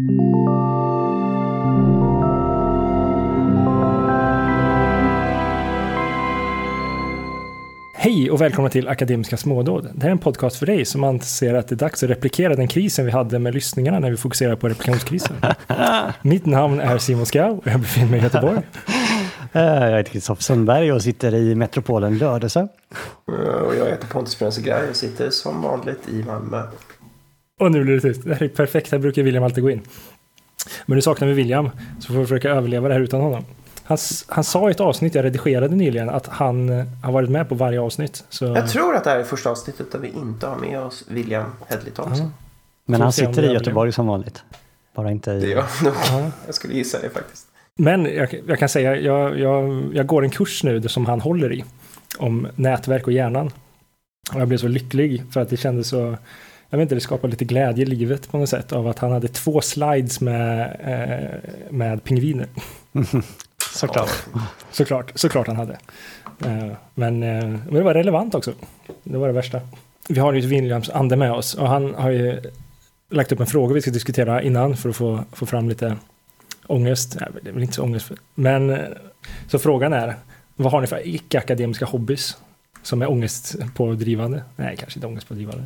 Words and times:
Hej 0.00 0.10
och 8.30 8.40
välkomna 8.40 8.70
till 8.70 8.88
Akademiska 8.88 9.36
smådåd. 9.36 9.88
Det 9.94 10.02
här 10.02 10.08
är 10.08 10.12
en 10.12 10.18
podcast 10.18 10.56
för 10.56 10.66
dig 10.66 10.84
som 10.84 11.04
anser 11.04 11.54
att 11.54 11.68
det 11.68 11.74
är 11.74 11.76
dags 11.76 12.02
att 12.02 12.10
replikera 12.10 12.54
den 12.54 12.68
krisen 12.68 13.04
vi 13.04 13.10
hade 13.10 13.38
med 13.38 13.54
lyssningarna 13.54 13.98
när 13.98 14.10
vi 14.10 14.16
fokuserar 14.16 14.56
på 14.56 14.68
replikationskrisen. 14.68 15.36
Mitt 16.22 16.46
namn 16.46 16.80
är 16.80 16.98
Simon 16.98 17.26
Skau 17.26 17.56
och 17.56 17.66
jag 17.66 17.80
befinner 17.80 18.10
mig 18.10 18.20
i 18.20 18.22
Göteborg. 18.22 18.58
Eh, 19.52 19.62
Jag 19.62 19.96
heter 19.96 20.12
Kristoffer 20.12 20.42
Sundberg 20.42 20.92
och 20.92 21.02
sitter 21.02 21.34
i 21.34 21.54
metropolen 21.54 22.18
Lödöse. 22.18 22.68
Och 23.66 23.74
jag 23.76 23.86
heter 23.86 24.06
Pontus 24.08 24.38
Brunsegraj 24.38 24.88
och 24.90 24.96
sitter 24.96 25.30
som 25.30 25.62
vanligt 25.62 26.08
i 26.08 26.22
Malmö. 26.22 26.62
Och 27.58 27.72
nu 27.72 27.84
blir 27.84 27.94
det 27.94 28.00
tyst. 28.00 28.24
Det 28.24 28.34
här 28.34 28.42
är 28.42 28.48
perfekt, 28.48 28.92
här 28.92 28.98
brukar 28.98 29.22
William 29.22 29.44
alltid 29.44 29.64
gå 29.64 29.70
in. 29.70 29.80
Men 30.86 30.96
nu 30.96 31.02
saknar 31.02 31.28
vi 31.28 31.34
William, 31.34 31.70
så 32.00 32.12
får 32.12 32.20
vi 32.20 32.26
försöka 32.26 32.50
överleva 32.50 32.88
det 32.88 32.94
här 32.94 33.00
utan 33.00 33.20
honom. 33.20 33.44
Han, 33.84 33.98
han 34.28 34.44
sa 34.44 34.68
i 34.68 34.70
ett 34.70 34.80
avsnitt 34.80 35.14
jag 35.14 35.24
redigerade 35.24 35.76
nyligen 35.76 36.10
att 36.10 36.26
han 36.26 36.68
eh, 36.68 36.84
har 37.02 37.12
varit 37.12 37.30
med 37.30 37.48
på 37.48 37.54
varje 37.54 37.80
avsnitt. 37.80 38.24
Så 38.28 38.44
Jag 38.44 38.68
tror 38.68 38.94
att 38.96 39.04
det 39.04 39.10
här 39.10 39.18
är 39.18 39.24
första 39.24 39.50
avsnittet 39.50 39.92
där 39.92 39.98
vi 39.98 40.08
inte 40.08 40.46
har 40.46 40.56
med 40.56 40.80
oss 40.80 41.04
William 41.08 41.50
Hedley 41.68 41.92
Thompson. 41.92 42.32
Men 42.84 42.98
Får 42.98 43.02
han 43.02 43.12
sitter 43.12 43.42
det 43.42 43.48
i. 43.48 43.52
Göteborg 43.52 43.92
som 43.92 44.06
vanligt. 44.06 44.42
Bara 44.94 45.10
inte 45.10 45.30
Det 45.32 45.36
är 45.36 45.46
i... 45.46 45.52
jag 45.52 45.64
nog. 45.84 45.94
Ja. 46.10 46.30
Jag 46.46 46.54
skulle 46.54 46.74
gissa 46.74 46.98
det 47.02 47.10
faktiskt. 47.10 47.46
Men 47.74 48.04
jag, 48.04 48.40
jag 48.46 48.58
kan 48.58 48.68
säga, 48.68 48.96
jag, 48.96 49.38
jag, 49.38 49.90
jag 49.94 50.06
går 50.06 50.24
en 50.24 50.30
kurs 50.30 50.64
nu 50.64 50.82
som 50.82 51.06
han 51.06 51.20
håller 51.20 51.52
i. 51.52 51.64
Om 52.18 52.48
nätverk 52.54 53.06
och 53.06 53.12
hjärnan. 53.12 53.50
Och 54.34 54.40
jag 54.40 54.48
blev 54.48 54.58
så 54.58 54.68
lycklig 54.68 55.22
för 55.32 55.40
att 55.40 55.50
det 55.50 55.56
kändes 55.56 55.88
så, 55.88 56.16
jag 56.70 56.78
vet 56.78 56.82
inte, 56.82 56.94
det 56.94 57.00
skapade 57.00 57.30
lite 57.30 57.44
glädje 57.44 57.82
i 57.82 57.86
livet 57.86 58.30
på 58.30 58.38
något 58.38 58.48
sätt 58.48 58.72
av 58.72 58.88
att 58.88 58.98
han 58.98 59.12
hade 59.12 59.28
två 59.28 59.60
slides 59.60 60.20
med, 60.20 60.76
eh, 60.84 61.50
med 61.70 62.04
pingviner. 62.04 62.46
Såklart. 63.74 64.10
Såklart, 64.70 65.12
såklart 65.14 65.46
han 65.46 65.56
hade. 65.56 65.78
Eh, 66.44 66.72
Men, 66.94 67.22
eh, 67.22 67.44
men 67.48 67.74
det 67.74 67.82
var 67.82 67.94
relevant 67.94 68.34
också. 68.34 68.52
Det 69.04 69.18
var 69.18 69.26
det 69.26 69.32
värsta. 69.32 69.60
Vi 70.08 70.20
har 70.20 70.32
ju 70.32 70.40
Williams 70.40 70.90
ande 70.90 71.16
med 71.16 71.32
oss 71.32 71.54
och 71.54 71.68
han 71.68 71.94
har 71.94 72.10
ju 72.10 72.40
lagt 73.10 73.32
upp 73.32 73.40
en 73.40 73.46
fråga 73.46 73.74
vi 73.74 73.82
ska 73.82 73.90
diskutera 73.90 74.42
innan 74.42 74.76
för 74.76 74.88
att 74.88 74.96
få, 74.96 75.24
få 75.32 75.46
fram 75.46 75.68
lite 75.68 75.96
ångest. 76.66 77.16
Nej, 77.20 77.28
det 77.42 77.48
är 77.48 77.52
väl 77.54 77.62
inte 77.62 77.74
så 77.74 77.82
ångest. 77.82 78.12
Men 78.34 78.70
eh, 78.70 78.78
så 79.48 79.58
frågan 79.58 79.92
är, 79.92 80.16
vad 80.56 80.72
har 80.72 80.80
ni 80.80 80.86
för 80.86 81.08
icke-akademiska 81.08 81.84
hobbys 81.84 82.36
som 82.82 83.02
är 83.02 83.10
ångestpådrivande? 83.10 84.42
Nej, 84.56 84.76
kanske 84.76 84.98
inte 84.98 85.06
ångestpådrivande. 85.06 85.64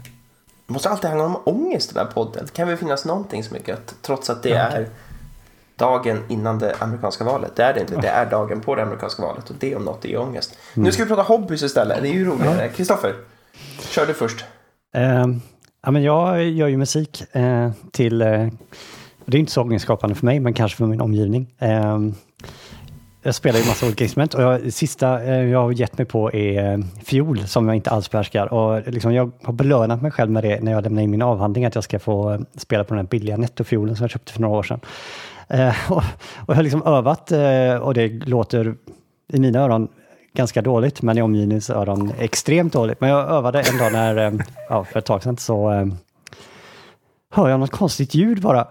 Det 0.73 0.75
måste 0.75 0.89
alltid 0.89 1.11
handla 1.11 1.27
om 1.27 1.37
ångest 1.45 1.91
i 1.91 1.95
den 1.95 2.07
här 2.07 2.13
podden. 2.13 2.45
Det 2.47 2.53
kan 2.53 2.69
väl 2.69 2.77
finnas 2.77 3.05
någonting 3.05 3.45
som 3.45 3.57
är 3.57 3.61
gött. 3.69 3.95
Trots 4.03 4.31
att 4.31 4.43
det 4.43 4.49
Ja. 4.49 4.57
är 4.57 4.89
dagen 5.77 6.25
innan 6.29 6.59
det 6.59 6.75
amerikanska 6.79 7.25
valet. 7.25 7.57
Det 7.57 7.63
är 7.63 7.75
det 7.75 7.81
inte. 7.81 7.97
Det 7.97 8.09
är 8.09 8.31
dagen 8.31 8.61
på 8.61 8.75
det 8.75 8.83
amerikanska 8.83 9.23
valet. 9.23 9.51
Och 9.51 9.57
det 9.59 9.77
om 9.77 9.85
något 9.85 10.05
är 10.05 10.17
ångest. 10.21 10.59
Nu 10.75 10.93
ska 10.93 11.03
vi 11.03 11.09
prata 11.09 11.23
hobbys 11.23 11.63
istället. 11.63 12.03
Det 12.03 12.09
är 12.09 12.13
ju 12.13 12.25
roligare. 12.25 12.69
Kristoffer, 12.69 13.15
kör 13.89 14.07
du 14.07 14.15
först. 14.15 14.45
Eh, 14.95 15.27
ja, 15.85 15.91
men 15.91 16.03
jag 16.03 16.45
gör 16.45 16.69
ju 16.69 16.77
musik 16.77 17.35
eh, 17.37 17.71
till... 17.91 18.23
Eh, 18.23 18.47
det 19.25 19.37
är 19.37 19.41
inte 19.41 19.53
så 19.53 19.63
ångestskapande 19.63 20.15
för 20.17 20.27
mig, 20.27 20.41
men 20.41 20.55
kanske 20.55 20.77
för 20.79 20.87
min 20.87 21.01
omgivning. 21.01 21.55
Jag 23.25 23.35
spelar 23.35 23.59
ju 23.59 23.67
massa 23.67 23.87
olika 23.87 24.05
instrument 24.05 24.35
och 24.35 24.43
jag, 24.43 24.63
det 24.63 24.73
sista 24.73 25.23
eh, 25.23 25.45
jag 25.45 25.63
har 25.63 25.73
gett 25.73 25.99
mig 25.99 26.07
på 26.07 26.33
är 26.33 26.73
eh, 26.73 26.79
fiol 27.05 27.47
som 27.47 27.69
jag 27.69 27.77
inte 27.77 27.91
alls 27.91 28.11
behärskar. 28.11 28.53
Och 28.53 28.93
liksom, 28.93 29.15
jag 29.15 29.31
har 29.43 29.53
belönat 29.53 30.03
mig 30.03 30.11
själv 30.11 30.31
med 30.31 30.45
det 30.45 30.61
när 30.61 30.73
jag 30.73 30.83
lämnar 30.83 31.03
in 31.03 31.11
min 31.11 31.23
avhandling, 31.23 31.65
att 31.65 31.75
jag 31.75 31.85
ska 31.85 31.99
få 31.99 32.33
eh, 32.33 32.41
spela 32.57 32.85
på 32.85 32.95
den 32.95 33.05
här 33.05 33.11
billiga 33.11 33.37
nettofiolen 33.37 33.97
som 33.97 34.05
jag 34.05 34.11
köpte 34.11 34.33
för 34.33 34.41
några 34.41 34.59
år 34.59 34.63
sedan. 34.63 34.81
Eh, 35.49 35.75
och, 35.93 35.97
och 36.37 36.49
jag 36.49 36.55
har 36.55 36.63
liksom 36.63 36.83
övat 36.83 37.33
eh, 37.33 37.75
och 37.75 37.95
det 37.95 38.09
låter 38.09 38.75
i 39.33 39.41
mina 39.41 39.61
öron 39.61 39.89
ganska 40.35 40.63
dåligt, 40.63 41.03
men 41.03 41.19
i 41.19 41.23
omgivningens 41.23 41.71
öron 41.71 42.13
extremt 42.19 42.73
dåligt. 42.73 43.01
Men 43.01 43.11
jag 43.11 43.31
övade 43.31 43.61
en 43.61 43.79
dag 43.79 43.93
när, 43.93 44.17
eh, 44.17 44.33
ja, 44.69 44.85
för 44.85 44.99
ett 44.99 45.07
tag 45.07 45.23
sedan 45.23 45.37
så 45.37 45.91
hör 47.33 47.49
jag 47.49 47.61
något 47.61 47.71
konstigt 47.71 48.15
ljud 48.15 48.41
bara. 48.41 48.67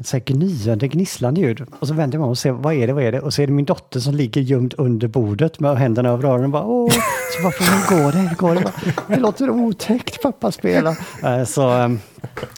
Ett 0.00 0.06
så 0.06 0.16
här 0.16 0.24
gnyende, 0.24 0.88
gnisslande 0.88 1.40
ljud. 1.40 1.66
Och 1.78 1.88
så 1.88 1.94
vänder 1.94 2.16
jag 2.16 2.20
mig 2.20 2.24
om 2.24 2.30
och 2.30 2.38
ser, 2.38 2.50
vad 2.52 2.74
är 2.74 2.86
det, 2.86 2.92
vad 2.92 3.04
är 3.04 3.12
det? 3.12 3.20
Och 3.20 3.34
så 3.34 3.42
är 3.42 3.46
det 3.46 3.52
min 3.52 3.64
dotter 3.64 4.00
som 4.00 4.14
ligger 4.14 4.40
gömd 4.40 4.74
under 4.78 5.08
bordet 5.08 5.60
med 5.60 5.76
händerna 5.78 6.08
över 6.08 6.24
öronen. 6.24 6.50
Bara, 6.50 6.64
Åh, 6.64 6.90
så 7.36 7.42
bara, 7.42 7.50
hur 7.50 8.02
går 8.04 8.12
det? 8.12 8.18
Hur 8.18 8.36
går 8.36 8.54
det? 8.54 8.60
Bara, 8.60 8.72
det 9.08 9.16
låter 9.16 9.50
otäckt, 9.50 10.22
pappa 10.22 10.52
spela. 10.52 10.96
Eh, 11.24 11.44
så 11.44 11.68
ehm, 11.70 11.98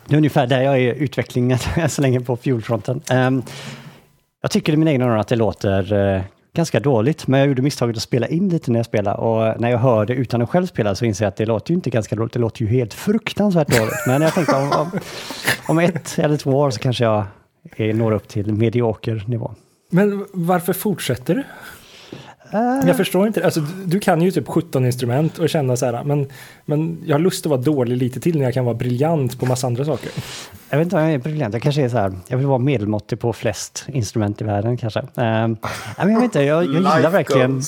det 0.07 0.15
är 0.15 0.17
ungefär 0.17 0.47
där 0.47 0.63
jag 0.63 0.75
är 0.75 0.79
i 0.79 0.99
utvecklingen 0.99 1.59
så 1.89 2.03
länge 2.03 2.21
på 2.21 2.37
fiolfronten. 2.37 3.01
Ehm, 3.11 3.43
jag 4.43 4.51
tycker 4.51 4.73
i 4.73 4.77
mina 4.77 4.91
egna 4.91 5.05
öron 5.05 5.21
att 5.21 5.29
det 5.29 5.37
låter 5.37 5.93
eh, 5.93 6.23
ganska 6.53 6.81
dåligt, 6.81 7.27
men 7.27 7.41
jag 7.41 7.49
gjorde 7.49 7.63
misstaget 7.63 7.97
att 7.97 8.03
spela 8.03 8.29
in 8.29 8.49
lite 8.49 8.71
när 8.71 8.79
jag 8.79 8.87
spelade 8.87 9.19
och 9.19 9.61
när 9.61 9.71
jag 9.71 9.79
hör 9.79 10.07
det 10.07 10.15
utan 10.15 10.43
att 10.43 10.51
själv 10.51 10.67
spela 10.67 10.95
så 10.95 11.05
inser 11.05 11.25
jag 11.25 11.29
att 11.29 11.37
det 11.37 11.47
låter 11.47 11.71
ju 11.71 11.75
inte 11.75 11.91
ganska 11.91 12.17
dåligt, 12.17 12.33
det 12.33 12.39
låter 12.39 12.63
ju 12.63 12.69
helt 12.69 12.95
fruktansvärt 12.95 13.69
dåligt. 13.69 14.07
Men 14.07 14.23
jag 14.23 14.35
tänkte 14.35 14.57
om, 14.57 14.73
om, 14.73 15.01
om 15.69 15.79
ett 15.79 16.19
eller 16.19 16.37
två 16.37 16.51
år 16.51 16.71
så 16.71 16.79
kanske 16.79 17.05
jag 17.05 17.25
når 17.79 18.13
upp 18.13 18.29
till 18.29 18.53
medioker 18.53 19.25
nivå. 19.27 19.55
Men 19.91 20.27
varför 20.33 20.73
fortsätter 20.73 21.35
du? 21.35 21.45
Eh, 22.53 22.87
Jag 22.87 22.97
förstår 22.97 23.27
inte. 23.27 23.45
Alltså, 23.45 23.61
du- 23.87 24.01
kan 24.01 24.23
ju 24.23 24.31
typ 24.31 24.49
17 24.49 24.87
instrument 24.87 25.39
och 25.39 25.49
känna 25.49 25.77
så 25.77 25.87
här, 25.87 26.05
men, 26.05 26.27
men 26.65 26.99
jag 27.07 27.15
har 27.15 27.21
lust 27.21 27.47
att 27.47 27.51
vara 27.51 27.61
dålig 27.61 27.97
lite 27.97 28.21
till 28.21 28.39
när 28.39 28.45
jag 28.45 28.55
kan 28.55 28.65
vara 28.65 28.75
briljant 28.75 29.39
på 29.41 29.47
massa 29.47 29.67
andra 29.67 29.85
saker. 29.85 30.11
Jag 30.71 30.79
vet 30.79 30.87
inte 30.87 30.97
om 30.97 31.03
jag 31.03 31.13
är 31.13 31.19
briljant, 31.19 31.55
jag 31.55 31.63
kanske 31.63 31.83
är 31.85 31.89
så 31.89 31.97
här, 31.99 32.13
jag 32.29 32.39
vill 32.39 32.47
vara 32.47 32.59
medelmåttig 32.59 33.21
på 33.21 33.33
flest 33.33 33.85
instrument 33.89 34.41
i 34.41 34.45
världen 34.45 34.77
kanske. 34.77 35.03
Nej, 35.15 35.49
men 35.49 35.57
jag 35.99 36.07
vet 36.07 36.23
inte, 36.25 36.43
jag, 36.43 36.65
jag 36.65 36.75
gillar 36.75 37.11
verkligen 37.11 37.63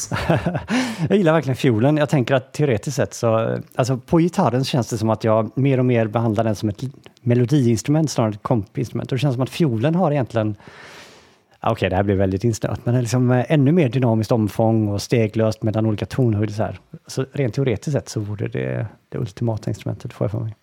jag 1.09 1.19
gillar 1.19 1.33
verkligen 1.33 1.57
fiolen. 1.57 1.97
Jag 1.97 2.09
tänker 2.09 2.35
att 2.35 2.53
teoretiskt 2.53 2.97
sett 2.97 3.15
så, 3.15 3.59
alltså 3.75 3.97
på 3.97 4.19
gitarren 4.19 4.65
känns 4.65 4.91
det 4.91 4.99
som 4.99 5.11
att 5.11 5.25
jag 5.25 5.51
mer 5.55 5.79
och 5.79 5.85
mer 5.85 6.07
behandlar 6.07 6.45
den 6.45 6.55
som 6.55 6.69
ett 6.69 6.83
melodiinstrument 7.23 8.11
snarare 8.11 8.29
än 8.29 8.35
ett 8.35 8.43
kompinstrument. 8.43 9.13
Och 9.13 9.17
det 9.17 9.21
känns 9.21 9.35
som 9.35 9.43
att 9.43 9.51
fiolen 9.51 9.95
har 9.95 10.13
egentligen, 10.13 10.55
ja, 11.63 11.73
okej 11.73 11.91
det 11.91 11.97
här 11.97 12.03
blir 12.03 12.15
väldigt 12.15 12.45
insnöat, 12.45 12.87
men 12.87 13.01
liksom 13.01 13.31
eh, 13.31 13.45
ännu 13.49 13.73
mer 13.73 13.89
dynamiskt 13.89 14.33
omfång 14.33 14.89
och 14.89 15.03
steglöst 15.03 15.63
mellan 15.63 15.87
olika 15.87 16.07
tonhöjder. 16.07 16.55
Så, 16.55 16.63
här. 16.63 16.79
så 17.07 17.27
rent 17.33 17.55
teoretiskt 17.55 17.93
sett 17.93 18.09
så 18.09 18.21
vore 18.21 18.49
det 18.49 18.87
det 19.09 19.19
ultimata 19.19 19.71
instrumentet, 19.71 20.13
får 20.13 20.25
jag 20.25 20.31
för 20.31 20.41
mig. 20.41 20.55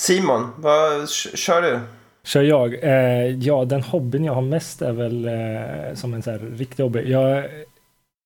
Simon, 0.00 0.48
vad 0.56 1.08
kör 1.10 1.62
du? 1.62 1.80
Kör 2.24 2.42
jag? 2.42 2.84
Eh, 2.84 3.26
ja, 3.26 3.64
den 3.64 3.82
hobbyn 3.82 4.24
jag 4.24 4.34
har 4.34 4.42
mest 4.42 4.82
är 4.82 4.92
väl 4.92 5.28
eh, 5.28 5.94
som 5.94 6.14
en 6.14 6.22
så 6.22 6.30
här 6.30 6.38
riktig 6.38 6.82
hobby. 6.82 7.10
Jag 7.10 7.44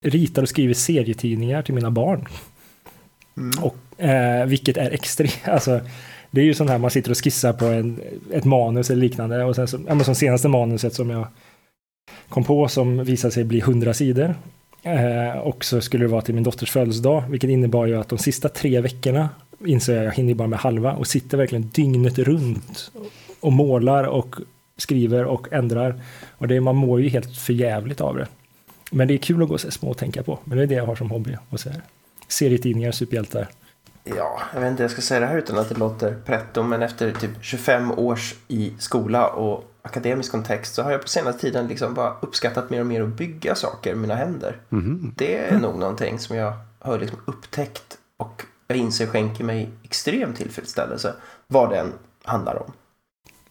ritar 0.05 0.43
och 0.43 0.49
skriver 0.49 0.75
serietidningar 0.75 1.63
till 1.63 1.75
mina 1.75 1.91
barn. 1.91 2.27
Och, 3.61 4.05
eh, 4.05 4.47
vilket 4.47 4.77
är 4.77 4.91
extremt, 4.91 5.41
alltså 5.49 5.81
det 6.31 6.41
är 6.41 6.45
ju 6.45 6.55
sånt 6.55 6.71
här 6.71 6.79
man 6.79 6.91
sitter 6.91 7.11
och 7.11 7.25
skissar 7.25 7.53
på 7.53 7.65
en, 7.65 8.01
ett 8.33 8.45
manus 8.45 8.91
eller 8.91 9.01
liknande. 9.01 9.45
Och 9.45 9.57
sen 9.57 9.69
så, 9.69 9.79
ja, 9.89 9.95
men 9.95 10.05
som 10.05 10.15
senaste 10.15 10.49
manuset 10.49 10.95
som 10.95 11.11
jag 11.11 11.27
kom 12.29 12.45
på 12.45 12.69
som 12.69 13.05
visade 13.05 13.33
sig 13.33 13.45
bli 13.45 13.59
100 13.59 13.95
sidor. 13.95 14.35
Eh, 14.83 15.39
och 15.39 15.65
så 15.65 15.81
skulle 15.81 16.05
det 16.05 16.09
vara 16.09 16.23
till 16.23 16.35
min 16.35 16.45
dotters 16.45 16.71
födelsedag, 16.71 17.25
vilket 17.29 17.51
innebar 17.51 17.87
ju 17.87 18.01
att 18.01 18.09
de 18.09 18.19
sista 18.19 18.49
tre 18.49 18.81
veckorna 18.81 19.29
inser 19.65 19.97
jag, 19.97 20.05
jag 20.05 20.13
hinner 20.13 20.35
bara 20.35 20.49
med 20.49 20.59
halva 20.59 20.93
och 20.93 21.07
sitter 21.07 21.39
verkligen 21.39 21.69
dygnet 21.69 22.19
runt 22.19 22.91
och 23.41 23.53
målar 23.53 24.05
och 24.05 24.37
skriver 24.77 25.25
och 25.25 25.53
ändrar. 25.53 26.03
Och 26.39 26.49
det, 26.49 26.61
man 26.61 26.77
mår 26.77 27.01
ju 27.01 27.09
helt 27.09 27.37
förjävligt 27.37 28.01
av 28.01 28.17
det. 28.17 28.27
Men 28.91 29.09
det 29.09 29.15
är 29.15 29.19
kul 29.19 29.43
att 29.43 29.49
gå 29.49 29.55
och 29.55 29.61
se 29.61 29.71
små 29.71 29.91
och 29.91 29.99
tänka 29.99 30.23
på. 30.23 30.39
Men 30.45 30.59
det 30.59 30.65
är 30.65 30.67
det 30.67 30.75
jag 30.75 30.87
har 30.87 30.97
som 30.97 31.11
hobby. 31.11 31.37
Och 31.49 31.61
så 31.61 31.71
här. 31.71 31.83
Serietidningar, 32.29 32.93
superhjältar. 32.93 33.49
Ja, 34.05 34.41
jag 34.55 34.61
vet 34.61 34.71
inte, 34.71 34.83
jag 34.83 34.91
ska 34.91 35.01
säga 35.01 35.21
det 35.21 35.27
här 35.27 35.39
utan 35.39 35.59
att 35.59 35.69
det 35.69 35.79
låter 35.79 36.15
pretto, 36.27 36.63
men 36.63 36.83
efter 36.83 37.13
typ 37.13 37.31
25 37.41 37.91
års 37.91 38.35
i 38.49 38.73
skola 38.79 39.29
och 39.29 39.70
akademisk 39.83 40.31
kontext 40.31 40.75
så 40.75 40.83
har 40.83 40.91
jag 40.91 41.03
på 41.03 41.09
senaste 41.09 41.41
tiden 41.41 41.67
liksom 41.67 41.95
bara 41.95 42.15
uppskattat 42.23 42.71
mer 42.71 42.81
och 42.81 42.87
mer 42.87 43.03
att 43.03 43.09
bygga 43.09 43.55
saker 43.55 43.91
med 43.95 44.01
mina 44.01 44.15
händer. 44.15 44.57
Det 45.17 45.37
är 45.39 45.59
nog 45.59 45.79
någonting 45.79 46.19
som 46.19 46.37
jag 46.37 46.53
har 46.79 46.99
liksom 46.99 47.19
upptäckt 47.27 47.99
och 48.17 48.45
jag 48.67 48.79
inser 48.79 49.07
skänker 49.07 49.45
mig 49.45 49.71
extrem 49.83 50.35
tillfredsställelse 50.35 51.15
vad 51.47 51.71
den 51.71 51.93
handlar 52.25 52.63
om. 52.63 52.73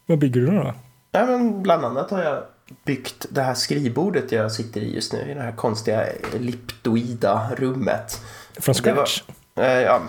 Vad 0.05 0.19
bygger 0.19 0.41
du 0.41 0.47
då? 0.47 0.73
Ja, 1.11 1.25
men 1.25 1.63
bland 1.63 1.85
annat 1.85 2.11
har 2.11 2.23
jag 2.23 2.43
byggt 2.85 3.25
det 3.29 3.41
här 3.41 3.53
skrivbordet 3.53 4.31
jag 4.31 4.51
sitter 4.51 4.81
i 4.81 4.95
just 4.95 5.13
nu 5.13 5.19
i 5.31 5.33
det 5.33 5.41
här 5.41 5.51
konstiga 5.51 6.05
elliptoida 6.33 7.49
rummet. 7.57 8.21
Från 8.59 8.75
Det 8.83 8.93
var- 8.93 9.05
scratch? 9.05 9.23
Eh, 9.55 9.81
ja, 9.81 10.01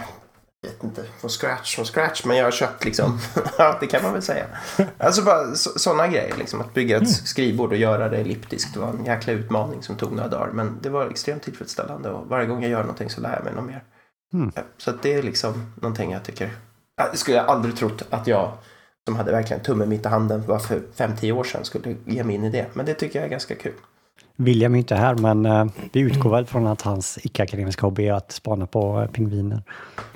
vet 0.63 0.85
inte, 0.85 1.05
från 1.21 1.31
scratch, 1.31 1.75
från 1.77 1.85
scratch, 1.85 2.25
men 2.25 2.37
jag 2.37 2.45
har 2.45 2.51
köpt 2.51 2.85
liksom, 2.85 3.19
ja 3.59 3.79
det 3.81 3.87
kan 3.87 4.03
man 4.03 4.13
väl 4.13 4.23
säga. 4.23 4.47
Alltså 4.99 5.23
bara 5.23 5.55
sådana 5.55 6.09
grejer, 6.09 6.37
liksom 6.37 6.61
att 6.61 6.75
bygga 6.75 6.97
ett 6.97 7.11
skrivbord 7.11 7.71
och 7.71 7.77
göra 7.77 8.09
det 8.09 8.17
elliptiskt 8.17 8.77
var 8.77 8.89
en 8.89 9.05
jäkla 9.05 9.33
utmaning 9.33 9.83
som 9.83 9.97
tog 9.97 10.13
några 10.13 10.29
dagar, 10.29 10.53
men 10.53 10.79
det 10.83 10.91
var 10.91 11.11
extremt 11.11 11.43
tillfredsställande 11.43 12.11
och 12.11 12.27
varje 12.27 12.47
gång 12.47 12.63
jag 12.63 12.71
gör 12.71 12.81
någonting 12.81 13.11
så 13.11 13.21
lär 13.21 13.33
jag 13.33 13.45
mig 13.45 13.55
något 13.55 13.65
mer. 13.65 13.85
Mm. 14.33 14.53
Så 14.79 14.93
det 15.03 15.15
är 15.15 15.23
liksom 15.23 15.73
någonting 15.81 16.13
jag 16.13 16.25
tycker, 16.25 16.51
jag 16.97 17.19
skulle 17.19 17.37
jag 17.37 17.47
aldrig 17.47 17.77
trott 17.77 18.03
att 18.11 18.27
jag 18.27 18.53
som 19.07 19.17
hade 19.17 19.33
verkligen 19.33 19.63
tummen 19.63 19.89
mitt 19.89 20.07
i 20.07 20.09
handen 20.09 20.45
bara 20.47 20.59
för 20.59 20.83
5-10 20.97 21.33
år 21.33 21.45
sedan 21.45 21.65
skulle 21.65 21.97
ge 22.07 22.25
mig 22.25 22.35
in 22.35 22.45
i 22.45 22.51
det. 22.51 22.67
Men 22.73 22.87
det 22.87 22.95
tycker 22.95 23.19
jag 23.19 23.27
är 23.27 23.31
ganska 23.31 23.55
kul. 23.55 23.75
William 24.41 24.75
är 24.75 24.79
inte 24.79 24.95
här, 24.95 25.15
men 25.15 25.47
uh, 25.47 25.67
vi 25.93 26.01
utgår 26.01 26.31
väl 26.31 26.47
från 26.47 26.67
att 26.67 26.83
hans 26.83 27.19
icke-akademiska 27.23 27.87
hobby 27.87 28.07
är 28.07 28.13
att 28.13 28.33
spana 28.33 28.67
på 28.67 29.01
uh, 29.01 29.07
pingviner. 29.07 29.63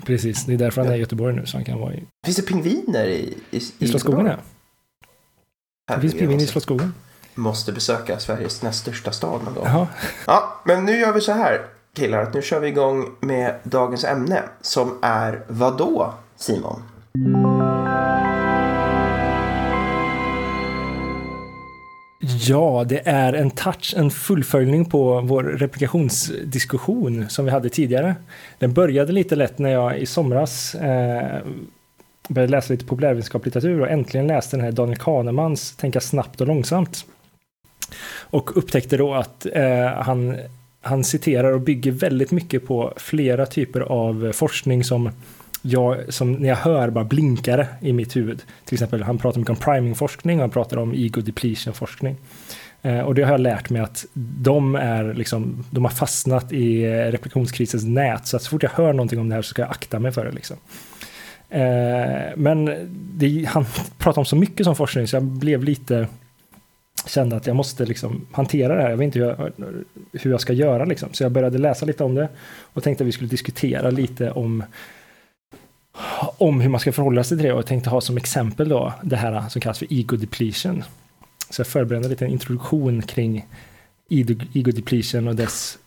Precis, 0.05 0.45
det 0.45 0.53
är 0.53 0.59
därför 0.59 0.83
han 0.83 0.91
är 0.91 0.97
i 0.97 1.01
Göteborg 1.01 1.35
nu, 1.37 1.47
så 1.47 1.57
han 1.57 1.65
kan 1.65 1.81
vara 1.81 1.95
i... 1.95 2.05
Finns 2.25 2.37
det 2.37 2.43
pingviner 2.43 3.05
i, 3.05 3.39
i, 3.51 3.57
i 3.79 3.89
Slottsskogen? 3.89 4.27
Ja. 4.27 5.95
Det 5.95 6.01
finns 6.01 6.15
pingviner 6.15 6.43
i 6.43 6.47
Slottsskogen. 6.47 6.95
Måste 7.35 7.73
besöka 7.73 8.19
Sveriges 8.19 8.63
näst 8.63 8.81
största 8.81 9.13
stad 9.13 9.45
någon 9.45 9.55
gång. 9.55 9.65
Jaha. 9.67 9.89
Ja, 10.27 10.63
men 10.65 10.85
nu 10.85 10.99
gör 10.99 11.13
vi 11.13 11.21
så 11.21 11.33
här 11.33 11.61
killar, 11.97 12.23
att 12.23 12.35
nu 12.35 12.43
kör 12.43 12.61
vi 12.61 12.69
igång 12.69 13.07
med 13.21 13.55
dagens 13.63 14.05
ämne 14.05 14.43
som 14.61 14.99
är 15.03 15.43
vad 15.49 15.79
då, 15.79 16.15
Simon? 16.37 16.83
Ja, 22.47 22.85
det 22.89 23.03
är 23.05 23.33
en 23.33 23.51
touch, 23.51 23.95
en 23.97 24.11
fullföljning 24.11 24.85
på 24.85 25.21
vår 25.21 25.43
replikationsdiskussion 25.43 27.29
som 27.29 27.45
vi 27.45 27.51
hade 27.51 27.69
tidigare. 27.69 28.15
Den 28.59 28.73
började 28.73 29.13
lite 29.13 29.37
lätt 29.37 29.59
när 29.59 29.71
jag 29.71 29.99
i 29.99 30.07
somras 30.07 30.75
eh, 30.75 31.39
började 32.29 32.51
läsa 32.51 32.73
lite 32.73 32.85
populärvetenskaplitteratur 32.85 33.81
och 33.81 33.91
äntligen 33.91 34.27
läste 34.27 34.57
den 34.57 34.65
här 34.65 34.73
Daniel 34.73 34.99
Kahnemans 34.99 35.77
Tänka 35.77 36.01
snabbt 36.01 36.41
och 36.41 36.47
långsamt. 36.47 37.05
Och 38.19 38.57
upptäckte 38.57 38.97
då 38.97 39.15
att 39.15 39.47
eh, 39.53 39.87
han, 39.87 40.37
han 40.81 41.05
citerar 41.05 41.53
och 41.53 41.61
bygger 41.61 41.93
väldigt 41.93 42.31
mycket 42.31 42.67
på 42.67 42.93
flera 42.97 43.47
typer 43.47 43.81
av 43.81 44.33
forskning 44.33 44.85
som 44.85 45.11
jag, 45.67 46.15
som 46.15 46.33
när 46.33 46.49
jag 46.49 46.57
hör 46.57 46.91
bara 46.91 47.05
blinkare 47.05 47.67
i 47.81 47.93
mitt 47.93 48.17
huvud. 48.17 48.43
Till 48.65 48.75
exempel, 48.75 49.03
han 49.03 49.19
pratar 49.19 49.39
mycket 49.39 49.51
om 49.51 49.57
primingforskning 49.57 50.39
och 50.39 50.43
han 50.43 50.51
pratar 50.51 50.77
om 50.77 50.95
ego 50.95 51.21
depletion-forskning. 51.21 52.17
Eh, 52.83 53.01
och 53.01 53.15
det 53.15 53.23
har 53.23 53.31
jag 53.31 53.41
lärt 53.41 53.71
mig 53.71 53.83
att 53.83 54.07
de, 54.15 54.75
är 54.75 55.15
liksom, 55.15 55.65
de 55.71 55.85
har 55.85 55.93
fastnat 55.93 56.53
i 56.53 56.87
replikationskrisens 56.87 57.85
nät. 57.85 58.27
Så 58.27 58.37
att 58.37 58.43
så 58.43 58.51
fort 58.51 58.63
jag 58.63 58.71
hör 58.71 58.93
någonting 58.93 59.21
om 59.21 59.29
det 59.29 59.35
här 59.35 59.43
så 59.43 59.49
ska 59.49 59.63
jag 59.63 59.71
akta 59.71 59.99
mig 59.99 60.13
för 60.13 60.25
det. 60.25 60.33
Liksom. 60.33 60.57
Eh, 61.51 62.37
men 62.37 62.89
det, 63.15 63.45
han 63.49 63.67
pratar 63.99 64.21
om 64.21 64.27
så 64.27 64.37
mycket 64.37 64.65
som 64.65 64.77
forskning 64.77 65.07
så 65.07 65.17
jag 65.17 65.23
blev 65.23 65.65
lite 65.65 66.09
kände 67.07 67.37
att 67.37 67.47
jag 67.47 67.57
måste 67.57 67.85
liksom 67.85 68.27
hantera 68.33 68.77
det 68.77 68.83
här. 68.83 68.91
Jag 68.91 68.97
vet 68.97 69.05
inte 69.05 69.19
hur 69.19 69.27
jag, 69.27 69.53
hur 70.13 70.31
jag 70.31 70.41
ska 70.41 70.53
göra 70.53 70.85
liksom. 70.85 71.09
Så 71.13 71.23
jag 71.25 71.33
började 71.33 71.59
läsa 71.59 71.87
lite 71.87 72.05
om 72.05 72.15
det 72.15 72.29
och 72.63 72.83
tänkte 72.83 73.05
att 73.05 73.09
vi 73.09 73.13
skulle 73.13 73.31
diskutera 73.31 73.91
lite 73.91 74.31
om 74.31 74.63
om 76.39 76.61
hur 76.61 76.69
man 76.69 76.81
ska 76.81 76.93
förhålla 76.93 77.25
sig 77.25 77.37
till 77.37 77.47
det 77.47 77.53
och 77.53 77.59
jag 77.59 77.67
tänkte 77.67 77.91
ha 77.91 78.01
som 78.01 78.17
exempel 78.17 78.69
då 78.69 78.93
det 79.03 79.17
här 79.17 79.49
som 79.49 79.61
kallas 79.61 79.79
för 79.79 79.93
ego 79.93 80.17
depletion. 80.17 80.85
Så 81.51 81.61
jag 81.61 81.67
förbereder 81.67 82.09
lite 82.09 82.25
en 82.25 82.31
introduktion 82.31 83.03
kring 83.03 83.47
ego 84.09 84.71
depletion 84.73 85.29
och 85.29 85.35
dess... 85.35 85.79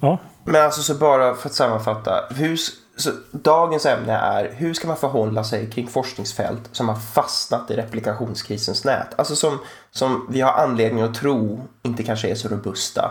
Ja. 0.00 0.18
Men 0.44 0.64
alltså 0.64 0.82
så 0.82 0.94
bara 0.94 1.34
för 1.34 1.48
att 1.48 1.54
sammanfatta. 1.54 2.24
Hur, 2.30 2.56
så 2.96 3.10
dagens 3.30 3.86
ämne 3.86 4.12
är 4.12 4.52
hur 4.56 4.74
ska 4.74 4.88
man 4.88 4.96
förhålla 4.96 5.44
sig 5.44 5.70
kring 5.70 5.88
forskningsfält 5.88 6.68
som 6.72 6.88
har 6.88 6.96
fastnat 6.96 7.70
i 7.70 7.74
replikationskrisens 7.74 8.84
nät? 8.84 9.08
Alltså 9.16 9.36
som, 9.36 9.58
som 9.90 10.26
vi 10.30 10.40
har 10.40 10.52
anledning 10.52 11.02
att 11.02 11.14
tro 11.14 11.60
inte 11.82 12.02
kanske 12.02 12.28
är 12.28 12.34
så 12.34 12.48
robusta 12.48 13.10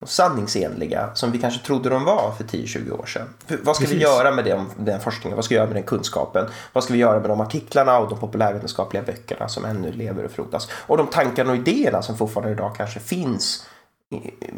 och 0.00 0.08
sanningsenliga 0.08 1.10
som 1.14 1.32
vi 1.32 1.38
kanske 1.38 1.66
trodde 1.66 1.88
de 1.88 2.04
var 2.04 2.32
för 2.36 2.44
10-20 2.44 2.90
år 3.00 3.06
sedan. 3.06 3.28
Vad 3.62 3.76
ska 3.76 3.84
Precis. 3.84 3.98
vi 3.98 4.02
göra 4.02 4.34
med 4.34 4.44
den, 4.44 4.66
den 4.76 5.00
forskningen? 5.00 5.36
Vad 5.36 5.44
ska 5.44 5.54
vi 5.54 5.56
göra 5.56 5.66
med 5.66 5.76
den 5.76 5.82
kunskapen? 5.82 6.46
Vad 6.72 6.84
ska 6.84 6.92
vi 6.92 6.98
göra 6.98 7.20
med 7.20 7.30
de 7.30 7.40
artiklarna 7.40 7.98
och 7.98 8.10
de 8.10 8.18
populärvetenskapliga 8.18 9.02
böckerna 9.02 9.48
som 9.48 9.64
ännu 9.64 9.92
lever 9.92 10.24
och 10.24 10.30
frodas? 10.30 10.68
Och 10.72 10.96
de 10.96 11.06
tankarna 11.06 11.50
och 11.50 11.56
idéerna 11.56 12.02
som 12.02 12.16
fortfarande 12.16 12.52
idag 12.52 12.76
kanske 12.76 13.00
finns, 13.00 13.66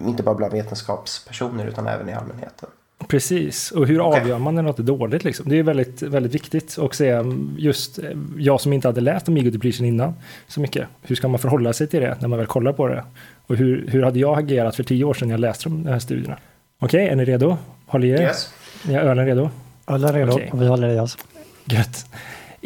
inte 0.07 0.23
bara 0.23 0.35
bland 0.35 0.53
vetenskapspersoner 0.53 1.67
utan 1.67 1.87
även 1.87 2.09
i 2.09 2.15
allmänheten. 2.15 2.69
Precis, 3.09 3.71
och 3.71 3.87
hur 3.87 4.01
okay. 4.01 4.21
avgör 4.21 4.39
man 4.39 4.55
när 4.55 4.63
något 4.63 4.79
är 4.79 4.83
dåligt? 4.83 5.25
Liksom? 5.25 5.49
Det 5.49 5.59
är 5.59 5.63
väldigt, 5.63 6.03
väldigt 6.03 6.35
viktigt 6.35 6.79
att 6.79 6.95
se 6.95 7.23
just 7.59 7.99
jag 8.39 8.61
som 8.61 8.73
inte 8.73 8.89
hade 8.89 9.01
läst 9.01 9.29
om 9.29 9.37
ego 9.37 9.51
depletion 9.51 9.87
innan 9.87 10.15
så 10.49 10.61
mycket. 10.61 10.89
Hur 11.03 11.17
ska 11.17 11.29
man 11.29 11.39
förhålla 11.39 11.73
sig 11.73 11.87
till 11.87 12.01
det 12.01 12.17
när 12.21 12.29
man 12.29 12.39
väl 12.39 12.47
kollar 12.47 12.73
på 12.73 12.89
det? 12.89 13.05
Och 13.47 13.57
hur, 13.57 13.89
hur 13.89 14.03
hade 14.03 14.19
jag 14.19 14.39
agerat 14.39 14.77
för 14.77 14.83
tio 14.83 15.05
år 15.05 15.15
sedan 15.15 15.31
jag 15.31 15.41
läste 15.41 15.69
de 15.69 15.87
här 15.87 15.99
studierna? 15.99 16.37
Okej, 16.79 17.05
okay, 17.05 17.13
är 17.13 17.17
ni 17.17 17.25
redo? 17.25 17.57
Håller 17.87 18.09
er? 18.09 18.21
Yes. 18.21 18.51
Är 18.89 18.99
ölen 18.99 19.27
redo? 19.27 19.51
Ölen 19.87 20.09
är 20.09 20.13
redo 20.13 20.33
okay. 20.33 20.51
och 20.51 20.63
vi 20.63 20.67
håller 20.67 20.89
i 20.89 21.01
oss. 21.01 21.19
Gött. 21.65 22.07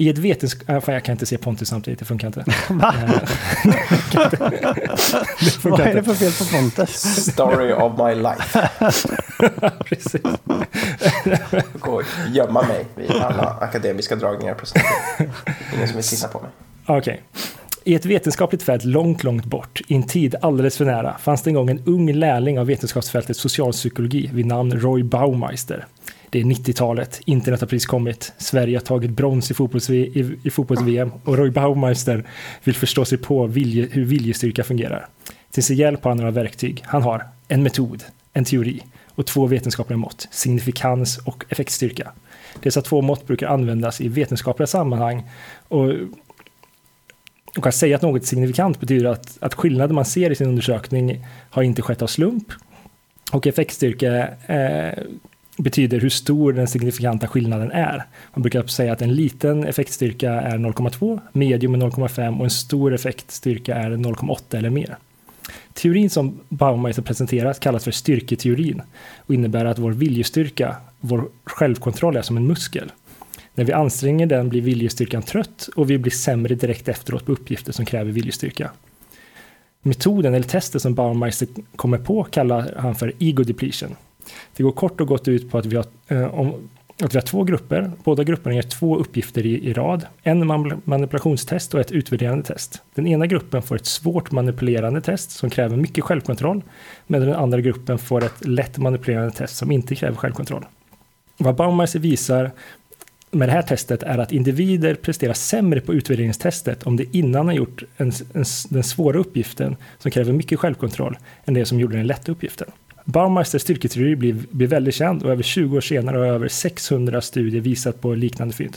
I 0.01 0.09
ett 0.09 0.19
vetenskap... 0.19 0.89
Äh, 0.89 0.95
jag 0.95 1.05
kan 1.05 1.13
inte 1.13 1.27
se 1.27 1.39
Pontus 1.39 1.69
samtidigt, 1.69 1.99
det 1.99 2.05
funkar 2.05 2.27
inte. 2.27 2.45
Va? 2.71 2.95
Eh, 3.03 3.11
det 5.41 5.51
funkar 5.51 5.71
Vad 5.71 5.81
är 5.81 5.95
det 5.95 6.03
för 6.03 6.15
fel 6.15 6.33
på 6.33 6.45
Pontus? 6.45 6.91
Story 7.33 7.73
of 7.73 7.93
my 7.99 8.15
life. 8.15 8.69
Precis. 9.85 10.23
Gå 11.81 11.93
och 11.93 12.03
gömma 12.29 12.63
mig 12.63 12.87
vid 12.95 13.11
alla 13.11 13.59
akademiska 13.61 14.17
dragningar 14.17 14.55
på 14.55 14.67
Ingen 15.75 15.89
som 15.89 15.97
vill 15.97 16.05
titta 16.05 16.29
på 16.29 16.41
mig. 16.41 16.51
Okej. 16.87 16.99
Okay. 16.99 17.19
I 17.85 17.95
ett 17.95 18.05
vetenskapligt 18.05 18.63
fält 18.63 18.85
långt, 18.85 19.25
långt 19.25 19.45
bort, 19.45 19.81
i 19.89 19.95
en 19.95 20.07
tid 20.07 20.35
alldeles 20.43 20.77
för 20.77 20.85
nära, 20.85 21.19
fanns 21.19 21.43
det 21.43 21.51
en 21.51 21.55
gång 21.55 21.71
en 21.71 21.83
ung 21.87 22.13
lärling 22.13 22.59
av 22.59 22.67
vetenskapsfältet 22.67 23.37
socialpsykologi 23.37 24.31
vid 24.33 24.47
namn 24.47 24.73
Roy 24.73 25.03
Baumeister. 25.03 25.87
Det 26.31 26.41
är 26.41 26.45
90-talet, 26.45 27.21
internet 27.25 27.61
har 27.61 27.69
precis 27.69 27.87
kommit, 27.87 28.33
Sverige 28.39 28.77
har 28.77 28.81
tagit 28.81 29.11
brons 29.11 29.51
i 29.51 29.55
fotbolls-VM 29.55 30.39
i, 30.43 30.51
fotbolls 30.51 30.81
och 31.25 31.39
Roy 31.39 31.51
Baumeister 31.51 32.25
vill 32.65 32.75
förstå 32.75 33.05
sig 33.05 33.19
på 33.19 33.47
vilje, 33.47 33.89
hur 33.91 34.05
viljestyrka 34.05 34.65
fungerar. 34.65 35.07
Till 35.51 35.63
sin 35.63 35.77
hjälp 35.77 36.05
har 36.05 36.11
han 36.11 36.19
några 36.19 36.31
verktyg. 36.31 36.83
Han 36.87 37.03
har 37.03 37.27
en 37.49 37.63
metod, 37.63 38.05
en 38.33 38.45
teori 38.45 38.83
och 39.15 39.27
två 39.27 39.47
vetenskapliga 39.47 39.97
mått, 39.97 40.29
signifikans 40.31 41.19
och 41.19 41.45
effektstyrka. 41.49 42.13
Dessa 42.63 42.83
två 42.83 43.03
mått 43.03 43.27
brukar 43.27 43.47
användas 43.49 44.01
i 44.01 44.09
vetenskapliga 44.09 44.67
sammanhang 44.67 45.31
och 45.69 45.93
och 47.59 47.67
att 47.67 47.75
säga 47.75 47.97
att 47.97 48.03
något 48.03 48.23
är 48.23 48.27
signifikant 48.27 48.81
betyder 48.81 49.11
att, 49.11 49.39
att 49.41 49.55
skillnaden 49.55 49.95
man 49.95 50.05
ser 50.05 50.31
i 50.31 50.35
sin 50.35 50.49
undersökning 50.49 51.27
har 51.51 51.63
inte 51.63 51.83
skett 51.83 52.03
av 52.03 52.07
slump. 52.07 52.53
Och 53.33 53.47
effektstyrka 53.47 54.29
eh, 54.47 54.99
betyder 55.57 56.01
hur 56.01 56.09
stor 56.09 56.53
den 56.53 56.69
signifikanta 56.69 57.27
skillnaden 57.27 57.71
är. 57.71 58.07
Man 58.35 58.43
brukar 58.43 58.63
säga 58.63 58.93
att 58.93 59.03
en 59.03 59.15
liten 59.15 59.65
effektstyrka 59.65 60.33
är 60.33 60.59
0,2, 60.59 61.21
medium 61.33 61.75
är 61.75 61.79
0,5 61.79 62.39
och 62.39 62.45
en 62.45 62.51
stor 62.51 62.95
effektstyrka 62.95 63.75
är 63.75 63.91
0,8 63.91 64.57
eller 64.57 64.71
mer. 64.71 64.97
Teorin 65.75 66.11
som 66.11 66.41
Baumeister 66.49 67.03
presenterat 67.03 67.61
kallas 67.61 67.85
för 67.85 67.91
styrketeorin 67.91 68.83
och 69.19 69.35
innebär 69.35 69.65
att 69.65 69.79
vår 69.79 69.93
viljestyrka, 69.93 70.77
vår 71.01 71.29
självkontroll 71.45 72.17
är 72.17 72.23
som 72.23 72.37
en 72.37 72.47
muskel. 72.47 72.93
När 73.55 73.65
vi 73.65 73.73
anstränger 73.73 74.27
den 74.27 74.49
blir 74.49 74.61
viljestyrkan 74.61 75.23
trött 75.23 75.69
och 75.77 75.91
vi 75.91 75.99
blir 75.99 76.13
sämre 76.13 76.55
direkt 76.55 76.89
efteråt 76.89 77.27
på 77.27 77.33
uppgifter 77.33 77.73
som 77.73 77.85
kräver 77.85 78.13
viljestyrka. 78.13 78.71
Metoden 79.83 80.35
eller 80.35 80.47
testet 80.47 80.83
som 80.83 80.95
Baumeister 80.95 81.49
kommer 81.77 81.99
på 81.99 82.25
kallar 82.25 82.75
han 82.77 82.95
för 82.95 83.13
ego 83.19 83.45
depletion. 83.45 83.97
Det 84.57 84.63
går 84.63 84.73
kort 84.73 85.01
och 85.01 85.07
gott 85.07 85.29
ut 85.29 85.51
på 85.51 85.59
att 85.59 85.67
vi 85.67 85.77
har, 85.77 85.85
eh, 86.09 86.35
om, 86.35 86.55
att 87.03 87.15
vi 87.15 87.19
har 87.19 87.27
två 87.27 87.45
grupper. 87.45 87.91
Båda 88.05 88.25
grupperna 88.25 88.55
ger 88.55 88.63
två 88.63 88.97
uppgifter 88.97 89.47
i, 89.47 89.69
i 89.69 89.73
rad. 89.73 90.07
En 90.23 90.47
manipulationstest 90.85 91.75
och 91.75 91.81
ett 91.81 91.93
utvärderande 91.93 92.45
test. 92.45 92.83
Den 92.95 93.07
ena 93.07 93.27
gruppen 93.27 93.63
får 93.63 93.77
ett 93.77 93.87
svårt 93.87 94.31
manipulerande 94.31 95.01
test 95.01 95.31
som 95.31 95.51
kräver 95.51 95.77
mycket 95.77 96.05
självkontroll, 96.05 96.63
medan 97.07 97.29
den 97.29 97.37
andra 97.37 97.61
gruppen 97.61 97.99
får 97.99 98.25
ett 98.25 98.47
lätt 98.47 98.79
manipulerande 98.79 99.31
test 99.31 99.57
som 99.57 99.73
inte 99.73 99.95
kräver 99.95 100.17
självkontroll. 100.17 100.67
Vad 101.37 101.55
Baumeister 101.55 101.99
visar 101.99 102.51
med 103.31 103.49
det 103.49 103.53
här 103.53 103.63
testet 103.63 104.03
är 104.03 104.19
att 104.19 104.33
individer 104.33 104.95
presterar 104.95 105.33
sämre 105.33 105.81
på 105.81 105.95
utvärderingstestet 105.95 106.83
om 106.83 106.97
de 106.97 107.09
innan 107.13 107.47
har 107.47 107.55
gjort 107.55 107.83
en, 107.97 108.13
en, 108.33 108.45
den 108.69 108.83
svåra 108.85 109.19
uppgiften 109.19 109.77
som 109.99 110.11
kräver 110.11 110.33
mycket 110.33 110.59
självkontroll 110.59 111.19
än 111.45 111.55
det 111.55 111.65
som 111.65 111.81
gjorde 111.81 111.97
den 111.97 112.07
lätta 112.07 112.33
uppgiften. 112.33 112.71
Baumeisters 113.11 113.63
styrketeori 113.63 114.17
blir, 114.17 114.37
blir 114.51 114.67
väldigt 114.67 114.95
känd 114.95 115.23
och 115.23 115.31
över 115.31 115.43
20 115.43 115.77
år 115.77 115.81
senare 115.81 116.17
har 116.17 116.25
över 116.25 116.49
600 116.49 117.21
studier 117.21 117.61
visat 117.61 118.01
på 118.01 118.15
liknande 118.15 118.55
fynd. 118.55 118.77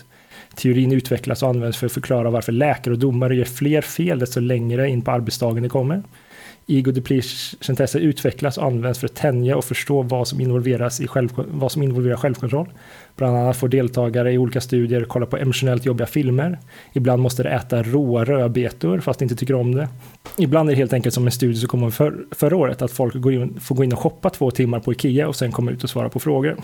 Teorin 0.56 0.92
utvecklas 0.92 1.44
och 1.44 1.50
används 1.50 1.78
för 1.78 1.86
att 1.86 1.92
förklara 1.92 2.30
varför 2.30 2.52
läkare 2.52 2.94
och 2.94 3.00
domare 3.00 3.36
gör 3.36 3.46
fler 3.46 3.82
fel 3.82 4.20
desto 4.20 4.40
längre 4.40 4.90
in 4.90 5.02
på 5.02 5.12
arbetsdagen 5.12 5.64
de 5.64 5.70
kommer. 5.70 6.04
Ego 6.68 6.92
depletion-tester 6.92 8.00
utvecklas 8.00 8.58
och 8.58 8.66
används 8.66 9.00
för 9.00 9.08
att 9.08 9.16
tänja 9.16 9.58
och 9.58 9.66
förstå 9.66 10.02
vad 10.02 10.28
som, 10.28 10.42
involveras 10.42 11.02
i 11.02 11.08
själv, 11.08 11.30
vad 11.36 11.72
som 11.72 11.84
involverar 11.84 12.16
självkontroll. 12.16 12.70
Bland 13.16 13.38
annat 13.38 13.58
får 13.58 13.68
deltagare 13.68 14.32
i 14.32 14.38
olika 14.38 14.62
studier 14.62 15.04
kolla 15.04 15.26
på 15.26 15.38
emotionellt 15.38 15.86
jobbiga 15.86 16.08
filmer. 16.08 16.60
Ibland 16.94 17.22
måste 17.22 17.44
de 17.44 17.50
äta 17.50 17.84
råa 17.84 18.26
rödbetor 18.26 19.00
fast 19.00 19.20
de 19.20 19.26
inte 19.26 19.36
tycker 19.36 19.54
om 19.54 19.76
det. 19.76 19.88
Ibland 20.38 20.70
är 20.70 20.74
det 20.74 20.78
helt 20.78 20.94
enkelt 20.94 21.16
som 21.16 21.26
en 21.26 21.32
studie 21.32 21.60
som 21.60 21.68
kom 21.68 21.92
för, 21.92 22.26
förra 22.32 22.56
året 22.56 22.82
att 22.82 22.92
folk 22.92 23.16
går 23.16 23.34
in, 23.34 23.60
får 23.60 23.76
gå 23.76 23.84
in 23.84 23.94
och 23.94 24.00
shoppa 24.00 24.30
två 24.30 24.52
timmar 24.52 24.80
på 24.80 24.92
Ikea 24.92 25.28
och 25.28 25.36
sen 25.36 25.52
komma 25.52 25.72
ut 25.72 25.84
och 25.84 25.90
svara 25.90 26.10
på 26.10 26.20
frågor. 26.20 26.58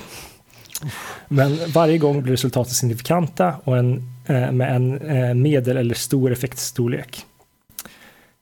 Men 1.28 1.58
varje 1.74 1.98
gång 1.98 2.22
blir 2.22 2.32
resultaten 2.32 2.74
signifikanta 2.74 3.56
och 3.64 3.78
en 3.78 4.04
eh, 4.26 4.52
med 4.52 4.76
en 4.76 5.02
eh, 5.02 5.34
medel 5.34 5.78
eller 5.78 5.96
stor 5.96 6.32
effektstorlek. 6.32 7.26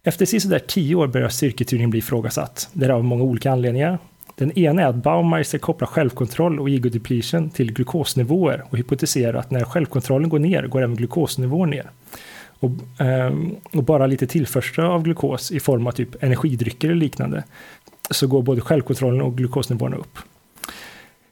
Efter 0.08 0.26
sisådär 0.26 0.60
tio 0.60 0.96
år 0.96 1.08
börjar 1.08 1.30
styrketeorin 1.30 1.90
bli 1.90 2.00
ifrågasatt. 2.00 2.70
Det 2.74 2.86
är 2.86 2.90
av 2.90 3.04
många 3.04 3.24
olika 3.24 3.52
anledningar. 3.52 4.00
Den 4.36 4.60
ena 4.60 4.82
är 4.82 4.86
att 4.86 4.96
Baumeister 4.96 5.58
kopplar 5.58 5.88
självkontroll 5.88 6.60
och 6.60 6.70
ego 6.70 6.90
depletion 6.90 7.50
till 7.50 7.74
glukosnivåer 7.74 8.64
och 8.70 8.78
hypotiserar 8.78 9.34
att 9.34 9.52
när 9.52 9.64
självkontrollen 9.64 10.30
går 10.30 10.40
ner 10.40 10.64
går 10.64 10.82
även 10.82 10.96
glukosnivån 10.96 11.70
ner. 11.70 11.90
Och, 12.60 12.72
ehm, 13.00 13.56
och, 13.74 13.84
bara 13.84 14.08
lite 14.08 14.28
tillförsel 14.28 14.86
av 14.86 15.04
glukos 15.04 15.52
i 15.52 15.60
form 15.60 15.88
av 15.88 15.92
typ 15.92 16.24
energidrycker 16.24 16.88
eller 16.88 17.00
liknande 17.00 17.44
så 18.12 18.28
går 18.28 18.42
både 18.42 18.62
självkontrollen 18.62 19.22
och 19.22 19.38
glukosnivåerna 19.38 19.98
upp. 19.98 20.18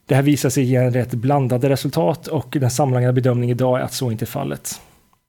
Det 0.06 0.16
här 0.16 0.22
visar 0.22 0.50
sig 0.50 0.64
ge 0.64 0.90
rätt 0.90 1.12
blandade 1.12 1.70
resultat 1.70 2.28
och 2.28 2.58
den 2.60 2.72
sammanlagda 2.72 3.14
bedömningen 3.14 3.56
idag 3.56 3.80
är 3.80 3.84
att 3.84 3.94
så 3.94 4.12
inte 4.12 4.26
är 4.26 4.28
fallet. 4.28 4.82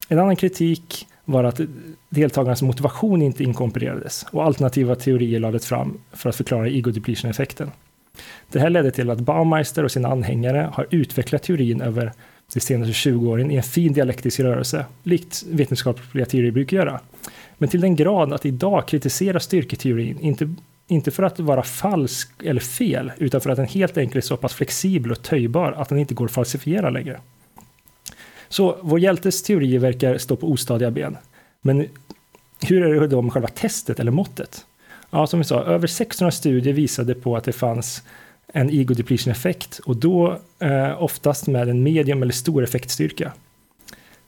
En 0.08 0.18
annan 0.18 0.36
kritik 0.36 1.06
var 1.24 1.44
att 1.44 1.60
deltagarnas 2.16 2.62
motivation 2.62 3.22
inte 3.22 3.44
inkorporerades 3.44 4.26
och 4.30 4.44
alternativa 4.44 4.94
teorier 4.94 5.40
lades 5.40 5.66
fram 5.66 5.98
för 6.12 6.28
att 6.28 6.36
förklara 6.36 6.68
ego 6.68 6.90
depletion-effekten. 6.90 7.70
Det 8.52 8.60
här 8.60 8.70
ledde 8.70 8.90
till 8.90 9.10
att 9.10 9.20
Baumeister 9.20 9.84
och 9.84 9.90
sina 9.90 10.08
anhängare 10.08 10.70
har 10.72 10.86
utvecklat 10.90 11.42
teorin 11.42 11.80
över 11.80 12.12
de 12.54 12.60
senaste 12.60 12.92
20 12.92 13.30
åren 13.30 13.50
i 13.50 13.56
en 13.56 13.62
fin 13.62 13.92
dialektisk 13.92 14.40
rörelse, 14.40 14.84
likt 15.02 15.44
vetenskapliga 15.50 16.26
teorier 16.26 16.50
brukar 16.50 16.76
göra. 16.76 17.00
Men 17.58 17.68
till 17.68 17.80
den 17.80 17.96
grad 17.96 18.32
att 18.32 18.46
idag 18.46 18.88
kritisera 18.88 19.40
styrketeorin, 19.40 20.18
inte, 20.20 20.54
inte 20.88 21.10
för 21.10 21.22
att 21.22 21.40
vara 21.40 21.62
falsk 21.62 22.30
eller 22.44 22.60
fel, 22.60 23.12
utan 23.18 23.40
för 23.40 23.50
att 23.50 23.56
den 23.56 23.66
helt 23.66 23.98
enkelt 23.98 24.24
är 24.24 24.28
så 24.28 24.36
pass 24.36 24.54
flexibel 24.54 25.10
och 25.10 25.22
töjbar 25.22 25.72
att 25.72 25.88
den 25.88 25.98
inte 25.98 26.14
går 26.14 26.24
att 26.24 26.32
falsifiera 26.32 26.90
längre. 26.90 27.20
Så 28.48 28.78
vår 28.82 29.00
hjältes 29.00 29.42
teorier 29.42 29.78
verkar 29.78 30.18
stå 30.18 30.36
på 30.36 30.50
ostadiga 30.50 30.90
ben. 30.90 31.16
Men 31.66 31.86
hur 32.62 32.82
är 32.82 33.00
det 33.00 33.06
då 33.06 33.22
med 33.22 33.32
själva 33.32 33.48
testet 33.48 34.00
eller 34.00 34.12
måttet? 34.12 34.66
Ja, 35.10 35.26
som 35.26 35.38
vi 35.38 35.44
sa, 35.44 35.62
över 35.62 35.86
600 35.86 36.30
studier 36.30 36.74
visade 36.74 37.14
på 37.14 37.36
att 37.36 37.44
det 37.44 37.52
fanns 37.52 38.02
en 38.46 38.70
ego 38.70 38.94
depletion 38.94 39.32
effekt 39.32 39.78
och 39.78 39.96
då 39.96 40.38
eh, 40.58 41.02
oftast 41.02 41.46
med 41.46 41.68
en 41.68 41.82
medium 41.82 42.22
eller 42.22 42.32
stor 42.32 42.64
effektstyrka. 42.64 43.32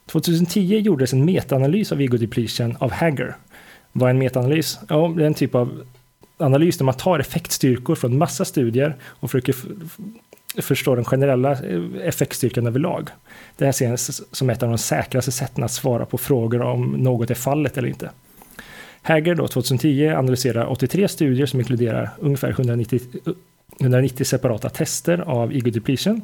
2010 0.05 0.59
gjordes 0.59 1.13
en 1.13 1.25
metaanalys 1.25 1.91
av 1.91 2.01
ego 2.01 2.17
depletion 2.17 2.75
av 2.79 2.91
Hagger. 2.91 3.35
Vad 3.91 4.09
är 4.09 4.13
en 4.13 4.19
metaanalys? 4.19 4.79
Ja, 4.89 5.13
det 5.17 5.23
är 5.23 5.27
en 5.27 5.33
typ 5.33 5.55
av 5.55 5.83
analys 6.37 6.77
där 6.77 6.85
man 6.85 6.93
tar 6.93 7.19
effektstyrkor 7.19 7.95
från 7.95 8.17
massa 8.17 8.45
studier 8.45 8.95
och 9.03 9.31
försöker 9.31 9.55
förstå 10.57 10.95
den 10.95 11.05
generella 11.05 11.51
eh, 11.51 11.83
effektstyrkan 12.03 12.67
överlag. 12.67 13.09
Det 13.57 13.65
här 13.65 13.69
ses 13.69 14.35
som 14.35 14.49
ett 14.49 14.63
av 14.63 14.69
de 14.69 14.77
säkraste 14.77 15.31
sätten 15.31 15.63
att 15.63 15.71
svara 15.71 16.05
på 16.05 16.17
frågor 16.17 16.61
om 16.61 16.91
något 16.91 17.29
är 17.29 17.35
fallet 17.35 17.77
eller 17.77 17.87
inte. 17.87 18.09
Hagger 19.01 19.35
då 19.35 19.47
2010 19.47 20.07
analyserar 20.07 20.65
83 20.65 21.07
studier 21.07 21.45
som 21.45 21.59
inkluderar 21.59 22.09
ungefär 22.19 22.49
190, 22.49 22.99
190 23.79 24.21
eh, 24.21 24.25
separata 24.25 24.69
tester 24.69 25.17
av 25.17 25.53
ego 25.53 25.71
depletion 25.71 26.21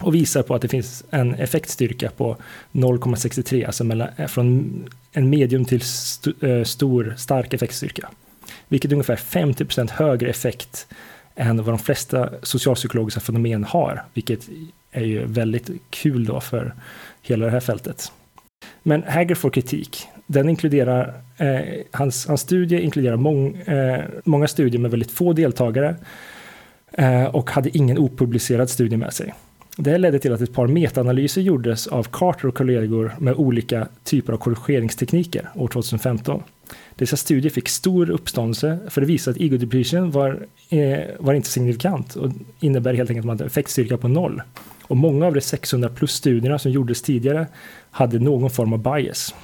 och 0.00 0.14
visar 0.14 0.42
på 0.42 0.54
att 0.54 0.62
det 0.62 0.68
finns 0.68 1.04
en 1.10 1.34
effektstyrka 1.34 2.10
på 2.10 2.36
0,63, 2.72 3.66
alltså 3.66 3.84
mellan, 3.84 4.08
eh, 4.16 4.26
från 4.26 4.84
en 5.12 5.30
medium 5.30 5.64
till 5.64 5.80
st 5.80 6.30
stor 6.64 7.14
stark 7.16 7.54
effektstyrka. 7.54 8.08
Vilket 8.68 8.90
är 8.90 8.94
ungefär 8.94 9.16
50% 9.16 9.90
högre 9.90 10.30
effekt 10.30 10.86
än 11.34 11.56
vad 11.56 11.66
de 11.66 11.78
flesta 11.78 12.30
socialpsykologiska 12.42 13.20
fenomen 13.20 13.64
har, 13.64 14.04
vilket 14.14 14.48
är 14.92 15.04
ju 15.04 15.26
väldigt 15.26 15.70
kul 15.90 16.24
då 16.24 16.40
för 16.40 16.74
hela 17.22 17.44
det 17.44 17.50
här 17.50 17.60
fältet. 17.60 18.12
Men 18.82 19.02
Hagger 19.02 19.34
får 19.34 19.50
kritik. 19.50 20.06
Den 20.26 20.48
inkluderar, 20.48 21.14
eh, 21.36 21.60
hans, 21.90 22.26
hans 22.26 22.40
studie 22.40 22.80
inkluderar 22.80 23.16
mång, 23.16 23.56
eh, 23.56 24.00
många 24.24 24.48
studier 24.48 24.80
med 24.80 24.90
väldigt 24.90 25.10
få 25.10 25.32
deltagare 25.32 25.96
eh, 26.92 27.24
och 27.24 27.50
hade 27.50 27.76
ingen 27.76 27.98
opublicerad 27.98 28.70
studie 28.70 28.96
med 28.96 29.12
sig. 29.12 29.34
Det 29.76 29.98
ledde 29.98 30.18
till 30.18 30.32
att 30.32 30.40
ett 30.40 30.54
par 30.54 30.66
metaanalyser 30.66 31.40
gjordes 31.40 31.86
av 31.86 32.06
Carter 32.12 32.48
och 32.48 32.54
kollegor 32.54 33.12
med 33.18 33.34
olika 33.34 33.88
typer 34.04 34.32
av 34.32 34.36
korrigeringstekniker 34.36 35.48
år 35.54 35.68
2015. 35.68 36.42
Dessa 36.96 37.16
studier 37.16 37.50
fick 37.50 37.68
stor 37.68 38.10
uppståndelse 38.10 38.78
för 38.88 39.00
det 39.00 39.06
visade 39.06 39.34
att 39.34 39.40
ego 39.40 39.56
depletion 39.56 40.10
var, 40.10 40.46
eh, 40.68 41.00
var 41.18 41.34
inte 41.34 41.48
signifikant 41.48 42.16
och 42.16 42.30
innebär 42.60 42.94
helt 42.94 43.10
enkelt 43.10 43.22
att 43.22 43.26
man 43.26 43.38
hade 43.38 43.46
effektstyrka 43.46 43.96
på 43.96 44.08
noll. 44.08 44.42
Och 44.82 44.96
många 44.96 45.26
av 45.26 45.34
de 45.34 45.40
600 45.40 45.88
plus 45.88 46.12
studierna 46.12 46.58
som 46.58 46.72
gjordes 46.72 47.02
tidigare 47.02 47.46
hade 47.90 48.18
någon 48.18 48.50
form 48.50 48.72
av 48.72 48.82
bias. 48.82 49.34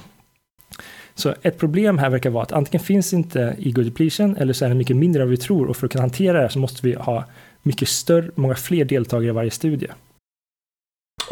Så 1.15 1.33
ett 1.41 1.57
problem 1.57 1.97
här 1.97 2.09
verkar 2.09 2.29
vara 2.29 2.43
att 2.43 2.51
antingen 2.51 2.85
finns 2.85 3.13
inte 3.13 3.55
ego 3.59 3.81
depletion 3.81 4.37
eller 4.37 4.53
så 4.53 4.65
är 4.65 4.69
det 4.69 4.75
mycket 4.75 4.95
mindre 4.95 5.21
än 5.21 5.27
vad 5.27 5.31
vi 5.31 5.37
tror 5.37 5.69
och 5.69 5.77
för 5.77 5.85
att 5.85 5.91
kunna 5.91 6.03
hantera 6.03 6.33
det 6.33 6.41
här 6.41 6.49
så 6.49 6.59
måste 6.59 6.87
vi 6.87 6.93
ha 6.93 7.25
mycket 7.61 7.89
större, 7.89 8.31
många 8.35 8.55
fler 8.55 8.85
deltagare 8.85 9.29
i 9.29 9.31
varje 9.31 9.51
studie. 9.51 9.87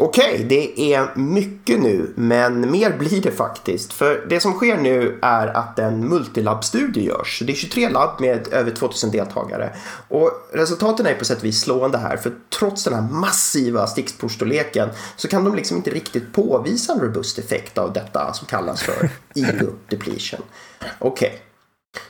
Okej, 0.00 0.34
okay, 0.34 0.44
det 0.44 0.94
är 0.94 1.16
mycket 1.16 1.80
nu, 1.80 2.12
men 2.14 2.70
mer 2.70 2.98
blir 2.98 3.22
det 3.22 3.30
faktiskt. 3.30 3.92
För 3.92 4.26
det 4.28 4.40
som 4.40 4.52
sker 4.52 4.76
nu 4.76 5.18
är 5.22 5.46
att 5.46 5.78
en 5.78 6.08
multilab-studie 6.08 7.04
görs. 7.04 7.42
Det 7.46 7.52
är 7.52 7.56
23 7.56 7.88
labb 7.88 8.20
med 8.20 8.48
över 8.52 8.70
2000 8.70 9.10
deltagare. 9.10 9.76
Och 10.08 10.30
resultaten 10.52 11.06
är 11.06 11.14
på 11.14 11.24
sätt 11.24 11.38
och 11.38 11.44
vis 11.44 11.60
slående 11.60 11.98
här, 11.98 12.16
för 12.16 12.32
trots 12.58 12.84
den 12.84 12.94
här 12.94 13.02
massiva 13.02 13.86
sticksprovsstorleken 13.86 14.88
så 15.16 15.28
kan 15.28 15.44
de 15.44 15.54
liksom 15.54 15.76
inte 15.76 15.90
riktigt 15.90 16.32
påvisa 16.32 16.92
en 16.92 17.00
robust 17.00 17.38
effekt 17.38 17.78
av 17.78 17.92
detta 17.92 18.32
som 18.32 18.46
kallas 18.46 18.82
för 18.82 19.10
ego 19.34 19.72
depletion. 19.88 20.40
Okej, 20.98 21.28
okay. 21.28 21.38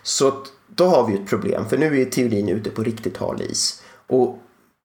så 0.02 0.32
då 0.66 0.86
har 0.86 1.06
vi 1.06 1.14
ett 1.14 1.28
problem, 1.28 1.68
för 1.68 1.78
nu 1.78 2.00
är 2.00 2.04
teorin 2.04 2.48
ute 2.48 2.70
på 2.70 2.82
riktigt 2.82 3.16
hal 3.16 3.42
is. 3.42 3.82
Och 4.06 4.38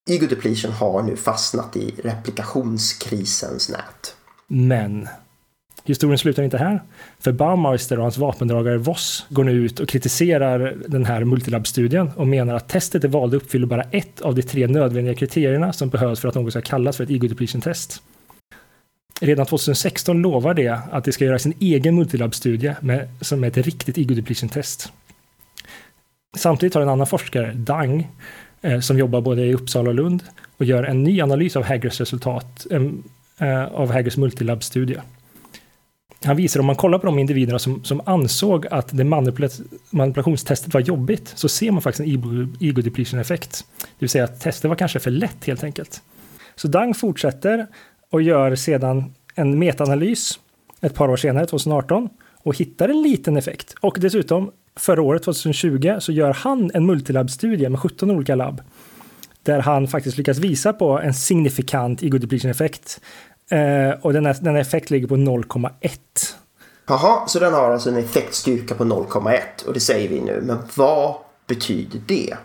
Ego 0.10 0.28
depletion 0.28 0.72
har 0.72 1.04
nu 1.04 1.16
fastnat 1.16 1.78
i 1.78 1.94
replikationskrisens 2.04 3.70
nät. 3.70 4.16
Men 4.48 5.08
historien 5.84 6.18
slutar 6.18 6.44
inte 6.44 6.58
här. 6.58 6.82
För 7.20 7.32
Baumeister 7.32 7.98
och 7.98 8.04
hans 8.04 8.18
vapendragare 8.18 8.78
Voss 8.78 9.26
går 9.30 9.44
nu 9.44 9.52
ut 9.52 9.80
och 9.80 9.90
kritiserar 9.90 10.78
den 10.88 11.06
här 11.06 11.24
multilab-studien 11.24 12.12
och 12.16 12.28
menar 12.28 12.56
att 12.56 12.70
testet 12.70 13.02
de 13.02 13.08
valde 13.08 13.38
uppfyller 13.38 13.68
bara 13.68 13.84
ett 13.84 14.22
av 14.22 14.36
de 14.36 14.42
tre 14.42 14.68
nödvändiga 14.68 15.16
kriterierna 15.16 15.74
som 15.74 15.90
behövs 15.90 16.20
för 16.20 16.28
att 16.28 16.36
något 16.36 16.54
ska 16.54 16.62
kallas 16.62 16.98
för 16.98 17.04
ett 17.04 17.10
ego 17.10 17.28
depletion-test. 17.28 18.02
Redan 19.22 19.46
2016 19.46 20.22
lovar 20.22 20.54
det 20.54 20.80
att 20.92 21.04
det 21.04 21.12
ska 21.12 21.26
göra 21.26 21.40
sin 21.40 21.54
egen 21.60 21.96
multilab-studie 21.96 22.76
som 23.22 23.44
är 23.44 23.48
ett 23.48 23.58
riktigt 23.58 23.98
ego 23.98 24.16
depletion-test. 24.16 24.92
Samtidigt 26.38 26.74
har 26.74 26.82
en 26.82 26.90
annan 26.90 27.08
forskare, 27.08 27.54
Dang, 27.54 28.08
Eh, 28.64 28.80
som 28.80 29.00
jobbar 29.00 29.22
både 29.22 29.46
i 29.46 29.54
Uppsala 29.54 29.90
och 29.90 29.96
Lund 29.96 30.24
och 30.58 30.66
gör 30.66 30.84
en 30.84 31.04
ny 31.04 31.22
analys 31.22 31.56
av 31.56 31.64
Haggers 31.64 32.00
resultat 32.00 32.68
eh, 33.38 33.66
av 33.66 33.92
Haggers 33.92 34.18
multilab-studie. 34.18 34.98
Han 36.24 36.36
visar 36.36 36.60
om 36.60 36.66
man 36.66 36.76
kollar 36.76 37.00
på 37.00 37.06
de 37.06 37.20
individerna 37.20 37.60
som, 37.60 37.84
som 37.84 38.02
ansåg 38.06 38.68
att 38.68 38.98
det 38.98 39.04
manipulationstestet 39.04 40.74
var 40.74 40.82
jobbigt 40.82 41.32
så 41.36 41.50
ser 41.50 41.72
man 41.72 41.82
faktiskt 41.82 42.08
en 42.08 42.56
ego 42.60 42.82
depletion 42.82 43.20
effekt. 43.20 43.66
Det 43.78 43.86
vill 44.00 44.10
säga 44.10 44.24
att 44.24 44.42
testet 44.42 44.70
var 44.70 44.76
kanske 44.76 45.00
för 45.00 45.12
lätt 45.12 45.46
helt 45.46 45.64
enkelt. 45.64 46.02
Så 46.56 46.68
Dang 46.68 46.94
fortsätter 46.94 47.68
och 48.10 48.22
gör 48.22 48.56
sedan 48.56 49.14
en 49.36 49.60
metaanalys 49.60 50.40
ett 50.82 50.94
par 50.94 51.10
år 51.10 51.18
senare, 51.18 51.46
2018, 51.46 52.10
och 52.44 52.58
hittar 52.58 52.90
en 52.90 53.02
liten 53.02 53.38
effekt. 53.38 53.76
Och 53.82 53.98
dessutom 54.00 54.52
förra 54.76 55.02
året, 55.02 55.24
2020, 55.24 55.96
så 56.00 56.12
gör 56.12 56.34
han 56.34 56.72
en 56.74 56.86
multilab-studie 56.86 57.70
med 57.70 57.80
17 57.80 58.12
olika 58.12 58.36
labb. 58.36 58.62
Där 59.44 59.60
han 59.60 59.88
faktiskt 59.88 60.18
lyckas 60.18 60.38
visa 60.38 60.74
på 60.74 61.00
en 61.00 61.14
signifikant 61.14 62.04
ego 62.04 62.18
depletion-effekt. 62.18 63.02
Eh, 63.50 63.90
och 64.02 64.14
den, 64.14 64.24
den 64.24 64.56
effekt 64.56 64.90
ligger 64.90 65.08
på 65.08 65.16
0,1. 65.16 66.00
Jaha, 66.88 67.28
så 67.28 67.40
den 67.40 67.54
har 67.54 67.72
alltså 67.72 67.90
en 67.90 67.98
effektstyrka 67.98 68.76
på 68.76 68.84
0,1 68.84 69.66
och 69.68 69.74
det 69.74 69.80
säger 69.80 70.10
vi 70.10 70.22
nu. 70.22 70.42
Men 70.44 70.58
vad 70.76 71.16
betyder 71.48 72.02
det? 72.08 72.38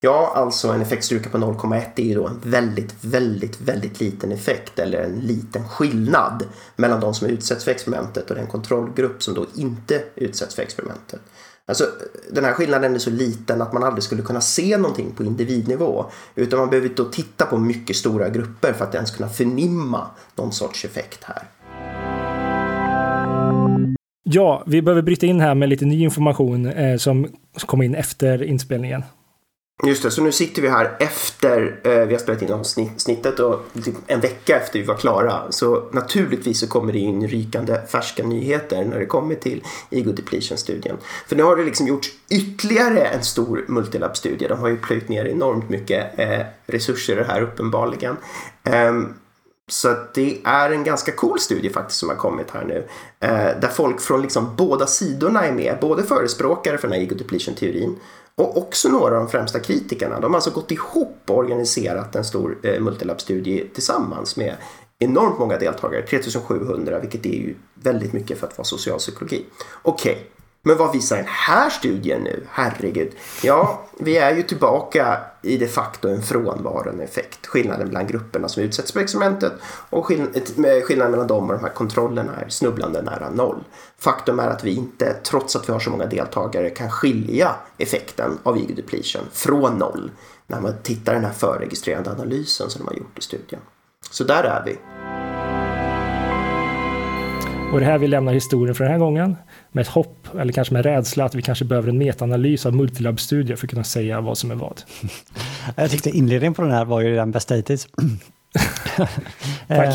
Ja, 0.00 0.32
alltså 0.36 0.68
en 0.68 0.82
effektstyrka 0.82 1.30
på 1.30 1.38
0,1 1.38 1.82
är 1.96 2.02
ju 2.02 2.14
då 2.14 2.26
en 2.26 2.40
väldigt, 2.44 2.94
väldigt, 3.00 3.60
väldigt 3.60 4.00
liten 4.00 4.32
effekt 4.32 4.78
eller 4.78 5.02
en 5.02 5.20
liten 5.20 5.68
skillnad 5.68 6.44
mellan 6.76 7.00
de 7.00 7.14
som 7.14 7.28
utsätts 7.28 7.64
för 7.64 7.70
experimentet 7.70 8.30
och 8.30 8.36
den 8.36 8.46
kontrollgrupp 8.46 9.22
som 9.22 9.34
då 9.34 9.46
inte 9.54 10.02
utsätts 10.14 10.54
för 10.54 10.62
experimentet. 10.62 11.20
Alltså, 11.68 11.84
den 12.30 12.44
här 12.44 12.52
skillnaden 12.52 12.94
är 12.94 12.98
så 12.98 13.10
liten 13.10 13.62
att 13.62 13.72
man 13.72 13.82
aldrig 13.82 14.02
skulle 14.02 14.22
kunna 14.22 14.40
se 14.40 14.76
någonting 14.76 15.12
på 15.16 15.24
individnivå. 15.24 16.04
Utan 16.34 16.58
man 16.58 16.70
behöver 16.70 16.88
då 16.96 17.04
titta 17.04 17.46
på 17.46 17.58
mycket 17.58 17.96
stora 17.96 18.28
grupper 18.28 18.72
för 18.72 18.84
att 18.84 18.94
ens 18.94 19.10
kunna 19.10 19.28
förnimma 19.28 20.06
någon 20.36 20.52
sorts 20.52 20.84
effekt 20.84 21.24
här. 21.24 21.42
Ja, 24.22 24.62
vi 24.66 24.82
behöver 24.82 25.02
bryta 25.02 25.26
in 25.26 25.40
här 25.40 25.54
med 25.54 25.68
lite 25.68 25.84
ny 25.84 26.02
information 26.02 26.66
eh, 26.66 26.96
som 26.96 27.28
kom 27.66 27.82
in 27.82 27.94
efter 27.94 28.42
inspelningen. 28.42 29.02
Just 29.84 30.02
det, 30.02 30.10
så 30.10 30.22
nu 30.22 30.32
sitter 30.32 30.62
vi 30.62 30.68
här 30.68 30.96
efter 31.00 31.80
eh, 31.84 32.06
vi 32.06 32.14
har 32.14 32.20
spelat 32.20 32.42
in 32.42 32.52
avsnittet 32.52 33.40
och 33.40 33.60
typ 33.84 33.94
en 34.06 34.20
vecka 34.20 34.56
efter 34.56 34.78
vi 34.78 34.84
var 34.84 34.94
klara. 34.94 35.52
Så 35.52 35.88
naturligtvis 35.92 36.60
så 36.60 36.68
kommer 36.68 36.92
det 36.92 36.98
in 36.98 37.28
rykande 37.28 37.80
färska 37.88 38.22
nyheter 38.22 38.84
när 38.84 38.98
det 38.98 39.06
kommer 39.06 39.34
till 39.34 39.64
Ego 39.90 40.12
Depletion-studien. 40.12 40.96
För 41.26 41.36
nu 41.36 41.42
har 41.42 41.56
det 41.56 41.64
liksom 41.64 41.86
gjorts 41.86 42.08
ytterligare 42.30 43.04
en 43.04 43.22
stor 43.22 43.64
multilab-studie. 43.68 44.48
De 44.48 44.58
har 44.58 44.68
ju 44.68 44.76
plöjt 44.76 45.08
ner 45.08 45.24
enormt 45.24 45.68
mycket 45.68 46.18
eh, 46.18 46.40
resurser 46.66 47.12
i 47.12 47.16
det 47.16 47.24
här 47.24 47.42
uppenbarligen. 47.42 48.16
Um, 48.88 49.14
så 49.68 49.96
det 50.14 50.38
är 50.44 50.70
en 50.70 50.84
ganska 50.84 51.12
cool 51.12 51.40
studie 51.40 51.70
faktiskt 51.70 52.00
som 52.00 52.08
har 52.08 52.16
kommit 52.16 52.50
här 52.50 52.64
nu. 52.64 52.88
Eh, 53.20 53.60
där 53.60 53.68
folk 53.68 54.00
från 54.00 54.22
liksom 54.22 54.56
båda 54.56 54.86
sidorna 54.86 55.46
är 55.46 55.52
med. 55.52 55.78
Både 55.80 56.02
förespråkare 56.02 56.78
för 56.78 56.88
den 56.88 56.96
här 56.96 57.02
ego 57.02 57.14
depletion-teorin 57.14 57.96
och 58.36 58.56
också 58.56 58.88
några 58.88 59.14
av 59.14 59.20
de 59.24 59.28
främsta 59.28 59.60
kritikerna. 59.60 60.20
De 60.20 60.30
har 60.30 60.38
alltså 60.38 60.50
gått 60.50 60.70
ihop 60.70 61.16
och 61.26 61.36
organiserat 61.36 62.16
en 62.16 62.24
stor 62.24 62.58
eh, 62.62 62.80
multilab-studie 62.80 63.68
tillsammans 63.74 64.36
med 64.36 64.56
enormt 64.98 65.38
många 65.38 65.58
deltagare, 65.58 66.02
3700, 66.02 66.98
vilket 66.98 67.26
är 67.26 67.30
ju 67.30 67.54
väldigt 67.74 68.12
mycket 68.12 68.38
för 68.38 68.46
att 68.46 68.58
vara 68.58 68.64
socialpsykologi. 68.64 69.44
Okej, 69.82 70.12
okay. 70.12 70.24
Men 70.66 70.76
vad 70.76 70.92
visar 70.92 71.16
den 71.16 71.26
här 71.28 71.70
studien 71.70 72.22
nu? 72.22 72.46
Herregud. 72.50 73.12
Ja, 73.42 73.84
vi 73.98 74.16
är 74.16 74.36
ju 74.36 74.42
tillbaka 74.42 75.18
i 75.42 75.56
de 75.56 75.68
facto 75.68 76.08
en 76.08 76.22
frånvarande 76.22 77.04
effekt. 77.04 77.46
Skillnaden 77.46 77.86
mellan 77.86 78.06
grupperna 78.06 78.48
som 78.48 78.62
utsätts 78.62 78.92
för 78.92 79.00
experimentet 79.00 79.52
och 79.90 80.06
skillnaden 80.06 81.10
mellan 81.10 81.26
dem 81.26 81.50
och 81.50 81.56
de 81.56 81.62
här 81.62 81.72
kontrollerna 81.72 82.32
är 82.36 82.48
snubblande 82.48 83.02
nära 83.02 83.30
noll. 83.30 83.64
Faktum 83.98 84.38
är 84.38 84.48
att 84.48 84.64
vi 84.64 84.74
inte, 84.74 85.16
trots 85.22 85.56
att 85.56 85.68
vi 85.68 85.72
har 85.72 85.80
så 85.80 85.90
många 85.90 86.06
deltagare, 86.06 86.70
kan 86.70 86.90
skilja 86.90 87.54
effekten 87.78 88.38
av 88.42 88.58
ego 88.58 88.74
depletion 88.74 89.22
från 89.32 89.78
noll 89.78 90.10
när 90.46 90.60
man 90.60 90.74
tittar 90.82 91.14
den 91.14 91.24
här 91.24 91.32
förregistrerande 91.32 92.10
analysen 92.10 92.70
som 92.70 92.84
de 92.84 92.88
har 92.88 92.98
gjort 92.98 93.18
i 93.18 93.22
studien. 93.22 93.60
Så 94.10 94.24
där 94.24 94.44
är 94.44 94.62
vi. 94.64 94.78
Och 97.72 97.80
det 97.80 97.86
här 97.86 97.98
vi 97.98 98.06
lämnar 98.06 98.32
historien 98.32 98.74
för 98.74 98.84
den 98.84 98.92
här 98.92 98.98
gången 98.98 99.36
med 99.72 99.82
ett 99.82 99.88
hopp, 99.88 100.28
eller 100.38 100.52
kanske 100.52 100.74
med 100.74 100.84
rädsla, 100.84 101.24
att 101.24 101.34
vi 101.34 101.42
kanske 101.42 101.64
behöver 101.64 101.88
en 101.88 101.98
metaanalys 101.98 102.66
av 102.66 102.74
multilab-studier 102.74 103.56
för 103.56 103.66
att 103.66 103.70
kunna 103.70 103.84
säga 103.84 104.20
vad 104.20 104.38
som 104.38 104.50
är 104.50 104.54
vad. 104.54 104.82
Jag 105.76 105.90
tyckte 105.90 106.10
inledningen 106.10 106.54
på 106.54 106.62
den 106.62 106.70
här 106.70 106.84
var 106.84 107.00
ju 107.00 107.16
den 107.16 107.30
bästa 107.30 107.54
hittills. 107.54 107.88
Tack. 108.96 109.08
Eh, 109.68 109.94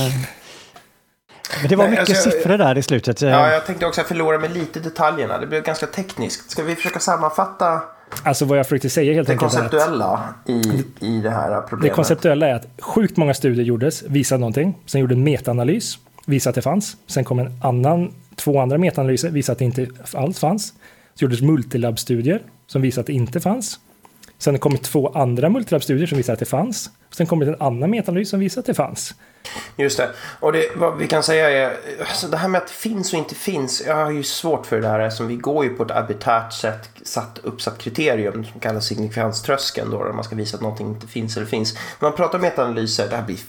men 1.62 1.70
det 1.70 1.76
var 1.76 1.88
mycket 1.88 2.10
alltså, 2.10 2.30
siffror 2.30 2.58
där 2.58 2.78
i 2.78 2.84
slutet. 2.84 3.22
Ja, 3.22 3.52
jag 3.52 3.66
tänkte 3.66 3.86
också 3.86 4.04
förlora 4.04 4.40
mig 4.40 4.50
lite 4.50 4.80
i 4.80 4.82
detaljerna. 4.82 5.38
Det 5.38 5.48
blev 5.48 5.64
ganska 5.64 5.88
tekniskt. 5.88 6.52
Ska 6.52 6.64
vi 6.64 6.76
försöka 6.76 7.00
sammanfatta 7.00 7.82
Alltså 8.24 8.46
vad 8.46 8.60
jag 8.60 8.66
försökte 8.66 8.90
säga 8.90 9.14
helt 9.14 9.28
det 9.28 9.34
enkelt. 9.34 9.52
Det 9.52 9.58
konceptuella 9.58 10.24
i, 10.46 10.84
i 11.00 11.22
det 11.22 11.30
här 11.30 11.62
problemet. 11.62 11.92
Det 11.92 11.96
konceptuella 11.96 12.48
är 12.48 12.54
att 12.54 12.68
sjukt 12.80 13.18
många 13.18 13.34
studier 13.34 13.66
gjordes, 13.66 14.04
visade 14.04 14.40
någonting. 14.40 14.78
Sen 14.86 15.02
gjorde 15.02 15.16
en 15.16 15.24
metaanalys, 15.24 15.98
visade 16.26 16.50
att 16.50 16.56
det 16.56 16.62
fanns. 16.62 16.98
Sen 17.08 17.24
kom 17.24 17.40
en 17.40 17.60
annan 17.64 18.14
två 18.36 18.60
andra 18.60 18.78
metaanalyser 18.78 19.30
visade 19.30 19.54
att 19.54 19.60
det 19.60 19.66
inte 19.66 19.88
alls 20.14 20.40
fanns. 20.40 20.74
Så 21.14 21.26
gjordes 21.26 21.42
multilabstudier, 21.42 22.42
som 22.68 22.82
visade 22.82 23.02
att 23.02 23.08
det 23.08 23.14
inte 23.14 23.40
fanns. 23.40 23.80
Sen 24.38 24.60
kom 24.60 24.78
två 24.78 25.10
andra 25.10 25.50
multilabstudier, 25.50 26.08
som 26.08 26.18
visade 26.18 26.34
att 26.34 26.40
det 26.40 26.46
fanns. 26.46 26.90
Sen 27.12 27.28
kom 27.28 27.42
en 27.42 27.62
annan 27.62 27.90
metaanalys 27.90 28.30
som 28.30 28.40
visade 28.40 28.60
att 28.60 28.66
det 28.66 28.74
fanns. 28.74 29.16
Just 29.78 29.98
det. 29.98 30.10
Och 30.40 30.54
det, 30.54 30.66
vad 30.76 30.98
vi 30.98 31.08
kan 31.08 31.24
säga 31.24 31.50
är, 31.50 31.78
alltså 32.00 32.28
det 32.28 32.38
här 32.38 32.48
med 32.48 32.62
att 32.62 32.68
det 32.68 32.74
finns 32.74 33.14
och 33.14 33.20
inte 33.20 33.36
finns, 33.36 33.84
jag 33.88 33.96
har 33.96 34.12
ju 34.12 34.24
svårt 34.24 34.66
för 34.66 34.82
det 34.82 34.88
här 34.88 35.10
som 35.10 35.28
vi 35.28 35.36
går 35.36 35.66
ju 35.66 35.74
på 35.74 35.84
ett 35.84 35.92
arbiträrt 35.92 36.54
sätt 36.54 36.90
satt, 37.04 37.40
uppsatt 37.44 37.78
kriterium 37.78 38.46
som 38.46 38.60
kallas 38.60 38.86
signifikanströskeln 38.86 39.92
då, 39.92 40.04
där 40.04 40.14
man 40.14 40.24
ska 40.24 40.36
visa 40.36 40.58
att 40.58 40.62
någonting 40.62 40.88
inte 40.88 41.08
finns 41.08 41.38
eller 41.38 41.48
finns. 41.48 41.74
När 41.74 42.10
man 42.10 42.18
pratar 42.18 42.38
om 42.38 42.42
metaanalyser, 42.42 43.10
det 43.10 43.16
här 43.16 43.24
blir 43.24 43.40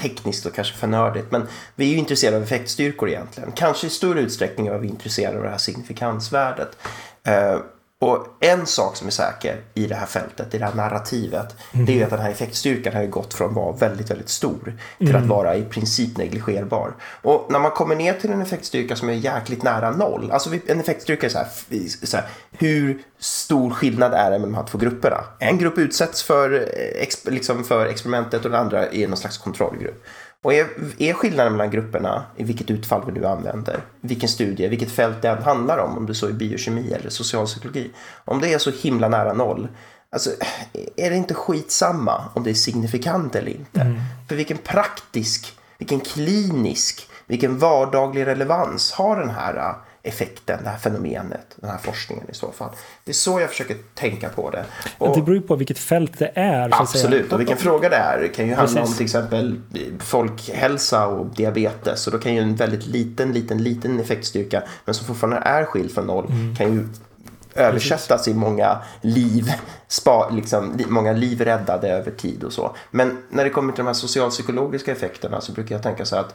tekniskt 0.00 0.46
och 0.46 0.54
kanske 0.54 0.74
för 0.76 0.86
nördigt. 0.86 1.30
Men 1.30 1.48
vi 1.74 1.84
är 1.86 1.90
ju 1.90 1.96
intresserade 1.96 2.36
av 2.36 2.42
effektstyrkor 2.42 3.08
egentligen. 3.08 3.52
Kanske 3.52 3.86
i 3.86 3.90
större 3.90 4.20
utsträckning 4.20 4.66
är 4.66 4.78
vi 4.78 4.88
intresserade 4.88 5.36
av 5.36 5.42
det 5.42 5.50
här 5.50 5.58
signifikansvärdet. 5.58 6.76
Eh, 7.24 7.58
och 8.04 8.26
en 8.40 8.66
sak 8.66 8.96
som 8.96 9.06
är 9.06 9.10
säker 9.10 9.60
i 9.74 9.86
det 9.86 9.94
här 9.94 10.06
fältet, 10.06 10.54
i 10.54 10.58
det 10.58 10.64
här 10.64 10.74
narrativet, 10.74 11.56
mm. 11.72 11.86
det 11.86 12.00
är 12.00 12.04
att 12.04 12.10
den 12.10 12.20
här 12.20 12.30
effektstyrkan 12.30 12.94
har 12.94 13.06
gått 13.06 13.34
från 13.34 13.48
att 13.48 13.56
vara 13.56 13.72
väldigt, 13.72 14.10
väldigt 14.10 14.28
stor 14.28 14.76
till 14.98 15.08
mm. 15.08 15.22
att 15.22 15.28
vara 15.28 15.56
i 15.56 15.64
princip 15.64 16.16
negligerbar. 16.16 16.94
Och 17.22 17.46
när 17.50 17.58
man 17.58 17.70
kommer 17.70 17.96
ner 17.96 18.14
till 18.14 18.32
en 18.32 18.42
effektstyrka 18.42 18.96
som 18.96 19.08
är 19.08 19.12
jäkligt 19.12 19.62
nära 19.62 19.90
noll, 19.90 20.30
alltså 20.30 20.50
en 20.66 20.80
effektstyrka 20.80 21.26
är 21.26 21.30
så 21.30 21.38
här, 21.38 21.48
så 22.06 22.16
här 22.16 22.26
hur 22.58 23.02
stor 23.18 23.70
skillnad 23.70 24.14
är 24.14 24.30
det 24.30 24.38
mellan 24.38 24.52
de 24.52 24.54
här 24.54 24.66
två 24.66 24.78
grupperna? 24.78 25.24
En 25.38 25.58
grupp 25.58 25.78
utsätts 25.78 26.22
för, 26.22 26.54
eh, 26.54 27.32
liksom 27.32 27.64
för 27.64 27.86
experimentet 27.86 28.44
och 28.44 28.50
den 28.50 28.60
andra 28.60 28.86
är 28.86 29.08
någon 29.08 29.16
slags 29.16 29.38
kontrollgrupp. 29.38 30.04
Och 30.44 30.54
är, 30.54 30.66
är 30.98 31.12
skillnaden 31.12 31.52
mellan 31.52 31.70
grupperna, 31.70 32.24
i 32.36 32.44
vilket 32.44 32.70
utfall 32.70 33.02
vi 33.06 33.20
nu 33.20 33.26
använder, 33.26 33.80
vilken 34.00 34.28
studie, 34.28 34.68
vilket 34.68 34.90
fält 34.90 35.22
det 35.22 35.28
än 35.28 35.42
handlar 35.42 35.78
om, 35.78 35.98
om 35.98 36.06
det 36.06 36.14
så 36.14 36.26
är 36.26 36.32
biokemi 36.32 36.92
eller 36.92 37.10
socialpsykologi, 37.10 37.90
om 38.24 38.40
det 38.40 38.52
är 38.52 38.58
så 38.58 38.70
himla 38.70 39.08
nära 39.08 39.32
noll, 39.32 39.68
alltså, 40.10 40.30
är 40.96 41.10
det 41.10 41.16
inte 41.16 41.34
skitsamma 41.34 42.24
om 42.34 42.44
det 42.44 42.50
är 42.50 42.54
signifikant 42.54 43.34
eller 43.34 43.50
inte? 43.50 43.80
Mm. 43.80 44.00
För 44.28 44.36
vilken 44.36 44.58
praktisk, 44.58 45.58
vilken 45.78 46.00
klinisk, 46.00 47.08
vilken 47.26 47.58
vardaglig 47.58 48.26
relevans 48.26 48.92
har 48.92 49.20
den 49.20 49.30
här 49.30 49.74
effekten, 50.06 50.60
det 50.62 50.68
här 50.68 50.78
fenomenet, 50.78 51.46
den 51.56 51.70
här 51.70 51.78
forskningen 51.78 52.24
i 52.30 52.34
så 52.34 52.52
fall. 52.52 52.70
Det 53.04 53.10
är 53.10 53.14
så 53.14 53.40
jag 53.40 53.50
försöker 53.50 53.76
tänka 53.94 54.28
på 54.28 54.50
det. 54.50 54.64
Och, 54.98 55.16
det 55.16 55.22
beror 55.22 55.36
ju 55.36 55.42
på 55.42 55.56
vilket 55.56 55.78
fält 55.78 56.18
det 56.18 56.32
är. 56.34 56.80
absolut, 56.80 57.32
och 57.32 57.40
vilken 57.40 57.56
fråga 57.56 57.88
det 57.88 57.96
är. 57.96 58.20
Det 58.20 58.28
kan 58.28 58.46
ju 58.46 58.54
handla 58.54 58.80
Precis. 58.80 58.90
om 58.90 58.96
till 58.96 59.04
exempel 59.04 59.60
folkhälsa 60.00 61.06
och 61.06 61.26
diabetes. 61.26 62.06
Och 62.06 62.12
då 62.12 62.18
kan 62.18 62.34
ju 62.34 62.40
en 62.40 62.56
väldigt 62.56 62.86
liten, 62.86 63.32
liten, 63.32 63.62
liten 63.62 64.00
effektstyrka, 64.00 64.62
men 64.84 64.94
som 64.94 65.06
fortfarande 65.06 65.36
är 65.36 65.64
skild 65.64 65.94
från 65.94 66.06
noll, 66.06 66.26
mm. 66.26 66.56
kan 66.56 66.72
ju 66.72 66.88
översättas 67.54 68.28
i 68.28 68.34
många 68.34 68.78
liv, 69.00 69.52
spa, 69.88 70.30
liksom, 70.30 70.80
många 70.88 71.12
liv 71.12 71.40
räddade 71.40 71.88
över 71.88 72.10
tid 72.10 72.44
och 72.44 72.52
så. 72.52 72.76
Men 72.90 73.18
när 73.30 73.44
det 73.44 73.50
kommer 73.50 73.72
till 73.72 73.84
de 73.84 73.86
här 73.86 73.94
socialpsykologiska 73.94 74.92
effekterna 74.92 75.40
så 75.40 75.52
brukar 75.52 75.74
jag 75.74 75.82
tänka 75.82 76.04
så 76.04 76.16
att 76.16 76.34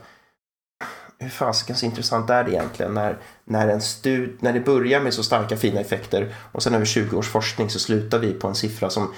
hur 1.19 1.29
fasikens 1.29 1.83
intressant 1.83 2.29
är 2.29 2.43
det 2.43 2.51
egentligen 2.51 2.93
när, 2.93 3.17
när, 3.45 3.67
en 3.67 3.81
stud, 3.81 4.37
när 4.39 4.53
det 4.53 4.59
börjar 4.59 4.99
med 4.99 5.13
så 5.13 5.23
starka 5.23 5.57
fina 5.57 5.79
effekter 5.79 6.35
och 6.51 6.63
sen 6.63 6.73
över 6.73 6.85
20 6.85 7.17
års 7.17 7.27
forskning 7.27 7.69
så 7.69 7.79
slutar 7.79 8.19
vi 8.19 8.33
på 8.33 8.47
en 8.47 8.55
siffra 8.55 8.89
som 8.89 9.13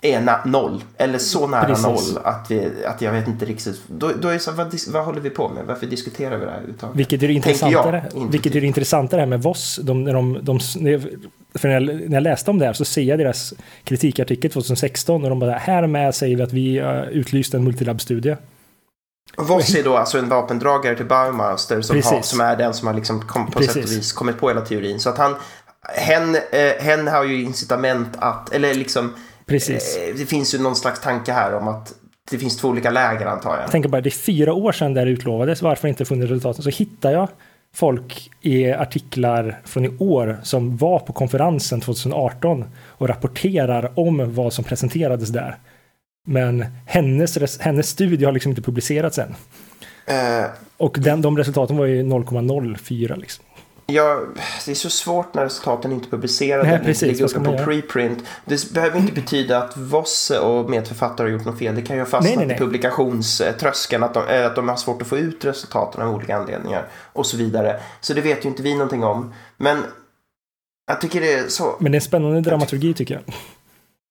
är 0.00 0.46
noll 0.48 0.84
eller 0.96 1.18
så 1.18 1.46
nära 1.46 1.64
Precis. 1.66 1.84
noll 1.84 2.24
att, 2.24 2.50
vi, 2.50 2.84
att 2.86 3.02
jag 3.02 3.12
vet 3.12 3.28
inte 3.28 3.44
riktigt. 3.44 3.82
Då, 3.88 4.12
då 4.20 4.28
är 4.28 4.38
så, 4.38 4.52
vad, 4.52 4.74
vad 4.88 5.04
håller 5.04 5.20
vi 5.20 5.30
på 5.30 5.48
med? 5.48 5.64
Varför 5.66 5.86
diskuterar 5.86 6.36
vi 6.36 6.44
det 6.44 6.50
här 6.50 6.56
överhuvudtaget? 6.56 6.96
Vilket 6.96 7.22
är 7.22 7.28
det 7.28 7.34
intressantare, 7.34 8.04
jag, 8.14 8.26
vilket 8.30 8.54
är 8.54 8.60
det 8.60 8.66
intressantare 8.66 9.20
här 9.20 9.26
med 9.26 9.42
Voss. 9.42 9.80
De, 9.82 10.04
de, 10.04 10.38
de, 10.42 10.60
för 11.54 11.68
när 11.68 11.74
jag, 11.74 11.84
när 11.84 12.16
jag 12.16 12.22
läste 12.22 12.50
om 12.50 12.58
det 12.58 12.66
här 12.66 12.72
så 12.72 12.84
ser 12.84 13.02
jag 13.02 13.18
deras 13.18 13.54
kritikartikel 13.84 14.50
2016 14.50 15.24
och 15.24 15.30
de 15.30 15.38
bara 15.38 15.52
här 15.52 15.86
med 15.86 16.14
säger 16.14 16.36
vi 16.36 16.42
att 16.42 16.52
vi 16.52 16.82
utlyst 17.12 17.54
en 17.54 17.64
multilab-studie. 17.64 18.36
Voss 19.36 19.74
är 19.74 19.82
då 19.82 19.96
alltså 19.96 20.18
en 20.18 20.28
vapendragare 20.28 20.96
till 20.96 21.06
Baumaster 21.06 21.82
som, 21.82 21.96
har, 21.96 22.22
som 22.22 22.40
är 22.40 22.56
den 22.56 22.74
som 22.74 22.86
har 22.86 22.94
liksom 22.94 23.20
kom, 23.20 23.50
på 23.50 23.62
sätt 23.62 23.76
och 23.76 23.90
vis 23.90 24.12
kommit 24.12 24.38
på 24.38 24.48
hela 24.48 24.60
teorin. 24.60 25.00
Så 25.00 25.08
att 25.08 25.18
han, 25.18 25.36
hen, 25.82 26.34
eh, 26.34 26.72
hen 26.78 27.08
har 27.08 27.24
ju 27.24 27.42
incitament 27.42 28.08
att, 28.18 28.52
eller 28.52 28.74
liksom, 28.74 29.14
Precis. 29.46 29.96
Eh, 29.96 30.14
det 30.14 30.26
finns 30.26 30.54
ju 30.54 30.58
någon 30.58 30.76
slags 30.76 31.00
tanke 31.00 31.32
här 31.32 31.54
om 31.54 31.68
att 31.68 31.94
det 32.30 32.38
finns 32.38 32.56
två 32.56 32.68
olika 32.68 32.90
läger 32.90 33.26
antar 33.26 33.50
jag. 33.50 33.62
Jag 33.62 33.70
tänker 33.70 33.88
bara, 33.88 34.00
det 34.00 34.08
är 34.08 34.10
fyra 34.10 34.52
år 34.52 34.72
sedan 34.72 34.94
det 34.94 35.02
utlovades, 35.02 35.62
varför 35.62 35.88
inte 35.88 36.04
funnits 36.04 36.30
resultaten? 36.30 36.62
Så 36.62 36.70
hittar 36.70 37.10
jag 37.10 37.28
folk 37.74 38.30
i 38.40 38.72
artiklar 38.72 39.60
från 39.64 39.84
i 39.84 39.96
år 39.98 40.40
som 40.42 40.76
var 40.76 40.98
på 40.98 41.12
konferensen 41.12 41.80
2018 41.80 42.64
och 42.88 43.08
rapporterar 43.08 43.92
om 43.94 44.34
vad 44.34 44.52
som 44.52 44.64
presenterades 44.64 45.28
där. 45.28 45.58
Men 46.28 46.64
hennes, 46.86 47.60
hennes 47.60 47.88
studie 47.88 48.24
har 48.24 48.32
liksom 48.32 48.50
inte 48.50 48.62
publicerats 48.62 49.18
än. 49.18 49.28
Uh, 49.28 50.50
och 50.76 50.96
den, 51.00 51.22
de 51.22 51.38
resultaten 51.38 51.76
var 51.76 51.86
ju 51.86 52.02
0,04 52.02 53.20
liksom. 53.20 53.44
Ja, 53.88 54.20
det 54.64 54.70
är 54.70 54.74
så 54.74 54.90
svårt 54.90 55.34
när 55.34 55.44
resultaten 55.44 55.92
inte 55.92 56.10
publiceras. 56.10 56.66
Nej, 56.66 56.80
precis, 56.84 57.08
ligger 57.08 57.24
uppe 57.24 57.58
på 57.58 57.64
preprint. 57.64 58.24
Det 58.44 58.72
behöver 58.72 58.98
inte 58.98 59.12
betyda 59.12 59.58
att 59.58 59.76
Vosse 59.76 60.38
och 60.38 60.70
medförfattare 60.70 61.26
har 61.26 61.32
gjort 61.32 61.44
något 61.44 61.58
fel. 61.58 61.74
Det 61.74 61.82
kan 61.82 61.96
ju 61.96 62.02
ha 62.02 62.06
fastnat 62.06 62.24
nej, 62.24 62.36
nej, 62.36 62.46
nej. 62.46 62.56
i 62.56 62.58
publikationströskeln. 62.58 64.02
Att 64.02 64.14
de, 64.14 64.46
att 64.46 64.54
de 64.54 64.68
har 64.68 64.76
svårt 64.76 65.02
att 65.02 65.08
få 65.08 65.18
ut 65.18 65.44
resultaten 65.44 66.02
av 66.02 66.14
olika 66.14 66.36
anledningar. 66.36 66.88
Och 67.12 67.26
så 67.26 67.36
vidare. 67.36 67.80
Så 68.00 68.14
det 68.14 68.20
vet 68.20 68.44
ju 68.44 68.48
inte 68.48 68.62
vi 68.62 68.74
någonting 68.74 69.04
om. 69.04 69.34
Men 69.56 69.78
jag 70.86 71.00
tycker 71.00 71.20
det 71.20 71.32
är 71.32 71.48
så... 71.48 71.76
Men 71.78 71.92
det 71.92 71.96
är 71.96 72.00
en 72.00 72.04
spännande 72.04 72.40
dramaturgi 72.40 72.94
tycker 72.94 73.14
jag. 73.14 73.34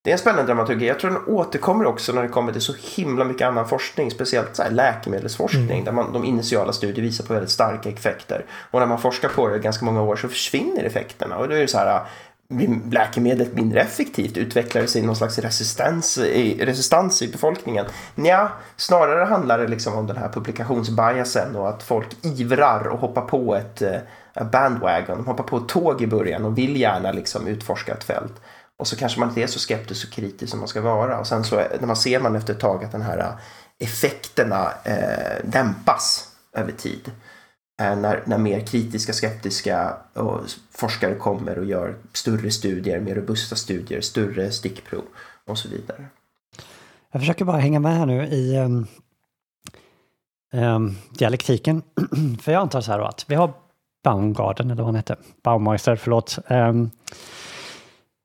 Det 0.06 0.10
är 0.10 0.12
en 0.12 0.18
spännande 0.18 0.46
dramaturgi. 0.46 0.88
Jag 0.88 1.00
tror 1.00 1.10
den 1.10 1.24
återkommer 1.26 1.86
också 1.86 2.12
när 2.12 2.22
det 2.22 2.28
kommer 2.28 2.52
till 2.52 2.60
så 2.60 2.74
himla 2.96 3.24
mycket 3.24 3.46
annan 3.46 3.68
forskning. 3.68 4.10
Speciellt 4.10 4.56
så 4.56 4.62
här 4.62 4.70
läkemedelsforskning 4.70 5.70
mm. 5.70 5.84
där 5.84 5.92
man, 5.92 6.12
de 6.12 6.24
initiala 6.24 6.72
studier 6.72 7.04
visar 7.04 7.24
på 7.24 7.32
väldigt 7.32 7.50
starka 7.50 7.88
effekter. 7.88 8.44
Och 8.70 8.80
när 8.80 8.86
man 8.86 8.98
forskar 8.98 9.28
på 9.28 9.48
det 9.48 9.58
ganska 9.58 9.84
många 9.84 10.02
år 10.02 10.16
så 10.16 10.28
försvinner 10.28 10.84
effekterna. 10.84 11.36
Och 11.36 11.48
då 11.48 11.54
är 11.54 11.60
det 11.60 11.68
så 11.68 11.78
här, 11.78 12.00
blir 12.48 12.68
läkemedlet 12.90 13.54
mindre 13.54 13.80
effektivt? 13.80 14.36
Utvecklar 14.36 14.82
det 14.82 14.88
sig 14.88 15.02
någon 15.02 15.16
slags 15.16 15.38
resistens 15.38 16.18
i, 16.18 16.64
resistans 16.64 17.22
i 17.22 17.28
befolkningen? 17.28 17.86
Nja, 18.14 18.52
snarare 18.76 19.24
handlar 19.24 19.58
det 19.58 19.68
liksom 19.68 19.94
om 19.94 20.06
den 20.06 20.16
här 20.16 20.28
publikationsbiasen 20.28 21.56
och 21.56 21.68
att 21.68 21.82
folk 21.82 22.08
ivrar 22.22 22.86
och 22.88 22.98
hoppar 22.98 23.22
på 23.22 23.54
ett 23.54 23.82
uh, 23.82 24.46
bandwagon. 24.52 25.16
De 25.16 25.26
hoppar 25.26 25.44
på 25.44 25.56
ett 25.56 25.68
tåg 25.68 26.02
i 26.02 26.06
början 26.06 26.44
och 26.44 26.58
vill 26.58 26.76
gärna 26.80 27.12
liksom 27.12 27.46
utforska 27.46 27.92
ett 27.92 28.04
fält. 28.04 28.34
Och 28.78 28.86
så 28.86 28.96
kanske 28.96 29.20
man 29.20 29.28
inte 29.28 29.42
är 29.42 29.46
så 29.46 29.58
skeptisk 29.58 30.06
och 30.08 30.12
kritisk 30.12 30.50
som 30.50 30.58
man 30.58 30.68
ska 30.68 30.80
vara. 30.80 31.18
Och 31.18 31.26
sen 31.26 31.44
så 31.44 31.56
när 31.56 31.86
man 31.86 31.96
ser 31.96 32.20
man 32.20 32.36
efter 32.36 32.54
ett 32.54 32.60
tag 32.60 32.84
att 32.84 32.92
den 32.92 33.02
här 33.02 33.18
eh, 33.18 33.32
effekterna 33.78 34.72
eh, 34.84 35.44
dämpas 35.44 36.32
över 36.52 36.72
tid. 36.72 37.10
Eh, 37.82 37.96
när, 37.96 38.22
när 38.26 38.38
mer 38.38 38.60
kritiska, 38.60 39.12
skeptiska 39.12 39.96
och 40.12 40.40
forskare 40.70 41.14
kommer 41.14 41.58
och 41.58 41.64
gör 41.64 41.96
större 42.12 42.50
studier, 42.50 43.00
mer 43.00 43.14
robusta 43.14 43.56
studier, 43.56 44.00
större 44.00 44.50
stickprov 44.50 45.04
och 45.46 45.58
så 45.58 45.68
vidare. 45.68 46.06
Jag 47.10 47.22
försöker 47.22 47.44
bara 47.44 47.58
hänga 47.58 47.80
med 47.80 47.96
här 47.98 48.06
nu 48.06 48.26
i 48.26 48.58
um, 48.58 48.86
um, 50.52 50.96
dialektiken. 51.10 51.82
För 52.42 52.52
jag 52.52 52.60
antar 52.60 52.80
så 52.80 52.90
här 52.92 52.98
då 52.98 53.04
att 53.04 53.24
vi 53.28 53.34
har 53.34 53.52
Baumgarten, 54.04 54.70
eller 54.70 54.82
vad 54.82 54.86
han 54.86 54.94
hette, 54.94 55.16
Baumeister, 55.42 55.96
förlåt. 55.96 56.38
Um, 56.48 56.90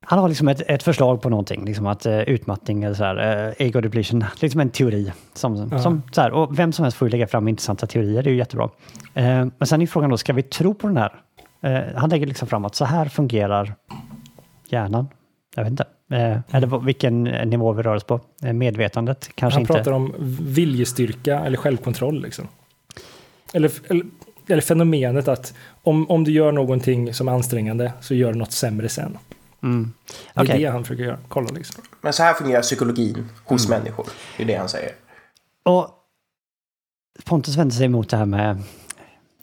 han 0.05 0.19
har 0.19 0.29
liksom 0.29 0.47
ett, 0.47 0.61
ett, 0.67 0.83
förslag 0.83 1.21
på 1.21 1.29
någonting, 1.29 1.65
liksom 1.65 1.87
att 1.87 2.05
uh, 2.05 2.19
utmattning 2.19 2.83
eller 2.83 2.95
så 2.95 3.03
här, 3.03 3.47
uh, 3.47 3.53
ego 3.57 3.81
depletion, 3.81 4.25
liksom 4.39 4.61
en 4.61 4.69
teori. 4.69 5.11
Som, 5.33 5.69
ja. 5.71 5.79
som, 5.79 6.01
så 6.11 6.21
här, 6.21 6.31
och 6.31 6.59
vem 6.59 6.71
som 6.71 6.83
helst 6.83 6.97
får 6.97 7.07
ju 7.07 7.11
lägga 7.11 7.27
fram 7.27 7.47
intressanta 7.47 7.87
teorier, 7.87 8.23
det 8.23 8.29
är 8.29 8.31
ju 8.31 8.37
jättebra. 8.37 8.65
Uh, 8.65 8.71
men 9.57 9.67
sen 9.67 9.81
är 9.81 9.87
frågan 9.87 10.09
då, 10.09 10.17
ska 10.17 10.33
vi 10.33 10.43
tro 10.43 10.73
på 10.73 10.87
den 10.87 10.97
här? 10.97 11.21
Uh, 11.65 11.95
han 11.95 12.09
lägger 12.09 12.27
liksom 12.27 12.47
fram 12.47 12.65
att 12.65 12.75
så 12.75 12.85
här 12.85 13.05
fungerar 13.05 13.75
hjärnan. 14.69 15.07
Jag 15.55 15.63
vet 15.63 15.71
inte. 15.71 15.85
Uh, 16.11 16.39
eller 16.51 16.85
vilken 16.85 17.23
nivå 17.23 17.73
vi 17.73 17.83
rör 17.83 17.95
oss 17.95 18.03
på. 18.03 18.19
medvetandet 18.53 19.29
kanske 19.35 19.55
han 19.55 19.61
inte. 19.61 19.73
Han 19.73 19.83
pratar 19.83 19.91
om 19.91 20.13
viljestyrka 20.41 21.39
eller 21.39 21.57
självkontroll. 21.57 22.21
Liksom. 22.21 22.47
Eller, 23.53 23.71
eller, 23.89 24.05
eller 24.47 24.61
fenomenet 24.61 25.27
att 25.27 25.53
om, 25.83 26.09
om 26.11 26.23
du 26.23 26.31
gör 26.31 26.51
någonting 26.51 27.13
som 27.13 27.27
är 27.27 27.31
ansträngande 27.31 27.93
så 28.01 28.15
gör 28.15 28.33
du 28.33 28.39
något 28.39 28.51
sämre 28.51 28.89
sen. 28.89 29.17
Mm. 29.63 29.93
Okay. 30.35 30.45
Det 30.47 30.53
är 30.53 30.59
det 30.59 30.71
han 30.71 30.83
försöker 30.83 31.03
göra. 31.03 31.17
Kolla 31.27 31.49
liksom. 31.49 31.83
Men 32.01 32.13
så 32.13 32.23
här 32.23 32.33
fungerar 32.33 32.61
psykologin 32.61 33.29
hos 33.45 33.65
mm. 33.65 33.79
människor. 33.79 34.07
Det 34.37 34.43
är 34.43 34.47
det 34.47 34.55
han 34.55 34.69
säger. 34.69 34.91
Och 35.63 35.89
Pontus 37.25 37.57
vänder 37.57 37.75
sig 37.75 37.85
emot 37.85 38.09
det 38.09 38.17
här 38.17 38.25
med 38.25 38.63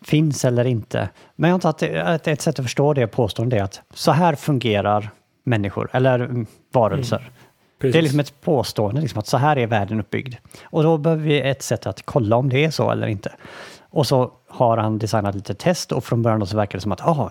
finns 0.02 0.44
eller 0.44 0.64
inte. 0.64 1.08
Men 1.36 1.50
jag 1.50 1.54
antar 1.54 1.70
att, 1.70 1.78
det, 1.78 2.02
att 2.02 2.28
ett 2.28 2.40
sätt 2.40 2.58
att 2.58 2.64
förstå 2.64 2.94
det 2.94 3.06
påståendet 3.06 3.58
är 3.58 3.62
att 3.62 3.80
så 3.94 4.12
här 4.12 4.34
fungerar 4.34 5.10
människor 5.44 5.90
eller 5.92 6.46
varelser. 6.72 7.16
Mm. 7.16 7.92
Det 7.92 7.98
är 7.98 8.02
liksom 8.02 8.20
ett 8.20 8.40
påstående, 8.40 9.00
liksom, 9.00 9.18
att 9.18 9.26
så 9.26 9.36
här 9.36 9.58
är 9.58 9.66
världen 9.66 10.00
uppbyggd. 10.00 10.34
Och 10.62 10.82
då 10.82 10.98
behöver 10.98 11.22
vi 11.22 11.40
ett 11.40 11.62
sätt 11.62 11.86
att 11.86 12.02
kolla 12.02 12.36
om 12.36 12.48
det 12.48 12.64
är 12.64 12.70
så 12.70 12.90
eller 12.90 13.06
inte. 13.06 13.32
Och 13.80 14.06
så 14.06 14.32
har 14.48 14.76
han 14.76 14.98
designat 14.98 15.34
lite 15.34 15.54
test 15.54 15.92
och 15.92 16.04
från 16.04 16.22
början 16.22 16.46
så 16.46 16.56
verkar 16.56 16.78
det 16.78 16.82
som 16.82 16.92
att 16.92 17.00
aha, 17.00 17.30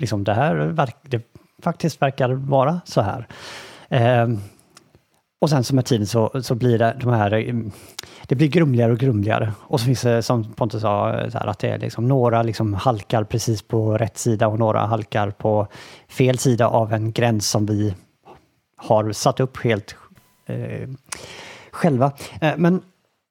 liksom 0.00 0.24
det 0.24 0.34
här 0.34 0.54
verk, 0.54 0.96
det 1.02 1.29
faktiskt 1.62 2.02
verkar 2.02 2.30
vara 2.30 2.80
så 2.84 3.00
här. 3.00 3.26
Eh, 3.88 4.28
och 5.40 5.50
sen 5.50 5.64
så 5.64 5.74
med 5.74 5.84
tiden 5.84 6.06
så, 6.06 6.42
så 6.42 6.54
blir 6.54 6.78
det 6.78 6.96
de 7.00 7.10
här, 7.10 7.32
eh, 7.32 7.54
det 8.26 8.34
blir 8.34 8.48
grumligare 8.48 8.92
och 8.92 8.98
grumligare. 8.98 9.52
Och 9.60 9.80
så 9.80 9.86
finns 9.86 10.02
det 10.02 10.22
som 10.22 10.44
Pontus 10.44 10.82
sa, 10.82 11.08
eh, 11.08 11.32
här, 11.34 11.46
att 11.46 11.58
det 11.58 11.68
är 11.68 11.78
liksom 11.78 12.08
några 12.08 12.42
liksom 12.42 12.74
halkar 12.74 13.24
precis 13.24 13.62
på 13.62 13.98
rätt 13.98 14.18
sida 14.18 14.48
och 14.48 14.58
några 14.58 14.86
halkar 14.86 15.30
på 15.30 15.66
fel 16.08 16.38
sida 16.38 16.68
av 16.68 16.92
en 16.92 17.12
gräns 17.12 17.50
som 17.50 17.66
vi 17.66 17.94
har 18.76 19.12
satt 19.12 19.40
upp 19.40 19.64
helt 19.64 19.94
eh, 20.46 20.88
själva. 21.70 22.12
Eh, 22.40 22.52
men 22.56 22.82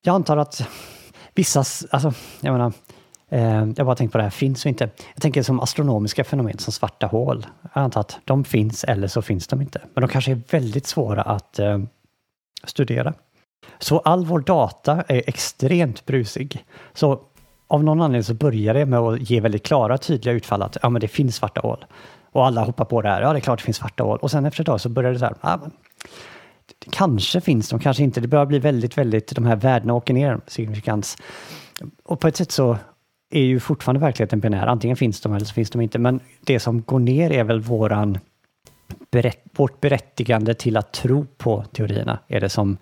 jag 0.02 0.16
antar 0.16 0.38
att 0.38 0.68
vissa, 1.36 1.60
alltså 1.92 2.14
jag 2.42 2.52
menar, 2.52 2.74
Eh, 3.30 3.66
jag 3.76 3.86
bara 3.86 3.96
tänkt 3.96 4.12
på 4.12 4.18
det 4.18 4.24
här, 4.24 4.30
finns 4.30 4.66
och 4.66 4.70
inte. 4.70 4.90
Jag 5.14 5.22
tänker 5.22 5.44
som 5.44 5.60
astronomiska 5.60 6.24
fenomen 6.24 6.58
som 6.58 6.74
svarta 6.74 7.08
hål. 7.08 7.46
Jag 7.74 7.84
antar 7.84 8.02
att 8.02 8.20
de 8.26 8.44
finns 8.44 8.84
eller 8.84 9.08
så 9.08 9.22
finns 9.22 9.48
de 9.48 9.62
inte. 9.62 9.82
Men 9.94 10.02
de 10.02 10.08
kanske 10.08 10.32
är 10.32 10.42
väldigt 10.52 10.88
svåra 10.88 11.22
att 11.22 11.60
eh, 11.60 11.80
studera. 12.64 13.14
Så 13.80 14.00
all 14.00 14.26
vår 14.26 14.40
data 14.40 15.04
är 15.08 15.24
extremt 15.28 16.06
brusig. 16.06 16.66
Så 16.94 17.22
av 17.68 17.84
någon 17.84 18.02
anledning 18.02 18.24
så 18.24 18.34
börjar 18.34 18.74
det 18.74 18.86
med 18.86 19.00
att 19.00 19.30
ge 19.30 19.40
väldigt 19.40 19.66
klara, 19.66 19.98
tydliga 19.98 20.36
utfall 20.36 20.62
att 20.62 20.78
ja, 20.82 20.90
men 20.90 21.02
det 21.02 21.08
finns 21.08 21.36
svarta 21.36 21.62
hål. 21.62 21.86
Och 22.32 22.46
alla 22.46 22.64
hoppar 22.64 22.86
på 22.86 23.02
det 23.02 23.10
här, 23.10 23.22
ja 23.22 23.34
det 23.34 23.40
är 23.40 23.42
klart 23.42 23.60
det 23.60 23.66
finns 23.66 23.78
svarta 23.78 24.04
hål. 24.04 24.20
Och 24.22 24.32
sen 24.32 24.46
efter 24.46 24.62
ett 24.62 24.68
tag 24.68 24.82
så 24.82 24.90
börjar 24.90 25.14
det 25.14 25.20
så 25.20 25.26
här, 25.26 25.36
ja, 25.42 25.60
men, 25.62 25.72
kanske 26.90 27.42
finns 27.42 27.70
de, 27.70 27.80
kanske 27.80 28.04
inte. 28.04 28.22
Det 28.22 28.28
börjar 28.28 28.46
bli 28.46 28.60
väldigt, 28.60 28.98
väldigt, 28.98 29.36
de 29.36 29.46
här 29.46 29.56
värdena 29.56 29.94
åker 29.94 30.14
ner, 30.14 30.40
signifikans. 30.48 31.18
Och 32.04 32.20
på 32.20 32.28
ett 32.28 32.38
sätt 32.38 32.52
så 32.52 32.78
är 33.30 33.44
ju 33.44 33.60
fortfarande 33.60 34.00
verkligheten 34.00 34.40
binär. 34.40 34.68
Antingen 34.68 34.98
finns 34.98 35.22
de 35.22 35.34
eller 35.34 35.46
så 35.46 35.54
finns 35.54 35.70
de 35.70 35.82
inte. 35.82 36.00
Men 36.00 36.20
det 36.42 36.60
som 36.60 36.82
går 36.82 37.00
ner 37.00 37.32
är 37.32 37.44
väl 37.44 37.60
våran 37.60 38.18
berätt, 39.12 39.44
vårt 39.56 39.82
berättigande 39.82 40.54
till 40.54 40.78
att 40.78 40.94
tro 40.94 41.26
på 41.38 41.64
teorierna 41.74 42.20
är 42.28 42.40
det 42.40 42.50
som 42.50 42.78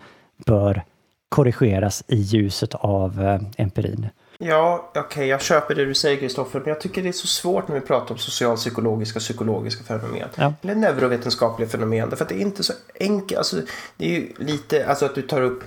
bör 0.45 0.83
korrigeras 1.29 2.03
i 2.07 2.15
ljuset 2.15 2.73
av 2.75 3.23
eh, 3.23 3.41
empirin. 3.57 4.07
Ja, 4.39 4.89
okej, 4.89 5.01
okay, 5.01 5.25
jag 5.25 5.41
köper 5.41 5.75
det 5.75 5.85
du 5.85 5.93
säger 5.93 6.17
Kristoffer, 6.17 6.59
men 6.59 6.69
jag 6.69 6.81
tycker 6.81 7.03
det 7.03 7.09
är 7.09 7.13
så 7.13 7.27
svårt 7.27 7.67
när 7.67 7.75
vi 7.75 7.81
pratar 7.81 8.15
om 8.15 8.17
socialpsykologiska 8.17 9.19
psykologiska 9.19 9.83
fenomen. 9.83 10.29
Ja. 10.35 10.53
Eller 10.61 10.75
neurovetenskapliga 10.75 11.69
fenomen, 11.69 12.09
därför 12.09 12.25
att 12.25 12.29
det 12.29 12.35
är 12.35 12.41
inte 12.41 12.63
så 12.63 12.73
enkelt. 12.99 13.37
Alltså, 13.37 13.55
det 13.97 14.05
är 14.05 14.09
ju 14.09 14.33
lite, 14.39 14.87
alltså 14.87 15.05
att 15.05 15.15
du 15.15 15.21
tar 15.21 15.41
upp 15.41 15.63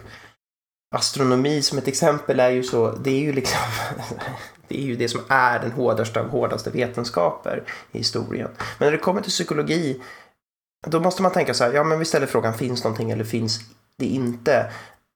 astronomi 0.97 1.63
som 1.63 1.79
ett 1.79 1.89
exempel 1.89 2.41
är 2.41 2.51
ju 2.51 2.63
så, 2.63 2.91
det 2.91 3.11
är 3.11 3.21
ju 3.21 3.33
liksom 3.33 3.61
Det 4.71 4.79
är 4.79 4.83
ju 4.85 4.97
det 4.97 5.09
som 5.09 5.21
är 5.29 5.59
den 5.59 5.73
hårdaste 5.73 6.21
av 6.21 6.29
hårdaste 6.29 6.71
vetenskaper 6.71 7.65
i 7.93 7.99
historien. 7.99 8.49
Men 8.79 8.87
när 8.87 8.93
det 8.93 8.99
kommer 8.99 9.21
till 9.21 9.31
psykologi, 9.31 10.03
då 10.87 11.01
måste 11.01 11.23
man 11.23 11.33
tänka 11.33 11.55
så 11.55 11.65
här, 11.65 11.73
ja 11.73 11.85
men 11.85 11.99
vi 11.99 12.05
ställer 12.05 12.27
frågan, 12.27 12.55
finns 12.55 12.85
någonting 12.85 13.11
eller 13.11 13.25
finns 13.25 13.61
det 13.99 14.07
inte? 14.07 14.73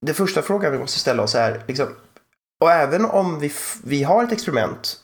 Den 0.07 0.14
första 0.14 0.43
frågan 0.43 0.73
vi 0.73 0.79
måste 0.79 0.99
ställa 0.99 1.23
oss 1.23 1.35
är, 1.35 1.62
liksom, 1.67 1.87
och 2.61 2.71
även 2.71 3.05
om 3.05 3.40
vi, 3.40 3.53
vi 3.85 4.03
har 4.03 4.25
ett 4.25 4.33
experiment 4.33 4.97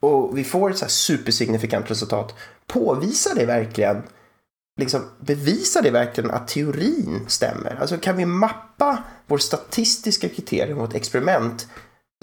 och 0.00 0.38
vi 0.38 0.44
får 0.44 0.70
ett 0.70 0.78
så 0.78 0.84
här 0.84 0.90
supersignifikant 0.90 1.90
resultat, 1.90 2.34
påvisar 2.66 3.34
det 3.34 3.46
verkligen 3.46 4.02
liksom, 4.80 5.10
bevisar 5.20 5.82
det 5.82 5.90
verkligen 5.90 6.30
att 6.30 6.48
teorin 6.48 7.24
stämmer? 7.28 7.78
Alltså 7.80 7.98
kan 7.98 8.16
vi 8.16 8.26
mappa 8.26 9.04
vår 9.26 9.38
statistiska 9.38 10.28
kriterium 10.28 10.78
mot 10.78 10.94
experiment 10.94 11.68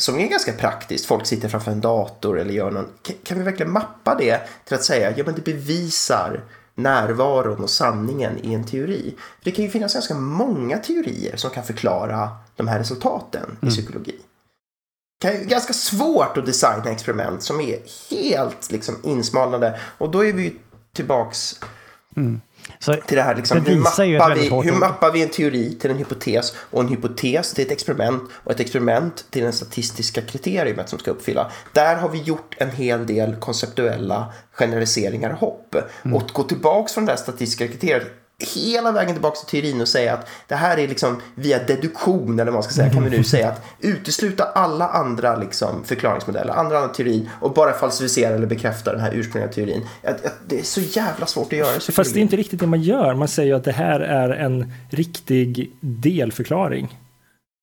som 0.02 0.20
är 0.20 0.28
ganska 0.28 0.54
praktiskt. 0.54 1.06
Folk 1.06 1.26
sitter 1.26 1.50
framför 1.50 1.72
en 1.72 1.82
dator 1.82 2.40
eller 2.40 2.54
gör 2.54 2.72
någon. 2.72 2.88
Kan 3.24 3.38
vi 3.38 3.44
verkligen 3.44 3.72
mappa 3.72 4.16
det 4.16 4.42
till 4.66 4.76
att 4.76 4.84
säga, 4.84 5.14
ja 5.18 5.24
men 5.26 5.36
det 5.36 5.44
bevisar 5.44 6.44
närvaron 6.76 7.64
och 7.64 7.70
sanningen 7.70 8.38
i 8.44 8.54
en 8.54 8.66
teori. 8.66 9.16
För 9.18 9.46
det 9.46 9.52
kan 9.52 9.66
ju 9.66 9.72
finnas 9.72 9.94
ganska 9.94 10.16
många 10.16 10.78
teorier 10.78 11.38
som 11.38 11.50
kan 11.50 11.64
förklara 11.64 12.30
de 12.56 12.68
här 12.68 12.80
resultaten 12.80 13.44
mm. 13.44 13.58
i 13.62 13.70
psykologi. 13.70 14.16
Det 15.22 15.28
är 15.28 15.44
ganska 15.44 15.74
svårt 15.74 16.38
att 16.38 16.46
designa 16.46 16.92
experiment 16.92 17.44
som 17.44 17.62
är 17.62 17.80
helt 18.10 18.72
liksom 18.72 18.96
insmalnade 19.04 19.80
och 19.98 20.12
då 20.12 20.26
är 20.26 20.34
vi 20.34 20.56
tillbaks 20.94 21.60
mm. 22.16 22.42
Så 22.80 22.94
till 22.94 23.18
det 23.18 23.24
här 23.24 23.36
liksom, 23.36 23.64
det 23.64 23.72
hur, 23.72 23.80
mappar 23.80 24.36
vi, 24.36 24.50
hur 24.50 24.80
mappar 24.80 25.12
vi 25.12 25.24
en 25.24 25.30
teori 25.30 25.76
till 25.76 25.92
en 25.92 25.98
hypotes 25.98 26.56
och 26.58 26.82
en 26.82 26.88
hypotes 26.88 27.54
till 27.54 27.66
ett 27.66 27.72
experiment 27.72 28.24
och 28.44 28.52
ett 28.52 28.60
experiment 28.60 29.26
till 29.30 29.44
den 29.44 29.54
statistiska 29.54 30.22
kriteriumet 30.22 30.90
som 30.90 31.00
ska 31.00 31.12
uppfylla. 31.12 31.52
Där 31.74 31.96
har 31.96 32.10
vi 32.10 32.22
gjort 32.22 32.56
en 32.58 32.70
hel 32.70 33.08
del 33.08 33.36
konceptuella 33.36 34.34
generaliseringar 34.52 35.30
och 35.30 35.38
hopp. 35.38 35.76
Mm. 36.06 36.18
Och 36.18 36.30
gå 36.34 36.44
tillbaks 36.44 36.94
från 36.94 37.06
det 37.06 37.12
här 37.12 37.18
statistiska 37.18 37.68
kriteriet 37.68 38.23
hela 38.44 38.92
vägen 38.92 39.14
tillbaka 39.14 39.36
till 39.36 39.62
teorin 39.62 39.82
och 39.82 39.88
säga 39.88 40.14
att 40.14 40.30
det 40.48 40.56
här 40.56 40.78
är 40.78 40.88
liksom 40.88 41.22
via 41.36 41.64
deduktion 41.64 42.34
eller 42.34 42.46
vad 42.46 42.54
man 42.54 42.64
ska 42.64 42.74
säga 42.74 42.90
kan 42.90 43.04
vi 43.04 43.10
nu 43.10 43.24
säga 43.24 43.50
att 43.50 43.66
utesluta 43.80 44.44
alla 44.44 44.88
andra 44.88 45.36
liksom 45.36 45.84
förklaringsmodeller, 45.84 46.54
andra, 46.54 46.78
andra 46.78 46.94
teorier 46.94 47.30
och 47.40 47.54
bara 47.54 47.74
falsificera 47.74 48.36
eller 48.36 48.48
bekräfta 48.48 48.92
den 48.92 49.02
här 49.02 49.12
ursprungliga 49.14 49.54
teorin. 49.54 49.88
Det 50.48 50.60
är 50.60 50.64
så 50.64 50.82
jävla 50.82 51.26
svårt 51.26 51.54
att 51.54 51.60
göra. 51.60 51.80
Fast 51.80 52.14
det 52.14 52.20
är 52.20 52.22
inte 52.22 52.38
riktigt 52.38 52.60
det 52.60 52.68
man 52.68 52.82
gör. 52.82 53.14
Man 53.14 53.28
säger 53.28 53.50
ju 53.50 53.56
att 53.56 53.64
det 53.64 53.72
här 53.72 54.00
är 54.00 54.30
en 54.30 54.74
riktig 54.90 55.72
delförklaring 55.80 56.98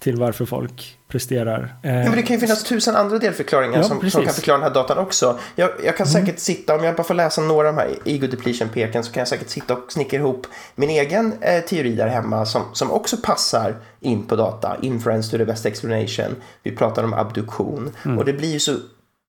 till 0.01 0.17
varför 0.17 0.45
folk 0.45 0.99
presterar. 1.09 1.75
Ja, 1.83 1.91
men 1.91 2.17
det 2.17 2.23
kan 2.23 2.37
ju 2.37 2.41
finnas 2.41 2.65
tusen 2.65 2.97
andra 2.97 3.19
delförklaringar 3.19 3.77
ja, 3.77 3.83
som, 3.83 4.11
som, 4.11 4.25
kan 4.25 4.35
förklara 4.35 4.59
den 4.59 4.67
här 4.67 4.75
datan 4.75 4.99
också. 4.99 5.39
Jag, 5.55 5.71
jag 5.85 5.97
kan 5.97 6.07
mm. 6.07 6.27
säkert 6.27 6.41
sitta, 6.41 6.75
om 6.75 6.85
jag 6.85 6.97
bara 6.97 7.03
får 7.05 7.15
läsa 7.15 7.41
några 7.41 7.69
av 7.69 7.75
de 7.75 7.81
här 7.81 7.91
ego 8.05 8.27
depletion 8.27 8.69
peken 8.69 9.05
så 9.05 9.13
kan 9.13 9.21
jag 9.21 9.29
säkert 9.29 9.49
sitta 9.49 9.75
och 9.75 9.93
snickra 9.93 10.19
ihop 10.19 10.47
min 10.75 10.91
egen 10.91 11.33
eh, 11.41 11.65
teori 11.65 11.95
där 11.95 12.09
hemma 12.09 12.47
som, 12.47 12.63
som 12.73 12.91
också 12.91 13.17
passar 13.17 13.77
in 14.01 14.27
på 14.27 14.37
data. 14.37 14.77
Inference 14.83 15.31
to 15.31 15.37
the 15.37 15.45
best 15.45 15.67
explanation. 15.67 16.37
Vi 16.63 16.77
pratar 16.77 17.05
om 17.05 17.15
abduktion. 17.15 17.91
Mm. 18.05 18.19
Och 18.19 18.25
det 18.25 18.33
blir 18.33 18.53
ju 18.53 18.61
så 18.61 18.77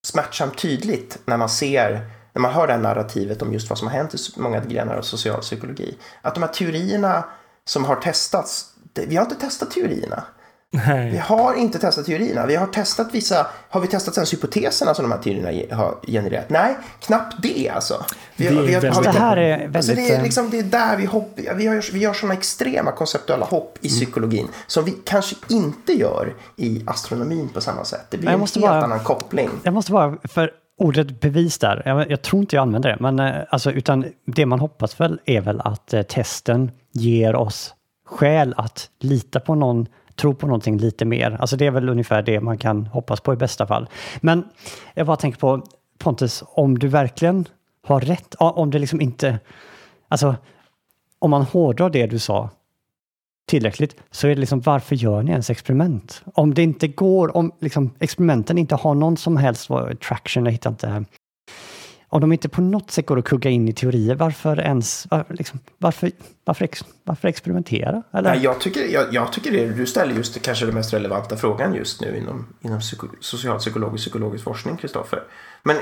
smärtsamt 0.06 0.58
tydligt 0.58 1.18
när 1.26 1.38
man 1.38 1.50
ser 1.50 2.10
när 2.34 2.42
man 2.42 2.54
hör 2.54 2.68
det 2.68 2.74
här 2.74 2.80
narrativet 2.80 3.42
om 3.42 3.54
just 3.54 3.70
vad 3.70 3.78
som 3.78 3.88
har 3.88 3.96
hänt 3.96 4.14
i 4.14 4.18
många 4.36 4.60
grenar 4.60 4.96
av 4.96 5.02
socialpsykologi. 5.02 5.98
Att 6.22 6.36
de 6.36 6.44
här 6.44 6.52
teorierna 6.52 7.26
som 7.66 7.86
har 7.86 7.96
testats, 7.96 8.66
det, 8.94 9.06
vi 9.06 9.16
har 9.16 9.24
inte 9.24 9.36
testat 9.36 9.72
teorierna. 9.72 10.24
Nej. 10.74 11.12
Vi 11.12 11.18
har 11.18 11.54
inte 11.56 11.80
testat 11.80 12.06
teorierna. 12.06 12.46
Vi 12.46 12.56
har 12.56 12.68
testat 12.68 13.08
vissa, 13.12 13.48
har 13.70 13.82
vi 13.82 13.88
testat 13.88 14.18
ens 14.18 14.34
hypoteserna 14.34 14.94
som 14.94 15.04
de 15.04 15.12
här 15.12 15.20
teorierna 15.22 15.76
har 15.76 15.96
genererat? 16.08 16.50
Nej, 16.50 16.76
knappt 17.00 17.36
det 17.42 17.70
alltså. 17.70 18.06
Vi, 18.36 18.44
Det 18.48 18.50
är 18.50 18.54
vi, 18.62 18.74
väldigt- 18.74 18.98
vi, 18.98 19.04
Det 19.04 19.12
här 19.12 19.38
är 19.38 19.58
väldigt... 19.58 19.76
Alltså 19.76 19.94
det, 19.96 20.10
är 20.12 20.18
eh, 20.18 20.24
liksom, 20.24 20.50
det 20.50 20.60
är 20.60 20.64
där 20.64 20.98
vi, 20.98 21.06
hopp, 21.06 21.32
vi, 21.36 21.82
vi 21.94 22.00
gör 22.00 22.14
sådana 22.14 22.34
extrema 22.34 22.92
konceptuella 22.92 23.46
hopp 23.46 23.78
Mm. 23.82 23.86
i 23.86 23.90
psykologin 23.90 24.48
som 24.68 24.86
vi 24.86 24.92
kanske 25.06 25.36
inte 25.50 25.94
gör 25.94 26.34
i 26.56 26.84
astronomin 26.88 27.50
på 27.50 27.62
samma 27.62 27.86
sätt. 27.86 28.06
Det 28.10 28.18
blir 28.18 28.30
en 28.30 28.40
helt 28.40 28.58
bara- 28.62 28.84
annan 28.84 29.00
koppling. 29.00 29.50
Jag 29.64 29.74
måste 29.74 29.92
bara, 29.92 30.18
för 30.24 30.52
ordet 30.78 31.22
bevis 31.22 31.58
där, 31.58 31.82
jag, 31.86 32.12
jag 32.12 32.22
tror 32.22 32.42
inte 32.42 32.56
jag 32.56 32.62
använder 32.64 32.90
det, 32.90 32.98
men 33.00 33.20
eh, 33.20 33.36
alltså, 33.50 33.72
utan 33.72 34.06
det 34.26 34.46
man 34.46 34.60
hoppas 34.60 35.00
väl 35.00 35.20
är 35.26 35.42
väl 35.42 35.62
att 35.62 35.94
eh, 35.94 36.02
testen 36.02 36.72
ger 36.92 37.36
oss 37.36 37.74
skäl 38.06 38.54
att 38.58 38.90
lita 39.00 39.40
på 39.40 39.56
någon, 39.56 39.88
tro 40.22 40.34
på 40.34 40.48
någonting 40.48 40.78
lite 40.78 41.06
mer. 41.06 41.38
Alltså 41.40 41.58
det 41.58 41.66
är 41.66 41.72
väl 41.72 41.90
ungefär 41.90 42.22
det 42.22 42.40
man 42.40 42.58
kan 42.58 42.86
hoppas 42.86 43.22
på 43.22 43.34
i 43.34 43.36
bästa 43.36 43.68
fall. 43.68 43.90
Men 44.22 44.44
jag 44.94 45.08
bara 45.08 45.18
tänker 45.18 45.40
på, 45.40 45.62
Pontus, 45.98 46.44
om 46.48 46.80
du 46.80 46.88
verkligen 46.88 47.46
har 47.88 48.02
rätt, 48.02 48.36
om 48.40 48.72
det 48.72 48.80
liksom 48.80 49.02
inte, 49.02 49.40
alltså 50.08 50.36
om 51.20 51.32
man 51.32 51.42
hårdrar 51.42 51.90
det 51.90 52.08
du 52.08 52.20
sa 52.20 52.50
tillräckligt 53.48 53.96
så 54.12 54.28
är 54.28 54.36
det 54.36 54.42
liksom 54.42 54.62
varför 54.62 54.96
gör 54.96 55.24
ni 55.24 55.32
ens 55.32 55.50
experiment? 55.50 56.24
Om 56.34 56.54
det 56.54 56.64
inte 56.64 56.88
går, 56.88 57.38
om 57.38 57.52
liksom 57.60 57.94
experimenten 58.00 58.58
inte 58.58 58.76
har 58.76 58.96
någon 58.96 59.18
som 59.18 59.38
helst 59.38 59.70
traction, 60.08 60.46
jag 60.46 60.52
hittar 60.52 60.70
inte 60.70 61.06
om 62.14 62.22
de 62.22 62.32
inte 62.32 62.50
på 62.50 62.62
något 62.62 62.92
sätt 62.92 63.06
går 63.06 63.20
att 63.20 63.26
kugga 63.26 63.50
in 63.50 63.68
i 63.68 63.74
teorier, 63.74 64.16
varför 64.16 64.60
ens, 64.60 65.08
var, 65.10 65.26
liksom, 65.30 65.60
varför, 65.78 66.12
varför, 66.46 66.66
ex, 66.66 66.86
varför 67.04 67.28
experimentera? 67.28 68.04
Eller? 68.14 68.30
Nej, 68.30 68.44
jag, 68.44 68.60
tycker, 68.60 68.86
jag, 68.86 69.14
jag 69.14 69.34
tycker 69.34 69.52
det, 69.52 69.68
du 69.68 69.86
ställer 69.86 70.16
just 70.16 70.34
det, 70.34 70.40
kanske 70.40 70.66
den 70.66 70.76
mest 70.76 70.94
relevanta 70.94 71.38
frågan 71.38 71.74
just 71.74 72.02
nu 72.02 72.18
inom, 72.18 72.48
inom 72.62 72.80
psyko, 72.80 73.08
socialpsykologisk 73.20 74.04
psykologisk 74.04 74.44
forskning, 74.44 74.78
Kristoffer. 74.78 75.24
Men 75.64 75.78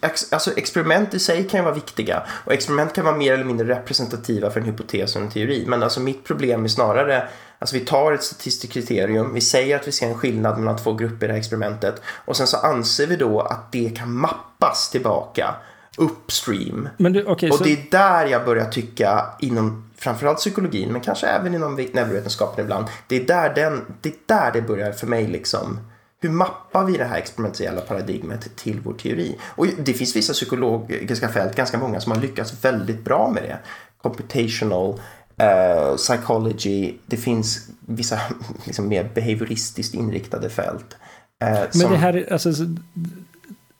ex, 0.00 0.32
alltså, 0.32 0.50
experiment 0.56 1.14
i 1.14 1.18
sig 1.18 1.48
kan 1.48 1.60
ju 1.60 1.64
vara 1.64 1.74
viktiga 1.74 2.22
och 2.44 2.52
experiment 2.52 2.92
kan 2.92 3.04
vara 3.04 3.16
mer 3.16 3.32
eller 3.32 3.44
mindre 3.44 3.68
representativa 3.68 4.50
för 4.50 4.60
en 4.60 4.66
hypotes 4.66 5.16
och 5.16 5.22
en 5.22 5.30
teori. 5.30 5.64
Men 5.68 5.82
alltså 5.82 6.00
mitt 6.00 6.24
problem 6.24 6.64
är 6.64 6.68
snarare, 6.68 7.28
alltså 7.58 7.76
vi 7.76 7.84
tar 7.84 8.12
ett 8.12 8.22
statistiskt 8.22 8.72
kriterium, 8.72 9.34
vi 9.34 9.40
säger 9.40 9.76
att 9.76 9.88
vi 9.88 9.92
ser 9.92 10.06
en 10.06 10.14
skillnad 10.14 10.58
mellan 10.58 10.76
två 10.76 10.92
grupper 10.92 11.26
i 11.26 11.28
det 11.28 11.32
här 11.32 11.40
experimentet 11.40 12.02
och 12.06 12.36
sen 12.36 12.46
så 12.46 12.56
anser 12.56 13.06
vi 13.06 13.16
då 13.16 13.40
att 13.40 13.72
det 13.72 13.96
kan 13.96 14.12
mappas 14.12 14.90
tillbaka 14.90 15.54
upstream 15.98 16.88
du, 16.98 17.24
okej, 17.24 17.50
och 17.50 17.56
så, 17.58 17.64
det 17.64 17.72
är 17.72 17.86
där 17.90 18.26
jag 18.26 18.44
börjar 18.44 18.70
tycka 18.70 19.24
inom 19.40 19.90
framförallt 19.96 20.38
psykologin 20.38 20.92
men 20.92 21.00
kanske 21.00 21.26
även 21.26 21.54
inom 21.54 21.74
neurovetenskapen 21.92 22.64
ibland. 22.64 22.86
Det 23.06 23.16
är 23.16 23.24
där, 23.26 23.54
den, 23.54 23.84
det, 24.00 24.08
är 24.08 24.14
där 24.26 24.50
det 24.52 24.62
börjar 24.62 24.92
för 24.92 25.06
mig 25.06 25.26
liksom. 25.26 25.78
Hur 26.20 26.30
mappar 26.30 26.84
vi 26.84 26.96
det 26.96 27.04
här 27.04 27.18
experimentella 27.18 27.80
paradigmet 27.80 28.56
till 28.56 28.80
vår 28.84 28.92
teori? 28.92 29.38
Och 29.44 29.66
det 29.78 29.92
finns 29.92 30.16
vissa 30.16 30.32
psykologiska 30.32 31.28
fält, 31.28 31.56
ganska 31.56 31.78
många, 31.78 32.00
som 32.00 32.12
har 32.12 32.20
lyckats 32.20 32.64
väldigt 32.64 33.04
bra 33.04 33.30
med 33.34 33.42
det. 33.42 33.58
Computational, 34.02 35.00
eh, 35.36 35.96
psychology, 35.96 36.94
det 37.06 37.16
finns 37.16 37.68
vissa 37.80 38.20
liksom, 38.64 38.88
mer 38.88 39.10
behavioristiskt 39.14 39.94
inriktade 39.94 40.50
fält. 40.50 40.96
eh, 41.42 41.48
men 41.50 41.72
som- 41.72 41.90
det 41.90 41.96
här, 41.98 42.16
är- 42.16 42.32
alltså, 42.32 42.52
så- 42.52 42.76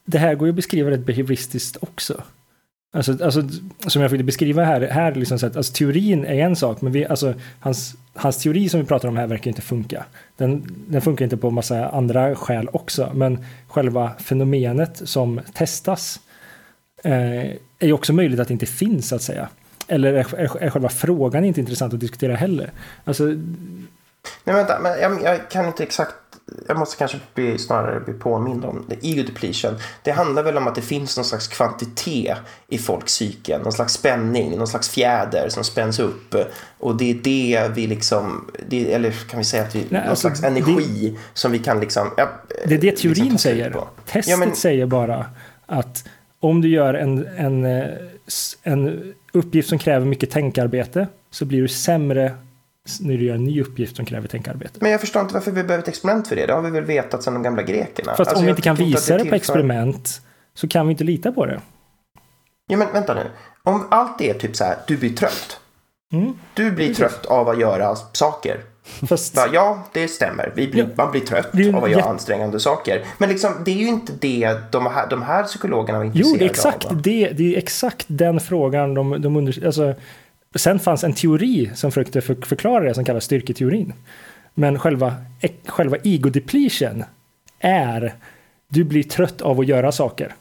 det 0.04 0.18
här 0.18 0.34
går 0.34 0.48
ju 0.48 0.52
att 0.52 0.56
beskriva 0.56 0.90
rätt 0.90 1.06
behavioristiskt 1.06 1.76
också. 1.80 2.22
Alltså, 2.94 3.24
alltså, 3.24 3.42
som 3.86 4.02
jag 4.02 4.10
försökte 4.10 4.24
beskriva 4.24 4.64
här, 4.64 4.80
här 4.80 5.14
liksom 5.14 5.38
så 5.38 5.46
att, 5.46 5.56
alltså, 5.56 5.72
teorin 5.72 6.24
är 6.24 6.34
en 6.34 6.56
sak, 6.56 6.80
men 6.80 6.92
vi, 6.92 7.06
alltså, 7.06 7.34
hans, 7.60 7.94
hans 8.14 8.42
teori 8.42 8.68
som 8.68 8.80
vi 8.80 8.86
pratar 8.86 9.08
om 9.08 9.16
här 9.16 9.26
verkar 9.26 9.48
inte 9.48 9.62
funka. 9.62 10.04
Den, 10.36 10.74
den 10.88 11.02
funkar 11.02 11.24
inte 11.24 11.36
på 11.36 11.50
massa 11.50 11.88
andra 11.88 12.36
skäl 12.36 12.68
också, 12.72 13.10
men 13.14 13.44
själva 13.68 14.12
fenomenet 14.18 15.02
som 15.04 15.40
testas 15.54 16.20
eh, 17.04 17.44
är 17.78 17.86
ju 17.86 17.92
också 17.92 18.12
möjligt 18.12 18.40
att 18.40 18.48
det 18.48 18.54
inte 18.54 18.66
finns, 18.66 19.08
så 19.08 19.16
att 19.16 19.22
säga. 19.22 19.48
Eller 19.88 20.12
är, 20.12 20.34
är, 20.34 20.62
är 20.62 20.70
själva 20.70 20.88
frågan 20.88 21.44
inte 21.44 21.60
intressant 21.60 21.94
att 21.94 22.00
diskutera 22.00 22.34
heller? 22.34 22.70
Alltså, 23.04 23.24
Nej, 24.44 24.56
vänta, 24.56 24.78
men 24.78 25.00
jag, 25.00 25.22
jag 25.22 25.50
kan 25.50 25.66
inte 25.66 25.82
exakt. 25.82 26.14
Jag 26.68 26.78
måste 26.78 26.96
kanske 26.96 27.18
bli, 27.34 27.58
snarare 27.58 28.00
bli 28.00 28.14
påmind 28.14 28.64
om 28.64 28.84
det. 28.88 29.06
Ego 29.08 29.22
depletion. 29.22 29.74
Det 30.02 30.10
handlar 30.10 30.42
väl 30.42 30.56
om 30.56 30.66
att 30.68 30.74
det 30.74 30.82
finns 30.82 31.16
någon 31.16 31.24
slags 31.24 31.48
kvantitet 31.48 32.36
i 32.68 32.78
folks 32.78 33.04
psyken. 33.06 33.60
Någon 33.60 33.72
slags 33.72 33.92
spänning, 33.92 34.56
någon 34.58 34.66
slags 34.66 34.88
fjäder 34.88 35.48
som 35.48 35.64
spänns 35.64 35.98
upp. 35.98 36.34
Och 36.78 36.96
det 36.96 37.10
är 37.10 37.14
det 37.14 37.70
vi 37.74 37.86
liksom, 37.86 38.50
det, 38.68 38.92
eller 38.92 39.10
kan 39.10 39.38
vi 39.38 39.44
säga 39.44 39.62
att 39.62 39.74
vi, 39.74 39.78
Nej, 39.78 40.00
någon 40.00 40.10
alltså, 40.10 40.20
slags 40.28 40.42
energi 40.42 41.18
som 41.34 41.52
vi 41.52 41.58
kan 41.58 41.80
liksom. 41.80 42.10
Ja, 42.16 42.28
Det 42.66 42.74
är 42.74 42.78
det 42.78 42.96
teorin 42.96 43.14
liksom 43.14 43.28
ta 43.28 43.38
slut 43.38 43.40
säger. 43.40 43.70
på. 43.70 43.88
Testet 44.04 44.26
Ja, 44.30 44.36
men- 44.36 44.54
säger 44.56 44.86
bara 44.86 45.26
att 45.66 46.04
om 46.40 46.60
du 46.60 46.68
gör 46.68 46.94
en, 46.94 47.26
en, 47.36 47.64
eh, 47.64 47.84
en 48.62 49.12
uppgift 49.32 49.68
som 49.68 49.78
kräver 49.78 50.06
mycket 50.06 50.30
tänkarbete 50.30 51.06
så 51.30 51.44
blir 51.44 51.62
du 51.62 51.68
sämre 51.68 52.32
när 53.00 53.16
du 53.16 53.24
gör 53.24 53.34
en 53.34 53.44
ny 53.44 53.60
uppgift 53.62 53.96
som 53.96 54.04
kräver 54.04 54.28
tänkarbete. 54.28 54.72
Men 54.80 54.90
jag 54.90 55.00
förstår 55.00 55.22
inte 55.22 55.34
varför 55.34 55.50
vi 55.50 55.62
behöver 55.62 55.82
ett 55.82 55.88
experiment 55.88 56.28
för 56.28 56.36
det. 56.36 56.46
Det 56.46 56.52
har 56.52 56.62
vi 56.62 56.70
väl 56.70 56.84
vetat 56.84 57.22
sedan 57.22 57.34
de 57.34 57.42
gamla 57.42 57.62
grekerna. 57.62 58.10
Fast 58.16 58.20
Alltså, 58.20 58.36
om 58.36 58.44
vi 58.44 58.50
inte 58.50 58.62
kan 58.62 58.76
visa 58.76 59.12
det 59.12 59.18
på 59.18 59.22
tillför- 59.22 59.36
experiment 59.36 60.20
så 60.54 60.68
kan 60.68 60.86
vi 60.86 60.90
inte 60.90 61.04
lita 61.04 61.32
på 61.32 61.46
det. 61.46 61.60
Ja, 62.66 62.76
men 62.76 62.92
vänta 62.92 63.14
nu. 63.14 63.20
Om 63.62 63.86
allt 63.90 64.20
är 64.20 64.34
typ 64.34 64.56
så 64.56 64.64
här, 64.64 64.76
du 64.86 64.96
blir 64.96 65.16
trött. 65.16 65.60
Mm. 66.12 66.32
Du 66.54 66.70
blir 66.70 66.94
trött 66.94 67.26
av 67.26 67.48
att 67.48 67.60
göra 67.60 67.96
saker. 68.12 68.60
Fast 69.08 69.36
Ja, 69.36 69.48
ja, 69.52 69.82
det 69.92 70.08
stämmer. 70.08 70.52
Vi 70.56 70.68
blir, 70.68 70.82
Ja. 70.82 70.88
Man 70.96 71.10
blir 71.10 71.20
trött 71.20 71.48
Det 71.52 71.68
av 71.74 71.84
att 71.84 71.90
göra 71.90 71.98
jätte- 72.00 72.10
ansträngande 72.10 72.60
saker. 72.60 73.04
Men 73.18 73.28
liksom, 73.28 73.52
det 73.64 73.70
är 73.70 73.74
ju 73.76 73.86
inte 73.88 74.12
det 74.20 74.56
de 74.72 74.86
här, 74.86 75.06
de 75.10 75.22
här 75.22 75.42
psykologerna 75.42 75.98
var 75.98 76.04
jo, 76.04 76.10
intresserade 76.10 76.38
det 76.38 76.44
är 76.44 76.50
exakt 76.50 76.84
av. 76.84 77.02
det. 77.02 77.28
Det 77.32 77.54
är 77.54 77.58
exakt 77.58 78.04
den 78.08 78.40
frågan 78.40 78.94
de, 78.94 79.22
de 79.22 79.36
under, 79.36 79.66
alltså, 79.66 79.94
Sen 80.54 80.78
fanns 80.80 81.04
en 81.04 81.14
teori 81.14 81.70
som 81.74 81.92
försökte 81.92 82.20
för, 82.20 82.36
förklara 82.46 82.84
det 82.84 82.94
som 82.94 83.04
kallas 83.04 83.24
styrketeorin. 83.24 83.92
Men 84.54 84.78
själva, 84.78 85.14
själva 85.66 85.96
ego 86.02 86.30
depletion 86.30 87.04
är 87.60 88.14
du 88.68 88.84
blir 88.84 89.02
trött 89.02 89.40
av 89.40 89.60
att 89.60 89.66
göra 89.66 89.92
saker. 89.92 90.34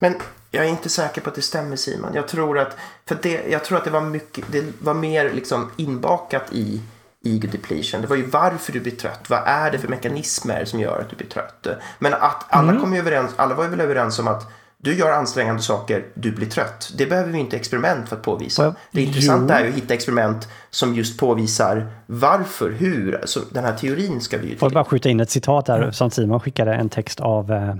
Men 0.00 0.14
jag 0.50 0.64
är 0.64 0.68
inte 0.68 0.88
säker 0.88 1.20
på 1.20 1.28
att 1.30 1.34
det 1.34 1.42
stämmer 1.42 1.76
Simon. 1.76 2.10
Jag 2.14 2.28
tror 2.28 2.58
att, 2.58 2.76
för 3.06 3.18
det, 3.22 3.40
jag 3.50 3.64
tror 3.64 3.78
att 3.78 3.84
det 3.84 3.90
var 3.90 4.00
mycket, 4.00 4.44
det 4.52 4.64
var 4.78 4.94
mer 4.94 5.30
liksom 5.34 5.70
inbakat 5.76 6.52
i 6.52 6.80
ego 7.24 7.48
depletion. 7.48 8.00
Det 8.00 8.06
var 8.06 8.16
ju 8.16 8.26
varför 8.26 8.72
du 8.72 8.80
blir 8.80 8.96
trött. 8.96 9.30
Vad 9.30 9.42
är 9.46 9.70
det 9.70 9.78
för 9.78 9.88
mekanismer 9.88 10.64
som 10.64 10.80
gör 10.80 11.00
att 11.00 11.10
du 11.10 11.16
blir 11.16 11.26
trött? 11.28 11.66
Men 11.98 12.14
att 12.14 12.44
alla 12.48 12.68
Mm. 12.70 12.80
kom 12.80 12.92
överens, 12.92 13.30
alla 13.36 13.54
var 13.54 13.68
väl 13.68 13.80
överens 13.80 14.18
om 14.18 14.28
att 14.28 14.52
du 14.84 14.98
gör 14.98 15.12
ansträngande 15.12 15.62
saker, 15.62 16.04
du 16.14 16.32
blir 16.32 16.46
trött. 16.46 16.92
Det 16.96 17.06
behöver 17.06 17.32
vi 17.32 17.38
inte 17.38 17.56
experiment 17.56 18.08
för 18.08 18.16
att 18.16 18.22
påvisa. 18.22 18.64
Ja, 18.64 18.74
Det 18.90 19.02
intressanta 19.02 19.60
jo. 19.60 19.66
är 19.66 19.68
att 19.68 19.74
hitta 19.74 19.94
experiment 19.94 20.48
som 20.70 20.94
just 20.94 21.20
påvisar 21.20 21.86
varför, 22.06 22.70
hur. 22.70 23.20
Så 23.24 23.40
den 23.50 23.64
här 23.64 23.76
teorin 23.76 24.20
ska 24.20 24.38
vi 24.38 24.48
ju 24.48 24.56
Får 24.56 24.66
jag 24.66 24.72
bara 24.72 24.84
skjuta 24.84 25.08
in 25.08 25.20
ett 25.20 25.30
citat 25.30 25.66
där 25.66 25.90
som 25.90 26.10
Simon 26.10 26.40
skickade 26.40 26.74
en 26.74 26.88
text 26.88 27.20
av 27.20 27.52
eh, 27.52 27.74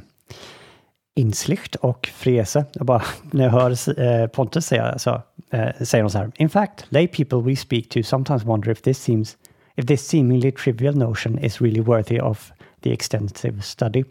Inslicht 1.17 1.75
och 1.75 2.11
Frese. 2.15 2.65
Jag 2.73 2.87
bara, 2.87 3.03
när 3.31 3.45
jag 3.45 3.51
hör 3.51 4.01
eh, 4.01 4.27
Pontus 4.27 4.67
säga 4.67 4.99
så, 4.99 5.23
eh, 5.51 5.85
säger 5.85 6.05
de 6.05 6.11
så 6.11 6.19
här. 6.19 6.33
In 6.35 6.51
fact, 6.51 6.85
lay 6.88 7.09
people 7.09 7.38
we 7.38 7.57
speak 7.57 7.88
to 7.88 8.03
sometimes 8.03 8.45
wonder 8.45 8.71
if 8.71 8.83
this 8.83 9.03
seems 9.03 9.37
if 9.77 9.87
this 9.87 10.09
seemingly 10.09 10.53
trivial 10.53 10.97
notion 10.97 11.38
is 11.38 11.61
really 11.61 11.81
worthy 11.81 12.21
of 12.21 12.53
the 12.83 12.92
extensive 12.92 13.62
study. 13.62 14.05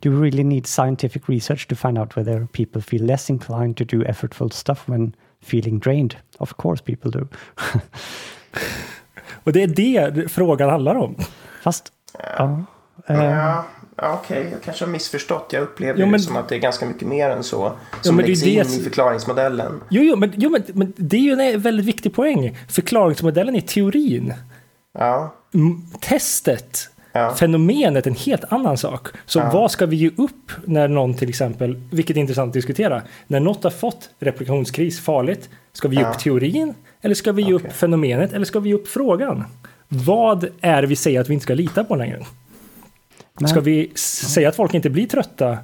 Do 0.00 0.10
we 0.10 0.16
really 0.30 0.44
need 0.44 0.66
scientific 0.66 1.28
research 1.28 1.68
to 1.68 1.74
find 1.74 1.98
out 1.98 2.16
whether 2.16 2.46
people 2.46 2.82
feel 2.82 3.04
less 3.06 3.30
inclined 3.30 3.76
to 3.76 3.84
do 3.84 4.04
effortful 4.04 4.50
stuff 4.52 4.82
when 4.88 5.12
feeling 5.42 5.78
drained? 5.80 6.16
Of 6.38 6.54
course 6.56 6.82
people 6.84 7.10
do. 7.10 7.28
Och 9.44 9.52
det 9.52 9.62
är 9.62 9.66
det 10.10 10.32
frågan 10.32 10.70
handlar 10.70 10.94
om. 10.94 11.16
Fast, 11.62 11.92
ja. 12.38 12.64
eh, 13.06 13.16
Ja, 13.24 13.64
ja, 13.96 14.20
okej, 14.22 14.48
jag 14.52 14.62
kanske 14.62 14.84
har 14.84 14.92
missförstått. 14.92 15.52
Jag 15.52 15.62
upplever 15.62 16.00
Jo, 16.00 16.06
men- 16.06 16.12
det 16.12 16.18
som 16.18 16.36
att 16.36 16.48
det 16.48 16.54
är 16.54 16.58
ganska 16.58 16.86
mycket 16.86 17.08
mer 17.08 17.30
än 17.30 17.44
så. 17.44 17.72
Som 18.02 18.16
men 18.16 18.24
det 18.24 18.26
är 18.26 18.26
läggs 18.28 18.42
det 18.42 18.50
in 18.74 18.80
i 18.80 18.84
förklaringsmodellen. 18.84 19.80
Jo, 19.90 20.02
jo, 20.02 20.16
men, 20.16 20.32
jo 20.36 20.50
men, 20.50 20.62
men 20.74 20.92
det 20.96 21.16
är 21.16 21.20
ju 21.20 21.32
en 21.54 21.60
väldigt 21.60 21.86
viktig 21.86 22.14
poäng. 22.14 22.56
Förklaringsmodellen 22.68 23.56
är 23.56 23.60
teorin. 23.60 24.34
Ja, 24.98 25.34
testet, 26.00 26.90
ja. 27.18 27.34
fenomenet 27.34 28.06
är 28.06 28.10
en 28.10 28.16
helt 28.16 28.44
annan 28.52 28.76
sak. 28.78 29.08
Så 29.26 29.38
Ja. 29.38 29.50
vad 29.52 29.70
ska 29.70 29.86
vi 29.86 29.96
ge 29.96 30.10
upp 30.16 30.52
när 30.64 30.88
någon 30.88 31.14
till 31.14 31.28
exempel, 31.28 31.80
vilket 31.90 32.16
är 32.16 32.20
intressant 32.20 32.48
att 32.48 32.52
diskutera, 32.54 33.02
när 33.26 33.40
något 33.40 33.64
har 33.64 33.70
fått 33.70 34.10
replikationskris 34.20 35.00
farligt, 35.00 35.48
ska 35.72 35.88
vi 35.88 35.96
ge 35.96 36.02
Ja. 36.02 36.10
upp 36.10 36.18
teorin 36.18 36.74
eller 37.02 37.14
ska 37.14 37.32
vi 37.32 37.42
ge 37.42 37.54
Okej. 37.54 37.66
upp 37.68 37.72
fenomenet 37.76 38.32
eller 38.32 38.44
ska 38.44 38.60
vi 38.60 38.68
ge 38.68 38.74
upp 38.74 38.88
frågan? 38.88 39.44
Vad 39.88 40.48
är 40.60 40.82
det 40.82 40.88
vi 40.88 40.96
säger 40.96 41.20
att 41.20 41.28
vi 41.28 41.34
inte 41.34 41.42
ska 41.44 41.54
lita 41.54 41.84
på 41.84 41.96
längre? 41.96 42.18
men- 43.40 43.48
Ska 43.48 43.60
vi 43.60 43.90
säga 43.94 44.48
att 44.48 44.56
folk 44.56 44.74
inte 44.74 44.90
blir 44.90 45.06
trötta 45.06 45.58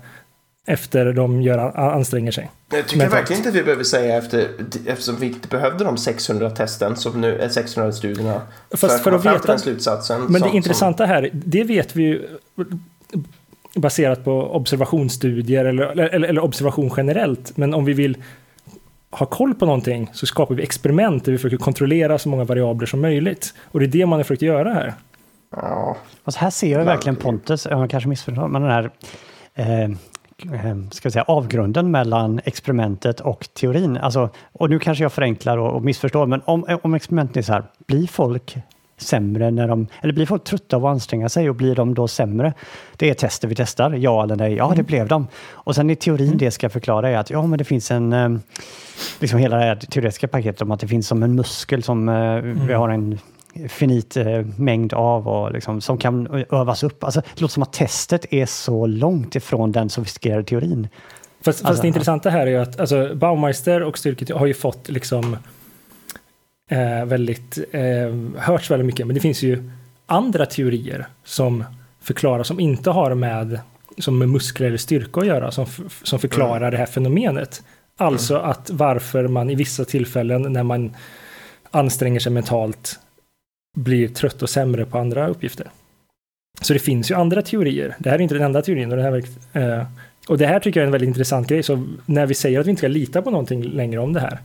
efter 0.66 1.12
de 1.12 1.42
gör, 1.42 1.59
anstränger 1.79 2.33
sig. 2.33 2.50
Jag 2.70 2.88
tycker 2.88 3.09
verkligen 3.09 3.38
inte 3.40 3.48
att 3.48 3.55
vi 3.55 3.62
behöver 3.62 3.85
säga 3.85 4.16
efter, 4.16 4.48
eftersom 4.87 5.16
vi 5.16 5.27
inte 5.27 5.48
behövde 5.48 5.85
de 5.85 5.98
600 5.98 6.50
testen, 6.50 6.96
som 6.96 7.20
nu, 7.20 7.48
600 7.50 7.92
studierna, 7.92 8.40
Fast 8.70 8.81
för 8.81 8.88
att, 8.88 9.03
för 9.03 9.12
att 9.12 9.24
veta, 9.24 9.46
den 9.46 9.59
slutsatsen. 9.59 10.22
Men 10.22 10.40
som, 10.40 10.50
det 10.50 10.57
intressanta 10.57 11.07
här, 11.07 11.31
det 11.33 11.64
vet 11.64 11.96
vi 11.96 12.03
ju 12.03 12.29
baserat 13.74 14.24
på 14.24 14.57
observationsstudier 14.57 15.64
eller, 15.64 15.85
eller, 15.85 16.29
eller 16.29 16.44
observation 16.44 16.90
generellt. 16.96 17.57
Men 17.57 17.74
om 17.74 17.85
vi 17.85 17.92
vill 17.92 18.16
ha 19.11 19.27
koll 19.27 19.55
på 19.55 19.66
någonting 19.66 20.11
så 20.12 20.27
skapar 20.27 20.55
vi 20.55 20.62
experiment 20.62 21.24
där 21.24 21.33
vi 21.33 21.38
försöker 21.38 21.57
kontrollera 21.57 22.18
så 22.18 22.29
många 22.29 22.44
variabler 22.44 22.87
som 22.87 23.00
möjligt. 23.00 23.55
Och 23.62 23.81
det 23.81 23.87
är 23.87 23.88
det 23.88 24.07
man 24.07 24.18
har 24.18 24.24
försökt 24.24 24.42
göra 24.42 24.74
här. 24.74 24.94
Ja. 25.50 25.96
Alltså 26.24 26.40
här 26.40 26.50
ser 26.50 26.79
jag 26.79 26.85
verkligen 26.85 27.16
Pontus, 27.16 27.66
jag 27.70 27.90
kanske 27.90 28.09
missförstår, 28.09 28.48
men 28.48 28.62
den 28.62 28.70
här 28.70 28.90
eh, 29.55 29.85
Eh, 29.85 29.88
ska 30.90 31.11
säga, 31.11 31.23
avgrunden 31.23 31.90
mellan 31.90 32.40
experimentet 32.44 33.20
och 33.20 33.49
teorin. 33.55 33.97
Alltså, 33.97 34.31
och 34.53 34.70
nu 34.70 34.79
kanske 34.79 35.05
jag 35.05 35.12
förenklar 35.12 35.59
och, 35.59 35.75
och 35.75 35.83
missförstår, 35.83 36.27
men 36.27 36.42
om, 36.44 36.79
om 36.83 36.94
experimentet 36.94 37.37
är 37.37 37.42
så 37.42 37.53
här, 37.53 37.64
blir 37.87 38.07
folk 38.07 38.57
sämre 38.97 39.51
när 39.51 39.68
de, 39.68 39.87
eller 40.01 40.12
blir 40.12 40.27
folk 40.27 40.44
trötta 40.44 40.77
av 40.77 40.87
att 40.87 40.90
anstränga 40.90 41.29
sig 41.29 41.49
och 41.49 41.55
blir 41.55 41.75
de 41.75 41.94
då 41.94 42.09
sämre? 42.09 42.53
Det 42.97 43.11
är 43.11 43.14
tester 43.14 43.49
vi 43.49 43.55
testar, 43.55 43.90
ja 43.90 44.23
eller 44.23 44.37
nej, 44.37 44.55
ja 44.55 44.68
det 44.68 44.75
mm. 44.75 44.87
blev 44.87 45.09
de. 45.09 45.27
Och 45.51 45.75
sen 45.75 45.90
i 45.90 45.97
teorin 45.97 46.27
mm. 46.27 46.38
det 46.38 46.51
ska 46.51 46.68
förklara 46.68 47.09
är 47.09 47.16
att 47.16 47.31
ja 47.31 47.47
men 47.47 47.59
det 47.59 47.64
finns 47.64 47.90
en, 47.90 48.12
eh, 48.12 48.29
liksom 49.20 49.38
hela 49.38 49.57
det 49.57 49.64
här 49.64 49.77
teoretiska 49.77 50.29
paketet 50.29 50.62
om 50.62 50.70
att 50.70 50.81
det 50.81 50.88
finns 50.88 51.09
som 51.09 51.23
en 51.23 51.35
muskel 51.35 51.83
som 51.83 52.09
eh, 52.09 52.14
mm. 52.14 52.66
vi 52.66 52.73
har 52.73 52.88
en 52.88 53.18
finit 53.69 54.17
eh, 54.17 54.43
mängd 54.57 54.93
av 54.93 55.29
och 55.29 55.53
liksom, 55.53 55.81
som 55.81 55.99
kan 55.99 56.45
övas 56.51 56.83
upp. 56.83 57.05
Alltså, 57.05 57.21
det 57.21 57.40
låter 57.40 57.53
som 57.53 57.62
att 57.62 57.73
testet 57.73 58.33
är 58.33 58.47
så 58.47 58.87
långt 58.87 59.37
ifrån 59.37 59.73
den 59.73 59.90
sofistikerade 59.90 60.45
teorin. 60.45 60.88
Fast, 61.45 61.47
alltså, 61.47 61.67
fast 61.67 61.83
det 61.83 61.88
intressanta 61.88 62.31
här 62.31 62.47
är 62.47 62.51
ju 62.51 62.57
att 62.57 62.81
alltså, 62.81 63.14
Baumeister 63.14 63.83
och 63.83 63.99
Styrket 63.99 64.31
har 64.31 64.47
ju 64.47 64.55
fått 64.55 64.88
liksom 64.88 65.37
eh, 66.71 67.05
väldigt, 67.05 67.59
eh, 67.73 68.43
hörts 68.43 68.71
väldigt 68.71 68.87
mycket, 68.87 69.07
men 69.07 69.14
det 69.14 69.21
finns 69.21 69.43
ju 69.43 69.71
andra 70.07 70.47
teorier 70.47 71.07
som 71.25 71.64
förklarar, 72.01 72.43
som 72.43 72.61
inte 72.61 72.90
har 72.90 73.14
med, 73.14 73.61
som 73.99 74.19
med 74.19 74.29
muskler 74.29 74.67
eller 74.67 74.79
styrka 74.79 75.21
att 75.21 75.27
göra, 75.27 75.51
som, 75.51 75.67
som 76.03 76.19
förklarar 76.19 76.57
mm. 76.57 76.71
det 76.71 76.77
här 76.77 76.87
fenomenet. 76.87 77.62
Alltså 77.97 78.35
mm. 78.35 78.51
att 78.51 78.71
varför 78.71 79.29
man 79.29 79.51
i 79.51 79.55
vissa 79.55 79.85
tillfällen 79.85 80.53
när 80.53 80.62
man 80.62 80.97
anstränger 81.71 82.21
sig 82.21 82.33
mentalt 82.33 82.99
blir 83.75 84.09
trött 84.09 84.43
och 84.43 84.51
sämre 84.51 84.85
på 84.85 84.99
andra 84.99 85.29
uppgifter. 85.29 85.71
Så 86.61 86.73
det 86.73 86.79
finns 86.79 87.11
ju 87.11 87.15
andra 87.15 87.43
teorier. 87.43 87.97
Det 87.99 88.11
här 88.11 88.19
är 88.19 88.23
inte 88.23 88.35
den 88.35 88.45
enda 88.45 88.63
teorin. 88.63 88.91
Och 88.91 88.97
det 88.97 89.03
här, 89.03 89.25
eh, 89.53 89.87
och 90.29 90.39
det 90.39 90.47
här 90.47 90.61
tycker 90.61 90.81
jag 90.81 90.83
är 90.83 90.87
en 90.87 90.93
väldigt 90.93 91.09
intressant 91.09 91.49
grej. 91.49 91.63
Så 91.63 91.87
när 92.07 92.27
vi 92.27 92.35
säger 92.35 92.61
att 92.61 92.67
vi 92.67 92.71
inte 92.71 92.81
ska 92.81 92.89
lita 92.89 93.23
på 93.23 93.31
någonting 93.31 93.63
längre 93.63 94.01
om 94.01 94.13
det 94.13 94.21
här. 94.21 94.39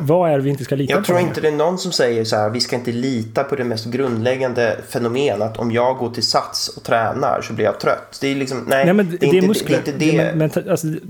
Vad 0.00 0.30
är 0.30 0.36
det 0.36 0.44
vi 0.44 0.50
inte 0.50 0.64
ska 0.64 0.76
lita 0.76 0.92
jag 0.92 0.96
på? 1.06 1.12
Jag 1.12 1.18
tror 1.18 1.28
inte 1.28 1.40
det 1.40 1.48
är 1.48 1.52
någon 1.52 1.78
som 1.78 1.92
säger 1.92 2.24
så 2.24 2.36
här, 2.36 2.50
vi 2.50 2.60
ska 2.60 2.76
inte 2.76 2.92
lita 2.92 3.44
på 3.44 3.56
det 3.56 3.64
mest 3.64 3.86
grundläggande 3.86 4.76
fenomen 4.88 5.42
att 5.42 5.56
om 5.56 5.72
jag 5.72 5.96
går 5.96 6.10
till 6.10 6.22
sats 6.22 6.68
och 6.68 6.82
tränar 6.82 7.40
så 7.42 7.52
blir 7.52 7.64
jag 7.64 7.80
trött. 7.80 8.18
Det 8.20 8.28
är 8.28 8.34
liksom, 8.34 8.64
nej, 8.68 8.84
nej 8.84 8.94
men 8.94 9.10
det, 9.10 9.26
är, 9.26 9.32
det 9.32 9.38
är 9.38 9.42
muskler. 9.42 9.82
Det, 9.84 9.90
är 9.90 10.12
inte 10.12 10.24
det. 10.24 10.34
Men, 10.34 10.70
alltså, 10.70 10.86
Okej, 10.86 11.00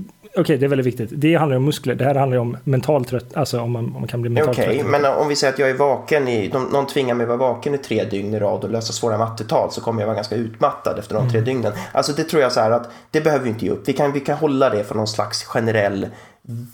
okay, 0.41 0.57
det 0.57 0.65
är 0.65 0.67
väldigt 0.67 0.87
viktigt. 0.87 1.09
Det 1.11 1.35
handlar 1.35 1.57
om 1.57 1.65
muskler. 1.65 1.95
Det 1.95 2.05
här 2.05 2.15
handlar 2.15 2.37
om 2.37 2.57
mental 2.63 3.05
trött, 3.05 3.37
alltså 3.37 3.59
om 3.59 3.71
man, 3.71 3.85
om 3.85 3.93
man 3.93 4.07
kan 4.07 4.21
bli 4.21 4.29
mentalt 4.29 4.57
okay, 4.57 4.65
trött. 4.65 4.85
Okej, 4.87 5.01
men 5.01 5.05
om 5.05 5.27
vi 5.27 5.35
säger 5.35 5.53
att 5.53 5.59
jag 5.59 5.69
är 5.69 5.73
vaken 5.73 6.27
i, 6.27 6.47
de, 6.47 6.63
någon 6.63 6.87
tvingar 6.87 7.15
mig 7.15 7.23
att 7.23 7.27
vara 7.27 7.37
vaken 7.37 7.75
i 7.75 7.77
tre 7.77 8.03
dygn 8.03 8.33
i 8.33 8.39
rad 8.39 8.63
och 8.63 8.69
lösa 8.69 8.93
svåra 8.93 9.17
mattetal 9.17 9.71
så 9.71 9.81
kommer 9.81 10.01
jag 10.01 10.07
vara 10.07 10.15
ganska 10.15 10.35
utmattad 10.35 10.99
efter 10.99 11.13
de 11.15 11.19
mm. 11.19 11.31
tre 11.31 11.41
dygnen. 11.41 11.73
Alltså 11.91 12.13
det 12.13 12.23
tror 12.23 12.41
jag 12.41 12.51
så 12.51 12.59
här 12.59 12.71
att 12.71 12.89
det 13.11 13.21
behöver 13.21 13.43
vi 13.43 13.49
inte 13.49 13.65
ge 13.65 13.71
upp. 13.71 13.81
Vi 13.85 13.93
kan, 13.93 14.11
vi 14.11 14.19
kan 14.19 14.37
hålla 14.37 14.69
det 14.69 14.83
för 14.83 14.95
någon 14.95 15.07
slags 15.07 15.43
generell 15.43 16.07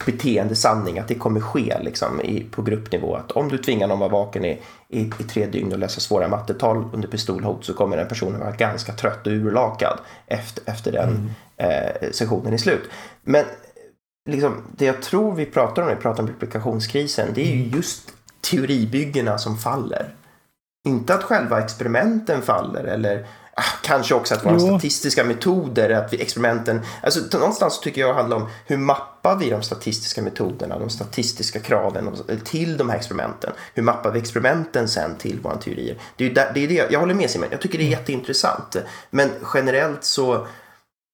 beteendesanning 0.05 0.99
att 0.99 1.07
det 1.07 1.15
kommer 1.15 1.39
ske 1.39 1.77
liksom, 1.81 2.21
i, 2.21 2.43
på 2.51 2.61
gruppnivå. 2.61 3.15
Att 3.15 3.31
om 3.31 3.49
du 3.49 3.57
tvingar 3.57 3.87
någon 3.87 4.03
att 4.03 4.11
vara 4.11 4.23
vaken 4.23 4.45
i, 4.45 4.61
i, 4.89 4.99
i 4.99 5.23
tre 5.23 5.45
dygn 5.45 5.73
och 5.73 5.79
läsa 5.79 5.99
svåra 5.99 6.27
mattetal 6.27 6.83
under 6.93 7.07
pistolhot 7.07 7.65
så 7.65 7.73
kommer 7.73 7.97
den 7.97 8.07
personen 8.07 8.39
vara 8.39 8.51
ganska 8.51 8.93
trött 8.93 9.27
och 9.27 9.33
urlakad 9.33 9.99
efter, 10.27 10.71
efter 10.71 10.91
den 10.91 11.09
mm. 11.09 11.31
eh, 11.57 12.11
sessionen 12.11 12.53
är 12.53 12.57
slut. 12.57 12.89
Men 13.23 13.45
liksom, 14.29 14.63
det 14.77 14.85
jag 14.85 15.01
tror 15.01 15.35
vi 15.35 15.45
pratar 15.45 15.81
om 15.81 15.87
när 15.87 15.95
vi 15.95 16.01
pratar 16.01 16.23
om 16.23 16.29
replikationskrisen 16.29 17.29
det 17.35 17.41
är 17.41 17.55
ju 17.55 17.63
mm. 17.63 17.75
just 17.75 18.13
teoribyggena 18.51 19.37
som 19.37 19.57
faller. 19.57 20.15
Inte 20.87 21.13
att 21.13 21.23
själva 21.23 21.63
experimenten 21.63 22.41
faller 22.41 22.83
eller 22.83 23.27
kanske 23.83 24.15
också 24.15 24.33
att 24.33 24.45
våra 24.45 24.59
statistiska 24.59 25.23
metoder, 25.23 25.89
att 25.89 26.13
vi 26.13 26.21
experimenten, 26.21 26.81
alltså 27.03 27.37
någonstans 27.37 27.79
tycker 27.79 28.01
jag 28.01 28.13
handlar 28.13 28.37
om 28.37 28.47
hur 28.65 28.77
mappar 28.77 29.35
vi 29.35 29.49
de 29.49 29.63
statistiska 29.63 30.21
metoderna, 30.21 30.79
de 30.79 30.89
statistiska 30.89 31.59
kraven 31.59 32.15
till 32.43 32.77
de 32.77 32.89
här 32.89 32.97
experimenten. 32.97 33.51
Hur 33.73 33.83
mappar 33.83 34.11
vi 34.11 34.19
experimenten 34.19 34.87
sen 34.87 35.15
till 35.17 35.39
våra 35.39 35.57
teorier? 35.57 35.97
Det 36.15 36.25
är, 36.25 36.29
där, 36.29 36.51
det, 36.53 36.63
är 36.63 36.67
det, 36.67 36.87
jag 36.91 36.99
håller 36.99 37.13
med 37.13 37.29
Simon, 37.29 37.47
jag 37.51 37.61
tycker 37.61 37.77
det 37.77 37.83
är 37.83 37.87
mm. 37.87 37.99
jätteintressant. 37.99 38.75
Men 39.09 39.29
generellt 39.53 40.03
så 40.03 40.47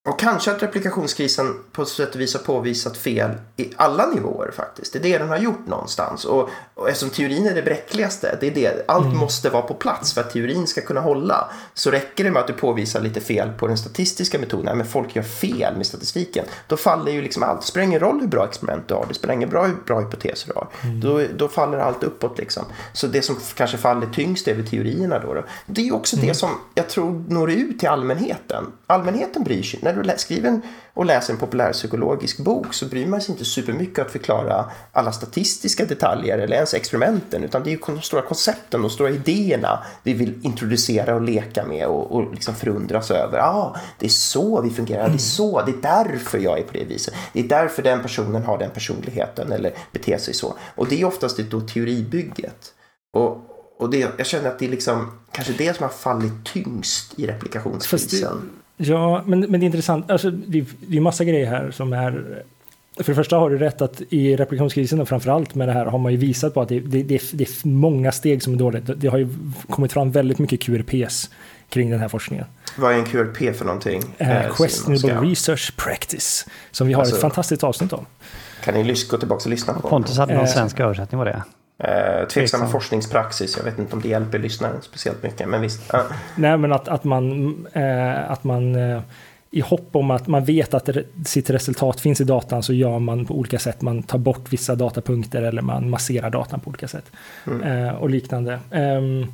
och 0.04 0.20
kanske 0.20 0.52
att 0.52 0.64
replikationskrisen 0.64 1.56
på 1.72 1.86
sätt 1.86 2.16
och 2.16 2.22
vis 2.22 2.34
har 2.34 2.42
påvisat 2.42 2.98
fel 2.98 3.32
i 3.58 3.70
alla 3.76 4.06
nivåer 4.06 4.52
faktiskt. 4.52 4.94
Det 4.94 5.00
är 5.00 5.04
det 5.04 5.18
den 5.18 5.30
har 5.30 5.38
gjort 5.38 5.68
någonstans. 5.68 6.26
Och, 6.26 6.50
och 6.74 6.90
eftersom 6.90 7.10
teorin 7.10 7.48
är 7.48 7.56
det 7.56 7.62
bräckligaste, 7.62 8.38
det 8.42 8.48
är 8.48 8.52
det, 8.52 8.84
allt 8.88 9.06
mm. 9.06 9.18
måste 9.18 9.50
vara 9.50 9.62
på 9.62 9.74
plats 9.74 10.14
för 10.14 10.22
att 10.22 10.32
teorin 10.32 10.68
ska 10.68 10.82
kunna 10.82 11.02
hålla. 11.02 11.50
Så 11.74 11.92
räcker 11.92 12.24
det 12.24 12.32
med 12.32 12.40
att 12.40 12.48
du 12.48 12.54
påvisar 12.54 13.02
lite 13.02 13.22
fel 13.22 13.52
på 13.60 13.68
den 13.68 13.78
statistiska 13.78 14.40
metoden, 14.40 14.78
men 14.78 14.88
folk 14.88 15.16
gör 15.16 15.24
fel 15.24 15.78
med 15.78 15.86
statistiken, 15.86 16.46
då 16.68 16.78
faller 16.78 17.12
ju 17.12 17.22
liksom 17.22 17.44
allt. 17.44 17.62
Det 17.62 17.68
spelar 17.68 17.86
ingen 17.86 18.00
roll 18.00 18.20
hur 18.20 18.28
bra 18.28 18.46
experiment 18.46 18.88
du 18.88 18.94
har, 18.94 19.06
det 19.08 19.14
spelar 19.14 19.34
ingen 19.34 19.50
bra 19.50 19.66
hur 19.66 19.76
bra 19.86 20.00
hypoteser 20.00 20.48
du 20.48 20.54
har. 20.54 20.68
Mm. 20.84 21.00
Då, 21.00 21.22
då 21.36 21.48
faller 21.48 21.78
allt 21.78 22.04
uppåt 22.04 22.38
liksom. 22.38 22.64
Så 22.94 23.08
det 23.08 23.22
som 23.22 23.40
kanske 23.56 23.78
faller 23.78 24.08
tyngst 24.08 24.48
är 24.48 24.56
väl 24.56 24.68
teorierna 24.68 25.20
då. 25.20 25.34
då. 25.34 25.44
Det 25.66 25.88
är 25.88 25.96
också 25.96 26.16
mm. 26.16 26.28
det 26.28 26.34
som 26.34 26.50
jag 26.76 26.90
tror 26.90 27.24
når 27.28 27.52
ut 27.52 27.80
till 27.80 27.90
allmänheten. 27.90 28.66
Allmänheten 28.88 29.44
bryr 29.44 29.64
sig 29.64 29.80
när 29.96 30.04
du 30.04 30.20
skriver 30.20 30.62
och 30.94 31.06
läser 31.06 31.34
en 31.34 31.40
populärpsykologisk 31.40 32.38
bok 32.38 32.74
så 32.74 32.86
bryr 32.86 33.08
man 33.08 33.22
sig 33.22 33.32
inte 33.32 33.46
supermycket 33.46 34.06
att 34.06 34.12
förklara 34.12 34.72
alla 34.92 35.12
statistiska 35.12 35.86
detaljer 35.86 36.38
eller 36.38 36.56
ens 36.56 36.74
experimenten 36.74 37.44
utan 37.44 37.64
det 37.64 37.70
är 37.70 37.72
ju 37.72 37.80
de 37.86 38.02
stora 38.02 38.22
koncepten, 38.22 38.82
de 38.82 38.90
stora 38.90 39.10
idéerna 39.10 39.84
vi 40.04 40.14
vill 40.14 40.40
introducera 40.42 41.16
och 41.16 41.22
leka 41.22 41.66
med 41.66 41.88
och, 41.88 42.12
och 42.12 42.32
liksom 42.32 42.56
förundras 42.56 43.12
över. 43.12 43.40
Ah, 43.40 43.76
det 44.00 44.06
är 44.06 44.10
så 44.10 44.62
vi 44.62 44.70
fungerar, 44.70 45.10
det 45.10 45.16
är 45.16 45.18
så, 45.18 45.62
det 45.66 45.72
är 45.72 45.82
därför 45.82 46.38
jag 46.38 46.60
är 46.60 46.64
på 46.64 46.74
det 46.74 46.84
viset. 46.84 47.14
Det 47.34 47.40
är 47.40 47.48
därför 47.48 47.84
den 47.84 48.02
personen 48.02 48.44
har 48.44 48.58
den 48.58 48.72
personligheten 48.72 49.52
eller 49.52 49.74
beter 49.92 50.18
sig 50.18 50.34
så. 50.34 50.56
Och 50.76 50.88
det 50.88 51.02
är 51.02 51.06
oftast 51.06 51.38
det 51.38 51.44
då 51.44 51.62
teoribygget. 51.62 52.74
Och, 53.14 53.38
och 53.80 53.90
det, 53.90 54.12
jag 54.18 54.28
känner 54.28 54.50
att 54.50 54.60
det 54.60 54.66
är 54.66 54.70
liksom 54.70 55.20
kanske 55.32 55.54
det 55.54 55.78
som 55.78 55.84
har 55.84 55.90
fallit 55.90 56.46
tyngst 56.46 57.20
i 57.20 57.28
replikationskrisen. 57.28 58.50
Ja, 58.82 59.24
men, 59.26 59.40
men 59.40 59.60
det 59.60 59.64
är 59.64 59.66
intressant. 59.66 60.12
Alltså, 60.12 60.32
det, 60.32 60.66
det 60.88 60.98
är 60.98 61.02
massa 61.02 61.24
grejer 61.24 61.46
här 61.46 61.72
som 61.72 61.94
är... 61.94 62.44
För 62.98 63.12
det 63.12 63.16
första 63.16 63.38
har 63.38 63.50
du 63.50 63.58
rätt 63.58 63.82
att 63.82 64.02
i 64.10 64.36
replikationskrisen 64.36 65.02
och 65.02 65.10
framförallt 65.10 65.56
med 65.56 65.68
det 65.68 65.72
här 65.72 65.86
har 65.86 65.98
man 65.98 66.12
ju 66.12 66.18
visat 66.18 66.54
på 66.54 66.62
att 66.62 66.70
det, 66.70 66.80
det, 66.80 67.04
det, 67.04 67.22
det 67.34 67.44
är 67.44 67.68
många 67.68 68.12
steg 68.12 68.44
som 68.44 68.54
är 68.54 68.58
dåligt. 68.58 68.84
Det 68.96 69.08
har 69.08 69.18
ju 69.18 69.30
kommit 69.70 69.92
fram 69.92 70.12
väldigt 70.12 70.40
mycket 70.40 70.62
QRPs 70.62 71.30
kring 71.70 71.90
den 71.90 72.00
här 72.00 72.08
forskningen. 72.08 72.46
Vad 72.78 72.94
är 72.94 72.98
en 72.98 73.06
QRP 73.06 73.56
för 73.56 73.66
någonting? 73.66 74.02
Uh, 74.22 74.56
questionable 74.56 75.30
Research 75.30 75.78
Practice. 75.78 76.48
Som 76.72 76.88
vi 76.88 76.94
har 76.94 77.02
alltså, 77.02 77.16
ett 77.16 77.22
fantastiskt 77.22 77.64
avsnitt 77.64 77.94
om. 77.94 78.06
Kan 78.64 78.74
ni 78.74 78.96
gå 79.10 79.18
tillbaka 79.18 79.44
och 79.44 79.50
lyssna 79.50 79.74
på? 79.74 79.90
Pontus 79.90 80.18
hade 80.18 80.34
någon 80.34 80.44
uh, 80.44 80.52
svensk 80.52 80.80
översättning 80.80 81.18
vad 81.18 81.28
det. 81.28 81.44
Eh, 81.84 82.28
tveksamma 82.28 82.68
forskningspraxis. 82.68 83.58
Jag 83.58 83.64
vet 83.64 83.80
inte 83.80 83.96
om 83.96 84.02
det 84.02 84.08
hjälper 84.08 84.40
lyssnaren 84.40 84.82
speciellt 84.82 85.24
mycket. 85.24 85.50
Men 85.50 85.62
visst. 85.62 85.92
Nej, 86.36 86.58
men 86.58 86.74
att, 86.74 86.88
att 86.88 87.04
man, 87.04 87.56
eh, 87.74 88.32
att 88.32 88.44
man 88.44 88.76
eh, 88.76 89.02
i 89.52 89.62
hopp 89.62 89.96
om 89.96 90.12
att 90.12 90.28
man 90.28 90.46
vet 90.46 90.74
att 90.74 90.90
sitt 91.26 91.50
resultat 91.50 92.00
finns 92.00 92.22
i 92.22 92.24
datan 92.24 92.64
så 92.64 92.74
gör 92.74 93.00
man 93.00 93.26
på 93.26 93.34
olika 93.34 93.60
sätt. 93.60 93.82
Man 93.82 94.04
tar 94.04 94.18
bort 94.18 94.54
vissa 94.54 94.76
datapunkter 94.76 95.42
eller 95.42 95.62
man 95.62 95.90
masserar 95.90 96.30
datan 96.30 96.60
på 96.60 96.70
olika 96.70 96.88
sätt. 96.88 97.12
Mm. 97.48 97.88
Eh, 97.88 97.94
och 97.94 98.10
liknande. 98.10 98.60
Um, 98.72 99.34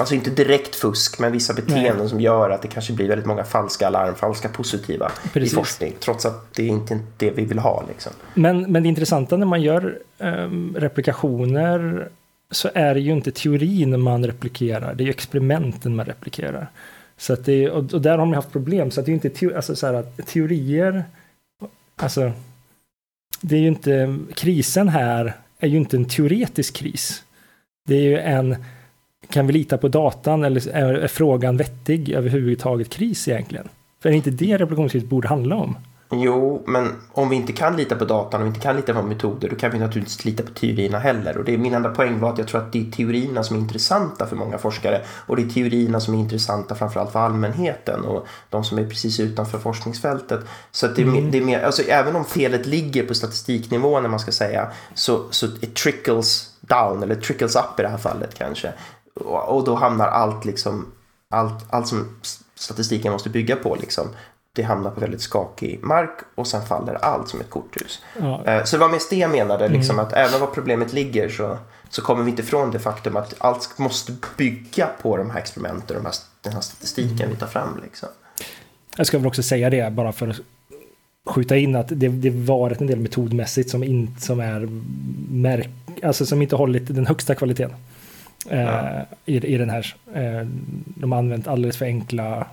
Alltså 0.00 0.14
inte 0.14 0.30
direkt 0.30 0.76
fusk, 0.76 1.18
men 1.18 1.32
vissa 1.32 1.54
beteenden 1.54 1.98
Nej. 1.98 2.08
som 2.08 2.20
gör 2.20 2.50
att 2.50 2.62
det 2.62 2.68
kanske 2.68 2.92
blir 2.92 3.08
väldigt 3.08 3.26
många 3.26 3.44
falska 3.44 3.86
alarm, 3.86 4.14
falska 4.14 4.48
positiva 4.48 5.12
Precis. 5.32 5.52
i 5.52 5.56
forskning. 5.56 5.94
Trots 6.00 6.26
att 6.26 6.54
det 6.54 6.62
är 6.62 6.68
inte 6.68 6.98
det 7.16 7.30
vi 7.30 7.44
vill 7.44 7.58
ha. 7.58 7.84
Liksom. 7.88 8.12
Men, 8.34 8.72
men 8.72 8.82
det 8.82 8.88
intressanta 8.88 9.36
när 9.36 9.46
man 9.46 9.62
gör 9.62 9.98
um, 10.18 10.76
replikationer 10.78 12.08
så 12.50 12.70
är 12.74 12.94
det 12.94 13.00
ju 13.00 13.12
inte 13.12 13.30
teorin 13.30 14.00
man 14.00 14.26
replikerar, 14.26 14.94
det 14.94 15.02
är 15.02 15.04
ju 15.04 15.10
experimenten 15.10 15.96
man 15.96 16.06
replikerar. 16.06 16.70
Så 17.16 17.32
att 17.32 17.44
det, 17.44 17.70
och, 17.70 17.94
och 17.94 18.00
där 18.02 18.18
har 18.18 18.26
man 18.26 18.34
haft 18.34 18.52
problem, 18.52 18.90
så 18.90 19.00
att 19.00 19.06
det 19.06 19.12
är 19.12 19.14
inte 19.14 19.30
teori, 19.30 19.54
alltså 19.54 19.76
så 19.76 19.86
här, 19.86 20.06
teorier, 20.26 21.04
alltså 21.96 22.32
det 23.40 23.56
är 23.56 23.60
ju 23.60 23.68
inte, 23.68 24.18
krisen 24.34 24.88
här 24.88 25.32
är 25.58 25.68
ju 25.68 25.76
inte 25.76 25.96
en 25.96 26.04
teoretisk 26.04 26.76
kris. 26.76 27.22
Det 27.88 27.94
är 27.94 28.02
ju 28.02 28.18
en 28.18 28.56
kan 29.30 29.46
vi 29.46 29.52
lita 29.52 29.78
på 29.78 29.88
datan 29.88 30.44
eller 30.44 30.68
är, 30.68 31.08
frågan 31.08 31.56
vettig 31.56 32.10
överhuvudtaget 32.10 32.88
kris 32.88 33.28
egentligen? 33.28 33.68
För 34.02 34.08
är 34.08 34.10
det 34.10 34.16
inte 34.16 34.30
det 34.30 34.56
reproduktionskris 34.56 35.04
borde 35.04 35.28
handla 35.28 35.56
om? 35.56 35.76
Jo, 36.10 36.62
men 36.66 36.92
om 37.12 37.28
vi 37.28 37.36
inte 37.36 37.52
kan 37.52 37.76
lita 37.76 37.96
på 37.96 38.04
datan 38.04 38.40
och 38.40 38.46
inte 38.46 38.60
kan 38.60 38.76
lita 38.76 38.94
på 38.94 39.02
metoder 39.02 39.48
då 39.48 39.56
kan 39.56 39.70
vi 39.70 39.78
naturligtvis 39.78 40.24
lita 40.24 40.42
på 40.42 40.50
teorierna 40.50 40.98
heller. 40.98 41.38
Och 41.38 41.44
det 41.44 41.54
är 41.54 41.58
min 41.58 41.74
enda 41.74 41.88
poäng 41.88 42.20
var 42.20 42.32
att 42.32 42.38
jag 42.38 42.48
tror 42.48 42.60
att 42.60 42.72
det 42.72 42.80
är 42.86 42.90
teorierna 42.90 43.42
som 43.42 43.56
är 43.56 43.60
intressanta 43.60 44.26
för 44.26 44.36
många 44.36 44.58
forskare 44.58 45.00
och 45.26 45.36
det 45.36 45.42
är 45.42 45.48
teorierna 45.48 46.00
som 46.00 46.14
är 46.14 46.18
intressanta 46.18 46.74
framförallt 46.74 47.12
för 47.12 47.18
allmänheten 47.18 48.04
och 48.04 48.26
de 48.50 48.64
som 48.64 48.78
är 48.78 48.84
precis 48.84 49.20
utanför 49.20 49.58
forskningsfältet. 49.58 50.40
Så 50.70 50.86
det, 50.86 51.02
är, 51.02 51.06
mm. 51.06 51.30
det 51.30 51.38
är 51.38 51.44
mer, 51.44 51.62
alltså 51.62 51.82
även 51.82 52.16
om 52.16 52.24
felet 52.24 52.66
ligger 52.66 53.06
på 53.06 53.14
statistiknivå 53.14 54.00
när 54.00 54.08
man 54.08 54.20
ska 54.20 54.32
säga 54.32 54.72
så, 54.94 55.24
så 55.30 55.46
it 55.46 55.74
trickles 55.74 56.54
down 56.60 57.02
eller 57.02 57.14
trickles 57.14 57.56
up 57.56 57.80
i 57.80 57.82
det 57.82 57.88
här 57.88 57.98
fallet 57.98 58.34
kanske. 58.34 58.72
Och, 59.20 59.56
och 59.56 59.64
då 59.64 59.74
hamnar 59.74 60.08
allt 60.08 60.44
liksom 60.44 60.86
allt, 61.30 61.64
allt 61.70 61.88
som 61.88 62.16
statistiken 62.54 63.12
måste 63.12 63.30
bygga 63.30 63.56
på 63.56 63.74
liksom 63.80 64.08
det 64.52 64.62
hamnar 64.62 64.90
på 64.90 65.00
väldigt 65.00 65.20
skakig 65.20 65.78
mark 65.82 66.18
och 66.34 66.46
sen 66.46 66.66
faller 66.66 66.94
allt 66.94 67.28
som 67.28 67.40
ett 67.40 67.50
korthus. 67.50 68.02
Ja. 68.20 68.44
Eh, 68.44 68.64
så 68.64 68.76
det 68.76 68.80
var 68.80 68.88
mest 68.88 69.10
det 69.10 69.16
jag 69.16 69.30
menade, 69.30 69.68
liksom, 69.68 69.94
mm. 69.94 70.06
att 70.06 70.12
även 70.12 70.40
var 70.40 70.46
problemet 70.46 70.92
ligger 70.92 71.28
så, 71.28 71.58
så 71.88 72.02
kommer 72.02 72.22
vi 72.24 72.30
inte 72.30 72.42
ifrån 72.42 72.70
det 72.70 72.78
faktum 72.78 73.16
att 73.16 73.34
allt 73.38 73.78
måste 73.78 74.12
bygga 74.36 74.88
på 75.02 75.16
de 75.16 75.30
här 75.30 75.38
experimenten 75.38 75.96
och 75.96 76.02
de 76.02 76.08
här, 76.08 76.14
den 76.42 76.52
här 76.52 76.60
statistiken 76.60 77.16
mm. 77.16 77.30
vi 77.30 77.36
tar 77.36 77.46
fram. 77.46 77.80
Liksom. 77.82 78.08
Jag 78.96 79.06
ska 79.06 79.18
väl 79.18 79.26
också 79.26 79.42
säga 79.42 79.70
det 79.70 79.92
bara 79.92 80.12
för 80.12 80.28
att 80.28 80.40
skjuta 81.26 81.56
in 81.56 81.76
att 81.76 81.88
det, 81.88 82.08
det 82.08 82.30
varit 82.30 82.80
en 82.80 82.86
del 82.86 83.00
metodmässigt 83.00 83.70
som, 83.70 83.84
in, 83.84 84.14
som 84.20 84.40
är 84.40 84.68
märk, 85.30 85.70
alltså 86.02 86.26
som 86.26 86.42
inte 86.42 86.56
hållit 86.56 86.94
den 86.94 87.06
högsta 87.06 87.34
kvaliteten. 87.34 87.76
Eh, 88.50 88.60
ja. 88.60 89.06
i, 89.24 89.54
I 89.54 89.58
den 89.58 89.70
här. 89.70 89.96
Eh, 90.14 90.46
de 90.84 91.12
har 91.12 91.18
använt 91.18 91.48
alldeles 91.48 91.76
för 91.76 91.84
enkla 91.84 92.46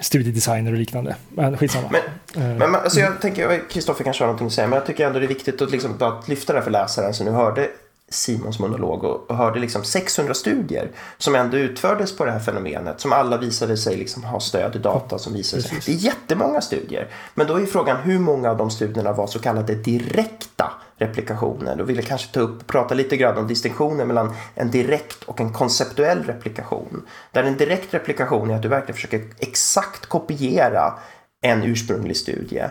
studiedesigner 0.00 0.72
och 0.72 0.78
liknande. 0.78 1.16
Men 1.28 1.58
skitsamma. 1.58 1.88
Men, 1.90 2.50
uh, 2.52 2.58
men 2.58 2.74
alltså 2.74 3.00
jag 3.00 3.20
tänker, 3.20 3.68
Kristoffer 3.70 4.04
kanske 4.04 4.22
har 4.22 4.26
någonting 4.26 4.46
att 4.46 4.52
säga, 4.52 4.68
men 4.68 4.76
jag 4.76 4.86
tycker 4.86 5.06
ändå 5.06 5.18
det 5.18 5.26
är 5.26 5.28
viktigt 5.28 5.62
att, 5.62 5.70
liksom, 5.70 6.02
att 6.02 6.28
lyfta 6.28 6.52
det 6.52 6.58
här 6.58 6.64
för 6.64 6.70
läsaren 6.70 7.14
som 7.14 7.26
nu 7.26 7.32
hörde 7.32 7.68
Simons 8.08 8.58
monolog 8.58 9.04
och, 9.04 9.30
och 9.30 9.36
hörde 9.36 9.60
liksom 9.60 9.84
600 9.84 10.34
studier 10.34 10.90
som 11.18 11.34
ändå 11.34 11.56
utfördes 11.56 12.16
på 12.16 12.24
det 12.24 12.32
här 12.32 12.38
fenomenet 12.38 13.00
som 13.00 13.12
alla 13.12 13.36
visade 13.36 13.76
sig 13.76 13.96
liksom 13.96 14.24
ha 14.24 14.40
stöd 14.40 14.76
i 14.76 14.78
data 14.78 15.18
som 15.18 15.32
visade 15.32 15.62
sig. 15.62 15.78
Det 15.86 15.92
är 15.92 15.96
jättemånga 15.96 16.60
studier. 16.60 17.08
Men 17.34 17.46
då 17.46 17.60
är 17.60 17.66
frågan 17.66 17.96
hur 17.96 18.18
många 18.18 18.50
av 18.50 18.56
de 18.56 18.70
studierna 18.70 19.12
var 19.12 19.26
så 19.26 19.38
kallade 19.38 19.74
direkta 19.74 20.72
replikationer. 20.98 21.76
Då 21.76 21.84
vill 21.84 21.96
jag 21.96 22.04
kanske 22.04 22.34
ta 22.34 22.40
upp 22.40 22.60
och 22.60 22.66
prata 22.66 22.94
lite 22.94 23.16
grann 23.16 23.38
om 23.38 23.46
distinktionen 23.46 24.08
mellan 24.08 24.34
en 24.54 24.70
direkt 24.70 25.24
och 25.24 25.40
en 25.40 25.52
konceptuell 25.52 26.22
replikation. 26.22 27.06
Där 27.32 27.44
en 27.44 27.56
direkt 27.56 27.94
replikation 27.94 28.50
är 28.50 28.54
att 28.54 28.62
du 28.62 28.68
verkligen 28.68 28.94
försöker 28.94 29.22
exakt 29.38 30.06
kopiera 30.06 30.94
en 31.42 31.62
ursprunglig 31.62 32.16
studie. 32.16 32.64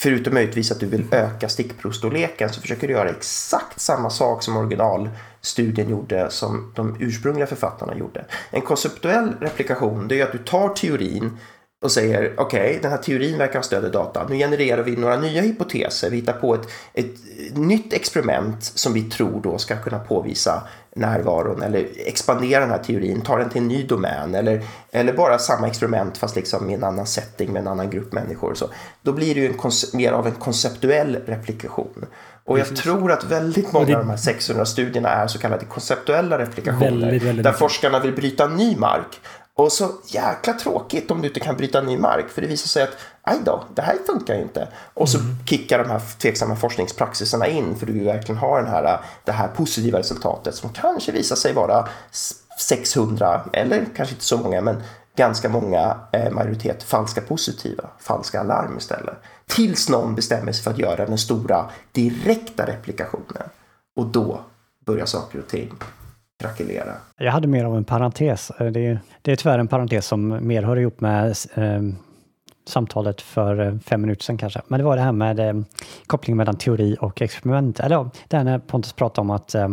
Förutom 0.00 0.34
möjligtvis 0.34 0.72
att 0.72 0.80
du 0.80 0.86
vill 0.86 1.04
öka 1.10 1.48
stickprovstorleken 1.48 2.52
så 2.52 2.60
försöker 2.60 2.88
du 2.88 2.92
göra 2.92 3.08
exakt 3.08 3.80
samma 3.80 4.10
sak 4.10 4.42
som 4.42 4.56
originalstudien 4.56 5.88
gjorde 5.88 6.30
som 6.30 6.72
de 6.74 6.96
ursprungliga 7.00 7.46
författarna 7.46 7.96
gjorde. 7.96 8.24
En 8.50 8.60
konceptuell 8.60 9.32
replikation 9.40 10.08
det 10.08 10.20
är 10.20 10.24
att 10.24 10.32
du 10.32 10.38
tar 10.38 10.68
teorin 10.68 11.38
och 11.84 11.92
säger 11.92 12.32
okej, 12.36 12.60
okay, 12.60 12.78
den 12.82 12.90
här 12.90 12.98
teorin 12.98 13.38
verkar 13.38 13.54
ha 13.54 13.62
stöd 13.62 13.84
i 13.84 13.90
data. 13.90 14.26
Nu 14.28 14.36
genererar 14.36 14.82
vi 14.82 14.96
några 14.96 15.16
nya 15.16 15.42
hypoteser. 15.42 16.10
Vi 16.10 16.16
hittar 16.16 16.32
på 16.32 16.54
ett, 16.54 16.68
ett 16.94 17.14
nytt 17.54 17.92
experiment 17.92 18.64
som 18.64 18.92
vi 18.92 19.02
tror 19.02 19.40
då 19.42 19.58
ska 19.58 19.76
kunna 19.76 19.98
påvisa 19.98 20.62
närvaron 20.96 21.62
eller 21.62 21.88
expandera 21.96 22.60
den 22.60 22.70
här 22.70 22.78
teorin, 22.78 23.20
ta 23.20 23.38
den 23.38 23.50
till 23.50 23.62
en 23.62 23.68
ny 23.68 23.82
domän 23.82 24.34
eller, 24.34 24.62
eller 24.90 25.12
bara 25.12 25.38
samma 25.38 25.66
experiment 25.66 26.18
fast 26.18 26.36
liksom 26.36 26.70
i 26.70 26.74
en 26.74 26.84
annan 26.84 27.06
setting 27.06 27.52
med 27.52 27.60
en 27.60 27.68
annan 27.68 27.90
grupp 27.90 28.12
människor. 28.12 28.54
Så, 28.54 28.68
då 29.02 29.12
blir 29.12 29.34
det 29.34 29.40
ju 29.40 29.46
en 29.46 29.70
mer 29.92 30.12
av 30.12 30.26
en 30.26 30.34
konceptuell 30.34 31.18
replikation. 31.26 32.06
Och 32.44 32.58
jag 32.58 32.76
tror 32.76 33.12
att 33.12 33.24
väldigt 33.24 33.72
många 33.72 33.86
det... 33.86 33.94
av 33.94 34.00
de 34.00 34.10
här 34.10 34.16
600 34.16 34.64
studierna 34.64 35.08
är 35.08 35.26
så 35.26 35.38
kallade 35.38 35.64
konceptuella 35.64 36.38
replikationer. 36.38 36.90
Väldigt, 36.90 37.22
väldigt 37.22 37.44
där 37.44 37.52
forskarna 37.52 38.00
vill 38.00 38.12
bryta 38.12 38.46
ny 38.46 38.76
mark 38.76 39.20
och 39.56 39.72
så 39.72 39.90
jäkla 40.06 40.52
tråkigt 40.52 41.10
om 41.10 41.22
du 41.22 41.28
inte 41.28 41.40
kan 41.40 41.56
bryta 41.56 41.80
ny 41.80 41.98
mark 41.98 42.28
för 42.28 42.42
det 42.42 42.48
visar 42.48 42.68
sig 42.68 42.82
att 42.82 42.96
aj 43.22 43.38
då, 43.44 43.64
det 43.74 43.82
här 43.82 43.96
funkar 44.06 44.34
ju 44.34 44.42
inte. 44.42 44.68
Och 44.94 45.08
så 45.08 45.18
mm. 45.18 45.36
kickar 45.46 45.78
de 45.78 45.90
här 45.90 46.00
tveksamma 46.18 46.56
forskningspraxisarna 46.56 47.46
in 47.46 47.76
för 47.76 47.86
du 47.86 47.92
vill 47.92 48.04
verkligen 48.04 48.38
ha 48.38 48.56
den 48.56 48.66
här, 48.66 49.00
det 49.24 49.32
här 49.32 49.48
positiva 49.48 49.98
resultatet 49.98 50.54
som 50.54 50.70
kanske 50.70 51.12
visar 51.12 51.36
sig 51.36 51.52
vara 51.52 51.88
600 52.60 53.44
eller 53.52 53.86
kanske 53.96 54.14
inte 54.14 54.24
så 54.24 54.36
många 54.36 54.60
men 54.60 54.82
ganska 55.16 55.48
många 55.48 55.96
eh, 56.12 56.32
majoritet 56.32 56.82
falska 56.82 57.20
positiva, 57.20 57.84
falska 57.98 58.40
alarm 58.40 58.78
istället. 58.78 59.16
Tills 59.46 59.88
någon 59.88 60.14
bestämmer 60.14 60.52
sig 60.52 60.64
för 60.64 60.70
att 60.70 60.78
göra 60.78 61.06
den 61.06 61.18
stora 61.18 61.70
direkta 61.92 62.66
replikationen 62.66 63.48
och 63.96 64.06
då 64.06 64.40
börjar 64.86 65.06
saker 65.06 65.38
och 65.38 65.48
ting 65.48 65.72
krackelera. 66.40 66.92
Jag 67.16 67.32
hade 67.32 67.48
mer 67.48 67.64
av 67.64 67.76
en 67.76 67.84
parentes. 67.84 68.50
Eh, 68.50 68.66
det 68.66 68.86
är, 68.86 69.00
det 69.22 69.32
är 69.32 69.36
tyvärr 69.36 69.58
en 69.58 69.68
parentes 69.68 70.06
som 70.06 70.46
mer 70.48 70.62
hör 70.62 70.76
ihop 70.76 71.00
med 71.00 71.26
eh, 71.54 71.82
samtalet 72.66 73.20
för 73.20 73.60
eh, 73.60 73.78
fem 73.78 74.00
minuter 74.00 74.24
sedan 74.24 74.38
kanske. 74.38 74.62
Men 74.68 74.78
det 74.78 74.84
var 74.84 74.96
det 74.96 75.02
här 75.02 75.12
med 75.12 75.40
eh, 75.40 75.54
kopplingen 76.06 76.36
mellan 76.36 76.56
teori 76.56 76.96
och 77.00 77.22
experiment. 77.22 77.80
Eller 77.80 77.96
ja, 77.96 78.10
det 78.28 78.36
här 78.36 78.44
när 78.44 78.58
Pontus 78.58 78.92
pratade 78.92 79.20
om 79.20 79.30
att 79.30 79.54
eh, 79.54 79.68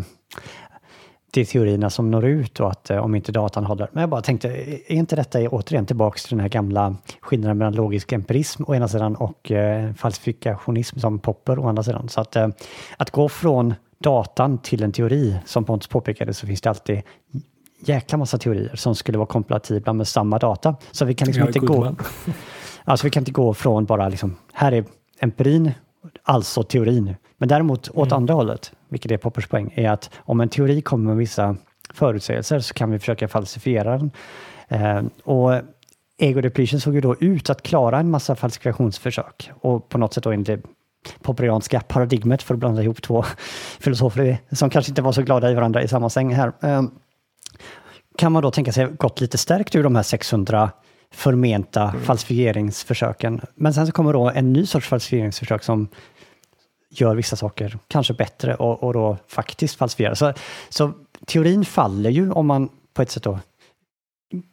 det 1.33 1.41
är 1.41 1.45
teorierna 1.45 1.89
som 1.89 2.11
når 2.11 2.25
ut 2.25 2.59
och 2.59 2.71
att 2.71 2.89
eh, 2.89 2.97
om 2.97 3.15
inte 3.15 3.31
datan 3.31 3.65
håller. 3.65 3.89
Men 3.91 4.01
jag 4.01 4.09
bara 4.09 4.21
tänkte, 4.21 4.47
är 4.47 4.91
inte 4.91 5.15
detta 5.15 5.39
återigen 5.39 5.85
tillbaks 5.85 6.23
till 6.23 6.37
den 6.37 6.39
här 6.39 6.49
gamla 6.49 6.95
skillnaden 7.21 7.57
mellan 7.57 7.75
logisk 7.75 8.11
empirism 8.11 8.63
å 8.67 8.75
ena 8.75 8.87
sidan 8.87 9.15
och 9.15 9.51
eh, 9.51 9.93
falsifikationism 9.93 10.99
som 10.99 11.19
Popper 11.19 11.59
å 11.59 11.67
andra 11.67 11.83
sidan? 11.83 12.09
Så 12.09 12.21
att, 12.21 12.35
eh, 12.35 12.47
att 12.97 13.11
gå 13.11 13.29
från 13.29 13.73
datan 14.01 14.57
till 14.57 14.83
en 14.83 14.91
teori, 14.91 15.35
som 15.45 15.65
Pontus 15.65 15.87
påpekade, 15.87 16.33
så 16.33 16.47
finns 16.47 16.61
det 16.61 16.69
alltid 16.69 17.01
jäkla 17.85 18.17
massa 18.17 18.37
teorier 18.37 18.75
som 18.75 18.95
skulle 18.95 19.17
vara 19.17 19.27
kompatibla 19.27 19.93
med 19.93 20.07
samma 20.07 20.39
data. 20.39 20.75
Så 20.91 21.05
vi 21.05 21.13
kan 21.13 21.25
liksom 21.25 21.47
inte 21.47 21.59
gå... 21.59 21.95
Alltså 22.83 23.07
vi 23.07 23.11
kan 23.11 23.21
inte 23.21 23.31
gå 23.31 23.53
från 23.53 23.85
bara 23.85 24.09
liksom, 24.09 24.35
här 24.53 24.71
är 24.71 24.85
empirin, 25.19 25.71
alltså 26.23 26.63
teorin. 26.63 27.15
Men 27.37 27.49
däremot 27.49 27.89
åt 27.89 28.07
mm. 28.07 28.17
andra 28.17 28.33
hållet, 28.33 28.71
vilket 28.89 29.11
är 29.11 29.17
Poppers 29.17 29.47
poäng, 29.47 29.73
är 29.75 29.89
att 29.89 30.09
om 30.17 30.41
en 30.41 30.49
teori 30.49 30.81
kommer 30.81 31.05
med 31.05 31.17
vissa 31.17 31.55
förutsägelser 31.93 32.59
så 32.59 32.73
kan 32.73 32.91
vi 32.91 32.99
försöka 32.99 33.27
falsifiera 33.27 33.97
den. 33.97 34.11
Eh, 34.67 35.01
och 35.23 35.61
Ego 36.17 36.41
depletion 36.41 36.79
såg 36.79 36.95
ju 36.95 37.01
då 37.01 37.15
ut 37.15 37.49
att 37.49 37.63
klara 37.63 37.99
en 37.99 38.09
massa 38.09 38.35
falsifikationsförsök 38.35 39.51
och 39.61 39.89
på 39.89 39.97
något 39.97 40.13
sätt 40.13 40.23
då 40.23 40.31
enligt 40.31 40.65
popperianska 41.21 41.79
paradigmet 41.79 42.43
för 42.43 42.53
att 42.53 42.59
blanda 42.59 42.83
ihop 42.83 43.01
två 43.01 43.25
filosofer 43.79 44.37
som 44.51 44.69
kanske 44.69 44.91
inte 44.91 45.01
var 45.01 45.11
så 45.11 45.21
glada 45.21 45.51
i 45.51 45.53
varandra 45.53 45.83
i 45.83 45.87
samma 45.87 46.09
säng 46.09 46.33
här. 46.33 46.51
Ehm, 46.61 46.91
kan 48.17 48.31
man 48.31 48.43
då 48.43 48.51
tänka 48.51 48.71
sig 48.71 48.85
gått 48.85 49.21
lite 49.21 49.37
stärkt 49.37 49.75
ur 49.75 49.83
de 49.83 49.95
här 49.95 50.03
600 50.03 50.71
förmenta 51.13 51.89
mm. 51.89 52.01
falsifieringsförsöken. 52.01 53.41
Men 53.55 53.73
sen 53.73 53.85
så 53.85 53.91
kommer 53.91 54.13
då 54.13 54.29
en 54.29 54.53
ny 54.53 54.65
sorts 54.65 54.87
falsifieringsförsök 54.87 55.63
som 55.63 55.87
gör 56.89 57.15
vissa 57.15 57.35
saker 57.35 57.77
kanske 57.87 58.13
bättre 58.13 58.55
och, 58.55 58.83
och 58.83 58.93
då 58.93 59.17
faktiskt 59.27 59.75
falsifierar. 59.75 60.13
Så, 60.13 60.33
så 60.69 60.91
teorin 61.25 61.65
faller 61.65 62.09
ju 62.09 62.31
om 62.31 62.47
man 62.47 62.69
på 62.93 63.01
ett 63.01 63.11
sätt 63.11 63.23
då 63.23 63.39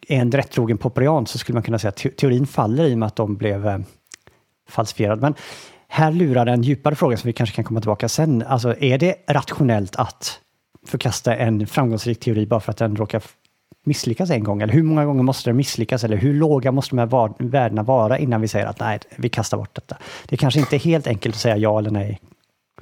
är 0.07 0.21
en 0.21 0.31
rättrogen 0.31 0.77
popperian 0.77 1.27
så 1.27 1.37
skulle 1.37 1.53
man 1.53 1.63
kunna 1.63 1.79
säga 1.79 1.89
att 1.89 2.17
teorin 2.17 2.47
faller 2.47 2.85
i 2.85 2.93
och 2.93 2.97
med 2.97 3.07
att 3.07 3.15
de 3.15 3.35
blev 3.35 3.67
eh, 3.67 3.79
falsifierade. 4.69 5.21
Men 5.21 5.35
här 5.89 6.11
lurar 6.11 6.45
en 6.45 6.61
djupare 6.61 6.95
fråga 6.95 7.17
som 7.17 7.27
vi 7.27 7.33
kanske 7.33 7.55
kan 7.55 7.65
komma 7.65 7.81
tillbaka 7.81 8.09
sen. 8.09 8.43
Alltså 8.47 8.75
är 8.79 8.97
det 8.97 9.15
rationellt 9.27 9.95
att 9.95 10.39
förkasta 10.87 11.35
en 11.35 11.67
framgångsrik 11.67 12.19
teori 12.19 12.45
bara 12.45 12.59
för 12.59 12.71
att 12.71 12.77
den 12.77 12.95
råkar 12.95 13.23
misslyckas 13.85 14.29
en 14.29 14.43
gång? 14.43 14.61
Eller 14.61 14.73
hur 14.73 14.83
många 14.83 15.05
gånger 15.05 15.23
måste 15.23 15.49
den 15.49 15.57
misslyckas? 15.57 16.03
Eller 16.03 16.17
hur 16.17 16.33
låga 16.33 16.71
måste 16.71 16.95
de 16.95 16.99
här 16.99 17.43
värdena 17.43 17.83
vara 17.83 18.17
innan 18.17 18.41
vi 18.41 18.47
säger 18.47 18.65
att 18.65 18.79
nej, 18.79 18.99
vi 19.15 19.29
kastar 19.29 19.57
bort 19.57 19.75
detta? 19.75 19.97
Det 20.25 20.37
kanske 20.37 20.59
inte 20.59 20.75
är 20.75 20.79
helt 20.79 21.07
enkelt 21.07 21.35
att 21.35 21.41
säga 21.41 21.57
ja 21.57 21.79
eller 21.79 21.91
nej 21.91 22.19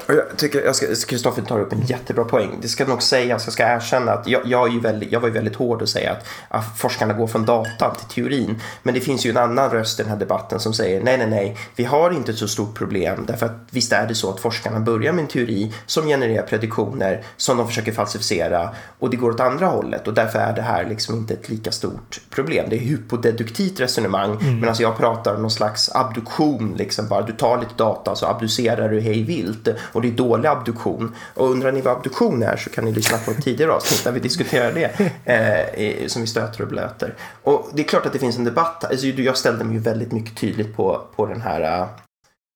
jag 0.08 0.38
tycker 0.38 0.74
Kristoffer 1.08 1.42
tar 1.42 1.60
upp 1.60 1.74
en 1.74 1.82
jättebra 1.82 2.24
poäng. 2.24 2.58
Det 2.62 2.68
ska 2.68 2.86
nog 2.86 3.04
sägas, 3.04 3.46
jag 3.46 3.54
ska 3.54 3.64
erkänna 3.64 4.12
att 4.12 4.28
jag, 4.28 4.42
jag, 4.46 4.68
är 4.68 4.72
ju 4.72 4.80
väldigt, 4.80 5.12
jag 5.12 5.20
var 5.20 5.28
ju 5.28 5.34
väldigt 5.34 5.56
hård 5.56 5.82
att 5.82 5.90
säga 5.90 6.12
att, 6.12 6.26
att 6.50 6.80
forskarna 6.80 7.14
går 7.14 7.28
från 7.28 7.46
datan 7.46 7.96
till 7.96 8.08
teorin. 8.08 8.62
Men 8.84 8.94
det 8.94 9.00
finns 9.00 9.26
ju 9.26 9.30
en 9.30 9.38
annan 9.38 9.70
röst 9.70 10.00
i 10.00 10.04
den 10.04 10.12
här 10.12 10.20
debatten 10.20 10.60
som 10.60 10.74
säger 10.74 11.04
nej, 11.04 11.18
nej, 11.18 11.28
nej, 11.30 11.58
vi 11.76 11.84
har 11.84 12.12
inte 12.12 12.32
ett 12.32 12.38
så 12.38 12.48
stort 12.48 12.76
problem 12.76 13.24
därför 13.28 13.46
att 13.46 13.68
visst 13.70 13.94
är 13.94 14.08
det 14.08 14.16
så 14.16 14.30
att 14.30 14.40
forskarna 14.40 14.80
börjar 14.80 15.14
med 15.14 15.22
en 15.22 15.28
teori 15.28 15.74
som 15.86 16.06
genererar 16.06 16.44
prediktioner 16.44 17.24
som 17.38 17.58
de 17.58 17.68
försöker 17.68 17.92
falsificera 17.92 18.70
och 19.00 19.10
det 19.10 19.18
går 19.18 19.32
åt 19.32 19.40
andra 19.40 19.66
hållet 19.66 20.08
och 20.08 20.14
därför 20.14 20.40
är 20.40 20.54
det 20.54 20.62
här 20.62 20.86
liksom 20.86 21.16
inte 21.16 21.34
ett 21.34 21.50
lika 21.50 21.72
stort 21.72 22.22
problem. 22.30 22.66
Det 22.70 22.76
är 22.76 22.80
hypodeduktivt 22.80 23.80
resonemang 23.80 24.32
mm. 24.42 24.60
medan 24.60 24.76
jag 24.80 24.98
pratar 24.98 25.36
om 25.36 25.42
någon 25.42 25.52
slags 25.52 25.96
abduktion, 25.96 26.74
liksom 26.78 27.08
bara 27.08 27.22
du 27.22 27.34
tar 27.34 27.58
lite 27.58 27.74
data 27.78 28.16
så 28.16 28.26
abducerar 28.26 28.90
du 28.90 29.00
hej 29.00 29.24
vilt 29.24 29.68
och 29.92 30.02
det 30.02 30.08
är 30.08 30.12
dålig 30.12 30.50
abduktion. 30.50 31.16
Och 31.34 31.52
undrar 31.52 31.72
ni 31.72 31.82
vad 31.82 31.98
abduktion 31.98 32.44
är 32.44 32.58
så 32.58 32.70
kan 32.70 32.86
ni 32.86 32.92
lyssna 32.92 33.18
på 33.18 33.32
ett 33.32 33.44
tidigare 33.44 33.72
avsnitt 33.72 34.04
där 34.04 34.12
vi 34.12 34.20
diskuterar 34.20 34.72
det 34.74 35.12
eh, 35.26 36.08
som 36.08 36.22
vi 36.22 36.28
stöter 36.28 36.62
och 36.62 36.68
blöter. 36.68 37.16
Och 37.44 37.70
det 37.74 37.82
är 37.82 37.88
klart 37.88 38.06
att 38.06 38.14
det 38.14 38.20
finns 38.20 38.38
en 38.38 38.44
debatt. 38.44 38.84
Alltså, 38.84 39.08
jag 39.08 39.38
ställde 39.38 39.64
mig 39.64 39.74
ju 39.74 39.80
väldigt 39.80 40.12
mycket 40.12 40.38
tydligt 40.38 40.76
på, 40.76 41.02
på 41.16 41.26
den 41.26 41.42
här 41.42 41.82
eh, 41.82 41.88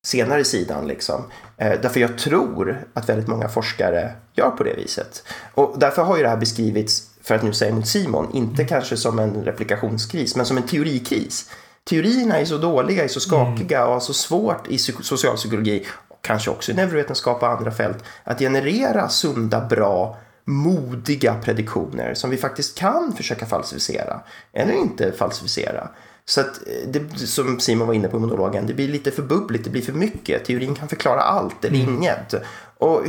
senare 0.07 0.43
sidan. 0.43 0.87
Liksom. 0.87 1.23
Eh, 1.57 1.81
därför 1.81 1.99
jag 1.99 2.17
tror 2.17 2.85
att 2.93 3.09
väldigt 3.09 3.27
många 3.27 3.49
forskare 3.49 4.11
gör 4.33 4.49
på 4.49 4.63
det 4.63 4.73
viset. 4.73 5.23
Och 5.53 5.75
därför 5.77 6.03
har 6.03 6.17
ju 6.17 6.23
det 6.23 6.29
här 6.29 6.37
beskrivits, 6.37 7.09
för 7.21 7.35
att 7.35 7.43
nu 7.43 7.53
säga 7.53 7.75
mot 7.75 7.87
Simon, 7.87 8.27
inte 8.33 8.65
kanske 8.65 8.97
som 8.97 9.19
en 9.19 9.43
replikationskris, 9.43 10.35
men 10.35 10.45
som 10.45 10.57
en 10.57 10.63
teorikris. 10.63 11.49
Teorierna 11.89 12.39
är 12.39 12.45
så 12.45 12.57
dåliga, 12.57 13.03
är 13.03 13.07
så 13.07 13.19
skakiga 13.19 13.85
och 13.85 13.93
har 13.93 13.99
så 13.99 14.13
svårt 14.13 14.67
i 14.67 14.77
socialpsykologi, 14.77 15.85
kanske 16.21 16.51
också 16.51 16.71
i 16.71 16.75
neurovetenskap 16.75 17.43
och 17.43 17.49
andra 17.49 17.71
fält, 17.71 18.03
att 18.23 18.39
generera 18.39 19.09
sunda, 19.09 19.61
bra 19.61 20.17
modiga 20.45 21.35
prediktioner 21.43 22.13
som 22.13 22.29
vi 22.29 22.37
faktiskt 22.37 22.77
kan 22.77 23.13
försöka 23.13 23.45
falsificera 23.45 24.21
eller 24.53 24.73
inte 24.73 25.11
falsificera. 25.11 25.89
Så 26.25 26.41
att 26.41 26.67
eh, 26.67 26.87
det, 26.87 27.27
som 27.27 27.59
Simon 27.59 27.87
var 27.87 27.93
inne 27.93 28.07
på 28.07 28.17
i 28.17 28.19
monologen, 28.19 28.67
det 28.67 28.73
blir 28.73 28.87
lite 28.87 29.11
för 29.11 29.23
bubbligt, 29.23 29.63
det 29.63 29.69
blir 29.69 29.81
för 29.81 29.93
mycket. 29.93 30.45
Teorin 30.45 30.75
kan 30.75 30.87
förklara 30.87 31.21
allt 31.21 31.65
eller 31.65 31.79
mm. 31.79 31.95
inget. 31.95 32.33
Och 32.77 33.03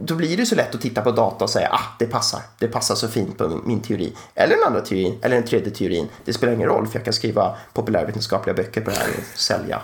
då 0.00 0.14
blir 0.14 0.36
det 0.36 0.46
så 0.46 0.54
lätt 0.54 0.74
att 0.74 0.80
titta 0.80 1.02
på 1.02 1.10
data 1.10 1.44
och 1.44 1.50
säga 1.50 1.68
ah, 1.72 1.96
det 1.98 2.06
passar. 2.06 2.40
Det 2.58 2.68
passar 2.68 2.94
så 2.94 3.08
fint 3.08 3.38
på 3.38 3.60
min 3.64 3.80
teori. 3.80 4.12
Eller 4.34 4.56
den 4.56 4.66
andra 4.66 4.80
teorin, 4.80 5.18
eller 5.22 5.36
den 5.36 5.44
tredje 5.44 5.70
teorin. 5.70 6.08
Det 6.24 6.32
spelar 6.32 6.52
ingen 6.52 6.68
roll 6.68 6.86
för 6.86 6.98
jag 6.98 7.04
kan 7.04 7.12
skriva 7.12 7.56
populärvetenskapliga 7.72 8.54
böcker 8.54 8.80
på 8.80 8.90
det 8.90 8.96
här 8.96 9.08
och 9.08 9.38
sälja. 9.38 9.82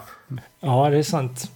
Ja, 0.60 0.90
det 0.90 0.98
är 0.98 1.02
sant. 1.02 1.50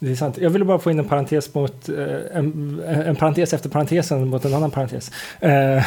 Det 0.00 0.10
är 0.10 0.14
sant. 0.14 0.38
Jag 0.38 0.50
ville 0.50 0.64
bara 0.64 0.78
få 0.78 0.90
in 0.90 0.98
en 0.98 1.04
parentes 1.04 1.54
mot 1.54 1.88
eh, 1.88 2.38
en, 2.38 2.82
en 2.86 3.16
parentes 3.16 3.52
efter 3.52 3.68
parentesen 3.68 4.28
mot 4.28 4.44
en 4.44 4.54
annan 4.54 4.70
parentes. 4.70 5.10
Eh, 5.40 5.50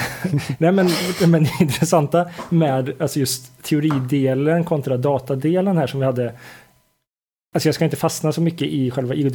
nej, 0.57 0.71
men, 0.71 0.89
men 1.27 1.43
det 1.43 1.51
intressanta 1.59 2.29
med 2.49 3.01
alltså 3.01 3.19
just 3.19 3.63
teoridelen 3.63 4.63
kontra 4.63 4.97
datadelen 4.97 5.77
här 5.77 5.87
som 5.87 5.99
vi 5.99 6.05
hade. 6.05 6.33
Alltså 7.53 7.67
jag 7.67 7.75
ska 7.75 7.85
inte 7.85 7.97
fastna 7.97 8.31
så 8.31 8.41
mycket 8.41 8.67
i 8.67 8.91
själva 8.91 9.15
ego 9.15 9.29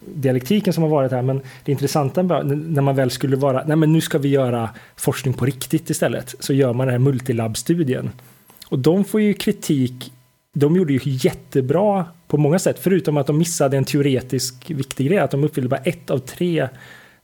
dialektiken 0.00 0.72
som 0.72 0.82
har 0.82 0.90
varit 0.90 1.12
här, 1.12 1.22
men 1.22 1.40
det 1.64 1.72
intressanta 1.72 2.22
när 2.22 2.82
man 2.82 2.96
väl 2.96 3.10
skulle 3.10 3.36
vara, 3.36 3.64
nej 3.66 3.76
men 3.76 3.92
nu 3.92 4.00
ska 4.00 4.18
vi 4.18 4.28
göra 4.28 4.70
forskning 4.96 5.34
på 5.34 5.44
riktigt 5.44 5.90
istället, 5.90 6.34
så 6.40 6.52
gör 6.52 6.72
man 6.72 6.86
den 6.86 6.92
här 6.92 6.98
multilab-studien. 6.98 8.10
Och 8.68 8.78
de 8.78 9.04
får 9.04 9.20
ju 9.20 9.34
kritik 9.34 10.12
de 10.52 10.76
gjorde 10.76 10.92
ju 10.92 11.00
jättebra 11.04 12.06
på 12.28 12.36
många 12.36 12.58
sätt, 12.58 12.78
förutom 12.78 13.16
att 13.16 13.26
de 13.26 13.38
missade 13.38 13.76
en 13.76 13.84
teoretisk 13.84 14.70
viktig 14.70 15.06
grej, 15.06 15.18
att 15.18 15.30
de 15.30 15.44
uppfyllde 15.44 15.68
bara 15.68 15.80
ett 15.80 16.10
av 16.10 16.18
tre 16.18 16.68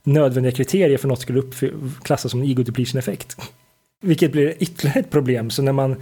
nödvändiga 0.03 0.51
kriterier 0.51 0.97
för 0.97 1.07
något 1.07 1.21
skulle 1.21 1.41
klassas 2.03 2.31
som 2.31 2.41
en 2.41 2.47
ego 2.47 2.63
depletion 2.63 2.99
effekt. 2.99 3.37
Vilket 4.01 4.31
blir 4.31 4.53
ytterligare 4.59 4.99
ett 4.99 5.11
problem, 5.11 5.49
så 5.49 5.61
när 5.61 5.71
man 5.71 5.95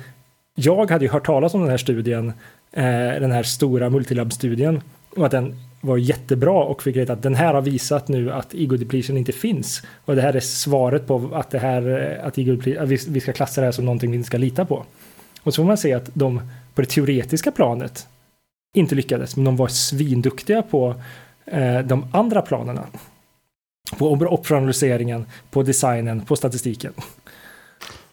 jag 0.56 0.92
hade 0.92 1.06
ju 1.06 1.12
hört 1.12 1.26
talas 1.26 1.54
om 1.54 1.62
den 1.62 1.70
här 1.70 1.78
studien, 1.78 2.28
eh, 2.72 2.84
den 3.20 3.32
här 3.32 3.44
stora 3.44 3.90
multilab-studien, 3.90 4.82
och 5.10 5.26
att 5.26 5.32
den 5.32 5.56
var 5.82 5.98
jättebra 5.98 6.64
och 6.64 6.84
fick 6.84 6.96
veta 6.96 7.14
att 7.14 7.24
den 7.24 7.36
här 7.36 7.54
har 7.54 7.62
visat 7.62 8.08
nu 8.08 8.32
att 8.32 8.54
ego 8.54 8.78
depletion 8.78 9.18
inte 9.18 9.32
finns. 9.32 9.84
Och 10.06 10.16
det 10.16 10.22
här 10.22 10.34
är 10.34 10.40
svaret 10.40 11.08
på 11.08 11.30
att, 11.34 11.52
det 11.52 11.60
här, 11.60 12.18
eh, 12.20 12.28
att 12.28 12.38
ego 12.38 12.56
depletion, 12.56 13.14
vi 13.14 13.20
ska 13.20 13.34
klassa 13.34 13.62
det 13.62 13.68
här 13.68 13.72
som 13.72 13.86
någonting 13.86 14.12
vi 14.12 14.18
inte 14.18 14.28
ska 14.28 14.38
lita 14.38 14.66
på. 14.66 14.86
Och 15.42 15.54
så 15.54 15.62
får 15.62 15.68
man 15.68 15.78
se 15.78 15.94
att 15.94 16.10
de 16.14 16.42
på 16.76 16.82
det 16.82 16.88
teoretiska 16.88 17.52
planet 17.52 18.08
inte 18.74 18.96
lyckades, 18.96 19.36
men 19.36 19.46
de 19.46 19.56
var 19.56 19.68
svinduktiga 19.68 20.62
på 20.62 20.96
eh, 21.46 21.80
de 21.80 22.08
andra 22.12 22.42
planerna. 22.42 22.86
På 23.98 24.12
operationaliseringen, 24.12 25.26
på 25.52 25.64
designen, 25.64 26.22
på 26.22 26.36
statistiken. 26.36 26.94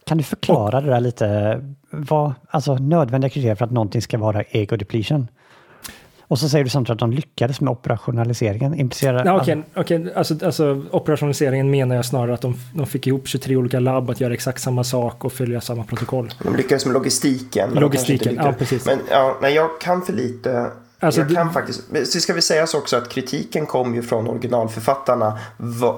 Kan 0.05 0.19
du 0.19 0.25
förklara 0.25 0.77
och, 0.77 0.83
det 0.83 0.91
där 0.91 1.01
lite? 1.01 1.61
Vad, 1.91 2.33
alltså 2.49 2.75
nödvändiga 2.75 3.31
kriterier 3.31 3.55
för 3.55 3.65
att 3.65 3.71
någonting 3.71 4.03
ska 4.03 4.19
vara 4.19 4.43
ego 4.43 4.77
depletion? 4.77 5.29
Och 6.33 6.39
så 6.39 6.49
säger 6.49 6.65
du 6.65 6.71
samtidigt 6.71 6.95
att 6.95 6.99
de 6.99 7.13
lyckades 7.13 7.61
med 7.61 7.71
operationaliseringen. 7.71 8.75
Implicerar... 8.75 9.25
Ja, 9.25 9.41
Okej, 9.41 9.65
okay, 9.75 9.99
okay. 9.99 10.13
alltså, 10.15 10.35
alltså, 10.45 10.85
operationaliseringen 10.91 11.71
menar 11.71 11.97
jag 11.97 12.05
snarare 12.05 12.35
att 12.35 12.41
de, 12.41 12.55
de 12.75 12.87
fick 12.87 13.07
ihop 13.07 13.29
23 13.29 13.57
olika 13.57 13.81
labb 13.81 14.11
att 14.11 14.21
göra 14.21 14.35
exakt 14.35 14.63
samma 14.63 14.85
sak 14.85 15.25
och 15.25 15.33
följa 15.33 15.61
samma 15.61 15.85
protokoll. 15.85 16.35
De 16.43 16.57
lyckades 16.57 16.87
med 16.87 16.95
logistiken. 16.95 17.71
Logistiken, 17.75 18.35
ja 18.35 18.53
precis. 18.59 18.87
Men 18.87 18.99
ja, 19.11 19.39
nej, 19.43 19.55
jag 19.55 19.81
kan 19.81 20.03
för 20.03 20.13
lite 20.13 20.71
Alltså, 21.01 21.21
jag 21.21 21.31
kan 21.31 21.53
faktiskt, 21.53 21.83
så 22.05 22.21
ska 22.21 22.33
vi 22.33 22.43
säga 22.43 22.67
så 22.67 22.79
också 22.79 22.97
att 22.97 23.09
kritiken 23.09 23.67
kom 23.67 23.95
ju 23.95 24.03
från 24.03 24.29
originalförfattarna 24.29 25.39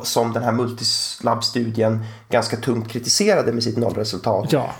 som 0.02 0.32
den 0.32 0.42
här 0.42 0.52
multislab-studien 0.52 2.04
ganska 2.28 2.56
tungt 2.56 2.88
kritiserade 2.88 3.52
med 3.52 3.62
sitt 3.62 3.76
nollresultat. 3.76 4.52
Ja, 4.52 4.70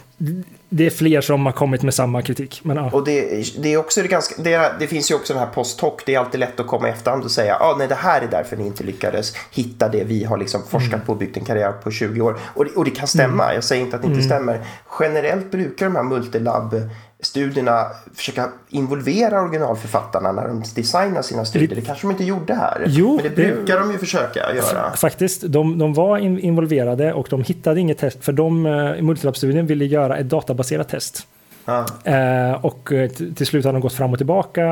det 0.68 0.86
är 0.86 0.90
fler 0.90 1.20
som 1.20 1.46
har 1.46 1.52
kommit 1.52 1.82
med 1.82 1.94
samma 1.94 2.22
kritik. 2.22 2.60
Men, 2.64 2.76
ja. 2.76 2.90
Och 2.92 3.04
det, 3.04 3.44
det, 3.62 3.72
är 3.72 3.76
också 3.76 4.02
det, 4.02 4.08
ganska, 4.08 4.42
det, 4.42 4.72
det, 4.78 4.86
finns 4.86 5.10
ju 5.10 5.14
också 5.14 5.32
den 5.32 5.42
här 5.42 5.50
post 5.50 5.80
hoc. 5.80 6.02
Det 6.06 6.14
är 6.14 6.18
alltid 6.18 6.40
lätt 6.40 6.60
att 6.60 6.66
komma 6.66 6.88
i 6.88 6.90
efterhand 6.90 7.24
och 7.24 7.30
säga 7.30 7.56
ah, 7.60 7.76
nej 7.78 7.88
det 7.88 7.94
här 7.94 8.22
är 8.22 8.28
därför 8.30 8.56
ni 8.56 8.66
inte 8.66 8.84
lyckades 8.84 9.32
hitta 9.50 9.88
det 9.88 10.04
vi 10.04 10.24
har 10.24 10.38
liksom 10.38 10.62
forskat 10.68 10.94
mm. 10.94 11.06
på 11.06 11.12
och 11.12 11.18
byggt 11.18 11.36
en 11.36 11.44
karriär 11.44 11.72
på 11.72 11.90
20 11.90 12.20
år. 12.20 12.38
Och 12.54 12.64
det, 12.64 12.70
och 12.70 12.84
det 12.84 12.90
kan 12.90 13.06
stämma, 13.06 13.44
mm. 13.44 13.54
jag 13.54 13.64
säger 13.64 13.84
inte 13.84 13.96
att 13.96 14.02
det 14.02 14.08
inte 14.08 14.20
mm. 14.20 14.28
stämmer. 14.28 14.66
Generellt 15.00 15.50
brukar 15.50 15.86
de 15.86 15.96
här 15.96 16.02
multilab 16.02 16.74
studierna 17.24 17.86
försöka 18.14 18.48
involvera 18.68 19.42
originalförfattarna 19.42 20.32
när 20.32 20.48
de 20.48 20.62
designar 20.74 21.22
sina 21.22 21.44
studier. 21.44 21.76
Det 21.76 21.82
kanske 21.82 22.06
de 22.06 22.10
inte 22.10 22.24
gjorde 22.24 22.54
här. 22.54 22.84
Jo, 22.86 23.14
men 23.14 23.24
det 23.24 23.30
brukar 23.30 23.80
de 23.80 23.92
ju 23.92 23.98
försöka 23.98 24.54
göra. 24.54 24.96
Faktiskt, 24.96 25.42
de, 25.42 25.78
de 25.78 25.94
var 25.94 26.18
in, 26.18 26.38
involverade 26.38 27.12
och 27.12 27.26
de 27.30 27.42
hittade 27.42 27.80
inget 27.80 27.98
test 27.98 28.24
för 28.24 28.32
de 28.32 28.66
eh, 28.66 28.72
i 28.72 29.02
multilab-studien 29.02 29.66
ville 29.66 29.84
göra 29.84 30.16
ett 30.16 30.28
databaserat 30.28 30.88
test. 30.88 31.26
Ah. 31.64 31.84
Eh, 32.04 32.64
och 32.64 32.92
eh, 32.92 33.10
till 33.10 33.46
slut 33.46 33.64
hade 33.64 33.76
de 33.76 33.80
gått 33.80 33.92
fram 33.92 34.12
och 34.12 34.18
tillbaka 34.18 34.64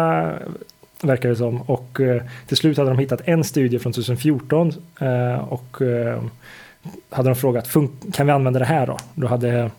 verkar 1.02 1.28
det 1.28 1.36
som. 1.36 1.62
Och 1.62 2.00
eh, 2.00 2.22
till 2.46 2.56
slut 2.56 2.78
hade 2.78 2.90
de 2.90 2.98
hittat 2.98 3.20
en 3.24 3.44
studie 3.44 3.78
från 3.78 3.92
2014 3.92 4.72
eh, 5.00 5.34
och 5.48 5.82
eh, 5.82 6.22
hade 7.10 7.28
de 7.28 7.34
frågat 7.34 7.68
kan 8.12 8.26
vi 8.26 8.32
använda 8.32 8.58
det 8.58 8.64
här 8.64 8.86
då? 8.86 8.96
Då 9.14 9.26
hade 9.26 9.70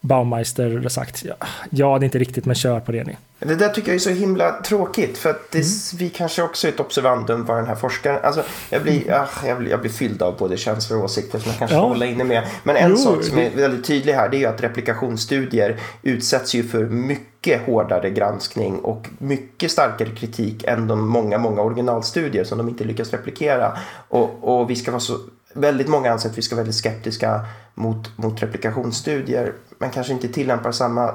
Baumeister 0.00 0.88
sagt 0.88 1.24
ja, 1.24 1.34
ja, 1.70 1.98
det 1.98 2.02
är 2.02 2.06
inte 2.06 2.18
riktigt, 2.18 2.44
men 2.44 2.54
kör 2.54 2.80
på 2.80 2.92
det 2.92 3.04
ni. 3.04 3.16
Det 3.38 3.54
där 3.54 3.68
tycker 3.68 3.88
jag 3.88 3.94
är 3.94 3.98
så 3.98 4.10
himla 4.10 4.62
tråkigt 4.62 5.18
för 5.18 5.30
att 5.30 5.50
det, 5.50 5.58
mm. 5.58 5.68
vi 5.94 6.10
kanske 6.10 6.42
också 6.42 6.66
är 6.66 6.72
ett 6.72 6.80
observandum 6.80 7.44
vad 7.44 7.56
den 7.56 7.66
här 7.66 7.74
forskaren, 7.74 8.18
alltså 8.22 8.42
jag 8.70 8.82
blir, 8.82 9.02
mm. 9.02 9.20
ah, 9.20 9.46
jag 9.46 9.58
blir, 9.58 9.70
jag 9.70 9.80
blir 9.80 9.90
fylld 9.90 10.22
av 10.22 10.36
både 10.36 10.56
känslor 10.56 10.98
och 10.98 11.04
åsikter 11.04 11.38
som 11.38 11.50
jag 11.50 11.58
kanske 11.58 11.76
ja. 11.76 11.88
håller 11.88 12.06
inne 12.06 12.24
med. 12.24 12.46
Men 12.62 12.76
en 12.76 12.90
jo, 12.90 12.96
sak 12.96 13.24
som 13.24 13.38
är 13.38 13.50
väldigt 13.50 13.84
tydlig 13.84 14.12
här 14.12 14.28
det 14.28 14.36
är 14.36 14.38
ju 14.38 14.46
att 14.46 14.62
replikationsstudier 14.62 15.80
utsätts 16.02 16.54
ju 16.54 16.62
för 16.62 16.84
mycket 16.84 17.66
hårdare 17.66 18.10
granskning 18.10 18.78
och 18.78 19.08
mycket 19.18 19.70
starkare 19.70 20.10
kritik 20.10 20.64
än 20.64 20.86
de 20.86 21.08
många, 21.08 21.38
många 21.38 21.62
originalstudier 21.62 22.44
som 22.44 22.58
de 22.58 22.68
inte 22.68 22.84
lyckas 22.84 23.12
replikera. 23.12 23.78
Och, 24.08 24.60
och 24.60 24.70
vi 24.70 24.76
ska 24.76 24.90
vara 24.90 25.00
så 25.00 25.18
väldigt 25.54 25.88
många 25.88 26.12
anser 26.12 26.28
att 26.28 26.38
vi 26.38 26.42
ska 26.42 26.54
vara 26.54 26.62
väldigt 26.62 26.76
skeptiska 26.76 27.40
mot, 27.80 28.18
mot 28.18 28.42
replikationsstudier 28.42 29.52
men 29.78 29.90
kanske 29.90 30.12
inte 30.12 30.28
tillämpar 30.28 30.72
samma 30.72 31.14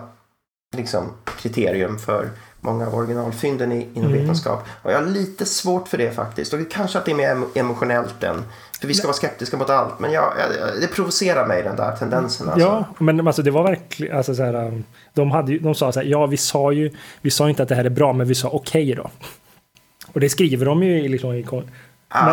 liksom, 0.78 1.12
kriterium 1.42 2.00
för 2.00 2.30
många 2.62 2.88
av 2.88 2.96
originalfynden 2.96 3.72
inom 3.72 4.10
mm. 4.10 4.12
vetenskap. 4.12 4.68
Och 4.82 4.92
jag 4.92 5.00
har 5.00 5.06
lite 5.06 5.46
svårt 5.46 5.88
för 5.88 5.98
det 5.98 6.12
faktiskt. 6.12 6.54
Och 6.54 6.72
kanske 6.72 6.98
att 6.98 7.06
det 7.06 7.12
är 7.12 7.16
mer 7.16 7.46
emotionellt 7.56 8.24
än 8.24 8.44
för 8.80 8.88
vi 8.88 8.94
ska 8.94 9.08
vara 9.08 9.18
skeptiska 9.18 9.58
mot 9.58 9.70
allt. 9.70 10.00
Men 10.00 10.12
jag, 10.12 10.34
jag, 10.40 10.82
det 10.82 10.88
provocerar 10.88 11.48
mig 11.48 11.64
den 11.64 11.76
där 11.76 11.96
tendensen. 11.96 12.50
Alltså. 12.50 12.68
Ja, 12.68 12.86
men 12.98 13.28
alltså, 13.28 13.42
det 13.42 13.52
var 13.52 13.64
verkligen... 13.64 14.18
Alltså, 14.18 14.36
så 14.36 14.44
här, 14.44 14.56
um, 14.68 14.84
de, 15.14 15.32
hade, 15.32 15.58
de 15.58 15.76
sa 15.76 15.92
så 15.92 16.00
här, 16.00 16.08
ja 16.08 16.26
vi 16.26 16.38
sa 16.38 16.72
ju, 16.72 16.92
vi 17.22 17.32
sa 17.32 17.50
inte 17.50 17.64
att 17.64 17.70
det 17.70 17.76
här 17.76 17.86
är 17.86 17.90
bra, 17.90 18.14
men 18.14 18.28
vi 18.28 18.36
sa 18.36 18.48
okej 18.48 18.84
okay 18.84 18.96
då. 18.96 19.10
Och 20.14 20.20
det 20.20 20.30
skriver 20.30 20.66
de 20.66 20.84
ju 20.84 21.08
liksom 21.08 21.34
i 21.34 21.44
Ja, 22.16 22.26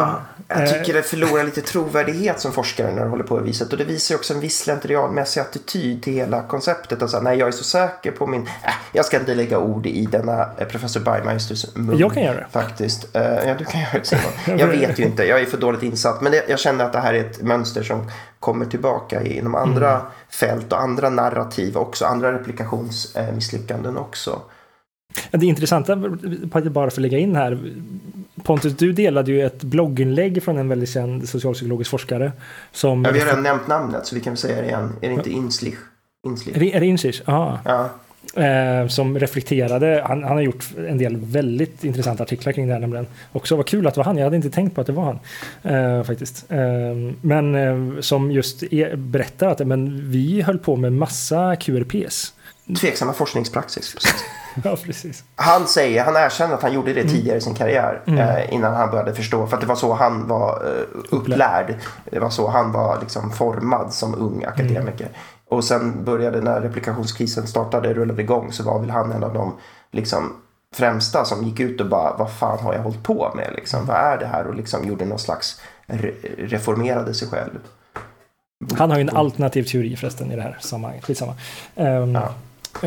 men, 0.49 0.61
jag 0.61 0.69
tycker 0.69 0.95
det 0.95 1.03
förlorar 1.03 1.45
lite 1.45 1.61
trovärdighet 1.61 2.41
som 2.41 2.53
forskare 2.53 2.95
när 2.95 3.03
du 3.03 3.09
håller 3.09 3.25
på 3.25 3.39
det 3.39 3.45
viset. 3.45 3.73
Och 3.73 3.79
det 3.79 3.85
visar 3.85 4.15
också 4.15 4.35
en 4.35 4.41
viss 4.41 4.59
slentrianmässig 4.59 5.41
attityd 5.41 6.03
till 6.03 6.13
hela 6.13 6.43
konceptet. 6.43 7.03
Alltså, 7.03 7.21
nej, 7.21 7.39
jag 7.39 7.49
är 7.49 7.53
så 7.53 7.65
säker 7.65 8.13
på 8.13 8.27
min... 8.27 8.43
Äh, 8.43 8.73
jag 8.93 9.05
ska 9.05 9.19
inte 9.19 9.35
lägga 9.35 9.59
ord 9.59 9.87
i 9.87 10.07
denna 10.07 10.49
eh, 10.59 10.67
professor 10.67 11.01
Bergmeisters 11.01 11.77
mun. 11.77 11.99
Jag 11.99 12.15
kan 12.15 12.23
göra 12.23 12.37
det. 12.37 12.47
Faktiskt. 12.51 13.17
Uh, 13.17 13.23
ja, 13.23 13.55
du 13.59 13.65
kan 13.65 13.81
göra 13.81 13.99
det 13.99 14.05
Simon. 14.05 14.33
Jag 14.59 14.67
vet 14.67 14.99
ju 14.99 15.05
inte, 15.05 15.25
jag 15.25 15.41
är 15.41 15.47
för 15.47 15.59
dåligt 15.59 15.83
insatt. 15.83 16.21
Men 16.21 16.33
det, 16.33 16.45
jag 16.49 16.59
känner 16.59 16.85
att 16.85 16.93
det 16.93 17.01
här 17.01 17.15
är 17.15 17.21
ett 17.21 17.43
mönster 17.43 17.83
som 17.83 18.11
kommer 18.41 18.67
tillbaka 18.67 19.23
inom 19.23 19.55
andra 19.55 19.91
mm. 19.91 20.03
fält 20.29 20.73
och 20.73 20.81
andra 20.81 21.11
narrativ 21.11 21.77
också. 21.77 22.05
Andra 22.05 22.33
replikationsmisslyckanden 22.33 23.97
också. 23.97 24.43
Det 25.31 25.47
intressanta, 25.47 25.97
bara 26.71 26.91
för 26.91 27.01
att 27.01 27.03
lägga 27.03 27.19
in 27.19 27.37
här, 27.37 27.73
Pontus, 28.43 28.77
du 28.77 28.93
delade 28.93 29.33
ju 29.33 29.47
ett 29.47 29.63
blogginlägg 29.63 30.43
från 30.43 30.59
en 30.59 30.69
väldigt 30.69 30.91
känd 30.91 31.29
socialpsykologisk 31.29 31.91
forskare. 31.91 32.33
Som... 32.73 33.05
Ja, 33.05 33.11
vi 33.11 33.19
har 33.19 33.27
redan 33.27 33.43
nämnt 33.43 33.67
namnet 33.67 34.07
så 34.07 34.15
vi 34.15 34.21
kan 34.21 34.37
säga 34.37 34.63
det 34.63 34.67
igen. 34.67 34.93
Är 35.01 35.09
det 35.09 35.15
inte 35.15 35.31
Inslich? 35.31 35.79
Inslich? 36.27 36.75
Är 36.75 36.81
det 36.81 36.87
Inslich? 36.87 37.23
Ja. 37.27 37.59
Eh, 38.35 38.89
som 38.89 39.19
reflekterade, 39.19 40.05
han, 40.07 40.23
han, 40.23 40.33
har 40.33 40.41
gjort 40.41 40.65
en 40.89 40.99
del 40.99 41.17
väldigt 41.17 41.85
intressanta 41.85 42.23
artiklar 42.23 42.53
kring 42.53 42.67
det 42.67 42.73
här 42.73 42.81
nämligen. 42.81 43.07
Också 43.33 43.57
vad 43.57 43.67
kul 43.67 43.87
att 43.87 43.95
det 43.95 43.99
var 43.99 44.05
han, 44.05 44.17
jag 44.17 44.25
hade 44.25 44.37
inte 44.37 44.51
tänkt 44.51 44.75
på 44.75 44.81
att 44.81 44.87
det 44.87 44.93
var 44.93 45.05
han. 45.05 45.19
Eh, 45.75 46.05
faktiskt. 46.05 46.45
Eh, 46.49 46.59
men 47.21 48.03
som 48.03 48.31
just 48.31 48.63
är, 48.63 48.97
berättar 48.97 49.49
att 49.49 49.67
men 49.67 50.11
vi 50.11 50.43
höll 50.43 50.59
på 50.59 50.77
med 50.77 50.93
massa 50.93 51.57
QRPs. 51.57 52.33
Tveksamma 52.81 53.13
forskningspraxis. 53.13 53.97
Ja, 54.65 54.77
precis. 54.85 55.25
Han 55.35 55.67
säger, 55.67 56.05
han 56.05 56.17
erkänner 56.17 56.55
att 56.55 56.63
han 56.63 56.73
gjorde 56.73 56.93
det 56.93 57.09
tidigare 57.09 57.39
i 57.39 57.41
sin 57.41 57.55
karriär. 57.55 58.01
Mm. 58.07 58.19
Eh, 58.19 58.55
innan 58.55 58.75
han 58.75 58.91
började 58.91 59.15
förstå, 59.15 59.47
för 59.47 59.57
att 59.57 59.61
det 59.61 59.67
var 59.67 59.75
så 59.77 59.93
han 59.95 60.29
var 60.29 60.63
eh, 60.67 61.01
upplärd. 61.11 61.75
Det 62.11 62.19
var 62.19 62.31
så 62.31 62.49
han 62.49 62.73
var 62.73 63.01
liksom 63.01 63.31
formad 63.31 63.93
som 63.93 64.15
ung 64.15 64.45
akademiker. 64.45 65.09
Och 65.49 65.65
sen 65.65 66.05
började 66.05 66.41
när 66.41 66.61
replikationskrisen 66.61 67.47
startade, 67.47 67.95
rullade 67.95 68.23
igång, 68.23 68.53
så 68.53 68.63
var 68.63 68.81
väl 68.81 68.91
han 68.91 69.13
en 69.13 69.25
av 69.25 69.35
de 69.35 69.55
liksom, 69.91 70.33
främsta 70.75 71.25
som 71.25 71.45
gick 71.45 71.61
ut 71.61 71.81
och 71.81 71.89
bara, 71.89 72.17
vad 72.17 72.33
fan 72.33 72.59
har 72.59 72.75
jag 72.75 72.83
hållit 72.83 73.03
på 73.03 73.33
med? 73.37 73.53
Liksom, 73.57 73.87
vad 73.87 73.97
är 73.97 74.19
det 74.19 74.27
här? 74.27 74.47
Och 74.47 74.55
liksom 74.55 74.85
gjorde 74.89 75.05
någon 75.05 75.19
slags, 75.19 75.61
re 75.87 76.13
reformerade 76.39 77.15
sig 77.15 77.29
själv. 77.29 77.59
Han 78.79 78.91
har 78.91 78.99
ju 78.99 79.03
en 79.03 79.17
alternativ 79.17 79.63
teori 79.65 79.97
förresten 79.97 80.33
i 80.33 80.37
det 80.37 80.43
här 80.43 80.57
sammanhanget. 80.61 81.05
Skitsamma. 81.05 81.35
Um, 81.75 82.15
Ja. 82.15 82.29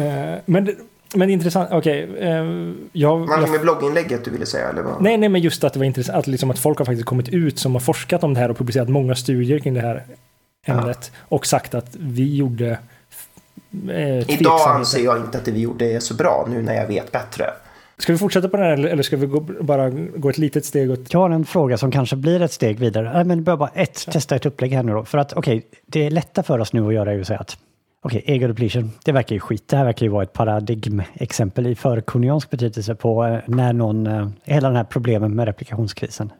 eh, 0.02 0.40
men, 0.46 0.76
men 1.14 1.28
det 1.28 1.32
är 1.32 1.34
intressant, 1.34 1.70
okej. 1.72 2.10
jag, 2.92 3.20
Någonting 3.20 3.42
jag, 3.42 3.52
med 3.52 3.62
blogginlägget 3.62 4.26
du 4.26 4.32
ville 4.32 4.46
säga? 4.46 4.70
Eller 4.70 4.82
vad? 4.82 5.02
nej, 5.02 5.18
nej, 5.18 5.30
men 5.30 5.42
just 5.42 5.64
att 5.64 5.74
det 5.74 5.80
var 5.80 5.86
intressant 5.86 6.18
att, 6.18 6.28
liksom 6.28 6.52
att 6.52 6.60
folk 6.60 6.78
har 6.78 6.86
faktiskt 6.86 7.06
kommit 7.06 7.30
ut 7.30 7.60
som 7.60 7.74
har 7.74 7.80
forskat 7.80 8.24
om 8.24 8.34
det 8.34 8.40
här 8.40 8.52
och 8.52 8.58
publicerat 8.58 8.90
många 8.90 9.16
studier 9.16 9.60
kring 9.60 9.74
det 9.74 9.82
här 9.82 10.04
ämnet. 10.66 11.12
Och 11.20 11.46
sagt 11.46 11.76
att 11.76 11.96
vi 12.00 12.36
gjorde 12.36 12.80
eh, 13.90 14.30
Idag 14.32 14.70
anser 14.70 15.04
jag 15.04 15.18
inte 15.18 15.38
att 15.38 15.46
det 15.46 15.52
vi 15.52 15.60
gjorde 15.60 15.86
är 15.86 16.00
så 16.00 16.14
bra, 16.14 16.48
nu 16.50 16.62
när 16.62 16.76
jag 16.76 16.88
vet 16.88 17.12
bättre. 17.12 17.46
Ska 17.98 18.14
vi 18.14 18.20
fortsätta 18.20 18.50
på 18.50 18.58
det 18.58 18.64
här 18.64 18.72
eller 18.72 18.90
eller 18.90 19.04
ska 19.04 19.18
vi 19.18 19.28
gå, 19.28 19.40
bara 19.40 19.90
gå 19.90 20.30
ett 20.30 20.38
litet 20.38 20.66
steg 20.66 20.92
åt... 20.92 21.14
Jag 21.14 21.20
har 21.20 21.30
en 21.30 21.46
fråga 21.46 21.78
som 21.78 21.92
kanske 21.92 22.16
blir 22.16 22.42
ett 22.42 22.52
steg 22.52 22.80
vidare. 22.80 23.14
Nej, 23.14 23.24
men 23.24 23.44
bara 23.44 23.70
ett, 23.74 24.12
testa 24.12 24.36
ett 24.36 24.46
upplägg 24.46 24.72
här 24.72 24.84
nu 24.84 24.92
då. 24.92 25.06
För 25.06 25.18
att 25.18 25.34
okej, 25.34 25.68
det 25.86 26.06
är 26.06 26.12
lätta 26.12 26.44
för 26.44 26.60
oss 26.60 26.74
nu 26.74 26.88
att 26.88 26.94
göra 26.94 27.12
är 27.12 27.16
ju 27.16 27.22
att 27.22 27.28
säga 27.28 27.40
att 27.40 27.58
okej, 28.06 28.24
ego 28.26 28.48
depletion, 28.48 28.92
det 29.06 29.12
verkar 29.12 29.36
ju 29.36 29.40
skit. 29.40 29.68
Det 29.68 29.78
här 29.78 29.86
verkar 29.86 30.06
ju 30.06 30.12
vara 30.12 30.24
ett 30.24 30.34
paradigmexempel 30.34 31.68
i 31.68 31.76
förkunniansk 31.76 32.50
betydelse 32.50 32.96
på 32.96 33.26
eh, 33.26 33.40
när 33.48 33.74
någon, 33.74 34.08
eh, 34.08 34.28
hela 34.44 34.68
den 34.68 34.78
här 34.78 34.84
problemen 34.84 35.36
med 35.36 35.46
replikationskrisen. 35.46 36.32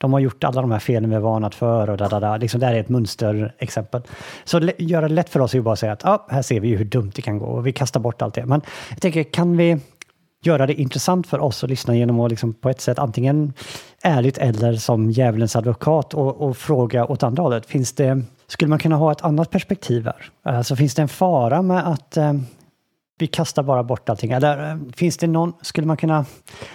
De 0.00 0.12
har 0.12 0.20
gjort 0.20 0.44
alla 0.44 0.60
de 0.60 0.70
här 0.70 0.78
felen 0.78 1.10
vi 1.10 1.16
har 1.16 1.22
varnat 1.22 1.54
för 1.54 1.90
och 1.90 1.96
da, 1.96 2.08
da, 2.08 2.20
da. 2.20 2.36
Liksom 2.36 2.60
det 2.60 2.66
här 2.66 2.74
är 2.74 2.80
ett 2.80 2.88
mönsterexempel. 2.88 4.02
Så 4.44 4.60
göra 4.78 5.08
det 5.08 5.14
lätt 5.14 5.28
för 5.28 5.40
oss 5.40 5.54
är 5.54 5.58
ju 5.58 5.62
bara 5.62 5.72
att 5.72 5.78
säga 5.78 5.92
att 5.92 6.04
ah, 6.04 6.26
här 6.28 6.42
ser 6.42 6.60
vi 6.60 6.68
ju 6.68 6.76
hur 6.76 6.84
dumt 6.84 7.12
det 7.14 7.22
kan 7.22 7.38
gå 7.38 7.46
och 7.46 7.66
vi 7.66 7.72
kastar 7.72 8.00
bort 8.00 8.22
allt 8.22 8.34
det. 8.34 8.46
Men 8.46 8.60
jag 8.90 9.00
tänker, 9.00 9.22
kan 9.22 9.56
vi 9.56 9.78
göra 10.44 10.66
det 10.66 10.74
intressant 10.74 11.26
för 11.26 11.38
oss 11.38 11.64
att 11.64 11.70
lyssna 11.70 11.96
genom 11.96 12.20
att 12.20 12.30
liksom 12.30 12.54
på 12.54 12.70
ett 12.70 12.80
sätt 12.80 12.98
antingen 12.98 13.52
ärligt 14.02 14.38
eller 14.38 14.74
som 14.74 15.10
djävulens 15.10 15.56
advokat 15.56 16.14
och, 16.14 16.40
och 16.40 16.56
fråga 16.56 17.06
åt 17.06 17.22
andra 17.22 17.42
hållet. 17.42 17.66
Finns 17.66 17.92
det, 17.92 18.22
skulle 18.54 18.68
man 18.68 18.78
kunna 18.78 18.96
ha 18.96 19.12
ett 19.12 19.20
annat 19.20 19.50
perspektiv 19.50 20.04
här? 20.04 20.30
Alltså 20.42 20.76
finns 20.76 20.94
det 20.94 21.02
en 21.02 21.08
fara 21.08 21.62
med 21.62 21.88
att 21.88 22.16
eh, 22.16 22.32
vi 23.18 23.26
kastar 23.26 23.62
bara 23.62 23.82
bort 23.82 24.08
allting? 24.08 24.30
Eller 24.30 24.70
eh, 24.70 24.76
finns 24.96 25.16
det 25.16 25.26
någon, 25.26 25.52
skulle 25.62 25.86
man 25.86 25.96
kunna, 25.96 26.24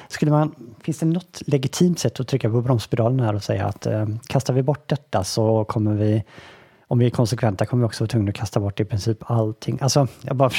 skulle 0.08 0.32
man, 0.32 0.56
finns 0.84 1.00
det 1.00 1.06
något 1.06 1.42
legitimt 1.46 2.00
sätt 2.00 2.20
att 2.20 2.28
trycka 2.28 2.50
på 2.50 2.62
bromspedalen 2.62 3.20
här 3.20 3.36
och 3.36 3.44
säga 3.44 3.66
att 3.66 3.86
eh, 3.86 4.06
kastar 4.28 4.54
vi 4.54 4.64
bort 4.64 4.90
detta 4.90 5.24
så 5.24 5.66
kommer 5.66 5.94
vi 5.94 6.24
om 6.88 7.00
vi 7.00 7.06
är 7.06 7.10
konsekventa 7.10 7.66
kommer 7.66 7.84
vi 7.84 7.88
också 7.88 8.04
vara 8.04 8.10
tvungna 8.10 8.30
att 8.30 8.36
kasta 8.36 8.60
bort 8.60 8.80
i 8.80 8.86
princip 8.86 9.32
allting. 9.32 9.80
Alltså, 9.82 10.08
jag 10.22 10.36
bara, 10.36 10.52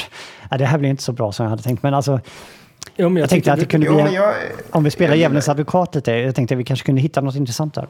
det 0.57 0.65
här 0.65 0.77
blir 0.77 0.89
inte 0.89 1.03
så 1.03 1.11
bra 1.11 1.31
som 1.31 1.43
jag 1.43 1.49
hade 1.49 1.63
tänkt, 1.63 1.83
men 1.83 1.93
alltså, 1.93 2.19
Jo, 2.95 3.09
men 3.09 3.21
jag 3.21 3.29
tänkte 3.29 3.53
att 3.53 3.59
det 3.59 3.65
kunde 3.65 3.89
bli, 3.89 4.15
jag, 4.15 4.33
om 4.69 4.83
vi 4.83 4.91
spelar 4.91 5.09
jag 5.09 5.17
djävulens 5.17 5.49
advokat 5.49 5.95
lite, 5.95 6.11
jag 6.11 6.35
tänkte 6.35 6.55
att 6.55 6.59
vi 6.59 6.63
kanske 6.63 6.85
kunde 6.85 7.01
hitta 7.01 7.21
något 7.21 7.35
intressant 7.35 7.73
där. 7.73 7.87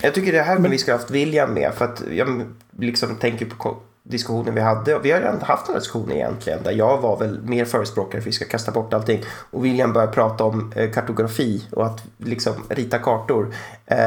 Jag 0.00 0.14
tycker 0.14 0.32
det 0.32 0.42
här 0.42 0.58
vi 0.70 0.78
ska 0.78 0.92
ha 0.92 0.98
haft 0.98 1.10
William 1.10 1.54
med 1.54 1.74
för 1.74 1.84
att 1.84 2.02
jag 2.10 2.54
liksom 2.78 3.16
tänker 3.16 3.46
på 3.46 3.76
diskussionen 4.08 4.54
vi 4.54 4.60
hade. 4.60 4.98
Vi 4.98 5.10
har 5.10 5.20
redan 5.20 5.40
haft 5.40 5.68
en 5.68 5.74
diskussion 5.74 6.12
egentligen 6.12 6.62
där 6.62 6.72
jag 6.72 6.98
var 6.98 7.18
väl 7.18 7.42
mer 7.42 7.64
förespråkare 7.64 8.10
för 8.10 8.18
att 8.18 8.26
vi 8.26 8.32
ska 8.32 8.44
kasta 8.44 8.72
bort 8.72 8.94
allting. 8.94 9.22
Och 9.50 9.64
William 9.64 9.92
började 9.92 10.12
prata 10.12 10.44
om 10.44 10.72
eh, 10.76 10.90
kartografi 10.90 11.68
och 11.72 11.86
att 11.86 12.04
liksom 12.18 12.52
rita 12.68 12.98
kartor 12.98 13.54
eh, 13.86 13.98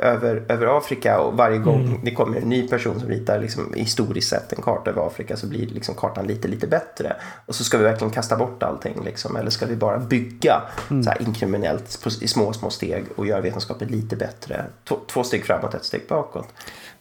över, 0.00 0.44
över 0.48 0.78
Afrika. 0.78 1.20
Och 1.20 1.36
varje 1.36 1.58
gång 1.58 2.00
det 2.04 2.10
kommer 2.10 2.36
en 2.36 2.48
ny 2.48 2.68
person 2.68 3.00
som 3.00 3.08
ritar 3.08 3.40
liksom, 3.40 3.72
historiskt 3.76 4.28
sett 4.28 4.52
en 4.52 4.62
karta 4.62 4.90
över 4.90 5.06
Afrika 5.06 5.36
så 5.36 5.46
blir 5.46 5.66
liksom 5.66 5.94
kartan 5.94 6.26
lite, 6.26 6.48
lite 6.48 6.66
bättre. 6.66 7.16
Och 7.46 7.54
så 7.54 7.64
ska 7.64 7.78
vi 7.78 7.84
verkligen 7.84 8.12
kasta 8.12 8.36
bort 8.36 8.62
allting 8.62 9.04
liksom. 9.04 9.36
Eller 9.36 9.50
ska 9.50 9.66
vi 9.66 9.76
bara 9.76 9.98
bygga 9.98 10.62
så 10.88 11.10
här 11.10 11.22
inkrementellt 11.22 12.02
på, 12.02 12.08
i 12.08 12.28
små, 12.28 12.52
små 12.52 12.70
steg 12.70 13.04
och 13.16 13.26
göra 13.26 13.40
vetenskapen 13.40 13.88
lite 13.88 14.16
bättre. 14.16 14.64
Två, 14.88 14.96
två 15.06 15.24
steg 15.24 15.44
framåt, 15.44 15.74
ett 15.74 15.84
steg 15.84 16.02
bakåt. 16.08 16.48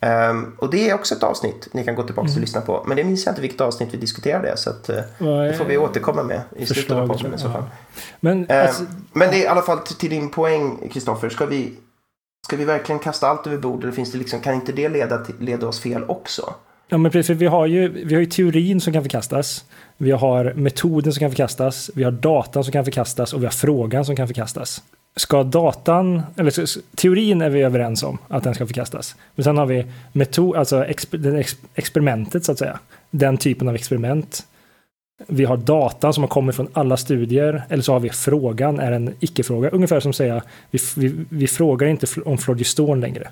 Ehm, 0.06 0.56
och 0.58 0.70
det 0.70 0.89
är 0.89 0.93
också 0.93 1.16
ett 1.16 1.24
avsnitt 1.24 1.68
ni 1.72 1.84
kan 1.84 1.95
gå 1.95 2.03
tillbaka 2.03 2.32
och 2.34 2.39
lyssna 2.39 2.62
på. 2.62 2.84
Men 2.88 2.97
det 2.97 3.03
minns 3.03 3.26
jag 3.26 3.32
inte 3.32 3.41
vilket 3.41 3.62
avsnitt 3.62 3.89
vi 3.93 3.97
diskuterade 3.97 4.47
det. 4.47 4.58
Så 4.58 4.70
att, 4.70 4.89
Vad 5.18 5.45
det 5.45 5.53
får 5.53 5.66
vi 5.66 5.78
återkomma 5.78 6.24
med 6.24 6.41
i 6.56 6.66
slutet 6.66 6.91
av 6.91 7.08
podden 7.08 7.34
i 7.34 7.38
så 7.38 7.49
fall. 7.49 7.64
Men 8.20 8.45
Ehm, 8.49 8.68
alltså, 8.68 8.84
men 9.14 9.30
det 9.30 9.36
är 9.36 9.43
i 9.43 9.47
alla 9.47 9.62
fall 9.62 9.80
till, 9.80 9.95
till 9.95 10.10
din 10.10 10.30
poäng, 10.30 10.89
Kristoffer. 10.93 11.30
Ska 11.30 11.45
vi, 11.45 11.74
ska 12.47 12.56
vi 12.56 12.66
verkligen 12.66 12.99
kasta 12.99 13.28
allt 13.28 13.47
över 13.47 13.58
bord? 13.58 13.84
Eller 13.84 13.93
finns 13.93 14.12
det 14.12 14.18
liksom, 14.18 14.39
kan 14.39 14.53
inte 14.53 14.72
det 14.72 14.89
leda, 14.89 15.18
till, 15.18 15.36
leda 15.39 15.68
oss 15.68 15.80
fel 15.80 16.03
också? 16.08 16.53
Ja, 16.88 16.97
men 16.97 17.12
precis. 17.12 17.28
för 17.28 17.34
Vi 17.34 17.45
har, 17.45 17.66
ju, 17.66 18.06
vi 18.06 18.14
har 18.14 18.22
ju 18.22 18.26
teorin 18.26 18.82
som 18.82 18.93
kan 18.93 19.03
förkastas. 19.03 19.66
Vi 19.97 20.12
har 20.12 20.53
metoden 20.56 21.14
som 21.14 21.20
kan 21.20 21.30
förkastas. 21.30 21.91
Vi 21.93 22.03
har 22.03 22.12
datan 22.12 22.64
som 22.64 22.74
kan 22.74 22.86
förkastas 22.86 23.34
och 23.34 23.41
vi 23.41 23.45
har 23.45 23.51
frågan 23.51 24.06
som 24.06 24.16
kan 24.16 24.28
förkastas. 24.28 24.82
Ska 25.18 25.43
datan, 25.43 26.22
eller 26.38 26.66
teorin 26.95 27.41
är 27.41 27.49
vi 27.49 27.61
överens 27.61 28.03
om 28.03 28.18
att 28.28 28.43
den 28.43 28.55
ska 28.55 28.68
förkastas. 28.68 29.16
Men 29.36 29.43
sen 29.43 29.57
har 29.57 29.66
vi 29.66 29.86
metod, 30.11 30.55
alltså 30.55 30.86
exper, 30.86 31.18
den 31.18 31.36
ex, 31.36 31.57
experimentet 31.76 32.45
så 32.45 32.51
att 32.51 32.57
säga. 32.59 32.80
Den 33.11 33.38
typen 33.38 33.68
av 33.68 33.76
experiment. 33.76 34.47
Vi 35.28 35.45
har 35.45 35.57
datan 35.57 36.13
som 36.13 36.24
har 36.24 36.28
kommit 36.28 36.55
från 36.55 36.68
alla 36.74 36.97
studier. 36.97 37.63
Eller 37.70 37.84
så 37.84 37.93
har 37.93 37.99
vi 37.99 38.09
frågan, 38.09 38.80
är 38.80 38.91
en 38.91 39.13
icke-fråga. 39.20 39.70
Ungefär 39.70 39.99
som 39.99 40.09
att 40.09 40.16
säga, 40.16 40.43
vi, 40.72 40.80
vi, 40.95 41.26
vi 41.30 41.47
frågar 41.47 41.88
inte 41.88 42.07
om 42.26 42.38
phlogiston 42.38 42.99
längre. 42.99 43.28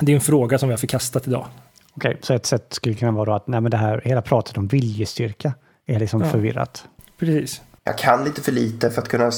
Det 0.00 0.12
är 0.12 0.16
en 0.16 0.20
fråga 0.20 0.58
som 0.58 0.68
vi 0.68 0.72
har 0.72 0.78
förkastat 0.78 1.28
idag. 1.28 1.46
Okej, 1.94 2.16
så 2.20 2.34
ett 2.34 2.46
sätt 2.46 2.66
skulle 2.70 2.94
kunna 2.94 3.12
vara 3.12 3.36
att 3.36 3.46
nej, 3.46 3.60
men 3.60 3.70
det 3.70 3.76
här, 3.76 4.00
hela 4.04 4.22
pratet 4.22 4.58
om 4.58 4.66
viljestyrka 4.66 5.52
är 5.86 5.98
liksom 5.98 6.20
Ja. 6.20 6.28
förvirrat. 6.28 6.84
Precis. 7.18 7.62
Jag 7.84 7.98
kan 7.98 8.24
lite 8.24 8.42
för 8.42 8.52
lite 8.52 8.90
för 8.90 9.02
att 9.02 9.08
kunna 9.08 9.30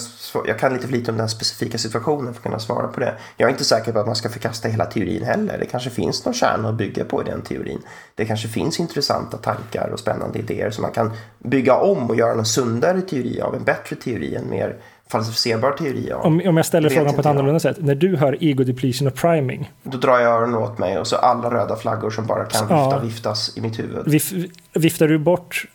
jag 0.46 0.58
kan 0.58 0.72
lite 0.72 0.86
för 0.86 0.92
lite 0.92 1.10
om 1.10 1.16
den 1.16 1.28
specifika 1.28 1.78
situationen 1.78 2.34
för 2.34 2.40
att 2.40 2.42
kunna 2.42 2.58
svara 2.58 2.88
på 2.88 3.00
det. 3.00 3.14
Jag 3.36 3.46
är 3.46 3.50
inte 3.50 3.64
säker 3.64 3.92
på 3.92 3.98
att 3.98 4.06
man 4.06 4.16
ska 4.16 4.28
förkasta 4.28 4.68
hela 4.68 4.84
teorin 4.86 5.24
heller. 5.24 5.58
Det 5.58 5.66
kanske 5.66 5.90
finns 5.90 6.24
någon 6.24 6.34
kärna 6.34 6.68
att 6.68 6.74
bygga 6.74 7.04
på 7.04 7.22
i 7.22 7.24
den 7.24 7.42
teorin. 7.42 7.78
Det 8.14 8.24
kanske 8.24 8.48
finns 8.48 8.80
intressanta 8.80 9.36
tankar 9.36 9.88
och 9.92 9.98
spännande 9.98 10.38
idéer 10.38 10.70
som 10.70 10.82
man 10.82 10.92
kan 10.92 11.10
bygga 11.38 11.74
om 11.76 12.10
och 12.10 12.16
göra 12.16 12.32
en 12.38 12.44
sundare 12.44 13.00
teori 13.00 13.40
av, 13.40 13.54
en 13.54 13.64
bättre 13.64 13.96
teori, 13.96 14.34
en 14.34 14.50
mer 14.50 14.76
falsificerbar 15.08 15.72
teori 15.72 16.12
av. 16.12 16.20
Om, 16.26 16.42
om 16.46 16.56
jag 16.56 16.66
ställer 16.66 16.88
frågan 16.88 17.14
på 17.14 17.20
ett 17.20 17.26
annorlunda 17.26 17.60
sätt. 17.60 17.76
När 17.80 17.94
du 17.94 18.16
hör 18.16 18.44
ego 18.44 18.64
depletion 18.64 19.08
och 19.08 19.14
priming. 19.14 19.72
Då 19.82 19.98
drar 19.98 20.18
jag 20.18 20.32
öronen 20.32 20.54
åt 20.54 20.78
mig 20.78 20.98
och 20.98 21.06
så 21.06 21.16
alla 21.16 21.50
röda 21.50 21.76
flaggor 21.76 22.10
som 22.10 22.26
bara 22.26 22.44
kan 22.44 22.66
Ja. 22.70 22.84
vifta 22.84 22.98
viftas 23.04 23.56
i 23.56 23.60
mitt 23.60 23.78
huvud. 23.78 24.08
Vif, 24.08 24.32
viftar 24.74 25.08
du 25.08 25.18
bort 25.18 25.66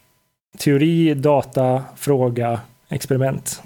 teori, 0.58 1.14
data, 1.14 1.84
fråga, 1.96 2.60
experiment? 2.90 3.62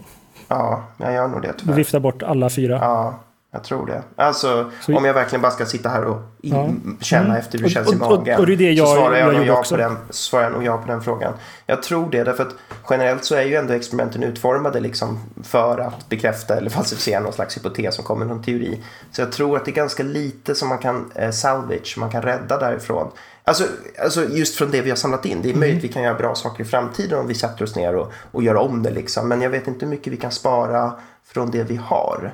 Ja, 0.47 0.83
jag 0.97 1.13
gör 1.13 1.27
nog 1.27 1.41
det 1.41 1.47
Du 1.47 1.53
tyvärr. 1.59 1.75
viftar 1.75 1.99
bort 1.99 2.23
alla 2.23 2.49
fyra. 2.49 2.77
Ja, 2.81 3.19
jag 3.53 3.63
tror 3.63 3.85
det. 3.87 4.03
Alltså, 4.15 4.71
Så- 4.81 4.97
om 4.97 5.05
jag 5.05 5.13
verkligen 5.13 5.41
bara 5.41 5.51
ska 5.51 5.65
sitta 5.65 5.89
här 5.89 6.03
och 6.03 6.21
in, 6.41 6.53
Ja. 6.55 6.69
känna 7.01 7.25
Mm. 7.25 7.37
efter 7.37 7.57
hur 7.57 7.59
det 7.59 7.65
Och- 7.65 7.71
känns 7.71 7.87
i 7.93 7.95
och- 7.95 8.01
och- 8.11 8.17
magen. 8.19 8.39
och 8.39 8.47
det 8.47 8.53
är 8.67 8.71
jag- 8.71 8.87
så 8.87 8.93
svarar 8.95 9.11
jag 9.11 9.19
jag, 9.19 9.25
nog 9.25 9.33
gjorde 9.35 9.47
ja 9.47 9.59
också. 9.59 9.75
på 9.75 9.81
den, 9.81 9.97
svarar 10.09 10.43
jag 10.43 10.51
nog 10.53 10.63
ja 10.63 10.77
på 10.77 10.87
den 10.87 11.01
frågan. 11.01 11.33
Jag 11.65 11.83
tror 11.83 12.09
det, 12.11 12.23
därför 12.23 12.43
att 12.43 12.55
generellt 12.89 13.23
så 13.25 13.35
är 13.35 13.41
ju 13.43 13.55
ändå 13.55 13.73
experimenten 13.73 14.23
utformade 14.23 14.79
liksom 14.79 15.19
för 15.43 15.77
att 15.77 16.09
bekräfta 16.09 16.57
eller 16.57 16.69
falsificera 16.69 17.19
någon 17.19 17.33
slags 17.33 17.57
hypotes 17.57 17.95
som 17.95 18.03
kommer 18.05 18.27
från 18.27 18.43
teori. 18.43 18.83
Så 19.11 19.21
jag 19.21 19.31
tror 19.31 19.57
att 19.57 19.65
det 19.65 19.71
är 19.71 19.75
ganska 19.75 20.03
lite 20.03 20.55
som 20.55 20.69
man 20.69 20.77
kan 20.77 21.11
eh, 21.15 21.31
salvage, 21.31 21.95
man 21.97 22.09
kan 22.09 22.21
rädda 22.21 22.57
därifrån. 22.59 23.11
Alltså, 23.43 23.63
alltså 24.03 24.29
just 24.29 24.55
från 24.55 24.71
det 24.71 24.81
vi 24.81 24.89
har 24.89 24.97
samlat 24.97 25.25
in. 25.25 25.39
Det 25.41 25.51
är 25.51 25.55
möjligt 25.55 25.77
att 25.77 25.83
vi 25.83 25.87
kan 25.93 26.03
göra 26.03 26.13
bra 26.17 26.35
saker 26.35 26.63
i 26.63 26.67
framtiden 26.67 27.19
om 27.19 27.27
vi 27.27 27.33
sätter 27.35 27.63
oss 27.63 27.75
ner 27.75 27.95
och, 27.95 28.11
och 28.31 28.43
gör 28.43 28.55
om 28.55 28.83
det. 28.83 28.91
Liksom. 28.91 29.27
Men 29.27 29.41
jag 29.41 29.49
vet 29.49 29.67
inte 29.67 29.85
hur 29.85 29.89
mycket 29.89 30.13
vi 30.13 30.17
kan 30.17 30.31
spara 30.31 30.91
från 31.33 31.51
det 31.51 31.63
vi 31.63 31.75
har. 31.75 32.33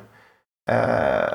Eh, 0.68 1.34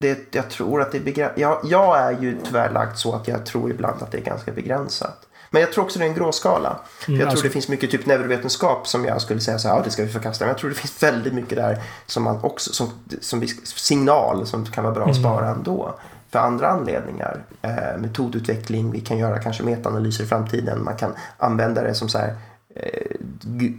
det, 0.00 0.34
jag 0.34 0.50
tror 0.50 0.82
att 0.82 0.92
det 0.92 0.98
är 0.98 1.02
begränsat. 1.02 1.38
Jag, 1.38 1.60
jag 1.64 1.98
är 1.98 2.20
ju 2.20 2.38
tyvärr 2.44 2.70
lagt 2.70 2.98
så 2.98 3.14
att 3.14 3.28
jag 3.28 3.46
tror 3.46 3.70
ibland 3.70 4.02
att 4.02 4.12
det 4.12 4.18
är 4.18 4.22
ganska 4.22 4.52
begränsat. 4.52 5.26
Men 5.50 5.62
jag 5.62 5.72
tror 5.72 5.84
också 5.84 5.98
det 5.98 6.04
är 6.04 6.08
en 6.08 6.14
gråskala. 6.14 6.80
För 6.86 7.12
jag 7.12 7.22
alltså- 7.22 7.36
tror 7.36 7.42
det 7.42 7.52
finns 7.52 7.68
mycket 7.68 7.90
typ 7.90 8.06
neurovetenskap 8.06 8.88
som 8.88 9.04
jag 9.04 9.22
skulle 9.22 9.40
säga 9.40 9.58
så 9.58 9.68
här, 9.68 9.76
ja 9.76 9.82
det 9.84 9.90
ska 9.90 10.02
vi 10.02 10.08
förkasta. 10.08 10.44
Men 10.44 10.48
jag 10.48 10.58
tror 10.58 10.70
det 10.70 10.76
finns 10.76 11.02
väldigt 11.02 11.32
mycket 11.32 11.58
där 11.58 11.82
som 12.06 12.22
man 12.22 12.44
också, 12.44 12.72
som, 12.72 12.90
som 13.20 13.46
signal 13.64 14.46
som 14.46 14.66
kan 14.66 14.84
vara 14.84 14.94
bra 14.94 15.06
att 15.06 15.16
spara 15.16 15.48
ändå. 15.48 15.94
För 16.30 16.38
andra 16.38 16.68
anledningar. 16.68 17.44
Eh, 17.62 17.98
metodutveckling, 17.98 18.90
vi 18.90 19.00
kan 19.00 19.18
göra 19.18 19.38
kanske 19.38 19.62
metaanalyser 19.62 20.24
i 20.24 20.26
framtiden. 20.26 20.84
Man 20.84 20.96
kan 20.96 21.12
använda 21.38 21.82
det 21.82 21.94
som 21.94 22.08
så 22.08 22.18
här 22.18 22.36
eh, 22.74 23.16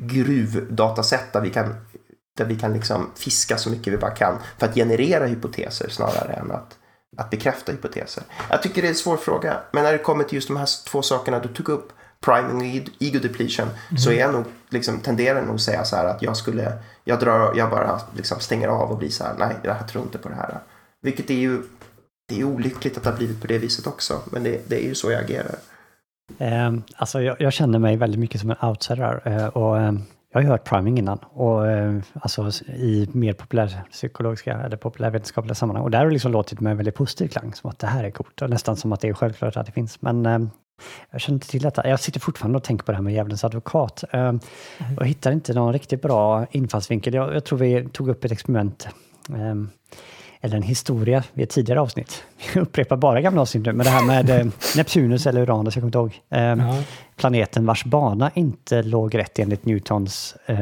gruvdatasätt 0.01 1.33
där 1.33 1.41
vi 1.41 1.49
kan 1.49 1.75
där 2.37 2.45
vi 2.45 2.55
kan 2.55 2.73
liksom 2.73 3.11
fiska 3.15 3.57
så 3.57 3.69
mycket 3.69 3.93
vi 3.93 3.97
bara 3.97 4.11
kan 4.11 4.37
för 4.57 4.65
att 4.65 4.75
generera 4.75 5.25
hypoteser 5.25 5.89
snarare 5.89 6.33
än 6.33 6.51
att, 6.51 6.77
att 7.17 7.29
bekräfta 7.29 7.71
hypoteser. 7.71 8.23
Jag 8.49 8.63
tycker 8.63 8.81
det 8.81 8.87
är 8.87 8.89
en 8.89 8.95
svår 8.95 9.17
fråga, 9.17 9.59
men 9.71 9.83
när 9.83 9.91
det 9.91 9.97
kommer 9.97 10.23
till 10.23 10.35
just 10.35 10.47
de 10.47 10.57
här 10.57 10.67
två 10.89 11.01
sakerna 11.01 11.39
du 11.39 11.47
tog 11.47 11.69
upp, 11.69 11.93
priming 12.25 12.87
ego 12.99 13.19
depletion 13.19 13.67
mm. 13.67 13.97
så 13.97 14.11
är 14.11 14.19
jag 14.19 14.33
nog, 14.33 14.45
liksom, 14.69 14.99
tenderar 14.99 15.41
nog 15.41 15.55
att 15.55 15.61
säga 15.61 15.85
så 15.85 15.95
här 15.95 16.05
att 16.05 16.21
jag 16.21 16.37
skulle, 16.37 16.73
jag 17.03 17.19
drar, 17.19 17.53
jag 17.55 17.69
bara 17.69 18.01
liksom 18.15 18.39
stänger 18.39 18.67
av 18.67 18.91
och 18.91 18.97
blir 18.97 19.09
så 19.09 19.23
här, 19.23 19.35
nej 19.39 19.55
jag 19.63 19.87
tror 19.87 20.03
inte 20.03 20.17
på 20.17 20.29
det 20.29 20.35
här. 20.35 20.59
Vilket 21.01 21.29
är 21.29 21.35
ju, 21.35 21.63
det 22.27 22.39
är 22.39 22.43
olyckligt 22.43 22.97
att 22.97 23.03
det 23.03 23.09
har 23.09 23.17
blivit 23.17 23.41
på 23.41 23.47
det 23.47 23.57
viset 23.57 23.87
också, 23.87 24.21
men 24.25 24.43
det, 24.43 24.69
det 24.69 24.83
är 24.83 24.87
ju 24.87 24.95
så 24.95 25.11
jag 25.11 25.23
agerar. 25.23 25.55
Eh, 26.37 26.73
alltså 26.95 27.21
jag, 27.21 27.41
jag, 27.41 27.53
känner 27.53 27.79
mig 27.79 27.97
väldigt 27.97 28.19
mycket 28.19 28.41
som 28.41 28.49
en 28.49 28.69
outsider 28.69 29.21
eh, 29.25 29.45
och 29.45 29.79
eh, 29.79 29.93
jag 30.31 30.39
har 30.39 30.43
ju 30.43 30.49
hört 30.49 30.69
priming 30.69 30.97
innan 30.97 31.19
och 31.33 31.67
eh, 31.67 32.01
alltså 32.13 32.49
i 32.67 33.09
mer 33.13 33.33
populärpsykologiska 33.33 34.53
eller 34.53 34.77
populärvetenskapliga 34.77 35.55
sammanhang 35.55 35.83
och 35.83 35.91
där 35.91 35.99
har 35.99 36.05
det 36.05 36.11
liksom 36.11 36.31
låtit 36.31 36.59
med 36.59 36.77
väldigt 36.77 36.95
positiv 36.95 37.27
klang, 37.27 37.53
som 37.53 37.69
att 37.69 37.79
det 37.79 37.87
här 37.87 38.03
är 38.03 38.11
coolt 38.11 38.41
och 38.41 38.49
nästan 38.49 38.75
som 38.75 38.93
att 38.93 39.01
det 39.01 39.07
är 39.07 39.13
självklart 39.13 39.57
att 39.57 39.65
det 39.65 39.71
finns. 39.71 40.01
Men 40.01 40.25
eh, 40.25 40.39
jag 41.11 41.21
känner 41.21 41.35
inte 41.35 41.47
till 41.47 41.61
detta. 41.61 41.87
Jag 41.87 41.99
sitter 41.99 42.19
fortfarande 42.19 42.57
och 42.57 42.63
tänker 42.63 42.85
på 42.85 42.91
det 42.91 42.95
här 42.95 43.03
med 43.03 43.13
djävulens 43.13 43.43
advokat. 43.43 44.03
Eh, 44.11 44.19
mm. 44.19 44.39
Jag 44.97 45.05
hittar 45.05 45.31
inte 45.31 45.53
någon 45.53 45.73
riktigt 45.73 46.01
bra 46.01 46.45
infallsvinkel. 46.51 47.13
Jag, 47.13 47.35
jag 47.35 47.45
tror 47.45 47.59
vi 47.59 47.89
tog 47.89 48.09
upp 48.09 48.25
ett 48.25 48.31
experiment 48.31 48.87
eller 50.41 50.57
en 50.57 50.63
historia 50.63 51.23
i 51.33 51.43
ett 51.43 51.49
tidigare 51.49 51.81
avsnitt. 51.81 52.23
Vi 52.53 52.59
upprepar 52.59 52.97
bara 52.97 53.21
gamla 53.21 53.41
avsnitt 53.41 53.65
nu, 53.65 53.73
men 53.73 53.83
det 53.85 53.91
här 53.91 54.05
med 54.05 54.29
eh, 54.29 54.45
Neptunus 54.75 55.27
eller 55.27 55.41
Uranus, 55.41 55.75
jag 55.75 55.81
kommer 55.81 56.07
inte 56.07 56.17
ihåg. 56.29 56.59
Eh, 56.69 56.81
planeten 57.15 57.65
vars 57.65 57.85
bana 57.85 58.31
inte 58.33 58.83
låg 58.83 59.17
rätt 59.17 59.39
enligt 59.39 59.65
Newtons... 59.65 60.35
Eh, 60.45 60.57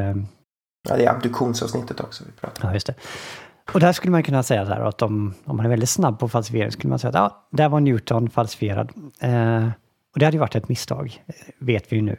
ja, 0.90 0.96
det 0.98 1.06
är 1.06 1.10
abduktionsavsnittet 1.10 2.00
också 2.00 2.24
vi 2.26 2.32
pratar 2.32 2.64
om. 2.64 2.70
Ja, 2.70 2.74
just 2.74 2.88
det. 2.88 2.94
Och 3.74 3.80
där 3.80 3.94
skulle 3.94 4.12
man 4.12 4.24
kunna 4.24 4.44
säga 4.44 4.66
så 4.66 4.74
här 4.74 4.82
att 4.82 5.02
om, 5.02 5.34
om 5.46 5.58
man 5.58 5.66
är 5.66 5.70
väldigt 5.70 5.90
snabb 5.90 6.20
på 6.20 6.30
falsifiering 6.30 6.72
skulle 6.72 6.90
man 6.90 7.00
säga 7.00 7.10
att 7.10 7.16
ja, 7.16 7.48
där 7.52 7.70
var 7.70 7.80
Newton 7.80 8.30
falsifierad. 8.30 8.92
Eh, 9.20 9.68
och 10.14 10.20
det 10.20 10.26
hade 10.26 10.36
ju 10.36 10.40
varit 10.40 10.56
ett 10.56 10.70
misstag, 10.70 11.24
vet 11.60 11.92
vi 11.92 11.96
ju 11.96 12.02
nu. 12.02 12.18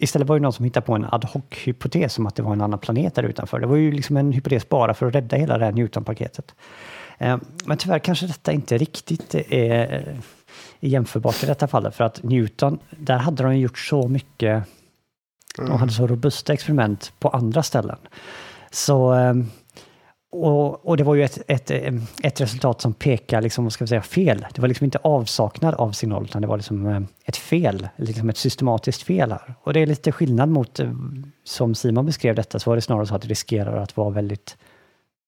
Eh, 0.00 0.04
Istället 0.04 0.28
var 0.28 0.36
det 0.36 0.42
någon 0.42 0.52
som 0.52 0.64
hittade 0.64 0.86
på 0.86 0.94
en 0.94 1.04
ad 1.04 1.26
hoc-hypotes 1.26 2.18
om 2.18 2.26
att 2.26 2.34
det 2.34 2.42
var 2.42 2.52
en 2.52 2.60
annan 2.60 2.78
planet 2.78 3.14
där 3.14 3.22
utanför. 3.22 3.60
Det 3.60 3.66
var 3.66 3.76
ju 3.76 3.92
liksom 3.92 4.16
en 4.16 4.32
hypotes 4.32 4.68
bara 4.68 4.94
för 4.94 5.06
att 5.06 5.14
rädda 5.14 5.36
hela 5.36 5.58
det 5.58 5.64
här 5.64 5.72
Newton-paketet. 5.72 6.54
Eh, 7.18 7.38
men 7.64 7.76
tyvärr 7.78 7.98
kanske 7.98 8.26
detta 8.26 8.52
inte 8.52 8.78
riktigt 8.78 9.34
är 9.34 10.16
jämförbart 10.80 11.42
i 11.42 11.46
detta 11.46 11.68
fallet, 11.68 11.94
för 11.94 12.04
att 12.04 12.22
Newton, 12.22 12.78
där 12.90 13.18
hade 13.18 13.42
de 13.42 13.58
gjort 13.58 13.78
så 13.78 14.08
mycket, 14.08 14.64
de 15.56 15.70
hade 15.70 15.92
så 15.92 16.06
robusta 16.06 16.52
experiment 16.52 17.12
på 17.18 17.28
andra 17.28 17.62
ställen. 17.62 17.98
Så 18.70 19.14
eh, 19.14 19.34
och, 20.32 20.86
och, 20.86 20.96
det 20.96 21.04
var 21.04 21.14
ju 21.14 21.24
ett, 21.24 21.38
ett, 21.46 21.70
ett 22.22 22.40
resultat 22.40 22.80
som 22.80 22.94
pekar, 22.94 23.42
liksom, 23.42 23.64
vad 23.64 23.72
ska 23.72 23.84
vi 23.84 23.88
säga, 23.88 24.02
fel. 24.02 24.46
Det 24.54 24.60
var 24.60 24.68
liksom 24.68 24.84
inte 24.84 24.98
avsaknad 24.98 25.74
av 25.74 25.92
signal, 25.92 26.24
utan 26.24 26.42
det 26.42 26.48
var 26.48 26.56
liksom 26.56 27.06
ett 27.24 27.36
fel, 27.36 27.88
liksom 27.96 28.30
ett 28.30 28.36
systematiskt 28.36 29.02
fel 29.02 29.30
här. 29.32 29.54
Och 29.62 29.72
det 29.72 29.80
är 29.80 29.86
lite 29.86 30.12
skillnad 30.12 30.48
mot, 30.48 30.80
som 31.44 31.74
Simon 31.74 32.06
beskrev 32.06 32.34
detta, 32.34 32.58
så 32.58 32.70
var 32.70 32.76
det 32.76 32.82
snarare 32.82 33.06
så 33.06 33.14
att 33.14 33.22
det 33.22 33.28
riskerar 33.28 33.76
att 33.76 33.96
vara 33.96 34.10
väldigt 34.10 34.56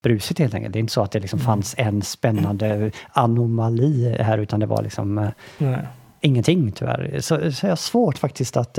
brusigt 0.03 0.41
helt 0.41 0.55
enkelt. 0.55 0.73
Det 0.73 0.79
är 0.79 0.81
inte 0.81 0.93
så 0.93 1.03
att 1.03 1.13
det 1.13 1.21
liksom 1.21 1.39
mm. 1.39 1.47
fanns 1.47 1.75
en 1.79 2.03
spännande 2.03 2.91
anomali 3.13 4.17
här, 4.21 4.39
utan 4.39 4.61
det 4.61 4.67
var 4.67 4.83
liksom 4.83 5.19
eh, 5.19 5.29
Nej. 5.59 5.79
ingenting 6.21 6.73
tyvärr. 6.73 7.21
Så, 7.21 7.53
så 7.53 7.67
jag 7.67 7.71
har 7.71 7.77
svårt 7.77 8.19
faktiskt 8.19 8.57
att 8.57 8.79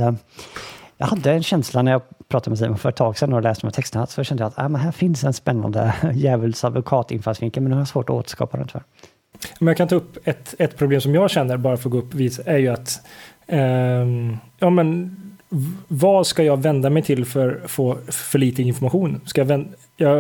jag 1.04 1.08
hade 1.08 1.32
en 1.32 1.44
känsla 1.44 1.82
när 1.82 1.92
jag 1.92 2.02
pratade 2.28 2.50
med 2.50 2.60
Simon 2.60 2.78
för 2.78 2.90
ett 2.90 2.96
tag 2.96 3.18
sedan 3.18 3.34
och 3.34 3.42
läste 3.42 3.62
de 3.62 3.68
här 3.68 3.72
texterna, 3.72 4.08
så 4.08 4.24
kände 4.24 4.44
jag 4.44 4.48
att 4.48 4.58
äh, 4.58 4.70
men 4.70 4.82
här 4.82 4.92
finns 4.92 5.24
en 5.24 5.34
spännande 5.34 5.94
djävuls 6.14 6.64
advokat-infallsvinkel, 6.64 7.64
men 7.64 7.70
nu 7.70 7.76
har 7.76 7.82
jag 7.82 7.88
svårt 7.88 8.10
att 8.10 8.16
återskapa 8.16 8.58
den 8.58 8.68
tyvärr. 8.68 8.84
Men 9.60 9.68
jag 9.68 9.78
kan 9.78 9.88
ta 9.88 9.96
upp 9.96 10.28
ett, 10.28 10.56
ett 10.60 10.78
problem 10.78 11.02
som 11.02 11.16
jag 11.16 11.32
känner, 11.32 11.58
bara 11.58 11.78
för 11.78 11.90
att 11.90 11.92
gå 11.92 11.98
upp 11.98 12.14
vis, 12.14 12.40
är 12.46 12.58
ju 12.58 12.68
att 12.68 13.02
eh, 13.48 13.60
ja, 14.60 14.70
men, 14.70 15.18
vad 15.88 16.28
ska 16.28 16.44
jag 16.44 16.62
vända 16.62 16.90
mig 16.90 17.04
till 17.04 17.26
för 17.26 17.62
att 17.66 17.72
få 17.72 17.98
för 18.08 18.40
lite 18.40 18.64
information? 18.64 19.22
Ska 19.26 19.42
jag 19.42 19.46
vända, 19.46 19.70
ja, 19.98 20.16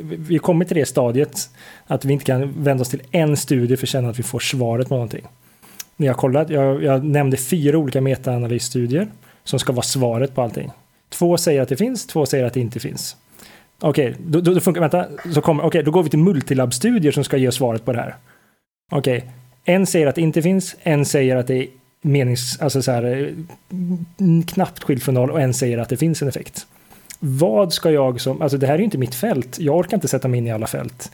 vi 0.00 0.34
har 0.34 0.38
kommit 0.38 0.68
till 0.68 0.76
det 0.76 0.86
stadiet 0.86 1.50
att 1.86 2.04
vi 2.04 2.12
inte 2.12 2.24
kan 2.24 2.62
vända 2.62 2.82
oss 2.82 2.88
till 2.88 3.02
en 3.10 3.36
studie 3.36 3.76
för 3.76 3.84
att 3.84 3.90
känna 3.90 4.08
att 4.08 4.18
vi 4.18 4.22
får 4.22 4.38
svaret 4.38 4.88
på 4.88 4.94
någonting. 4.94 5.26
När 5.96 6.06
jag 6.06 6.16
kollat, 6.16 6.50
jag, 6.50 6.82
jag 6.82 7.04
nämnde 7.04 7.36
fyra 7.36 7.78
olika 7.78 8.00
metaanalysstudier 8.00 9.08
som 9.48 9.58
ska 9.58 9.72
vara 9.72 9.82
svaret 9.82 10.34
på 10.34 10.42
allting. 10.42 10.70
Två 11.08 11.36
säger 11.36 11.62
att 11.62 11.68
det 11.68 11.76
finns, 11.76 12.06
två 12.06 12.26
säger 12.26 12.44
att 12.44 12.54
det 12.54 12.60
inte 12.60 12.80
finns. 12.80 13.16
Okej, 13.80 14.10
okay, 14.10 14.22
då, 14.26 14.40
då, 14.40 14.60
funkar, 14.60 14.80
vänta, 14.80 15.06
så 15.34 15.40
kommer, 15.40 15.64
okay, 15.64 15.82
då 15.82 15.90
går 15.90 16.02
vi 16.02 16.10
till 16.10 16.18
multilabstudier 16.18 17.12
som 17.12 17.24
ska 17.24 17.36
ge 17.36 17.52
svaret 17.52 17.84
på 17.84 17.92
det 17.92 17.98
här. 17.98 18.16
Okej, 18.92 19.18
okay, 19.18 19.30
en 19.64 19.86
säger 19.86 20.06
att 20.06 20.14
det 20.14 20.20
inte 20.20 20.42
finns, 20.42 20.76
en 20.82 21.04
säger 21.04 21.36
att 21.36 21.46
det 21.46 21.54
är 21.54 21.66
menings, 22.02 22.60
alltså 22.60 22.82
så 22.82 22.92
här, 22.92 23.04
eh, 23.04 24.44
knappt 24.46 24.84
skilt 24.84 25.02
från 25.02 25.14
noll 25.14 25.30
och 25.30 25.40
en 25.40 25.54
säger 25.54 25.78
att 25.78 25.88
det 25.88 25.96
finns 25.96 26.22
en 26.22 26.28
effekt. 26.28 26.66
Vad 27.18 27.72
ska 27.72 27.90
jag 27.90 28.20
som, 28.20 28.42
alltså 28.42 28.58
det 28.58 28.66
här 28.66 28.74
är 28.74 28.78
ju 28.78 28.84
inte 28.84 28.98
mitt 28.98 29.14
fält, 29.14 29.58
jag 29.58 29.76
orkar 29.76 29.96
inte 29.96 30.08
sätta 30.08 30.28
mig 30.28 30.38
in 30.38 30.46
i 30.46 30.52
alla 30.52 30.66
fält. 30.66 31.12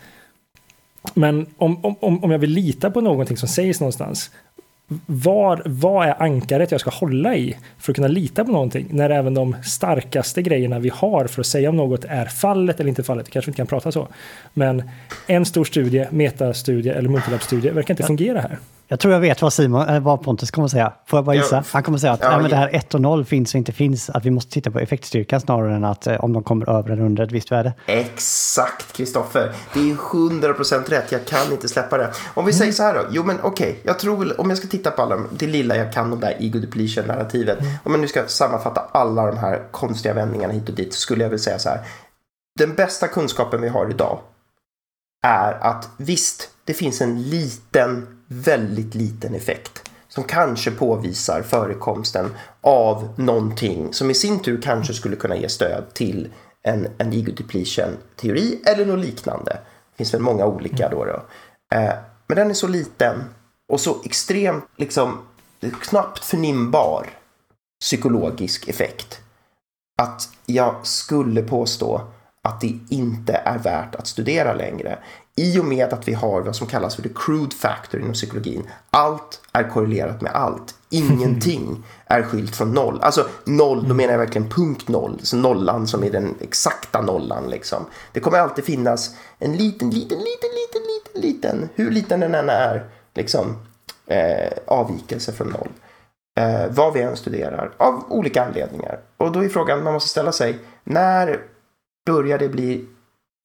Men 1.14 1.46
om, 1.56 1.84
om, 1.84 2.24
om 2.24 2.30
jag 2.30 2.38
vill 2.38 2.50
lita 2.50 2.90
på 2.90 3.00
någonting 3.00 3.36
som 3.36 3.48
sägs 3.48 3.80
någonstans, 3.80 4.30
var, 5.06 5.62
vad 5.64 6.08
är 6.08 6.22
ankaret 6.22 6.70
jag 6.70 6.80
ska 6.80 6.90
hålla 6.90 7.36
i 7.36 7.56
för 7.78 7.92
att 7.92 7.96
kunna 7.96 8.08
lita 8.08 8.44
på 8.44 8.52
någonting 8.52 8.86
när 8.90 9.10
även 9.10 9.34
de 9.34 9.56
starkaste 9.64 10.42
grejerna 10.42 10.78
vi 10.78 10.88
har 10.94 11.26
för 11.26 11.40
att 11.40 11.46
säga 11.46 11.68
om 11.68 11.76
något 11.76 12.04
är 12.04 12.26
fallet 12.26 12.80
eller 12.80 12.88
inte 12.88 13.02
fallet. 13.02 13.26
Det 13.26 13.30
kanske 13.32 13.50
inte 13.50 13.56
kan 13.56 13.66
prata 13.66 13.92
så. 13.92 14.08
Men 14.54 14.90
en 15.26 15.44
stor 15.44 15.64
studie, 15.64 16.06
metastudie 16.10 16.92
eller 16.92 17.08
multilabstudie 17.08 17.70
verkar 17.70 17.94
inte 17.94 18.02
fungera 18.02 18.40
här. 18.40 18.58
Jag 18.88 19.00
tror 19.00 19.12
jag 19.12 19.20
vet 19.20 19.42
vad, 19.42 19.52
Simon, 19.52 19.88
äh, 19.88 20.00
vad 20.00 20.22
Pontus 20.22 20.50
kommer 20.50 20.64
att 20.64 20.70
säga. 20.70 20.92
Får 21.06 21.16
jag 21.16 21.24
bara 21.24 21.36
gissa? 21.36 21.64
Han 21.72 21.82
kommer 21.82 21.98
att 21.98 22.00
säga 22.00 22.12
att 22.12 22.20
ja, 22.20 22.38
men 22.38 22.50
det 22.50 22.56
här 22.56 22.70
1 22.72 22.94
och 22.94 23.00
0 23.00 23.24
finns 23.24 23.54
och 23.54 23.58
inte 23.58 23.72
finns. 23.72 24.10
Att 24.10 24.24
vi 24.24 24.30
måste 24.30 24.52
titta 24.52 24.70
på 24.70 24.78
effektstyrkan 24.78 25.40
snarare 25.40 25.76
än 25.76 25.84
att 25.84 26.06
äh, 26.06 26.24
om 26.24 26.32
de 26.32 26.42
kommer 26.42 26.70
över 26.70 26.90
eller 26.90 27.02
under 27.02 27.22
ett 27.22 27.32
visst 27.32 27.52
värde. 27.52 27.72
Exakt, 27.86 28.92
Kristoffer. 28.92 29.52
Det 29.74 29.80
är 29.80 29.94
100% 29.94 30.90
rätt. 30.90 31.12
Jag 31.12 31.24
kan 31.24 31.52
inte 31.52 31.68
släppa 31.68 31.98
det. 31.98 32.12
Om 32.34 32.44
vi 32.44 32.52
mm. 32.52 32.52
säger 32.52 32.72
så 32.72 32.82
här 32.82 32.94
då. 32.94 33.00
Jo, 33.10 33.24
men 33.24 33.38
okej. 33.42 33.70
Okay. 33.70 33.80
Jag 33.84 33.98
tror 33.98 34.16
väl, 34.16 34.32
om 34.32 34.48
jag 34.48 34.58
ska 34.58 34.68
titta 34.68 34.90
på 34.90 35.02
alla 35.02 35.16
det 35.30 35.46
lilla 35.46 35.76
jag 35.76 35.92
kan 35.92 36.12
om 36.12 36.20
det 36.20 36.26
här 36.26 36.36
ego 36.40 36.58
depletion-narrativet. 36.58 37.60
Mm. 37.60 37.72
Om 37.84 37.92
jag 37.92 38.00
nu 38.00 38.08
ska 38.08 38.26
sammanfatta 38.26 38.82
alla 38.92 39.26
de 39.26 39.38
här 39.38 39.62
konstiga 39.70 40.14
vändningarna 40.14 40.52
hit 40.52 40.68
och 40.68 40.74
dit 40.74 40.94
så 40.94 41.00
skulle 41.00 41.22
jag 41.22 41.30
vilja 41.30 41.42
säga 41.42 41.58
så 41.58 41.68
här. 41.68 41.80
Den 42.58 42.74
bästa 42.74 43.08
kunskapen 43.08 43.60
vi 43.60 43.68
har 43.68 43.90
idag 43.90 44.18
är 45.26 45.52
att 45.52 45.88
visst, 45.96 46.50
det 46.64 46.74
finns 46.74 47.00
en 47.00 47.22
liten 47.22 48.13
väldigt 48.26 48.94
liten 48.94 49.34
effekt 49.34 49.90
som 50.08 50.24
kanske 50.24 50.70
påvisar 50.70 51.42
förekomsten 51.42 52.34
av 52.60 53.08
någonting 53.16 53.92
som 53.92 54.10
i 54.10 54.14
sin 54.14 54.42
tur 54.42 54.62
kanske 54.62 54.94
skulle 54.94 55.16
kunna 55.16 55.36
ge 55.36 55.48
stöd 55.48 55.84
till 55.94 56.32
en, 56.62 56.88
en 56.98 57.12
ego 57.12 57.32
depletion 57.32 57.96
teori 58.16 58.60
eller 58.66 58.86
något 58.86 59.04
liknande. 59.04 59.52
Det 59.90 59.96
finns 59.96 60.14
väl 60.14 60.20
många 60.20 60.46
olika 60.46 60.88
då. 60.88 61.04
då. 61.04 61.22
Eh, 61.76 61.94
men 62.26 62.36
den 62.36 62.50
är 62.50 62.54
så 62.54 62.68
liten 62.68 63.24
och 63.72 63.80
så 63.80 63.96
extremt 64.04 64.64
liksom 64.76 65.18
knappt 65.82 66.24
förnimbar 66.24 67.06
psykologisk 67.80 68.68
effekt 68.68 69.20
att 70.02 70.28
jag 70.46 70.86
skulle 70.86 71.42
påstå 71.42 72.00
att 72.42 72.60
det 72.60 72.78
inte 72.88 73.32
är 73.32 73.58
värt 73.58 73.94
att 73.94 74.06
studera 74.06 74.54
längre. 74.54 74.98
I 75.36 75.58
och 75.58 75.64
med 75.64 75.92
att 75.92 76.08
vi 76.08 76.12
har 76.12 76.40
vad 76.40 76.56
som 76.56 76.66
kallas 76.66 76.96
för 76.96 77.02
the 77.02 77.08
crude 77.14 77.54
factor 77.54 78.00
inom 78.00 78.12
psykologin. 78.12 78.70
Allt 78.90 79.40
är 79.52 79.70
korrelerat 79.70 80.20
med 80.20 80.32
allt. 80.32 80.74
Ingenting 80.90 81.84
är 82.06 82.22
skilt 82.22 82.56
från 82.56 82.72
noll. 82.72 83.00
Alltså 83.02 83.28
noll, 83.44 83.88
då 83.88 83.94
menar 83.94 84.12
jag 84.12 84.18
verkligen 84.18 84.50
punkt 84.50 84.88
noll. 84.88 85.20
Så 85.22 85.36
nollan 85.36 85.86
som 85.86 86.04
är 86.04 86.10
den 86.10 86.34
exakta 86.40 87.00
nollan 87.00 87.50
liksom. 87.50 87.86
Det 88.12 88.20
kommer 88.20 88.38
alltid 88.38 88.64
finnas 88.64 89.16
en 89.38 89.56
liten, 89.56 89.90
liten, 89.90 90.18
liten, 90.18 90.48
liten, 90.48 90.82
liten, 90.82 91.22
liten, 91.22 91.68
hur 91.74 91.90
liten 91.90 92.20
den 92.20 92.34
än 92.34 92.48
är, 92.48 92.86
liksom 93.14 93.56
eh, 94.06 94.52
avvikelse 94.66 95.32
från 95.32 95.48
noll. 95.48 95.70
Eh, 96.36 96.66
vad 96.70 96.92
vi 96.92 97.02
än 97.02 97.16
studerar, 97.16 97.74
av 97.76 98.04
olika 98.08 98.44
anledningar. 98.44 99.00
Och 99.16 99.32
då 99.32 99.44
är 99.44 99.48
frågan 99.48 99.84
man 99.84 99.92
måste 99.92 100.08
ställa 100.08 100.32
sig, 100.32 100.58
när 100.84 101.40
börjar 102.06 102.38
det 102.38 102.48
bli 102.48 102.86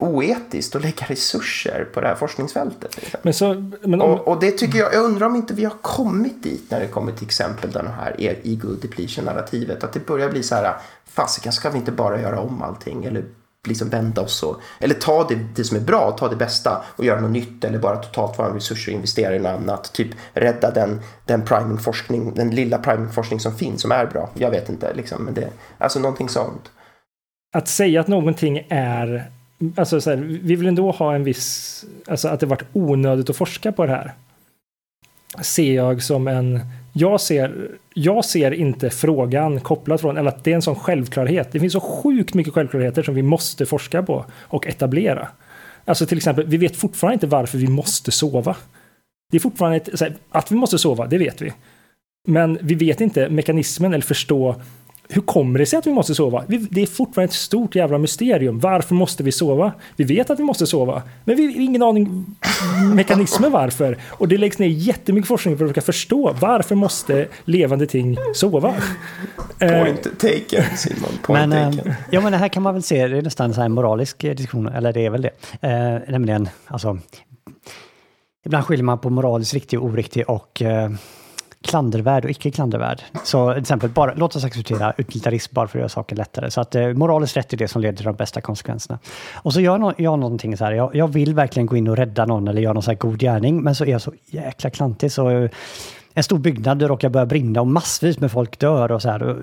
oetiskt 0.00 0.76
att 0.76 0.82
lägga 0.82 1.06
resurser 1.06 1.88
på 1.94 2.00
det 2.00 2.06
här 2.06 2.14
forskningsfältet. 2.14 2.96
Liksom. 2.96 3.20
Men 3.22 3.34
så, 3.34 3.54
men 3.82 4.00
om... 4.00 4.10
och, 4.10 4.28
och, 4.28 4.40
det 4.40 4.50
tycker 4.50 4.78
jag, 4.78 4.94
jag 4.94 5.04
undrar 5.04 5.26
om 5.26 5.36
inte 5.36 5.54
vi 5.54 5.64
har 5.64 5.76
kommit 5.82 6.42
dit 6.42 6.70
när 6.70 6.80
det 6.80 6.86
kommer 6.86 7.12
till 7.12 7.26
exempel 7.26 7.70
den 7.70 7.86
här 7.86 8.16
ego 8.18 8.68
depletion 8.68 9.24
narrativet. 9.24 9.84
Att 9.84 9.92
det 9.92 10.06
börjar 10.06 10.30
bli 10.30 10.42
så 10.42 10.54
här, 10.54 10.76
fasiken 11.04 11.52
ska 11.52 11.70
vi 11.70 11.78
inte 11.78 11.92
bara 11.92 12.20
göra 12.20 12.40
om 12.40 12.62
allting 12.62 13.04
eller 13.04 13.24
liksom 13.68 13.88
vända 13.88 14.22
oss 14.22 14.42
och, 14.42 14.60
eller 14.80 14.94
ta 14.94 15.24
det, 15.28 15.38
det 15.56 15.64
som 15.64 15.76
är 15.76 15.80
bra, 15.80 16.10
ta 16.10 16.28
det 16.28 16.36
bästa 16.36 16.84
och 16.96 17.04
göra 17.04 17.20
något 17.20 17.30
nytt 17.30 17.64
eller 17.64 17.78
bara 17.78 17.96
totalt 17.96 18.38
våra 18.38 18.56
resurser 18.56 18.92
och 18.92 18.96
investera 18.96 19.36
i 19.36 19.38
något 19.38 19.60
annat. 19.60 19.92
Typ 19.92 20.08
rädda 20.32 20.70
den, 20.70 21.00
den 21.24 21.44
primingforskning, 21.44 22.34
den 22.34 22.50
lilla 22.50 22.78
primingforskning 22.78 23.40
som 23.40 23.56
finns 23.56 23.82
som 23.82 23.92
är 23.92 24.06
bra. 24.06 24.30
Jag 24.34 24.50
vet 24.50 24.68
inte 24.68 24.94
liksom, 24.94 25.24
men 25.24 25.34
det, 25.34 25.48
alltså 25.78 26.00
någonting 26.00 26.28
sånt. 26.28 26.70
Att 27.54 27.68
säga 27.68 28.00
att 28.00 28.08
någonting 28.08 28.66
är 28.70 29.30
Alltså 29.76 30.00
så 30.00 30.10
här, 30.10 30.16
vi 30.16 30.56
vill 30.56 30.68
ändå 30.68 30.90
ha 30.90 31.14
en 31.14 31.24
viss, 31.24 31.84
alltså 32.06 32.28
att 32.28 32.40
det 32.40 32.46
varit 32.46 32.64
onödigt 32.72 33.30
att 33.30 33.36
forska 33.36 33.72
på 33.72 33.86
det 33.86 33.92
här. 33.92 34.12
Ser 35.42 35.74
jag 35.74 36.02
som 36.02 36.28
en 36.28 36.60
Jag 36.92 37.20
ser, 37.20 37.68
jag 37.94 38.24
ser 38.24 38.50
inte 38.50 38.90
frågan 38.90 39.60
kopplad 39.60 40.00
från, 40.00 40.16
eller 40.16 40.28
att 40.28 40.44
det 40.44 40.50
är 40.50 40.54
en 40.54 40.62
sån 40.62 40.74
självklarhet. 40.74 41.52
Det 41.52 41.60
finns 41.60 41.72
så 41.72 41.80
sjukt 41.80 42.34
mycket 42.34 42.54
självklarheter 42.54 43.02
som 43.02 43.14
vi 43.14 43.22
måste 43.22 43.66
forska 43.66 44.02
på 44.02 44.24
och 44.40 44.66
etablera. 44.66 45.28
Alltså 45.84 46.06
till 46.06 46.16
exempel, 46.16 46.46
vi 46.46 46.56
vet 46.56 46.76
fortfarande 46.76 47.14
inte 47.14 47.26
varför 47.26 47.58
vi 47.58 47.68
måste 47.68 48.10
sova. 48.10 48.56
Det 49.30 49.36
är 49.36 49.40
fortfarande 49.40 49.76
ett, 49.76 50.00
här, 50.00 50.14
att 50.30 50.52
vi 50.52 50.56
måste 50.56 50.78
sova, 50.78 51.06
det 51.06 51.18
vet 51.18 51.42
vi. 51.42 51.52
Men 52.28 52.58
vi 52.60 52.74
vet 52.74 53.00
inte 53.00 53.28
mekanismen 53.28 53.92
eller 53.94 54.04
förstå 54.04 54.56
hur 55.12 55.22
kommer 55.22 55.58
det 55.58 55.66
sig 55.66 55.78
att 55.78 55.86
vi 55.86 55.92
måste 55.92 56.14
sova? 56.14 56.44
Det 56.48 56.82
är 56.82 56.86
fortfarande 56.86 57.30
ett 57.30 57.32
stort 57.32 57.74
jävla 57.74 57.98
mysterium. 57.98 58.58
Varför 58.58 58.94
måste 58.94 59.22
vi 59.22 59.32
sova? 59.32 59.72
Vi 59.96 60.04
vet 60.04 60.30
att 60.30 60.38
vi 60.38 60.42
måste 60.42 60.66
sova, 60.66 61.02
men 61.24 61.36
vi 61.36 61.46
har 61.46 61.60
ingen 61.60 61.82
aning 61.82 62.36
mekanismen 62.94 63.52
varför. 63.52 63.96
Och 64.08 64.28
det 64.28 64.38
läggs 64.38 64.58
ner 64.58 64.66
jättemycket 64.66 65.28
forskning 65.28 65.58
för 65.58 65.64
att 65.64 65.68
försöka 65.68 65.86
förstå 65.86 66.36
varför 66.40 66.74
måste 66.74 67.26
levande 67.44 67.86
ting 67.86 68.16
sova? 68.34 68.74
Point 69.58 70.02
taken, 70.18 70.76
Simon. 70.76 71.10
Point 71.22 71.48
men, 71.48 71.72
taken. 71.72 71.90
Äh, 71.90 71.96
ja, 72.10 72.20
men 72.20 72.32
det 72.32 72.38
här 72.38 72.48
kan 72.48 72.62
man 72.62 72.74
väl 72.74 72.82
se, 72.82 73.08
det 73.08 73.18
är 73.18 73.22
nästan 73.22 73.52
här 73.52 73.68
moralisk 73.68 74.24
eh, 74.24 74.34
diskussion, 74.34 74.66
eller 74.66 74.92
det 74.92 75.06
är 75.06 75.10
väl 75.10 75.22
det. 75.22 75.30
Eh, 75.60 76.12
nämligen, 76.12 76.48
alltså, 76.66 76.98
ibland 78.44 78.64
skiljer 78.64 78.84
man 78.84 78.98
på 78.98 79.10
moraliskt 79.10 79.54
riktig 79.54 79.78
och 79.78 79.86
oriktig 79.86 80.30
och 80.30 80.62
eh, 80.62 80.90
klandervärd 81.64 82.24
och 82.24 82.30
icke 82.30 82.50
klandervärd. 82.50 83.02
Så 83.24 83.52
till 83.52 83.60
exempel, 83.60 83.90
bara, 83.90 84.14
låt 84.14 84.36
oss 84.36 84.44
acceptera 84.44 84.94
utilitarism 84.96 85.54
bara 85.54 85.68
för 85.68 85.78
att 85.78 85.80
göra 85.80 85.88
saker 85.88 86.16
lättare. 86.16 86.50
Så 86.50 86.60
att 86.60 86.74
eh, 86.74 86.88
moraliskt 86.88 87.36
rätt 87.36 87.52
är 87.52 87.56
det 87.56 87.68
som 87.68 87.82
leder 87.82 87.96
till 87.96 88.06
de 88.06 88.14
bästa 88.14 88.40
konsekvenserna. 88.40 88.98
Och 89.34 89.52
så 89.52 89.60
gör 89.60 89.78
no 89.78 89.92
jag 89.98 90.18
någonting 90.18 90.56
så 90.56 90.64
här, 90.64 90.72
jag, 90.72 90.94
jag, 90.94 91.08
vill 91.08 91.34
verkligen 91.34 91.66
gå 91.66 91.76
in 91.76 91.88
och 91.88 91.96
rädda 91.96 92.26
någon 92.26 92.48
eller 92.48 92.62
göra 92.62 92.72
någon 92.72 92.82
så 92.82 92.90
här 92.90 92.98
god 92.98 93.20
gärning, 93.20 93.62
men 93.62 93.74
så 93.74 93.84
är 93.84 93.88
jag 93.88 94.02
så 94.02 94.12
jäkla 94.26 94.70
klantig 94.70 95.12
så 95.12 95.30
eh, 95.30 95.50
en 96.14 96.22
stor 96.22 96.38
byggnad 96.38 96.82
råkar 96.82 97.08
börja 97.08 97.26
brinna 97.26 97.60
och 97.60 97.66
massvis 97.66 98.20
med 98.20 98.32
folk 98.32 98.58
dör 98.58 98.92
och 98.92 99.02
så 99.02 99.10
här. 99.10 99.22
Och, 99.22 99.36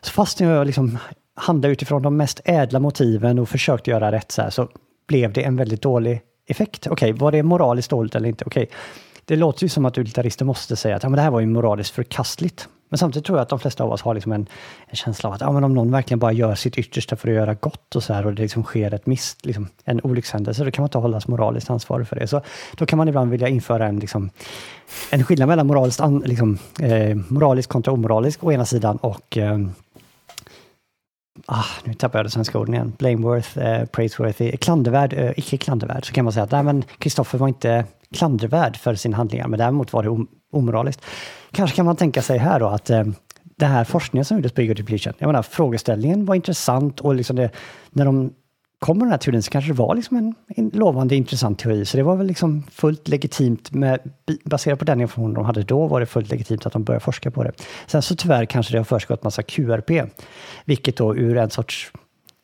så 0.00 0.12
fast 0.12 0.40
jag 0.40 0.66
liksom 0.66 0.98
handlade 1.34 1.72
utifrån 1.72 2.02
de 2.02 2.16
mest 2.16 2.40
ädla 2.44 2.80
motiven 2.80 3.38
och 3.38 3.48
försökte 3.48 3.90
göra 3.90 4.12
rätt 4.12 4.32
så 4.32 4.42
här, 4.42 4.50
så 4.50 4.68
blev 5.08 5.32
det 5.32 5.42
en 5.42 5.56
väldigt 5.56 5.82
dålig 5.82 6.20
effekt. 6.46 6.86
Okej, 6.86 7.10
okay, 7.10 7.20
var 7.20 7.32
det 7.32 7.42
moraliskt 7.42 7.90
dåligt 7.90 8.14
eller 8.14 8.28
inte? 8.28 8.44
Okej, 8.44 8.62
okay 8.62 8.76
det 9.28 9.36
låter 9.36 9.62
ju 9.62 9.68
som 9.68 9.84
att 9.84 9.98
utilitarister 9.98 10.44
måste 10.44 10.76
säga 10.76 10.96
att 10.96 11.02
ja, 11.02 11.08
men 11.08 11.16
det 11.16 11.22
här 11.22 11.30
var 11.30 11.40
ju 11.40 11.46
moraliskt 11.46 11.94
förkastligt. 11.94 12.68
Men 12.88 12.98
samtidigt 12.98 13.26
tror 13.26 13.38
jag 13.38 13.42
att 13.42 13.48
de 13.48 13.58
flesta 13.58 13.84
av 13.84 13.92
oss 13.92 14.02
har 14.02 14.14
liksom 14.14 14.32
en, 14.32 14.46
en, 14.86 14.96
känsla 14.96 15.28
av 15.28 15.34
att 15.34 15.40
ja, 15.40 15.52
men 15.52 15.64
om 15.64 15.74
någon 15.74 15.90
verkligen 15.90 16.18
bara 16.18 16.32
gör 16.32 16.54
sitt 16.54 16.78
yttersta 16.78 17.16
för 17.16 17.28
att 17.28 17.34
göra 17.34 17.54
gott 17.54 17.96
och 17.96 18.02
så 18.02 18.12
här 18.12 18.26
och 18.26 18.34
det 18.34 18.42
liksom 18.42 18.64
sker 18.64 18.94
ett 18.94 19.06
miss, 19.06 19.36
liksom, 19.42 19.68
en 19.84 20.00
olyckshändelse, 20.00 20.64
då 20.64 20.70
kan 20.70 20.82
man 20.82 20.86
inte 20.86 20.98
hållas 20.98 21.28
moraliskt 21.28 21.70
ansvarig 21.70 22.08
för 22.08 22.16
det. 22.16 22.26
Så 22.26 22.42
då 22.76 22.86
kan 22.86 22.96
man 22.96 23.08
ibland 23.08 23.30
vilja 23.30 23.48
införa 23.48 23.86
en, 23.86 23.98
liksom, 23.98 24.30
en 25.10 25.24
skillnad 25.24 25.48
mellan 25.48 25.66
moraliskt, 25.66 26.00
liksom, 26.24 26.58
eh, 26.80 27.16
moralisk 27.28 27.68
kontra 27.68 27.92
omoralisk 27.92 28.44
å 28.44 28.52
ena 28.52 28.64
sidan 28.64 28.96
och 28.96 29.36
eh, 29.36 29.58
Ah, 31.46 31.64
nu 31.84 31.94
tappar 31.94 32.18
jag 32.18 32.26
det 32.26 32.30
svenska 32.30 32.58
orden 32.58 32.74
igen. 32.74 32.92
Blameworth, 32.98 33.58
eh, 33.58 33.84
praiseworthy, 33.84 34.56
klandervärd, 34.56 35.12
eh, 35.12 35.30
icke 35.36 35.56
klandervärd. 35.56 36.06
Så 36.06 36.12
kan 36.12 36.24
man 36.24 36.32
säga 36.32 36.44
att 36.44 36.50
nej, 36.50 36.62
men 36.62 36.84
Kristoffer 36.98 37.38
var 37.38 37.48
inte 37.48 37.84
klandervärd 38.14 38.76
för 38.76 38.94
sina 38.94 39.16
handlingar, 39.16 39.48
men 39.48 39.58
däremot 39.58 39.92
var 39.92 40.02
det 40.02 40.26
omoraliskt. 40.52 41.04
Kanske 41.52 41.76
kan 41.76 41.86
man 41.86 41.96
tänka 41.96 42.22
sig 42.22 42.38
här 42.38 42.60
då 42.60 42.66
att 42.66 42.90
eh, 42.90 43.04
den 43.56 43.70
här 43.70 43.84
forskningen 43.84 44.24
som 44.24 44.36
gjordes 44.36 44.52
på 44.52 44.60
ego 44.60 44.74
depletion, 44.74 45.12
jag 45.18 45.26
menar 45.26 45.42
frågeställningen 45.42 46.24
var 46.24 46.34
intressant 46.34 47.00
och 47.00 47.14
liksom 47.14 47.36
det, 47.36 47.50
när 47.90 48.04
de 48.04 48.32
kom 48.78 48.98
med 48.98 49.06
den 49.06 49.10
här 49.10 49.18
teorin 49.18 49.42
så 49.42 49.50
kanske 49.50 49.70
det 49.70 49.76
var 49.76 49.94
liksom 49.94 50.16
en, 50.16 50.34
en 50.48 50.70
lovande 50.74 51.16
intressant 51.16 51.58
teori. 51.58 51.84
Så 51.84 51.96
det 51.96 52.02
var 52.02 52.16
väl 52.16 52.26
liksom 52.26 52.62
fullt 52.70 53.08
legitimt, 53.08 53.72
med, 53.72 54.00
baserat 54.44 54.78
på 54.78 54.84
den 54.84 55.00
information 55.00 55.34
de 55.34 55.44
hade 55.44 55.62
då, 55.62 55.86
var 55.86 56.00
det 56.00 56.06
fullt 56.06 56.30
legitimt 56.30 56.66
att 56.66 56.72
de 56.72 56.84
började 56.84 57.04
forska 57.04 57.30
på 57.30 57.42
det. 57.44 57.52
Sen 57.86 58.02
så 58.02 58.16
tyvärr 58.16 58.44
kanske 58.44 58.72
det 58.72 58.78
har 58.78 58.84
försiggått 58.84 59.24
massa 59.24 59.42
QRP, 59.42 59.90
vilket 60.64 60.96
då 60.96 61.16
ur 61.16 61.36
en 61.36 61.50
sorts 61.50 61.92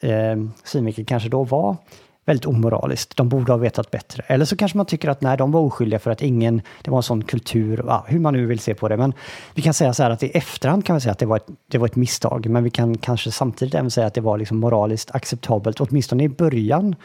eh, 0.02 0.36
synvinkel 0.64 1.04
kanske 1.04 1.28
då 1.28 1.44
var 1.44 1.76
väldigt 2.24 2.46
omoraliskt. 2.46 3.16
De 3.16 3.28
borde 3.28 3.52
ha 3.52 3.56
vetat 3.56 3.90
bättre. 3.90 4.24
Eller 4.26 4.44
så 4.44 4.56
kanske 4.56 4.76
man 4.76 4.86
tycker 4.86 5.08
att 5.08 5.20
nej, 5.20 5.36
de 5.36 5.52
var 5.52 5.60
oskyldiga 5.60 5.98
för 5.98 6.10
att 6.10 6.22
ingen, 6.22 6.62
det 6.82 6.90
var 6.90 6.98
en 6.98 7.02
sån 7.02 7.24
kultur, 7.24 7.84
ja, 7.86 8.04
hur 8.08 8.20
man 8.20 8.34
nu 8.34 8.46
vill 8.46 8.58
se 8.58 8.74
på 8.74 8.88
det. 8.88 8.96
Men 8.96 9.12
vi 9.54 9.62
kan 9.62 9.74
säga 9.74 9.94
så 9.94 10.02
här 10.02 10.10
att 10.10 10.22
i 10.22 10.30
efterhand 10.30 10.86
kan 10.86 10.96
vi 10.96 11.00
säga 11.00 11.12
att 11.12 11.18
det 11.18 11.26
var 11.26 11.36
ett, 11.36 11.46
det 11.70 11.78
var 11.78 11.86
ett 11.86 11.96
misstag. 11.96 12.46
Men 12.46 12.64
vi 12.64 12.70
kan 12.70 12.98
kanske 12.98 13.30
samtidigt 13.30 13.74
även 13.74 13.90
säga 13.90 14.06
att 14.06 14.14
det 14.14 14.20
var 14.20 14.38
liksom 14.38 14.56
moraliskt 14.58 15.14
acceptabelt, 15.14 15.80
åtminstone 15.80 16.24
i 16.24 16.28
början, 16.28 16.96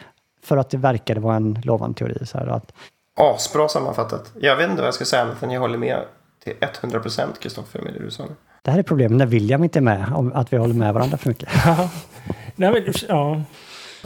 för 0.43 0.57
att 0.57 0.69
det 0.69 0.77
verkade 0.77 1.19
vara 1.19 1.35
en 1.35 1.61
lovande 1.63 1.97
teori. 1.97 2.25
Så 2.25 2.37
här, 2.37 2.47
att... 2.47 2.73
Asbra 3.17 3.67
sammanfattat. 3.67 4.31
Jag 4.39 4.55
vet 4.55 4.69
inte 4.69 4.81
vad 4.81 4.87
jag 4.87 4.93
ska 4.93 5.05
säga, 5.05 5.27
men 5.39 5.51
jag 5.51 5.61
håller 5.61 5.77
med 5.77 5.99
till 6.43 6.53
100 6.81 6.99
procent, 6.99 7.39
Kristoffer, 7.39 7.81
med 7.81 7.93
det 7.93 7.99
du 7.99 8.11
sa 8.11 8.23
nu. 8.25 8.35
Det 8.61 8.71
här 8.71 8.79
är 8.79 8.83
problemet 8.83 9.17
när 9.17 9.25
William 9.25 9.63
inte 9.63 9.79
är 9.79 9.81
med, 9.81 10.13
om 10.15 10.33
att 10.33 10.53
vi 10.53 10.57
håller 10.57 10.73
med 10.73 10.93
varandra 10.93 11.17
för 11.17 11.29
mycket. 11.29 11.49
Nej, 12.55 12.71
men, 12.71 12.93
ja. 13.07 13.41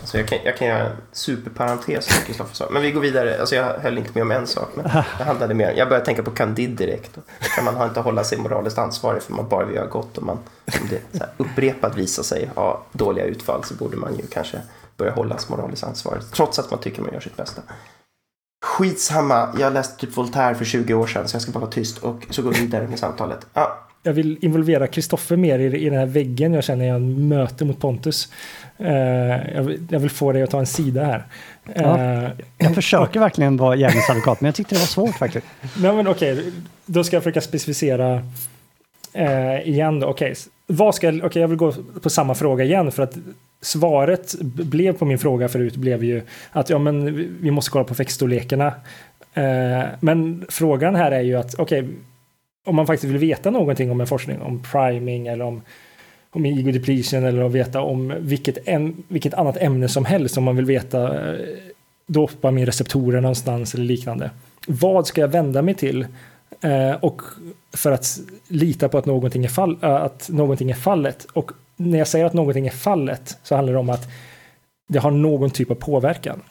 Alltså 0.04 0.18
jag, 0.18 0.28
kan, 0.28 0.40
jag 0.44 0.58
kan 0.58 0.68
göra 0.68 0.80
en 0.80 0.96
superparentes 1.12 2.06
som 2.06 2.26
Kristoffer 2.26 2.56
sa. 2.56 2.68
Men 2.72 2.82
vi 2.82 2.92
går 2.92 3.02
vidare. 3.02 3.40
Alltså 3.40 3.56
jag 3.56 3.74
höll 3.80 3.98
inte 3.98 4.10
med 4.14 4.22
om 4.22 4.32
en 4.32 4.48
sak. 4.48 4.70
Men 4.76 4.86
det 5.18 5.24
handlade 5.24 5.54
mer. 5.54 5.74
Jag 5.78 5.90
började 5.90 6.06
tänka 6.06 6.24
på 6.24 6.32
Candide 6.32 6.86
direkt. 6.86 7.16
Där 7.56 7.64
man 7.64 7.76
har 7.76 7.86
inte 7.86 8.00
hålla 8.00 8.24
sig 8.24 8.38
moraliskt 8.38 8.78
ansvarig 8.78 9.24
för 9.24 9.34
man 9.34 9.50
bara 9.50 9.66
vill 9.66 9.76
göra 9.76 9.88
gott. 9.88 10.18
Och 10.18 10.24
man, 10.24 10.38
om 10.82 10.88
det 10.90 11.02
så 11.12 11.24
här, 11.24 11.30
upprepat 11.38 11.98
visar 11.98 12.24
sig 12.24 12.50
ha 12.56 12.86
dåliga 12.92 13.26
utfall 13.26 13.64
så 13.64 13.74
borde 13.74 13.98
man 13.98 14.16
ju 14.16 14.28
kanske 14.28 14.62
börja 14.98 15.12
hållas 15.12 15.50
moraliskt 15.50 15.84
ansvarig. 15.84 16.22
Trots 16.32 16.60
att 16.60 16.72
man 16.72 16.80
tycker 16.80 17.02
man 17.02 17.14
gör 17.14 17.20
sitt 17.20 17.38
bästa. 17.38 17.62
Skitsamma. 18.66 19.56
Jag 19.60 19.74
läste 19.74 20.00
typ 20.00 20.18
Voltaire 20.18 20.56
för 20.56 20.66
20 20.66 20.94
år 20.94 21.08
sedan 21.08 21.28
så 21.28 21.36
jag 21.36 21.42
ska 21.42 21.52
bara 21.52 21.60
vara 21.60 21.72
tyst 21.72 21.98
och 21.98 22.26
så 22.30 22.42
går 22.42 22.52
vi 22.52 22.60
vidare 22.60 22.88
med 22.88 23.00
samtalet. 23.00 23.48
Ja, 23.54 23.83
jag 24.04 24.14
vill 24.14 24.38
involvera 24.42 24.88
Kristoffer 24.88 25.36
mer 25.36 25.60
i, 25.60 25.86
i 25.86 25.90
den 25.90 26.00
här 26.00 26.06
väggen 26.06 26.54
jag 26.54 26.64
känner 26.64 26.86
jag 26.86 27.02
möter 27.02 27.66
mot 27.66 27.80
Pontus. 27.80 28.32
Uh, 28.80 28.88
jag, 29.56 29.64
vill, 29.64 29.88
jag, 29.90 30.00
vill, 30.00 30.10
få 30.10 30.32
dig 30.32 30.44
att 30.44 30.50
ta 30.50 30.60
en 30.60 30.66
sida 30.66 31.06
här. 31.06 31.24
Ja, 31.76 31.98
uh, 31.98 32.30
jag 32.58 32.76
försöker 32.76 33.20
verkligen 33.20 33.58
vara 33.58 33.76
djävulens 33.76 34.10
advokat, 34.10 34.42
men 34.42 34.48
jag 34.48 34.56
tyckte 34.56 34.76
det 34.76 34.80
var 34.80 34.86
svårt 34.86 35.16
faktiskt. 35.16 35.46
Nej, 35.78 35.96
men 35.96 36.08
okej, 36.08 36.34
okay, 36.34 36.52
då 36.86 37.04
ska 37.04 37.16
jag 37.16 37.24
försöka 37.24 37.42
specificera 37.42 38.16
uh, 39.18 39.68
igen 39.68 40.00
då. 40.00 40.08
Okej, 40.08 40.32
okay. 40.32 40.44
vad 40.68 40.96
ska 40.96 41.08
jag, 41.08 41.26
okay, 41.26 41.42
jag 41.42 41.48
vill 41.48 41.58
gå 41.58 41.74
på 42.02 42.10
samma 42.10 42.36
fråga 42.36 42.64
igen 42.64 42.92
för 42.92 43.04
att 43.04 43.18
svaret 43.62 44.36
blev 44.42 44.94
på 44.94 45.06
min 45.06 45.20
fråga 45.20 45.48
förut 45.48 45.76
blev 45.76 46.04
ju 46.04 46.22
att 46.52 46.70
ja, 46.70 46.78
men 46.78 47.06
vi 47.42 47.52
måste 47.52 47.72
kolla 47.72 47.86
på 47.86 47.94
växtstorlekarna. 47.94 48.74
men 50.00 50.46
frågan 50.50 50.96
här 50.96 51.12
är 51.12 51.22
ju 51.22 51.36
att 51.36 51.54
okej, 51.54 51.80
okay, 51.80 51.94
om 52.66 52.76
man 52.76 52.88
faktiskt 52.88 53.14
vill 53.14 53.20
veta 53.20 53.52
någonting 53.52 53.92
om 53.92 54.02
en 54.02 54.08
forskning, 54.08 54.42
om 54.42 54.64
priming 54.72 55.28
eller 55.28 55.46
om, 55.46 55.62
om 56.30 56.46
ego 56.46 56.72
depletion 56.72 57.24
eller 57.24 57.44
att 57.44 57.52
veta 57.52 57.82
om 57.82 58.14
vilket, 58.20 58.68
en, 58.68 59.04
vilket 59.08 59.34
annat 59.34 59.58
ämne 59.58 59.88
som 59.88 60.06
helst, 60.06 60.38
om 60.38 60.44
man 60.44 60.56
vill 60.56 60.66
veta 60.66 61.30
eh, 61.32 61.40
dopaminreceptorer 62.08 63.22
någonstans 63.22 63.74
eller 63.74 63.86
liknande. 63.86 64.30
Vad 64.68 65.08
ska 65.08 65.22
jag 65.22 65.28
vända 65.28 65.62
mig 65.62 65.74
till? 65.74 66.08
Eh, 66.62 66.92
och 67.00 67.22
för 67.74 67.92
att 67.92 68.20
lita 68.48 68.90
på 68.90 68.98
att 68.98 69.06
någonting, 69.06 69.46
är 69.46 69.50
fall, 69.50 69.78
äh, 69.82 69.94
att 69.94 70.30
någonting 70.30 70.72
är 70.72 70.76
fallet. 70.76 71.28
Och 71.34 71.52
när 71.76 71.98
jag 71.98 72.08
säger 72.08 72.26
att 72.26 72.34
någonting 72.34 72.68
är 72.68 72.72
fallet 72.72 73.38
så 73.44 73.56
handlar 73.56 73.74
det 73.74 73.80
om 73.80 73.90
att 73.90 74.08
det 74.88 75.00
har 75.00 75.12
någon 75.12 75.50
typ 75.50 75.72
av 75.72 75.76
påverkan. 75.76 76.42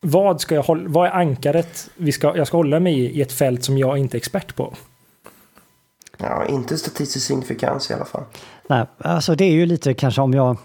Vad, 0.00 0.40
ska 0.40 0.54
jag 0.54 0.62
hålla, 0.62 0.88
vad 0.88 1.06
är 1.06 1.12
ankaret 1.12 1.90
vi 1.96 2.12
ska, 2.12 2.36
jag 2.36 2.46
ska 2.46 2.56
hålla 2.56 2.80
mig 2.80 2.98
i 2.98 3.18
i 3.18 3.22
ett 3.22 3.32
fält 3.32 3.64
som 3.64 3.78
jag 3.78 3.98
inte 3.98 4.16
är 4.16 4.18
expert 4.18 4.56
på? 4.56 4.74
Ja, 6.18 6.46
inte 6.46 6.78
statistisk 6.78 7.26
signifikans 7.26 7.90
i 7.90 7.94
alla 7.94 8.04
fall. 8.04 8.24
Nej, 8.68 8.86
alltså 8.98 9.34
det 9.34 9.44
är 9.44 9.52
ju 9.52 9.66
lite 9.66 9.94
kanske 9.94 10.20
om 10.20 10.34
jag 10.34 10.56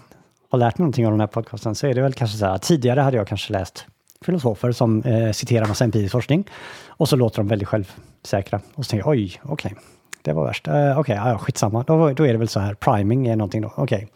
har 0.50 0.58
lärt 0.58 0.78
mig 0.78 0.82
någonting 0.82 1.06
av 1.06 1.12
den 1.12 1.20
här 1.20 1.26
podcasten 1.26 1.74
så 1.74 1.86
är 1.86 1.94
det 1.94 2.02
väl 2.02 2.12
kanske 2.12 2.38
så 2.38 2.46
här 2.46 2.54
att 2.54 2.62
tidigare 2.62 3.00
hade 3.00 3.16
jag 3.16 3.28
kanske 3.28 3.52
läst 3.52 3.86
filosofer 4.24 4.72
som 4.72 5.02
eh, 5.02 5.32
citerar 5.32 5.66
massa 5.66 5.84
empirisk 5.84 6.12
forskning 6.12 6.48
och 6.88 7.08
så 7.08 7.16
låter 7.16 7.36
de 7.36 7.48
väldigt 7.48 7.68
självsäkra 7.68 8.60
och 8.74 8.84
så 8.84 8.90
tänker 8.90 9.06
jag 9.06 9.12
oj, 9.12 9.40
okej, 9.42 9.72
okay, 9.72 9.84
det 10.22 10.32
var 10.32 10.46
värst. 10.46 10.68
Uh, 10.68 10.74
Okej, 10.74 10.96
okay, 10.96 11.16
ja, 11.16 11.38
skitsamma. 11.38 11.84
Då, 11.86 12.12
då 12.12 12.26
är 12.26 12.32
det 12.32 12.38
väl 12.38 12.48
så 12.48 12.60
här, 12.60 12.74
priming 12.74 13.26
är 13.26 13.36
någonting 13.36 13.62
då. 13.62 13.72
Okej. 13.76 13.82
Okay. 13.82 14.08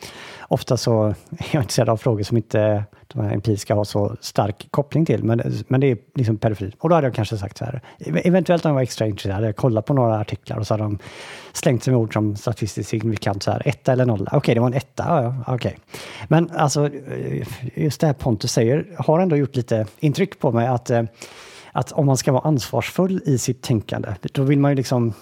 Ofta 0.49 0.76
så 0.76 1.05
är 1.05 1.14
jag 1.51 1.62
intresserad 1.62 1.89
av 1.89 1.97
frågor 1.97 2.22
som 2.22 2.37
inte 2.37 2.85
de 3.09 3.23
här 3.23 3.33
empiriska 3.33 3.75
har 3.75 3.85
så 3.85 4.17
stark 4.21 4.67
koppling 4.71 5.05
till, 5.07 5.25
men, 5.25 5.43
men 5.69 5.81
det 5.81 5.87
är 5.87 5.99
liksom 6.15 6.39
periferi. 6.39 6.73
Och 6.79 6.89
då 6.89 6.95
hade 6.95 7.07
jag 7.07 7.15
kanske 7.15 7.39
sagt 7.39 7.59
så 7.59 7.65
här, 7.65 7.81
eventuellt 7.99 8.65
om 8.65 8.69
jag 8.69 8.75
var 8.75 8.83
extra 8.83 9.07
intresserad, 9.07 9.35
hade 9.35 9.47
jag 9.47 9.57
kollat 9.57 9.87
på 9.87 9.95
några 9.95 10.19
artiklar 10.19 10.59
och 10.59 10.67
så 10.67 10.75
hade 10.75 10.83
de 10.83 10.99
slängt 11.53 11.85
sig 11.85 11.93
med 11.93 12.01
ord 12.01 12.13
som 12.13 12.37
statistiskt 12.37 12.91
signifikant, 12.91 13.43
så 13.43 13.51
här, 13.51 13.63
etta 13.65 13.93
eller 13.93 14.07
nolla. 14.07 14.25
Okej, 14.27 14.39
okay, 14.39 14.55
det 14.55 14.61
var 14.61 14.67
en 14.67 14.75
etta, 14.75 15.05
ja, 15.07 15.35
okej. 15.47 15.55
Okay. 15.55 15.73
Men 16.29 16.51
alltså, 16.51 16.91
just 17.75 18.01
det 18.01 18.07
här 18.07 18.15
Pontus 18.15 18.53
säger 18.53 18.87
har 18.99 19.21
ändå 19.21 19.37
gjort 19.37 19.57
lite 19.57 19.87
intryck 19.99 20.39
på 20.39 20.53
mig 20.53 20.67
att, 20.67 20.91
eh, 20.91 21.03
att 21.73 21.93
om 21.93 22.07
man 22.07 22.17
ska 22.17 22.33
vara 22.33 22.43
ansvarsfull 22.49 23.21
i 23.25 23.39
sitt 23.39 23.63
tänkande, 23.63 24.15
då 24.21 24.43
vill 24.43 24.59
man 24.59 24.71
ju 24.71 24.75
liksom 24.75 25.13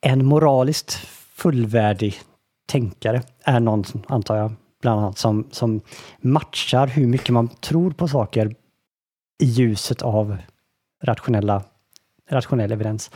en 0.00 0.24
moraliskt 0.24 0.92
fullvärdig 1.34 2.20
tänkare 2.66 3.22
är 3.44 3.60
någon, 3.60 3.84
antar 4.06 4.36
jag, 4.36 4.52
bland 4.82 5.00
annat 5.00 5.18
som, 5.18 5.48
som 5.50 5.80
matchar 6.18 6.86
hur 6.86 7.06
mycket 7.06 7.30
man 7.30 7.48
tror 7.48 7.90
på 7.90 8.08
saker 8.08 8.54
i 9.42 9.44
ljuset 9.44 10.02
av 10.02 10.36
rationella, 11.02 11.62
rationell 12.30 12.72
evidens. 12.72 13.10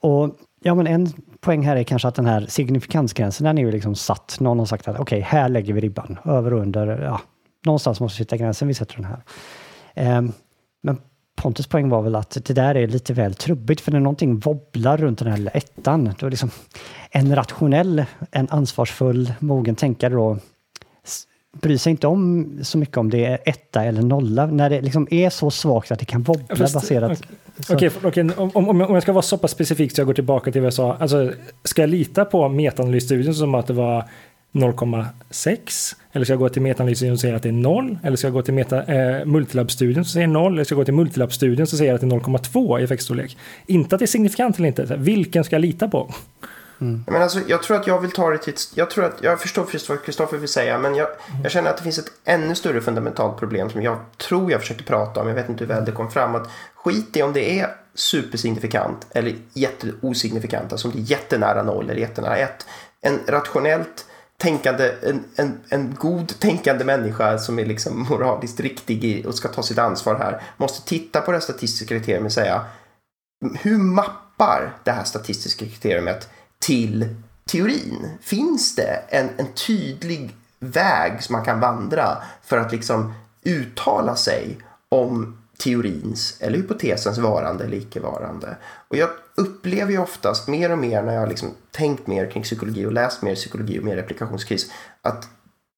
Och 0.00 0.36
ja, 0.62 0.74
men 0.74 0.86
en 0.86 1.12
poäng 1.40 1.62
här 1.62 1.76
är 1.76 1.82
kanske 1.82 2.08
att 2.08 2.14
den 2.14 2.26
här 2.26 2.46
signifikansgränsen, 2.48 3.44
den 3.44 3.58
är 3.58 3.62
ju 3.62 3.72
liksom 3.72 3.94
satt. 3.94 4.36
Någon 4.40 4.58
har 4.58 4.66
sagt 4.66 4.88
att 4.88 5.00
okej, 5.00 5.18
okay, 5.18 5.20
här 5.20 5.48
lägger 5.48 5.74
vi 5.74 5.80
ribban. 5.80 6.18
Över 6.24 6.54
och 6.54 6.60
under, 6.60 7.02
ja, 7.02 7.20
någonstans 7.66 8.00
måste 8.00 8.18
vi 8.18 8.24
sätta 8.24 8.36
gränsen, 8.36 8.68
vi 8.68 8.74
sätter 8.74 8.96
den 8.96 9.04
här. 9.04 9.22
Um, 10.18 10.32
men 10.82 10.98
Pontus 11.36 11.66
poäng 11.66 11.88
var 11.88 12.02
väl 12.02 12.14
att 12.14 12.30
det 12.44 12.54
där 12.54 12.74
är 12.74 12.86
lite 12.86 13.12
väl 13.12 13.34
trubbigt, 13.34 13.80
för 13.80 13.92
när 13.92 14.00
någonting 14.00 14.38
wobblar 14.38 14.96
runt 14.96 15.18
den 15.18 15.28
här 15.28 15.36
lilla 15.36 15.50
ettan, 15.50 16.14
då 16.18 16.26
är 16.26 16.30
liksom 16.30 16.50
en 17.10 17.34
rationell, 17.34 18.04
en 18.30 18.48
ansvarsfull, 18.50 19.32
mogen 19.38 19.76
tänkare 19.76 20.14
då 20.14 20.38
bryr 21.52 21.76
sig 21.76 21.90
inte 21.90 22.06
om 22.06 22.48
så 22.62 22.78
mycket 22.78 22.96
om 22.96 23.10
det 23.10 23.24
är 23.24 23.38
etta 23.44 23.84
eller 23.84 24.02
nolla, 24.02 24.46
när 24.46 24.70
det 24.70 24.80
liksom 24.80 25.08
är 25.10 25.30
så 25.30 25.50
svagt 25.50 25.90
att 25.90 25.98
det 25.98 26.04
kan 26.04 26.22
wobbla 26.22 26.56
Fast, 26.56 26.74
baserat... 26.74 27.22
Okej, 27.70 27.88
okay, 27.88 28.08
okay, 28.08 28.30
om, 28.36 28.50
om, 28.54 28.68
om 28.68 28.94
jag 28.94 29.02
ska 29.02 29.12
vara 29.12 29.22
så 29.22 29.38
pass 29.38 29.50
specifik 29.50 29.92
så 29.92 30.00
jag 30.00 30.06
går 30.06 30.14
tillbaka 30.14 30.52
till 30.52 30.60
vad 30.60 30.66
jag 30.66 30.74
sa, 30.74 30.96
alltså 31.00 31.32
ska 31.64 31.82
jag 31.82 31.90
lita 31.90 32.24
på 32.24 32.48
metaanalysstudien 32.48 33.34
som 33.34 33.54
att 33.54 33.66
det 33.66 33.72
var 33.72 34.04
0,6? 34.52 35.96
Eller 36.12 36.24
ska 36.24 36.32
jag 36.32 36.40
gå 36.40 36.48
till 36.48 36.62
metaanalysen 36.62 37.12
och 37.12 37.20
säga 37.20 37.36
att 37.36 37.42
det 37.42 37.48
är 37.48 37.52
0? 37.52 37.98
Eller 38.02 38.16
ska 38.16 38.26
jag 38.26 38.34
gå 38.34 38.42
till 38.42 38.54
meta, 38.54 38.82
eh, 38.84 39.24
multilab-studien 39.24 40.04
som 40.04 40.12
säger 40.12 40.26
0? 40.26 40.52
Eller 40.52 40.64
ska 40.64 40.72
jag 40.72 40.80
gå 40.80 40.84
till 40.84 40.94
multilab-studien 40.94 41.66
som 41.66 41.78
säger 41.78 41.94
att 41.94 42.00
det 42.00 42.06
är 42.06 42.10
0,2 42.10 42.80
i 42.80 42.84
effektstorlek? 42.84 43.36
Inte 43.66 43.96
att 43.96 43.98
det 43.98 44.04
är 44.04 44.06
signifikant 44.06 44.58
eller 44.58 44.68
inte. 44.68 44.96
Vilken 44.98 45.44
ska 45.44 45.56
jag 45.56 45.60
lita 45.60 45.88
på? 45.88 46.14
Mm. 46.80 47.04
Men 47.06 47.22
alltså, 47.22 47.40
jag 47.46 47.62
tror 47.62 47.76
att 47.76 47.86
jag 47.86 48.00
vill 48.00 48.10
ta 48.10 48.30
det 48.30 48.38
till 48.38 48.54
Jag 48.74 48.90
tror 48.90 49.04
att 49.04 49.22
jag 49.22 49.40
förstår 49.40 49.66
vad 49.88 50.04
Kristoffer 50.04 50.36
vill 50.36 50.48
säga. 50.48 50.78
Men 50.78 50.94
jag, 50.94 51.08
mm. 51.08 51.42
jag, 51.42 51.52
känner 51.52 51.70
att 51.70 51.76
det 51.76 51.82
finns 51.82 51.98
ett 51.98 52.12
ännu 52.24 52.54
större 52.54 52.80
fundamentalt 52.80 53.38
problem 53.38 53.70
som 53.70 53.82
jag 53.82 53.98
tror 54.16 54.50
jag 54.50 54.60
försökte 54.60 54.84
prata 54.84 55.20
om. 55.20 55.28
Jag 55.28 55.34
vet 55.34 55.48
inte 55.48 55.64
hur 55.64 55.74
väl 55.74 55.84
det 55.84 55.92
kom 55.92 56.10
fram. 56.10 56.34
Att 56.34 56.48
skit 56.74 57.16
i 57.16 57.22
om 57.22 57.32
det 57.32 57.60
är 57.60 57.76
supersignifikant 57.94 59.06
eller 59.10 59.36
jätteosignifikant. 59.52 60.72
Alltså 60.72 60.88
om 60.88 60.94
det 60.94 61.00
är 61.00 61.10
jättenära 61.10 61.62
noll 61.62 61.90
eller 61.90 62.00
jättenära 62.00 62.36
ett. 62.36 62.66
En 63.00 63.20
rationellt 63.26 64.06
tänkande, 64.36 64.92
en, 65.02 65.24
en, 65.36 65.60
en 65.68 65.94
god 65.98 66.40
tänkande 66.40 66.84
människa 66.84 67.38
som 67.38 67.58
är 67.58 67.66
liksom 67.66 68.02
moraliskt 68.10 68.60
riktig 68.60 69.26
och 69.26 69.34
ska 69.34 69.48
ta 69.48 69.62
sitt 69.62 69.78
ansvar 69.78 70.14
här 70.14 70.42
måste 70.56 70.88
titta 70.88 71.20
på 71.20 71.32
det 71.32 71.40
statistiska 71.40 71.86
kriteriet 71.86 72.24
och 72.24 72.32
säga 72.32 72.64
hur 73.60 73.78
mappar 73.78 74.72
det 74.84 74.90
här 74.90 75.04
statistiska 75.04 75.66
kriteriet 75.66 76.28
till 76.66 77.14
teorin? 77.50 78.08
Finns 78.20 78.74
det 78.74 79.02
en, 79.08 79.28
en 79.36 79.52
tydlig 79.66 80.36
väg 80.58 81.22
som 81.22 81.32
man 81.32 81.44
kan 81.44 81.60
vandra 81.60 82.22
för 82.42 82.58
att 82.58 82.72
liksom 82.72 83.14
uttala 83.42 84.16
sig 84.16 84.58
om 84.88 85.40
teorins 85.58 86.36
eller 86.40 86.56
hypotesens 86.56 87.18
varande 87.18 87.64
eller 87.64 87.76
icke-varande. 87.76 88.56
Och 88.88 88.96
jag 88.96 89.10
upplever 89.34 89.92
ju 89.92 89.98
oftast 89.98 90.48
mer 90.48 90.72
och 90.72 90.78
mer 90.78 91.02
när 91.02 91.14
jag 91.14 91.28
liksom 91.28 91.48
tänkt 91.70 92.06
mer 92.06 92.30
kring 92.30 92.42
psykologi 92.42 92.86
och 92.86 92.92
läst 92.92 93.22
mer 93.22 93.34
psykologi 93.34 93.78
och 93.78 93.84
mer 93.84 93.96
replikationskris 93.96 94.70
att 95.02 95.28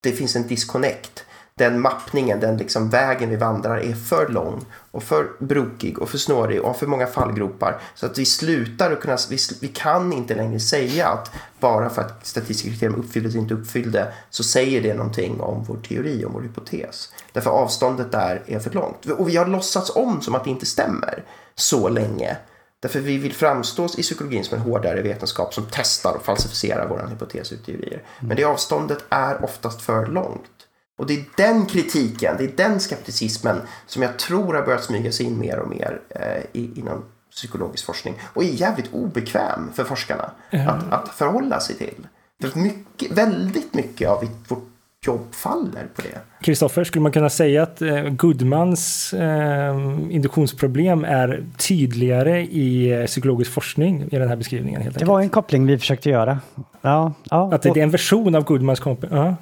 det 0.00 0.12
finns 0.12 0.36
en 0.36 0.46
disconnect 0.46 1.24
den 1.54 1.80
mappningen, 1.80 2.40
den 2.40 2.56
liksom 2.56 2.90
vägen 2.90 3.30
vi 3.30 3.36
vandrar 3.36 3.78
är 3.78 3.94
för 3.94 4.28
lång 4.28 4.64
och 4.90 5.02
för 5.02 5.26
brokig 5.38 5.98
och 5.98 6.08
för 6.08 6.18
snårig 6.18 6.60
och 6.60 6.66
har 6.66 6.74
för 6.74 6.86
många 6.86 7.06
fallgropar. 7.06 7.80
Så 7.94 8.06
att 8.06 8.18
vi 8.18 8.24
slutar 8.24 8.92
att 8.92 9.00
kunna, 9.00 9.18
vi, 9.30 9.36
vi 9.60 9.68
kan 9.68 10.12
inte 10.12 10.34
längre 10.34 10.60
säga 10.60 11.08
att 11.08 11.30
bara 11.60 11.90
för 11.90 12.02
att 12.02 12.26
statistiska 12.26 12.70
kriterier 12.70 12.98
uppfylldes 12.98 13.32
eller 13.32 13.42
inte 13.42 13.54
uppfyllde 13.54 14.12
så 14.30 14.44
säger 14.44 14.82
det 14.82 14.94
någonting 14.94 15.40
om 15.40 15.64
vår 15.64 15.76
teori, 15.76 16.24
om 16.24 16.32
vår 16.32 16.40
hypotes. 16.40 17.12
Därför 17.32 17.50
avståndet 17.50 18.12
där 18.12 18.42
är 18.46 18.58
för 18.58 18.70
långt. 18.70 19.06
Och 19.06 19.28
vi 19.28 19.36
har 19.36 19.46
låtsats 19.46 19.96
om 19.96 20.20
som 20.20 20.34
att 20.34 20.44
det 20.44 20.50
inte 20.50 20.66
stämmer 20.66 21.24
så 21.54 21.88
länge. 21.88 22.36
Därför 22.80 23.00
vi 23.00 23.18
vill 23.18 23.34
framstå 23.34 23.84
i 23.84 24.02
psykologin 24.02 24.44
som 24.44 24.58
en 24.58 24.64
hårdare 24.64 25.02
vetenskap 25.02 25.54
som 25.54 25.66
testar 25.70 26.14
och 26.14 26.24
falsificerar 26.24 26.88
våra 26.88 27.06
hypoteser 27.06 27.56
och 27.56 27.66
teorier. 27.66 28.02
Men 28.20 28.36
det 28.36 28.44
avståndet 28.44 29.04
är 29.08 29.44
oftast 29.44 29.82
för 29.82 30.06
långt. 30.06 30.61
Och 30.98 31.06
det 31.06 31.14
är 31.14 31.24
den 31.36 31.66
kritiken, 31.66 32.34
det 32.38 32.44
är 32.44 32.52
den 32.56 32.80
skepticismen 32.80 33.60
som 33.86 34.02
jag 34.02 34.18
tror 34.18 34.54
har 34.54 34.62
börjat 34.62 34.84
smyga 34.84 35.12
sig 35.12 35.26
in 35.26 35.38
mer 35.38 35.58
och 35.58 35.68
mer 35.68 36.00
eh, 36.10 36.42
inom 36.52 37.04
psykologisk 37.30 37.86
forskning 37.86 38.14
och 38.34 38.44
är 38.44 38.48
jävligt 38.48 38.92
obekväm 38.92 39.70
för 39.74 39.84
forskarna 39.84 40.30
mm. 40.50 40.68
att, 40.68 40.92
att 40.92 41.08
förhålla 41.08 41.60
sig 41.60 41.76
till. 41.76 42.06
För 42.42 42.58
mycket, 42.58 43.12
väldigt 43.12 43.74
mycket 43.74 44.08
av 44.08 44.28
vårt 44.48 44.72
jobb 45.06 45.34
faller 45.34 45.86
på 45.94 46.02
det. 46.02 46.18
Kristoffer, 46.40 46.84
skulle 46.84 47.02
man 47.02 47.12
kunna 47.12 47.30
säga 47.30 47.62
att 47.62 47.82
eh, 47.82 48.02
Goodmans 48.02 49.12
eh, 49.14 49.76
induktionsproblem 50.10 51.04
är 51.04 51.44
tydligare 51.56 52.40
i 52.40 52.92
eh, 52.92 53.06
psykologisk 53.06 53.50
forskning 53.52 54.02
i 54.10 54.18
den 54.18 54.28
här 54.28 54.36
beskrivningen? 54.36 54.82
Helt 54.82 54.98
det 54.98 55.04
var 55.04 55.20
en 55.20 55.28
koppling 55.28 55.66
vi 55.66 55.78
försökte 55.78 56.10
göra. 56.10 56.38
Ja, 56.80 57.12
ja, 57.30 57.54
att 57.54 57.62
det, 57.62 57.68
och... 57.68 57.74
det 57.74 57.80
är 57.80 57.84
en 57.84 57.90
version 57.90 58.34
av 58.34 58.44
Goodmans 58.44 58.80
kompis. 58.80 59.10
Ja. 59.12 59.36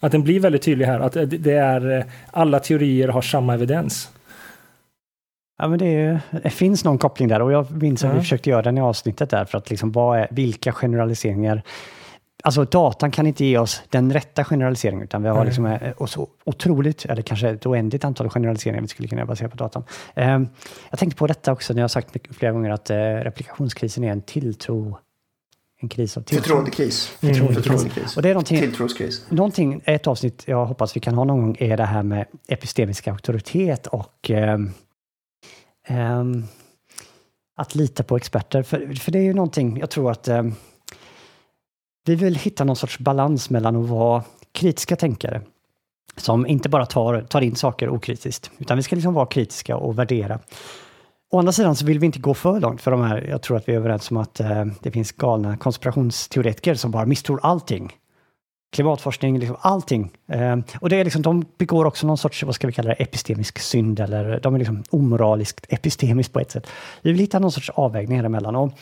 Att 0.00 0.12
den 0.12 0.22
blir 0.22 0.40
väldigt 0.40 0.62
tydlig 0.62 0.86
här, 0.86 1.00
att 1.00 1.12
det 1.28 1.52
är 1.52 2.04
alla 2.30 2.60
teorier 2.60 3.08
har 3.08 3.22
samma 3.22 3.54
evidens. 3.54 4.10
Ja, 5.58 5.68
men 5.68 5.78
det, 5.78 5.86
är, 5.86 6.20
det 6.42 6.50
finns 6.50 6.84
någon 6.84 6.98
koppling 6.98 7.28
där 7.28 7.42
och 7.42 7.52
jag 7.52 7.82
minns 7.82 8.04
att 8.04 8.04
mm. 8.04 8.16
vi 8.16 8.22
försökte 8.22 8.50
göra 8.50 8.62
den 8.62 8.78
i 8.78 8.80
avsnittet 8.80 9.30
där 9.30 9.44
för 9.44 9.58
att 9.58 9.70
liksom 9.70 9.92
vad 9.92 10.18
är, 10.18 10.28
vilka 10.30 10.72
generaliseringar 10.72 11.62
Alltså 12.42 12.64
datan 12.64 13.10
kan 13.10 13.26
inte 13.26 13.44
ge 13.44 13.58
oss 13.58 13.82
den 13.90 14.12
rätta 14.12 14.44
generaliseringen, 14.44 15.04
utan 15.04 15.22
vi 15.22 15.28
har 15.28 15.36
mm. 15.36 15.46
liksom 15.46 15.66
eh, 15.66 15.90
och 15.96 16.10
så 16.10 16.28
otroligt, 16.44 17.04
eller 17.04 17.22
kanske 17.22 17.48
ett 17.48 17.66
oändligt 17.66 18.04
antal 18.04 18.30
generaliseringar 18.30 18.82
vi 18.82 18.88
skulle 18.88 19.08
kunna 19.08 19.26
basera 19.26 19.48
på 19.48 19.56
datan. 19.56 19.84
Um, 20.14 20.48
jag 20.90 20.98
tänkte 20.98 21.18
på 21.18 21.26
detta 21.26 21.52
också 21.52 21.72
när 21.72 21.80
jag 21.80 21.84
har 21.84 21.88
sagt 21.88 22.16
flera 22.30 22.52
gånger 22.52 22.70
att 22.70 22.90
uh, 22.90 22.96
replikationskrisen 22.96 24.04
är 24.04 24.12
en 24.12 24.22
tilltro 24.22 24.98
en 25.80 25.88
kris 25.88 26.16
av 26.16 26.22
tilltro. 26.22 26.42
Förtroendekris. 26.42 27.16
Mm. 27.20 27.34
Förtroendekris. 27.34 27.64
Förtroendekris. 27.64 28.16
Och 28.16 28.22
det 28.22 28.28
är 28.28 28.34
någonting, 28.34 28.60
Tilltroskris. 28.60 29.26
Någonting, 29.28 29.82
ett 29.84 30.06
avsnitt 30.06 30.44
jag 30.46 30.66
hoppas 30.66 30.96
vi 30.96 31.00
kan 31.00 31.14
ha 31.14 31.24
någon 31.24 31.40
gång 31.40 31.56
är 31.58 31.76
det 31.76 31.84
här 31.84 32.02
med 32.02 32.26
epistemisk 32.48 33.08
auktoritet 33.08 33.86
och 33.86 34.30
um, 34.30 34.72
um, 35.88 36.44
att 37.56 37.74
lita 37.74 38.02
på 38.02 38.16
experter. 38.16 38.62
För, 38.62 38.94
för 38.94 39.12
det 39.12 39.18
är 39.18 39.22
ju 39.22 39.34
någonting, 39.34 39.78
jag 39.78 39.90
tror 39.90 40.10
att 40.10 40.28
um, 40.28 40.54
vi 42.04 42.14
vill 42.14 42.34
hitta 42.34 42.64
någon 42.64 42.76
sorts 42.76 42.98
balans 42.98 43.50
mellan 43.50 43.76
att 43.76 43.88
vara 43.88 44.24
kritiska 44.52 44.96
tänkare 44.96 45.42
som 46.16 46.46
inte 46.46 46.68
bara 46.68 46.86
tar, 46.86 47.20
tar 47.20 47.40
in 47.40 47.56
saker 47.56 47.88
okritiskt, 47.88 48.50
utan 48.58 48.76
vi 48.76 48.82
ska 48.82 48.96
liksom 48.96 49.14
vara 49.14 49.26
kritiska 49.26 49.76
och 49.76 49.98
värdera. 49.98 50.40
Å 51.30 51.38
andra 51.38 51.52
sidan 51.52 51.76
så 51.76 51.86
vill 51.86 51.98
vi 51.98 52.06
inte 52.06 52.18
gå 52.18 52.34
för 52.34 52.60
långt 52.60 52.82
för 52.82 52.90
de 52.90 53.00
här, 53.00 53.26
jag 53.30 53.42
tror 53.42 53.56
att 53.56 53.68
vi 53.68 53.72
är 53.72 53.76
överens 53.76 54.10
om 54.10 54.16
att 54.16 54.40
eh, 54.40 54.64
det 54.82 54.90
finns 54.90 55.12
galna 55.12 55.56
konspirationsteoretiker 55.56 56.74
som 56.74 56.90
bara 56.90 57.06
misstror 57.06 57.40
allting. 57.42 57.96
Klimatforskning, 58.72 59.38
liksom 59.38 59.56
allting. 59.60 60.12
Eh, 60.28 60.56
och 60.80 60.88
det 60.88 60.96
är 60.96 61.04
liksom, 61.04 61.22
de 61.22 61.44
begår 61.58 61.84
också 61.84 62.06
någon 62.06 62.18
sorts, 62.18 62.42
vad 62.42 62.54
ska 62.54 62.66
vi 62.66 62.72
kalla 62.72 62.88
det, 62.88 62.94
epistemisk 62.94 63.58
synd 63.58 64.00
eller 64.00 64.40
de 64.42 64.54
är 64.54 64.58
liksom 64.58 64.82
omoraliskt 64.90 65.66
epistemiskt 65.68 66.32
på 66.32 66.40
ett 66.40 66.50
sätt. 66.50 66.66
Vi 67.02 67.12
vill 67.12 67.20
hitta 67.20 67.38
någon 67.38 67.52
sorts 67.52 67.70
avvägning 67.70 68.16
häremellan. 68.16 68.56
Och 68.56 68.72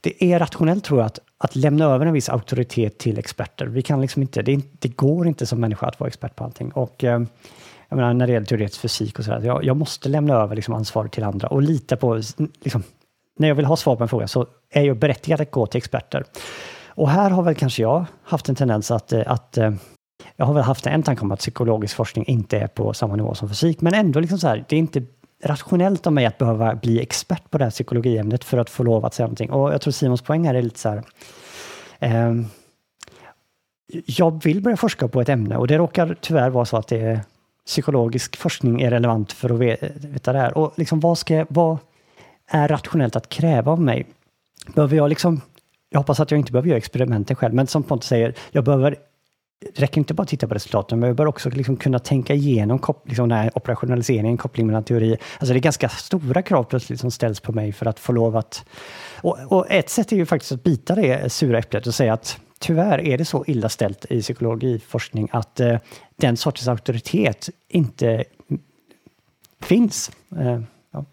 det 0.00 0.24
är 0.24 0.38
rationellt 0.38 0.84
tror 0.84 1.00
jag 1.00 1.06
att, 1.06 1.18
att 1.38 1.56
lämna 1.56 1.84
över 1.84 2.06
en 2.06 2.12
viss 2.12 2.28
auktoritet 2.28 2.98
till 2.98 3.18
experter. 3.18 3.66
Vi 3.66 3.82
kan 3.82 4.00
liksom 4.00 4.22
inte, 4.22 4.42
det, 4.42 4.60
det 4.78 4.88
går 4.88 5.28
inte 5.28 5.46
som 5.46 5.60
människa 5.60 5.86
att 5.86 6.00
vara 6.00 6.08
expert 6.08 6.36
på 6.36 6.44
allting. 6.44 6.72
Och 6.72 7.04
eh, 7.04 7.20
jag 7.88 7.96
menar, 7.96 8.14
när 8.14 8.26
det 8.26 8.32
gäller 8.32 8.46
teoretisk 8.46 8.80
fysik 8.80 9.18
och 9.18 9.24
sådär, 9.24 9.40
jag, 9.44 9.64
jag 9.64 9.76
måste 9.76 10.08
lämna 10.08 10.34
över 10.34 10.56
liksom 10.56 10.74
ansvaret 10.74 11.12
till 11.12 11.24
andra 11.24 11.48
och 11.48 11.62
lita 11.62 11.96
på, 11.96 12.20
liksom, 12.60 12.82
när 13.38 13.48
jag 13.48 13.54
vill 13.54 13.64
ha 13.64 13.76
svar 13.76 13.96
på 13.96 14.02
en 14.02 14.08
fråga 14.08 14.28
så 14.28 14.46
är 14.70 14.82
jag 14.82 14.98
berättigad 14.98 15.40
att 15.40 15.50
gå 15.50 15.66
till 15.66 15.78
experter. 15.78 16.24
Och 16.88 17.10
här 17.10 17.30
har 17.30 17.42
väl 17.42 17.54
kanske 17.54 17.82
jag 17.82 18.04
haft 18.22 18.48
en 18.48 18.54
tendens 18.54 18.90
att, 18.90 19.12
eh, 19.12 19.22
att 19.26 19.58
eh, 19.58 19.72
jag 20.36 20.46
har 20.46 20.54
väl 20.54 20.62
haft 20.62 20.86
en 20.86 21.02
tanke 21.02 21.22
om 21.22 21.32
att 21.32 21.38
psykologisk 21.38 21.96
forskning 21.96 22.24
inte 22.24 22.58
är 22.58 22.66
på 22.66 22.94
samma 22.94 23.16
nivå 23.16 23.34
som 23.34 23.48
fysik, 23.48 23.80
men 23.80 23.94
ändå 23.94 24.20
liksom 24.20 24.38
så 24.38 24.48
här, 24.48 24.64
det 24.68 24.76
är 24.76 24.78
inte 24.78 25.02
rationellt 25.44 26.06
av 26.06 26.12
mig 26.12 26.26
att 26.26 26.38
behöva 26.38 26.74
bli 26.74 27.00
expert 27.00 27.50
på 27.50 27.58
det 27.58 27.64
här 27.64 27.70
psykologiämnet 27.70 28.44
för 28.44 28.58
att 28.58 28.70
få 28.70 28.82
lov 28.82 29.04
att 29.04 29.14
säga 29.14 29.26
någonting. 29.26 29.50
Och 29.50 29.72
jag 29.72 29.80
tror 29.80 29.92
Simons 29.92 30.22
poäng 30.22 30.46
här 30.46 30.54
är 30.54 30.62
lite 30.62 30.80
så 30.80 30.88
här. 30.88 31.02
Eh, 31.98 32.34
jag 34.06 34.44
vill 34.44 34.62
börja 34.62 34.76
forska 34.76 35.08
på 35.08 35.20
ett 35.20 35.28
ämne 35.28 35.56
och 35.56 35.66
det 35.66 35.78
råkar 35.78 36.16
tyvärr 36.20 36.50
vara 36.50 36.64
så 36.64 36.76
att 36.76 36.88
det 36.88 37.00
är 37.00 37.20
psykologisk 37.68 38.36
forskning 38.36 38.80
är 38.80 38.90
relevant 38.90 39.32
för 39.32 39.50
att 39.50 39.60
veta 39.60 40.32
det 40.32 40.38
här. 40.38 40.58
Och 40.58 40.72
liksom 40.76 41.00
vad, 41.00 41.18
ska, 41.18 41.46
vad 41.48 41.78
är 42.46 42.68
rationellt 42.68 43.16
att 43.16 43.28
kräva 43.28 43.72
av 43.72 43.80
mig? 43.80 44.06
Behöver 44.74 44.96
jag 44.96 45.08
liksom, 45.08 45.40
jag 45.90 46.00
hoppas 46.00 46.20
att 46.20 46.30
jag 46.30 46.38
inte 46.38 46.52
behöver 46.52 46.68
göra 46.68 46.78
experimenten 46.78 47.36
själv, 47.36 47.54
men 47.54 47.66
som 47.66 47.82
Pontus 47.82 48.08
säger, 48.08 48.34
jag 48.50 48.64
behöver 48.64 48.96
det 49.74 49.82
räcker 49.82 49.98
inte 49.98 50.14
bara 50.14 50.22
att 50.22 50.28
titta 50.28 50.48
på 50.48 50.54
resultaten, 50.54 51.00
men 51.00 51.06
jag 51.06 51.16
bör 51.16 51.26
också 51.26 51.50
liksom 51.50 51.76
kunna 51.76 51.98
tänka 51.98 52.34
igenom 52.34 52.80
liksom 53.04 53.28
den 53.28 53.38
här 53.38 53.50
operationaliseringen, 53.54 54.36
kopplingen 54.36 54.66
mellan 54.66 54.84
teori. 54.84 55.16
Alltså 55.38 55.52
det 55.52 55.58
är 55.58 55.62
ganska 55.62 55.88
stora 55.88 56.42
krav 56.42 56.64
plötsligt 56.64 57.00
som 57.00 57.10
ställs 57.10 57.40
på 57.40 57.52
mig 57.52 57.72
för 57.72 57.86
att 57.86 57.98
få 57.98 58.12
lov 58.12 58.36
att... 58.36 58.64
Och, 59.16 59.38
och 59.48 59.70
ett 59.70 59.90
sätt 59.90 60.12
är 60.12 60.16
ju 60.16 60.26
faktiskt 60.26 60.52
att 60.52 60.62
bita 60.62 60.94
det 60.94 61.32
sura 61.32 61.58
äpplet 61.58 61.86
och 61.86 61.94
säga 61.94 62.12
att 62.12 62.38
tyvärr 62.58 63.00
är 63.00 63.18
det 63.18 63.24
så 63.24 63.44
illa 63.46 63.68
ställt 63.68 64.06
i 64.10 64.22
psykologiforskning 64.22 65.28
att 65.32 65.60
eh, 65.60 65.78
den 66.16 66.36
sortens 66.36 66.68
auktoritet 66.68 67.48
inte 67.68 68.24
finns. 69.60 70.10
Eh, 70.36 70.60
ja. 70.92 71.04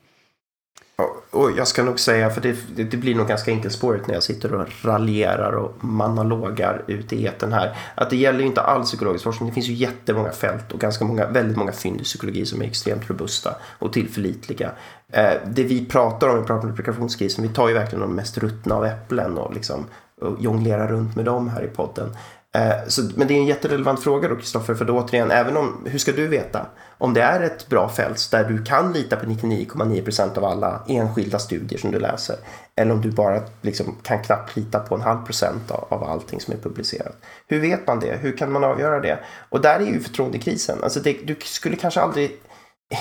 Och 1.32 1.52
jag 1.58 1.68
ska 1.68 1.84
nog 1.84 2.00
säga, 2.00 2.30
för 2.30 2.42
det, 2.42 2.56
det, 2.76 2.84
det, 2.84 2.98
blir 2.98 3.16
nog 3.16 3.28
ganska 3.28 3.52
enkelspårigt 3.52 4.08
när 4.08 4.14
jag 4.14 4.24
sitter 4.24 4.54
och 4.54 4.68
raljerar 4.82 5.52
och 5.52 5.84
monologar 5.84 6.84
ut 6.88 7.14
i 7.14 7.26
eten 7.26 7.54
här. 7.54 7.78
Att 7.96 8.10
det 8.10 8.16
gäller 8.16 8.40
ju 8.40 8.46
inte 8.46 8.62
all 8.62 8.84
psykologisk 8.84 9.24
forskning. 9.24 9.50
Det 9.50 9.54
finns 9.54 9.68
ju 9.68 9.74
jättemånga 9.74 10.32
fält 10.32 10.72
och 10.72 10.80
ganska 10.80 11.06
många, 11.06 11.28
väldigt 11.28 11.58
många 11.58 11.72
fynd 11.72 12.02
i 12.02 12.04
psykologi 12.04 12.46
som 12.46 12.62
är 12.62 12.66
extremt 12.66 13.10
robusta 13.10 13.56
och 13.80 13.94
tillförlitliga. 13.94 14.72
Eh, 15.12 15.34
det 15.46 15.64
vi 15.64 15.86
pratar 15.86 16.30
om, 16.30 16.40
vi 16.40 16.48
pratar 16.48 16.64
om 16.64 16.70
replikationskrisen, 16.70 17.48
vi 17.48 17.54
tar 17.54 17.68
ju 17.68 17.74
verkligen 17.74 18.02
de 18.02 18.16
mest 18.16 18.38
ruttna 18.38 18.76
av 18.76 18.86
äpplen 18.86 19.38
och 19.38 19.54
liksom 19.54 19.86
och 20.22 20.42
jonglera 20.42 20.88
runt 20.88 21.16
med 21.16 21.26
dem 21.26 21.50
här 21.50 21.64
i 21.64 21.68
podden. 21.68 22.16
Eh, 22.56 22.88
så, 22.88 23.02
men 23.16 23.28
det 23.28 23.34
är 23.34 23.38
en 23.38 23.46
jätterelevant 23.46 24.04
fråga 24.04 24.28
då 24.28 24.36
Kristoffer, 24.36 24.76
för 24.76 24.86
då 24.86 25.00
återigen, 25.00 25.32
även 25.32 25.58
om, 25.58 25.86
hur 25.86 26.00
ska 26.00 26.12
du 26.12 26.28
veta 26.28 26.66
om 26.98 27.14
det 27.14 27.22
är 27.22 27.42
ett 27.42 27.68
bra 27.68 27.90
fält 27.90 28.32
där 28.32 28.44
du 28.44 28.64
kan 28.64 28.94
lita 28.94 29.16
på 29.16 29.26
99,9% 29.26 30.38
av 30.38 30.46
alla 30.46 30.84
enskilda 30.88 31.40
studier 31.40 31.80
som 31.80 31.92
du 31.92 32.00
läser, 32.00 32.36
eller 32.76 32.92
om 32.92 33.02
du 33.02 33.12
bara 33.12 33.42
liksom, 33.62 33.96
kan 34.04 34.24
knappt 34.24 34.56
lita 34.56 34.80
på 34.80 34.96
en 34.96 35.02
halv 35.02 35.26
procent 35.26 35.72
av, 35.72 35.88
av 35.90 36.04
allting 36.04 36.42
som 36.42 36.54
är 36.54 36.58
publicerat. 36.58 37.16
Hur 37.48 37.60
vet 37.60 37.88
man 37.88 38.00
det? 38.00 38.18
Hur 38.22 38.38
kan 38.38 38.52
man 38.52 38.64
avgöra 38.64 39.00
det? 39.00 39.20
Och 39.50 39.62
där 39.62 39.80
är 39.80 39.86
ju 39.86 40.00
förtroendekrisen. 40.00 40.84
Alltså 40.84 41.00
det, 41.00 41.18
du 41.24 41.36
skulle 41.44 41.76
kanske 41.76 42.02
aldrig, 42.02 42.32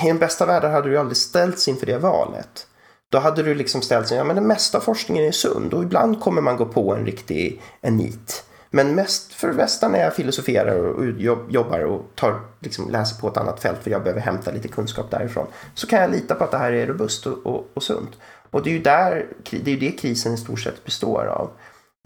i 0.02 0.06
den 0.06 0.18
bästa 0.18 0.46
världen 0.46 0.72
hade 0.72 0.88
du 0.88 0.98
aldrig 0.98 1.16
ställts 1.16 1.68
inför 1.68 1.86
det 1.86 1.98
valet. 1.98 2.66
Då 3.14 3.20
hade 3.20 3.42
du 3.42 3.54
liksom 3.54 3.82
ställt 3.82 4.08
sig, 4.08 4.16
ja 4.16 4.24
men 4.24 4.36
den 4.36 4.46
mesta 4.46 4.80
forskningen 4.80 5.24
är 5.24 5.32
sund 5.32 5.74
och 5.74 5.82
ibland 5.82 6.20
kommer 6.20 6.42
man 6.42 6.56
gå 6.56 6.66
på 6.66 6.94
en 6.94 7.06
riktig 7.06 7.62
en 7.80 7.96
nit. 7.96 8.44
Men 8.70 8.94
mest 8.94 9.32
för 9.32 9.52
västan 9.52 9.92
när 9.92 9.98
jag 9.98 10.14
filosoferar 10.14 10.76
och 10.76 11.04
jobbar 11.48 11.80
och 11.80 12.02
tar, 12.14 12.40
liksom, 12.60 12.90
läser 12.90 13.20
på 13.20 13.28
ett 13.28 13.36
annat 13.36 13.60
fält 13.60 13.78
för 13.82 13.90
jag 13.90 14.02
behöver 14.02 14.20
hämta 14.20 14.50
lite 14.50 14.68
kunskap 14.68 15.10
därifrån. 15.10 15.46
Så 15.74 15.86
kan 15.86 16.00
jag 16.00 16.10
lita 16.10 16.34
på 16.34 16.44
att 16.44 16.50
det 16.50 16.58
här 16.58 16.72
är 16.72 16.86
robust 16.86 17.26
och, 17.26 17.46
och, 17.46 17.68
och 17.74 17.82
sunt. 17.82 18.10
Och 18.50 18.62
det 18.62 18.70
är 18.70 18.72
ju 18.72 18.82
där, 18.82 19.26
det 19.50 19.72
är 19.72 19.76
det 19.76 19.90
krisen 19.90 20.34
i 20.34 20.36
stort 20.36 20.60
sett 20.60 20.84
består 20.84 21.24
av. 21.24 21.50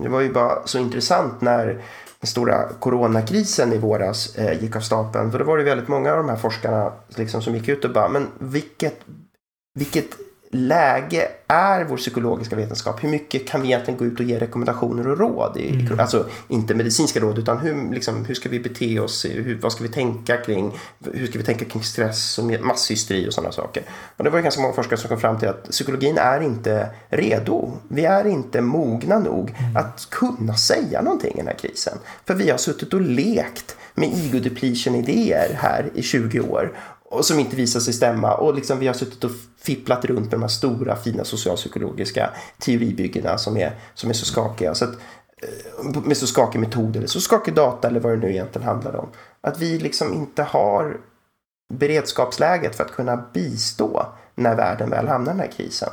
Det 0.02 0.08
var 0.08 0.20
ju 0.20 0.32
bara 0.32 0.66
så 0.66 0.78
intressant 0.78 1.40
när 1.40 1.66
den 2.20 2.28
stora 2.28 2.68
coronakrisen 2.68 3.72
i 3.72 3.78
våras 3.78 4.36
eh, 4.36 4.62
gick 4.62 4.76
av 4.76 4.80
stapeln. 4.80 5.32
För 5.32 5.38
då 5.38 5.44
var 5.44 5.58
det 5.58 5.64
väldigt 5.64 5.88
många 5.88 6.10
av 6.12 6.16
de 6.16 6.28
här 6.28 6.36
forskarna 6.36 6.92
liksom, 7.08 7.42
som 7.42 7.54
gick 7.54 7.68
ut 7.68 7.84
och 7.84 7.92
bara, 7.92 8.08
men 8.08 8.26
vilket, 8.38 9.00
vilket 9.74 10.27
läge 10.50 11.28
är 11.46 11.84
vår 11.84 11.96
psykologiska 11.96 12.56
vetenskap? 12.56 13.04
Hur 13.04 13.08
mycket 13.08 13.48
kan 13.48 13.62
vi 13.62 13.68
egentligen 13.68 13.98
gå 13.98 14.04
ut 14.04 14.20
och 14.20 14.26
ge 14.26 14.38
rekommendationer 14.38 15.08
och 15.08 15.18
råd? 15.18 15.56
I, 15.56 15.70
mm. 15.70 16.00
Alltså 16.00 16.26
inte 16.48 16.74
medicinska 16.74 17.20
råd 17.20 17.38
utan 17.38 17.58
hur, 17.58 17.94
liksom, 17.94 18.24
hur 18.24 18.34
ska 18.34 18.48
vi 18.48 18.60
bete 18.60 19.00
oss? 19.00 19.24
Hur, 19.24 19.58
vad 19.62 19.72
ska 19.72 19.82
vi 19.82 19.88
tänka 19.88 20.36
kring? 20.36 20.78
Hur 21.12 21.26
ska 21.26 21.38
vi 21.38 21.44
tänka 21.44 21.64
kring 21.64 21.82
stress 21.82 22.38
och 22.38 22.44
masshysteri 22.44 23.28
och 23.28 23.32
sådana 23.32 23.52
saker? 23.52 23.82
Och 24.16 24.24
det 24.24 24.30
var 24.30 24.38
ju 24.38 24.42
ganska 24.42 24.62
många 24.62 24.74
forskare 24.74 24.98
som 24.98 25.08
kom 25.08 25.20
fram 25.20 25.38
till 25.38 25.48
att 25.48 25.70
psykologin 25.70 26.18
är 26.18 26.40
inte 26.40 26.90
redo. 27.08 27.72
Vi 27.88 28.04
är 28.04 28.26
inte 28.26 28.60
mogna 28.60 29.18
nog 29.18 29.54
mm. 29.58 29.76
att 29.76 30.06
kunna 30.10 30.54
säga 30.54 31.02
någonting 31.02 31.34
i 31.34 31.36
den 31.36 31.46
här 31.46 31.54
krisen. 31.54 31.98
För 32.24 32.34
vi 32.34 32.50
har 32.50 32.58
suttit 32.58 32.94
och 32.94 33.00
lekt 33.00 33.76
med 33.94 34.08
ego 34.08 34.38
depletion 34.38 34.94
idéer 34.94 35.58
här 35.58 35.90
i 35.94 36.02
20 36.02 36.40
år 36.40 36.72
och 37.10 37.24
som 37.24 37.38
inte 37.38 37.56
visar 37.56 37.80
sig 37.80 37.94
stämma. 37.94 38.34
Och 38.34 38.54
liksom 38.54 38.78
vi 38.78 38.86
har 38.86 38.94
suttit 38.94 39.24
och 39.24 39.30
fipplat 39.58 40.04
runt 40.04 40.24
med 40.24 40.30
de 40.30 40.42
här 40.42 40.48
stora 40.48 40.96
fina 40.96 41.24
socialpsykologiska 41.24 42.30
teoribyggena 42.58 43.38
som 43.38 43.56
är, 43.56 43.72
som 43.94 44.10
är 44.10 44.14
så 44.14 44.24
skakiga. 44.24 44.74
Så 44.74 44.84
att, 44.84 44.92
eh, 45.42 46.02
med 46.04 46.16
så 46.16 46.26
skakig 46.26 46.58
metod 46.58 46.96
eller 46.96 47.06
så 47.06 47.20
skakig 47.20 47.54
data 47.54 47.88
eller 47.88 48.00
vad 48.00 48.12
det 48.12 48.18
nu 48.18 48.30
egentligen 48.30 48.68
handlar 48.68 48.96
om. 48.96 49.08
Att 49.40 49.58
vi 49.58 49.78
liksom 49.78 50.14
inte 50.14 50.42
har 50.42 51.00
beredskapsläget 51.74 52.76
för 52.76 52.84
att 52.84 52.92
kunna 52.92 53.16
bistå 53.16 54.06
när 54.34 54.56
världen 54.56 54.90
väl 54.90 55.08
hamnar 55.08 55.32
i 55.32 55.36
den 55.36 55.40
här 55.40 55.52
krisen. 55.56 55.90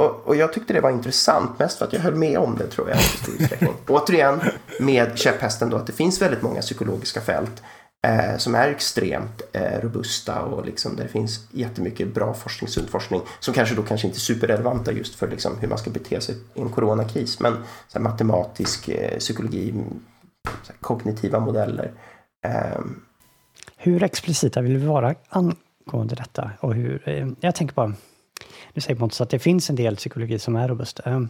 Och, 0.00 0.26
och, 0.26 0.36
jag 0.36 0.52
tyckte 0.52 0.72
det 0.72 0.80
var 0.80 0.90
intressant, 0.90 1.58
mest 1.58 1.78
för 1.78 1.84
att 1.84 1.92
jag 1.92 2.00
höll 2.00 2.14
med 2.14 2.38
om 2.38 2.56
det 2.58 2.66
tror 2.66 2.88
jag 2.88 2.98
i 2.98 3.02
stor. 3.02 3.74
Återigen 3.88 4.40
med 4.80 5.18
käpphästen 5.18 5.70
då 5.70 5.76
att 5.76 5.86
det 5.86 5.92
finns 5.92 6.22
väldigt 6.22 6.42
många 6.42 6.60
psykologiska 6.60 7.20
fält 7.20 7.62
eh, 8.06 8.36
som 8.36 8.54
är 8.54 8.68
extremt 8.68 9.42
eh, 9.52 9.80
robusta 9.80 10.42
och 10.42 10.66
liksom 10.66 10.96
där 10.96 11.02
det 11.02 11.08
finns 11.08 11.48
jättemycket 11.50 12.14
bra 12.14 12.34
forskning, 12.34 12.68
sund 12.68 12.88
forskning 12.88 13.20
som 13.40 13.54
kanske 13.54 13.74
då 13.74 13.82
kanske 13.82 14.06
inte 14.06 14.16
är 14.16 14.20
superrelevanta 14.20 14.92
just 14.92 15.14
för 15.14 15.28
liksom 15.28 15.58
hur 15.58 15.68
man 15.68 15.78
ska 15.78 15.90
bete 15.90 16.20
sig 16.20 16.34
i 16.54 16.60
en 16.60 16.70
coronakris. 16.70 17.40
Men 17.40 17.52
så 17.88 17.98
här, 17.98 18.00
matematisk 18.00 18.88
eh, 18.88 19.18
psykologi, 19.18 19.70
mm, 19.70 19.84
här, 20.68 20.76
kognitiva 20.80 21.40
modeller. 21.40 21.92
Ehm. 22.46 23.02
Hur 23.76 24.02
explicita 24.02 24.60
vill 24.60 24.76
vi 24.76 24.86
vara 24.86 25.14
angående 25.28 26.14
detta? 26.14 26.50
Och 26.60 26.74
hur, 26.74 27.08
eh, 27.08 27.28
jag 27.40 27.54
tänker 27.54 27.74
bara, 27.74 27.94
nu 28.72 28.80
säger 28.80 28.98
Pontus 28.98 29.20
att 29.20 29.30
det 29.30 29.38
finns 29.38 29.70
en 29.70 29.76
del 29.76 29.96
psykologi 29.96 30.38
som 30.38 30.56
är 30.56 30.68
robust. 30.68 31.00
Ehm, 31.04 31.28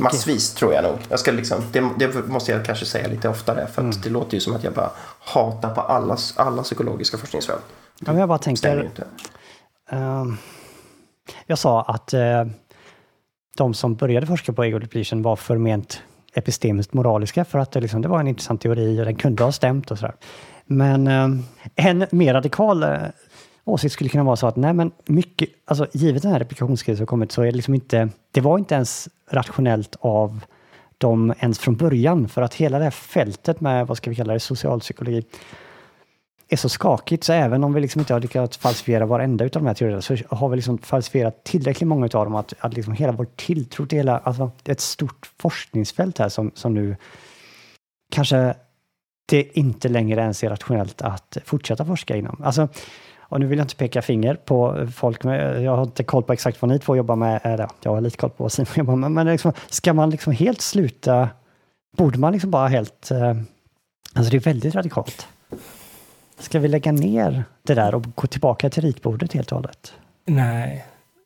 Massvis 0.00 0.54
tror 0.54 0.74
jag 0.74 0.84
nog. 0.84 0.96
Jag 1.08 1.20
ska 1.20 1.32
liksom, 1.32 1.62
det, 1.72 1.90
det, 1.98 2.28
måste 2.28 2.52
jag 2.52 2.64
kanske 2.64 2.86
säga 2.86 3.08
lite 3.08 3.28
oftare. 3.28 3.66
För 3.66 3.82
mm. 3.82 3.96
det 4.02 4.10
låter 4.10 4.34
ju 4.34 4.40
som 4.40 4.56
att 4.56 4.64
jag 4.64 4.72
bara 4.72 4.90
hatar 5.20 5.74
på 5.74 5.80
alla, 5.80 6.16
alla 6.36 6.62
psykologiska 6.62 7.18
forskningsfält. 7.18 7.62
Ja, 7.98 8.18
jag 8.18 8.28
bara 8.28 8.38
tänker... 8.38 8.90
Uh, 9.92 10.34
jag 11.46 11.58
sa 11.58 11.82
att 11.82 12.14
uh, 12.14 12.52
de 13.56 13.74
som 13.74 13.94
började 13.94 14.26
forska 14.26 14.52
på 14.52 14.64
ego 14.64 14.78
depletion 14.78 15.22
var 15.22 15.36
förment 15.36 16.02
epistemiskt 16.34 16.92
moraliska 16.92 17.44
för 17.44 17.58
att 17.58 17.72
det, 17.72 17.80
liksom, 17.80 18.02
det 18.02 18.08
var 18.08 18.20
en 18.20 18.28
intressant 18.28 18.60
teori 18.60 19.00
och 19.00 19.04
den 19.04 19.16
kunde 19.16 19.44
ha 19.44 19.52
stämt 19.52 19.90
och 19.90 19.98
sådär. 19.98 20.14
Men 20.66 21.08
uh, 21.08 21.40
en 21.74 22.06
mer 22.10 22.34
radikal 22.34 22.82
eh, 22.82 22.98
åsikt 23.66 23.92
skulle 23.92 24.10
kunna 24.10 24.24
vara 24.24 24.36
så 24.36 24.46
att 24.46 24.56
nej 24.56 24.72
men 24.72 24.92
mycket, 25.06 25.48
alltså 25.64 25.86
givet 25.92 26.22
den 26.22 26.32
här 26.32 26.38
replikationskrisen 26.38 26.96
som 26.96 27.06
kommit 27.06 27.32
så 27.32 27.42
är 27.42 27.46
det 27.46 27.52
liksom 27.52 27.74
inte, 27.74 28.08
det 28.30 28.40
var 28.40 28.58
inte 28.58 28.74
ens 28.74 29.08
rationellt 29.30 29.96
av 30.00 30.44
dem 30.98 31.34
ens 31.40 31.58
från 31.58 31.76
början 31.76 32.28
för 32.28 32.42
att 32.42 32.54
hela 32.54 32.78
det 32.78 32.84
här 32.84 32.90
fältet 32.90 33.60
med, 33.60 33.86
vad 33.86 33.96
ska 33.96 34.10
vi 34.10 34.16
kalla 34.16 34.32
det, 34.32 34.40
socialpsykologi 34.40 35.24
är 36.48 36.56
så 36.56 36.68
skakigt 36.68 37.24
så 37.24 37.32
även 37.32 37.64
om 37.64 37.72
vi 37.72 37.80
liksom 37.80 38.00
inte 38.00 38.12
har 38.12 38.20
lyckats 38.20 38.56
falsifiera 38.56 39.06
varenda 39.06 39.44
utav 39.44 39.62
de 39.62 39.66
här 39.66 39.74
teorierna 39.74 40.02
så 40.02 40.16
har 40.28 40.48
vi 40.48 40.56
liksom 40.56 40.78
falsifierat 40.78 41.44
tillräckligt 41.44 41.88
många 41.88 42.06
utav 42.06 42.24
dem 42.24 42.34
att, 42.34 42.54
att 42.58 42.74
liksom 42.74 42.92
hela 42.92 43.12
vår 43.12 43.26
tilltro 43.36 43.86
till 43.86 43.98
hela, 43.98 44.18
alltså 44.18 44.50
ett 44.64 44.80
stort 44.80 45.30
forskningsfält 45.38 46.18
här 46.18 46.28
som, 46.28 46.50
som 46.54 46.74
nu 46.74 46.96
kanske 48.12 48.54
det 49.28 49.58
inte 49.58 49.88
längre 49.88 50.20
ens 50.20 50.44
är 50.44 50.50
rationellt 50.50 51.02
att 51.02 51.38
fortsätta 51.44 51.84
forska 51.84 52.16
inom. 52.16 52.42
Alltså, 52.44 52.68
och 53.28 53.40
nu 53.40 53.46
vill 53.46 53.58
jag 53.58 53.64
inte 53.64 53.76
peka 53.76 54.02
finger 54.02 54.34
på 54.34 54.88
folk, 54.94 55.24
med, 55.24 55.62
jag 55.62 55.76
har 55.76 55.82
inte 55.82 56.04
koll 56.04 56.22
på 56.22 56.32
exakt 56.32 56.62
vad 56.62 56.68
ni 56.68 56.78
två 56.78 56.96
jobbar 56.96 57.16
med, 57.16 57.40
äh, 57.44 57.52
eller 57.52 57.68
jag 57.82 57.94
har 57.94 58.00
lite 58.00 58.16
koll 58.16 58.30
på 58.30 58.42
vad 58.42 58.52
Simon 58.52 58.72
jobbar 58.74 58.96
med, 58.96 59.10
men 59.10 59.26
liksom, 59.26 59.52
ska 59.68 59.92
man 59.92 60.10
liksom 60.10 60.32
helt 60.32 60.60
sluta, 60.60 61.28
borde 61.96 62.18
man 62.18 62.32
liksom 62.32 62.50
bara 62.50 62.68
helt, 62.68 63.10
eh, 63.10 63.36
alltså 64.14 64.30
det 64.30 64.36
är 64.36 64.40
väldigt 64.40 64.74
radikalt. 64.74 65.26
Ska 66.38 66.58
vi 66.58 66.68
lägga 66.68 66.92
ner 66.92 67.44
det 67.62 67.74
där 67.74 67.94
och 67.94 68.04
gå 68.14 68.26
tillbaka 68.26 68.70
till 68.70 68.82
ritbordet 68.82 69.32
helt 69.32 69.52
och 69.52 69.58
hållet? 69.58 69.92
Nej, 70.24 70.84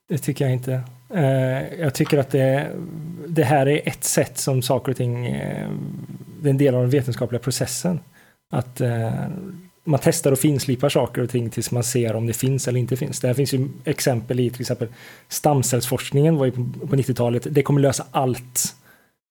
det 0.09 0.19
tycker 0.19 0.45
jag 0.45 0.55
inte. 0.55 0.83
Uh, 1.15 1.81
jag 1.81 1.95
tycker 1.95 2.19
att 2.19 2.31
det, 2.31 2.71
det, 3.29 3.45
här 3.45 3.69
är 3.69 3.89
ett 3.89 4.05
sätt 4.05 4.39
som 4.39 4.63
saker 4.63 4.91
och 4.91 4.97
ting, 4.97 5.27
uh, 5.27 5.71
det 6.43 6.49
är 6.49 6.51
en 6.51 6.59
del 6.59 6.75
av 6.75 6.81
den 6.81 6.91
vetenskapliga 6.91 7.41
processen. 7.41 8.01
Att 8.53 8.81
uh, 8.81 9.11
man 9.91 10.01
testar 10.03 10.33
och 10.33 10.39
finslipar 10.39 10.89
saker 10.89 11.23
och 11.23 11.31
ting 11.31 11.51
tills 11.51 11.71
man 11.71 11.85
ser 11.85 12.17
om 12.17 12.27
det 12.27 12.33
finns 12.33 12.69
eller 12.69 12.81
inte 12.81 12.97
finns. 12.97 13.21
Det 13.21 13.27
här 13.27 13.35
finns 13.35 13.55
ju 13.55 13.69
exempel 13.85 14.41
i 14.41 14.51
till 14.51 14.61
exempel 14.61 14.89
stamcellsforskningen 15.29 16.37
var 16.37 16.47
ju 16.47 16.53
på 16.53 16.97
90-talet. 16.97 17.47
Det 17.51 17.63
kommer 17.63 17.81
lösa 17.81 18.07
allt. 18.11 18.75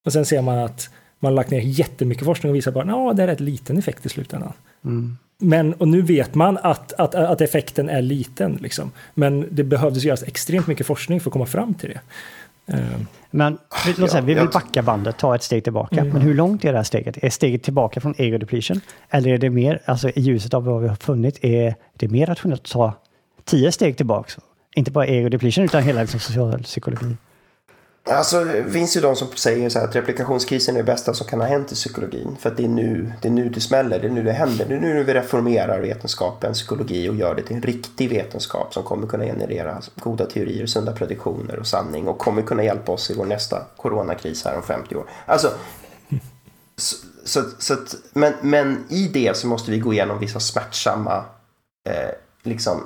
Och 0.05 0.13
sen 0.13 0.25
ser 0.25 0.41
man 0.41 0.57
att 0.57 0.89
man 1.19 1.31
har 1.31 1.35
lagt 1.35 1.51
ner 1.51 1.59
jättemycket 1.59 2.25
forskning 2.25 2.49
och 2.49 2.55
visar 2.55 2.71
bara 2.71 3.09
att 3.09 3.17
det 3.17 3.23
är 3.23 3.27
rätt 3.27 3.39
liten 3.39 3.77
effekt 3.77 4.05
i 4.05 4.09
slutändan. 4.09 4.53
Mm. 4.85 5.17
Men, 5.41 5.73
och 5.73 5.87
nu 5.87 6.01
vet 6.01 6.35
man 6.35 6.57
att, 6.57 6.93
att, 6.93 7.15
att 7.15 7.41
effekten 7.41 7.89
är 7.89 8.01
liten, 8.01 8.59
liksom. 8.61 8.91
men 9.13 9.47
det 9.51 9.63
behövdes 9.63 10.03
göras 10.03 10.23
extremt 10.23 10.67
mycket 10.67 10.87
forskning 10.87 11.19
för 11.19 11.29
att 11.29 11.33
komma 11.33 11.45
fram 11.45 11.73
till 11.73 11.89
det. 11.89 11.99
Eh, 12.73 12.79
men 13.31 13.57
låt 13.97 14.11
säga, 14.11 14.21
vi 14.21 14.33
vill 14.33 14.49
backa 14.49 14.81
bandet, 14.81 15.17
ta 15.17 15.35
ett 15.35 15.43
steg 15.43 15.63
tillbaka. 15.63 15.99
Mm. 15.99 16.13
Men 16.13 16.21
hur 16.21 16.33
långt 16.33 16.65
är 16.65 16.71
det 16.71 16.77
här 16.77 16.83
steget? 16.83 17.23
Är 17.23 17.29
steget 17.29 17.63
tillbaka 17.63 18.01
från 18.01 18.15
ego 18.17 18.37
depletion? 18.37 18.81
Eller 19.09 19.29
är 19.29 19.37
det 19.37 19.49
mer, 19.49 19.81
alltså 19.85 20.09
i 20.09 20.21
ljuset 20.21 20.53
av 20.53 20.65
vad 20.65 20.81
vi 20.81 20.87
har 20.87 20.95
funnit, 20.95 21.43
är 21.43 21.75
det 21.93 22.07
mer 22.07 22.25
rationellt 22.25 22.61
att 22.61 22.71
ta 22.71 22.93
tio 23.45 23.71
steg 23.71 23.97
tillbaka? 23.97 24.41
Inte 24.75 24.91
bara 24.91 25.07
ego 25.07 25.29
depletion 25.29 25.65
utan 25.65 25.83
hela 25.83 26.01
liksom, 26.01 26.19
socialpsykologi. 26.19 27.15
Alltså, 28.09 28.43
det 28.43 28.71
finns 28.71 28.97
ju 28.97 29.01
de 29.01 29.15
som 29.15 29.27
säger 29.35 29.69
så 29.69 29.79
här 29.79 29.87
att 29.87 29.95
replikationskrisen 29.95 30.75
är 30.75 30.79
det 30.79 30.83
bästa 30.83 31.13
som 31.13 31.27
kan 31.27 31.39
ha 31.39 31.47
hänt 31.47 31.71
i 31.71 31.75
psykologin. 31.75 32.37
För 32.39 32.49
att 32.49 32.57
det 32.57 32.63
är 32.63 32.67
nu 32.67 33.13
det, 33.21 33.27
är 33.27 33.31
nu 33.31 33.49
det 33.49 33.61
smäller, 33.61 33.99
det 33.99 34.07
är 34.07 34.11
nu 34.11 34.23
det 34.23 34.31
händer. 34.31 34.65
Det 34.65 34.75
är 34.75 34.79
nu 34.79 35.03
vi 35.03 35.13
reformerar 35.13 35.79
vetenskapen, 35.79 36.53
psykologi 36.53 37.09
och 37.09 37.15
gör 37.15 37.35
det 37.35 37.41
till 37.41 37.55
en 37.55 37.61
riktig 37.61 38.09
vetenskap 38.09 38.73
som 38.73 38.83
kommer 38.83 39.07
kunna 39.07 39.23
generera 39.23 39.81
goda 39.95 40.25
teorier, 40.25 40.65
sunda 40.65 40.91
prediktioner 40.91 41.59
och 41.59 41.67
sanning 41.67 42.07
och 42.07 42.17
kommer 42.17 42.41
kunna 42.41 42.63
hjälpa 42.63 42.91
oss 42.91 43.11
i 43.11 43.13
vår 43.13 43.25
nästa 43.25 43.61
coronakris 43.77 44.45
här 44.45 44.55
om 44.55 44.63
50 44.63 44.95
år. 44.95 45.05
Alltså, 45.25 45.51
så, 46.77 46.95
så, 47.25 47.43
så 47.59 47.73
att, 47.73 47.95
men, 48.13 48.33
men 48.41 48.85
i 48.89 49.07
det 49.07 49.37
så 49.37 49.47
måste 49.47 49.71
vi 49.71 49.79
gå 49.79 49.93
igenom 49.93 50.19
vissa 50.19 50.39
smärtsamma 50.39 51.23
eh, 51.89 52.09
liksom, 52.43 52.83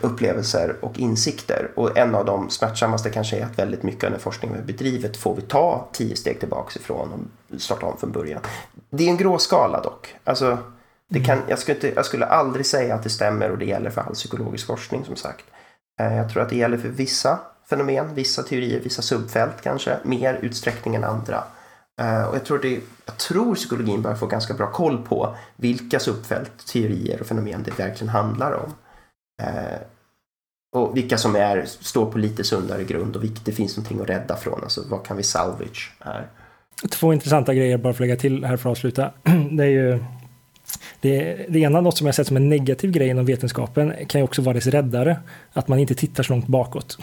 upplevelser 0.00 0.76
och 0.80 0.98
insikter. 0.98 1.70
Och 1.76 1.98
en 1.98 2.14
av 2.14 2.24
de 2.24 2.50
smärtsammaste 2.50 3.10
kanske 3.10 3.38
är 3.38 3.44
att 3.44 3.58
väldigt 3.58 3.82
mycket 3.82 4.04
av 4.04 4.10
den 4.10 4.20
forskning 4.20 4.52
vi 4.56 4.72
bedrivit 4.72 5.16
får 5.16 5.36
vi 5.36 5.42
ta 5.42 5.88
tio 5.92 6.16
steg 6.16 6.40
tillbaks 6.40 6.76
ifrån 6.76 7.12
och 7.12 7.60
starta 7.60 7.86
om 7.86 7.98
från 7.98 8.12
början. 8.12 8.40
Det 8.90 9.04
är 9.04 9.08
en 9.08 9.16
grå 9.16 9.38
skala 9.38 9.80
dock. 9.80 10.14
Alltså, 10.24 10.58
det 11.08 11.20
kan, 11.20 11.38
jag, 11.48 11.58
skulle 11.58 11.74
inte, 11.74 11.92
jag 11.94 12.06
skulle 12.06 12.26
aldrig 12.26 12.66
säga 12.66 12.94
att 12.94 13.02
det 13.02 13.10
stämmer 13.10 13.50
och 13.50 13.58
det 13.58 13.64
gäller 13.64 13.90
för 13.90 14.00
all 14.00 14.14
psykologisk 14.14 14.66
forskning 14.66 15.04
som 15.04 15.16
sagt. 15.16 15.44
Eh, 16.00 16.16
jag 16.16 16.30
tror 16.30 16.42
att 16.42 16.48
det 16.48 16.56
gäller 16.56 16.78
för 16.78 16.88
vissa 16.88 17.38
fenomen, 17.70 18.14
vissa 18.14 18.42
teorier, 18.42 18.80
vissa 18.80 19.02
subfält 19.02 19.62
kanske, 19.62 19.96
mer 20.04 20.38
utsträckning 20.42 20.94
än 20.94 21.04
andra. 21.04 21.44
Eh, 22.00 22.22
och 22.22 22.34
jag 22.34 22.44
tror, 22.44 22.58
det, 22.58 22.80
jag 23.06 23.16
tror 23.16 23.54
psykologin 23.54 24.02
börjar 24.02 24.16
få 24.16 24.26
ganska 24.26 24.54
bra 24.54 24.72
koll 24.72 25.04
på 25.06 25.36
vilka 25.56 26.00
subfält, 26.00 26.66
teorier 26.66 27.20
och 27.20 27.26
fenomen 27.26 27.62
det 27.62 27.78
verkligen 27.78 28.08
handlar 28.08 28.52
om. 28.52 28.74
Eh, 29.40 29.80
och 30.72 30.96
vilka 30.96 31.18
som 31.18 31.36
är, 31.36 31.64
står 31.64 32.10
på 32.10 32.18
lite 32.18 32.44
sundare 32.44 32.84
grund 32.84 33.16
och 33.16 33.24
vilket 33.24 33.44
det 33.44 33.52
finns 33.52 33.76
någonting 33.76 34.00
att 34.00 34.08
rädda 34.08 34.36
från. 34.36 34.62
Alltså 34.62 34.82
vad 34.88 35.06
kan 35.06 35.16
vi 35.16 35.22
salvage 35.22 35.92
här? 36.00 36.26
Två 36.90 37.12
intressanta 37.12 37.54
grejer 37.54 37.78
bara 37.78 37.92
för 37.92 38.04
att 38.04 38.08
lägga 38.08 38.20
till 38.20 38.44
här 38.44 38.56
för 38.56 38.70
att 38.70 38.72
avsluta. 38.72 39.12
Det 39.50 39.64
är 39.64 39.68
ju 39.68 40.04
det, 41.00 41.46
det 41.48 41.58
ena, 41.58 41.80
något 41.80 41.98
som 41.98 42.06
jag 42.06 42.14
sett 42.14 42.26
som 42.26 42.36
en 42.36 42.48
negativ 42.48 42.90
grej 42.90 43.08
inom 43.08 43.24
vetenskapen, 43.24 43.92
kan 44.08 44.20
ju 44.20 44.24
också 44.24 44.42
vara 44.42 44.54
dess 44.54 44.66
räddare. 44.66 45.16
Att 45.52 45.68
man 45.68 45.78
inte 45.78 45.94
tittar 45.94 46.22
så 46.22 46.32
långt 46.32 46.46
bakåt 46.46 46.98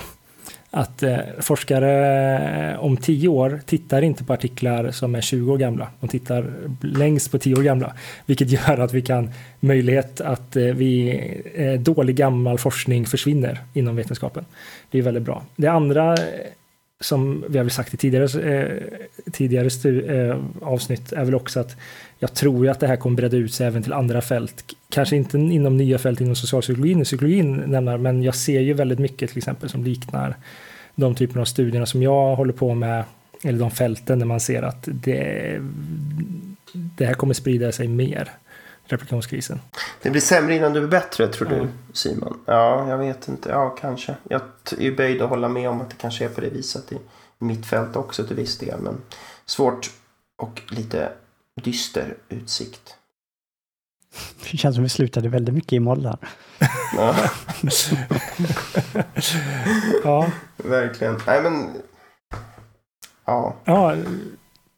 att 0.77 1.03
eh, 1.03 1.17
forskare 1.39 2.71
eh, 2.71 2.79
om 2.79 2.97
tio 2.97 3.27
år 3.27 3.59
tittar 3.65 4.01
inte 4.01 4.23
på 4.23 4.33
artiklar 4.33 4.91
som 4.91 5.15
är 5.15 5.21
20 5.21 5.51
år 5.53 5.57
gamla. 5.57 5.87
De 5.99 6.07
tittar 6.07 6.53
längst 6.81 7.31
på 7.31 7.37
tio 7.37 7.55
år 7.55 7.61
gamla, 7.61 7.93
vilket 8.25 8.49
gör 8.49 8.77
att 8.79 8.93
vi 8.93 9.01
kan 9.01 9.29
möjlighet 9.59 10.21
att 10.21 10.55
eh, 10.55 10.63
vi, 10.63 11.19
eh, 11.55 11.73
dålig 11.73 12.15
gammal 12.15 12.57
forskning 12.57 13.05
försvinner 13.05 13.59
inom 13.73 13.95
vetenskapen. 13.95 14.45
Det 14.91 14.97
är 14.97 15.01
väldigt 15.01 15.23
bra. 15.23 15.43
Det 15.55 15.67
andra 15.67 16.13
eh, 16.13 16.19
som 16.99 17.43
vi 17.49 17.57
har 17.57 17.63
väl 17.63 17.71
sagt 17.71 17.93
i 17.93 17.97
tidigare, 17.97 18.53
eh, 18.53 18.83
tidigare 19.31 19.69
stu, 19.69 20.01
eh, 20.01 20.37
avsnitt 20.61 21.11
är 21.11 21.25
väl 21.25 21.35
också 21.35 21.59
att 21.59 21.75
jag 22.19 22.33
tror 22.33 22.65
ju 22.65 22.71
att 22.71 22.79
det 22.79 22.87
här 22.87 22.95
kommer 22.95 23.15
bredda 23.15 23.37
ut 23.37 23.53
sig 23.53 23.67
även 23.67 23.83
till 23.83 23.93
andra 23.93 24.21
fält. 24.21 24.63
Kanske 24.89 25.15
inte 25.15 25.37
inom 25.37 25.77
nya 25.77 25.97
fält 25.97 26.21
inom 26.21 26.35
socialpsykologin 26.35 26.99
och 26.99 27.05
psykologin 27.05 27.55
nämner, 27.55 27.97
men 27.97 28.23
jag 28.23 28.35
ser 28.35 28.59
ju 28.59 28.73
väldigt 28.73 28.99
mycket 28.99 29.29
till 29.29 29.37
exempel 29.37 29.69
som 29.69 29.83
liknar 29.83 30.35
de 30.97 31.15
typerna 31.15 31.41
av 31.41 31.45
studierna 31.45 31.85
som 31.85 32.03
jag 32.03 32.35
håller 32.35 32.53
på 32.53 32.75
med, 32.75 33.03
eller 33.43 33.59
de 33.59 33.71
fälten 33.71 34.19
där 34.19 34.25
man 34.25 34.39
ser 34.39 34.63
att 34.63 34.83
det, 34.85 35.61
det 36.73 37.05
här 37.05 37.13
kommer 37.13 37.33
sprida 37.33 37.71
sig 37.71 37.87
mer, 37.87 38.31
replikationskrisen. 38.85 39.59
Det 40.01 40.09
blir 40.09 40.21
sämre 40.21 40.55
innan 40.55 40.73
du 40.73 40.79
blir 40.79 40.89
bättre, 40.89 41.27
tror 41.27 41.49
du, 41.49 41.67
Simon? 41.93 42.39
Ja, 42.45 42.89
jag 42.89 42.97
vet 42.97 43.27
inte. 43.27 43.49
Ja, 43.49 43.69
kanske. 43.69 44.15
Jag 44.29 44.41
är 44.77 44.91
böjd 44.91 45.21
att 45.21 45.29
hålla 45.29 45.49
med 45.49 45.69
om 45.69 45.81
att 45.81 45.89
det 45.89 45.95
kanske 45.99 46.25
är 46.25 46.29
på 46.29 46.41
det 46.41 46.49
viset 46.49 46.91
i 46.91 46.97
mitt 47.39 47.65
fält 47.65 47.95
också 47.95 48.23
till 48.23 48.35
viss 48.35 48.57
del, 48.57 48.79
men 48.79 48.97
svårt 49.45 49.91
och 50.37 50.61
lite 50.69 51.09
dyster 51.63 52.15
utsikt. 52.29 52.95
Det 54.51 54.57
känns 54.57 54.75
som 54.75 54.83
vi 54.83 54.89
slutade 54.89 55.29
väldigt 55.29 55.55
mycket 55.55 55.73
i 55.73 55.79
moll 55.79 56.03
där. 56.03 56.17
Ja. 56.97 57.15
Ja, 60.03 60.31
Verkligen. 60.57 61.19
Nej, 61.27 61.41
men... 61.41 61.69
Ja. 63.25 63.55
ja, 63.65 63.95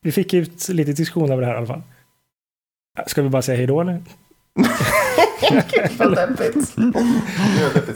vi 0.01 0.11
fick 0.11 0.33
ut 0.33 0.69
lite 0.69 0.91
diskussion 0.91 1.31
över 1.31 1.41
det 1.41 1.47
här 1.47 1.53
i 1.53 1.57
alla 1.57 1.67
fall. 1.67 1.81
Ska 3.07 3.21
vi 3.21 3.29
bara 3.29 3.41
säga 3.41 3.57
hej 3.57 3.67
då 3.67 3.81
eller? 3.81 4.03
Gud 5.49 5.91
vad 5.97 6.15
deppigt. 6.15 6.77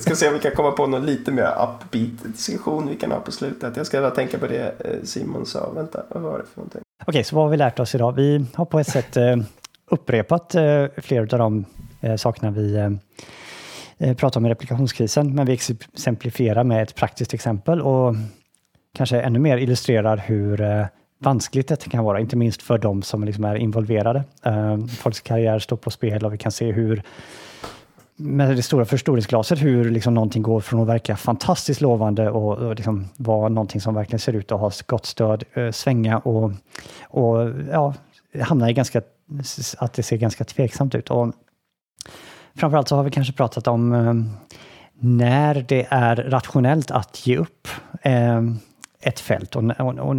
Ska 0.02 0.16
se 0.16 0.28
om 0.28 0.34
vi 0.34 0.40
kan 0.40 0.52
komma 0.52 0.72
på 0.72 0.88
någon 0.88 1.06
lite 1.06 1.32
mer 1.32 1.44
upbeat 1.44 2.24
diskussion 2.24 2.88
vi 2.88 2.96
kan 2.96 3.12
ha 3.12 3.20
på 3.20 3.32
slutet. 3.32 3.78
Jag 3.78 3.86
ska 3.86 4.02
bara 4.02 4.12
tänka 4.12 4.38
på 4.38 4.48
det 4.48 4.74
eh, 4.80 5.04
Simon 5.04 5.46
sa. 5.46 5.70
Vänta, 5.76 6.04
vad 6.10 6.24
var 6.24 6.38
det 6.38 6.46
för 6.54 6.58
någonting? 6.58 6.82
Okej, 7.06 7.24
så 7.24 7.36
vad 7.36 7.46
har 7.46 7.52
vi 7.52 7.58
lärt 7.58 7.80
oss 7.80 7.96
idag? 7.96 8.12
Vi 8.12 8.46
har 8.54 8.66
på 8.66 8.80
ett 8.80 8.88
sätt 8.88 9.18
eh, 9.18 9.36
upprepat 9.92 10.56
eh, 10.56 10.86
flera 10.98 11.22
av 11.22 11.28
de 11.28 11.66
sakerna 12.18 12.52
vi 12.52 12.98
Eh, 14.04 14.16
prata 14.16 14.40
om 14.40 14.46
i 14.46 14.50
replikationskrisen, 14.50 15.36
men 15.36 15.46
vi 15.46 15.54
exemplifierar 15.54 16.64
med 16.64 16.84
ett 16.84 16.96
praktiskt 16.96 17.34
exempel 17.34 17.82
och 17.82 18.16
kanske 18.96 19.22
ännu 19.22 19.40
mer 19.40 19.58
illustrerar 19.58 20.18
hur 20.18 20.62
eh, 20.62 20.86
vanskligt 21.20 21.68
det 21.68 21.90
kan 21.90 22.04
vara, 22.04 22.20
inte 22.20 22.36
minst 22.36 22.62
för 22.62 22.78
de 22.78 23.02
som 23.02 23.24
liksom 23.24 23.44
är 23.44 23.56
involverade. 23.56 24.24
Eh, 24.46 24.86
folks 24.86 25.22
karriär 25.22 25.60
står 25.60 25.78
på 25.78 25.92
spel 25.92 26.26
och 26.26 26.34
vi 26.34 26.38
kan 26.38 26.52
se 26.52 26.72
hur 26.72 27.04
med 28.16 28.56
det 28.56 28.62
stora 28.62 28.86
förstoringsglaset 28.86 29.62
hur 29.62 29.92
liksom 29.92 30.14
någonting 30.14 30.42
går 30.42 30.60
från 30.62 30.80
att 30.82 30.88
verka 30.88 31.16
fantastiskt 31.16 31.82
lovande 31.82 32.30
och, 32.30 32.58
och 32.58 32.76
liksom 32.76 33.10
vara 33.18 33.50
någonting 33.50 33.82
som 33.82 33.96
verkligen 33.96 34.20
ser 34.20 34.34
ut 34.34 34.52
att 34.52 34.60
ha 34.60 34.72
gott 34.88 35.06
stöd, 35.06 35.44
eh, 35.54 35.72
svänga 35.72 36.18
och, 36.18 36.52
och 37.04 37.50
ja, 37.72 37.94
hamna 38.42 38.70
i 38.70 38.74
ganska, 38.74 39.02
att 39.78 39.94
det 39.94 40.04
ser 40.04 40.18
ganska 40.18 40.44
tveksamt 40.44 40.96
ut. 40.96 41.10
Och 41.10 41.34
framförallt 42.56 42.88
så 42.88 42.96
har 42.96 43.04
vi 43.04 43.12
kanske 43.12 43.34
pratat 43.34 43.68
om 43.68 43.94
eh, 43.94 44.14
när 44.94 45.66
det 45.68 45.88
är 45.90 46.16
rationellt 46.16 46.92
att 46.92 47.28
ge 47.28 47.38
upp 47.38 47.68
eh, 48.02 48.42
ett 49.02 49.20
fält 49.20 49.56
och, 49.56 49.64
och, 49.80 50.00
och 50.00 50.16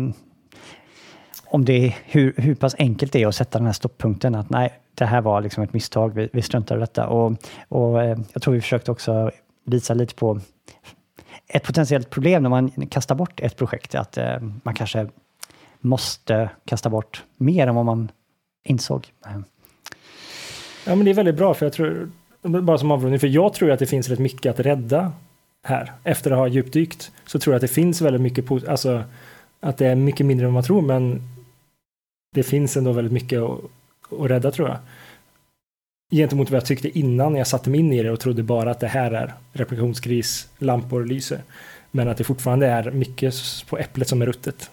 om 1.46 1.64
det 1.64 1.86
är 1.86 1.96
hur, 2.04 2.34
hur 2.36 2.54
pass 2.54 2.74
enkelt 2.78 3.12
det 3.12 3.22
är 3.22 3.26
att 3.26 3.34
sätta 3.34 3.58
den 3.58 3.66
här 3.66 3.72
stopppunkten 3.72 4.34
att 4.34 4.50
nej, 4.50 4.72
det 4.94 5.04
här 5.04 5.20
var 5.20 5.40
liksom 5.40 5.62
ett 5.62 5.72
misstag, 5.72 6.14
vi, 6.14 6.28
vi 6.32 6.42
struntar 6.42 6.76
i 6.76 6.80
detta. 6.80 7.06
Och, 7.06 7.32
och 7.68 8.02
eh, 8.02 8.18
jag 8.32 8.42
tror 8.42 8.54
vi 8.54 8.60
försökte 8.60 8.90
också 8.90 9.30
visa 9.66 9.94
lite 9.94 10.14
på 10.14 10.40
ett 11.48 11.62
potentiellt 11.62 12.10
problem 12.10 12.42
när 12.42 12.50
man 12.50 12.70
kastar 12.70 13.14
bort 13.14 13.40
ett 13.40 13.56
projekt, 13.56 13.94
att 13.94 14.18
eh, 14.18 14.40
man 14.62 14.74
kanske 14.74 15.08
måste 15.80 16.50
kasta 16.64 16.90
bort 16.90 17.24
mer 17.36 17.66
än 17.66 17.74
vad 17.74 17.84
man 17.84 18.10
insåg. 18.64 19.12
Ja, 20.86 20.94
men 20.94 21.04
det 21.04 21.10
är 21.10 21.14
väldigt 21.14 21.36
bra, 21.36 21.54
för 21.54 21.66
jag 21.66 21.72
tror, 21.72 22.10
bara 22.44 22.78
som 22.78 22.90
avrundning, 22.90 23.20
för 23.20 23.26
jag 23.26 23.54
tror 23.54 23.70
att 23.70 23.78
det 23.78 23.86
finns 23.86 24.08
rätt 24.08 24.18
mycket 24.18 24.50
att 24.50 24.60
rädda 24.60 25.12
här. 25.66 25.92
Efter 26.04 26.30
att 26.30 26.38
ha 26.38 26.48
djupdykt 26.48 27.12
så 27.26 27.38
tror 27.38 27.52
jag 27.54 27.56
att 27.56 27.62
det 27.62 27.74
finns 27.74 28.00
väldigt 28.00 28.22
mycket, 28.22 28.68
alltså 28.68 29.04
att 29.60 29.76
det 29.76 29.86
är 29.86 29.94
mycket 29.94 30.26
mindre 30.26 30.46
än 30.46 30.52
vad 30.52 30.54
man 30.54 30.66
tror, 30.66 30.82
men 30.82 31.22
det 32.34 32.42
finns 32.42 32.76
ändå 32.76 32.92
väldigt 32.92 33.12
mycket 33.12 33.42
att, 33.42 33.60
att 34.20 34.30
rädda 34.30 34.50
tror 34.50 34.68
jag. 34.68 34.78
Gentemot 36.12 36.50
vad 36.50 36.56
jag 36.56 36.66
tyckte 36.66 36.98
innan 36.98 37.36
jag 37.36 37.46
satte 37.46 37.70
mig 37.70 37.80
in 37.80 37.92
i 37.92 38.02
det 38.02 38.10
och 38.10 38.20
trodde 38.20 38.42
bara 38.42 38.70
att 38.70 38.80
det 38.80 38.86
här 38.86 39.10
är 39.10 39.34
replikationskris, 39.52 40.48
lampor 40.58 41.04
lyser. 41.04 41.42
Men 41.90 42.08
att 42.08 42.16
det 42.16 42.24
fortfarande 42.24 42.66
är 42.66 42.90
mycket 42.90 43.34
på 43.68 43.78
äpplet 43.78 44.08
som 44.08 44.22
är 44.22 44.26
ruttet. 44.26 44.70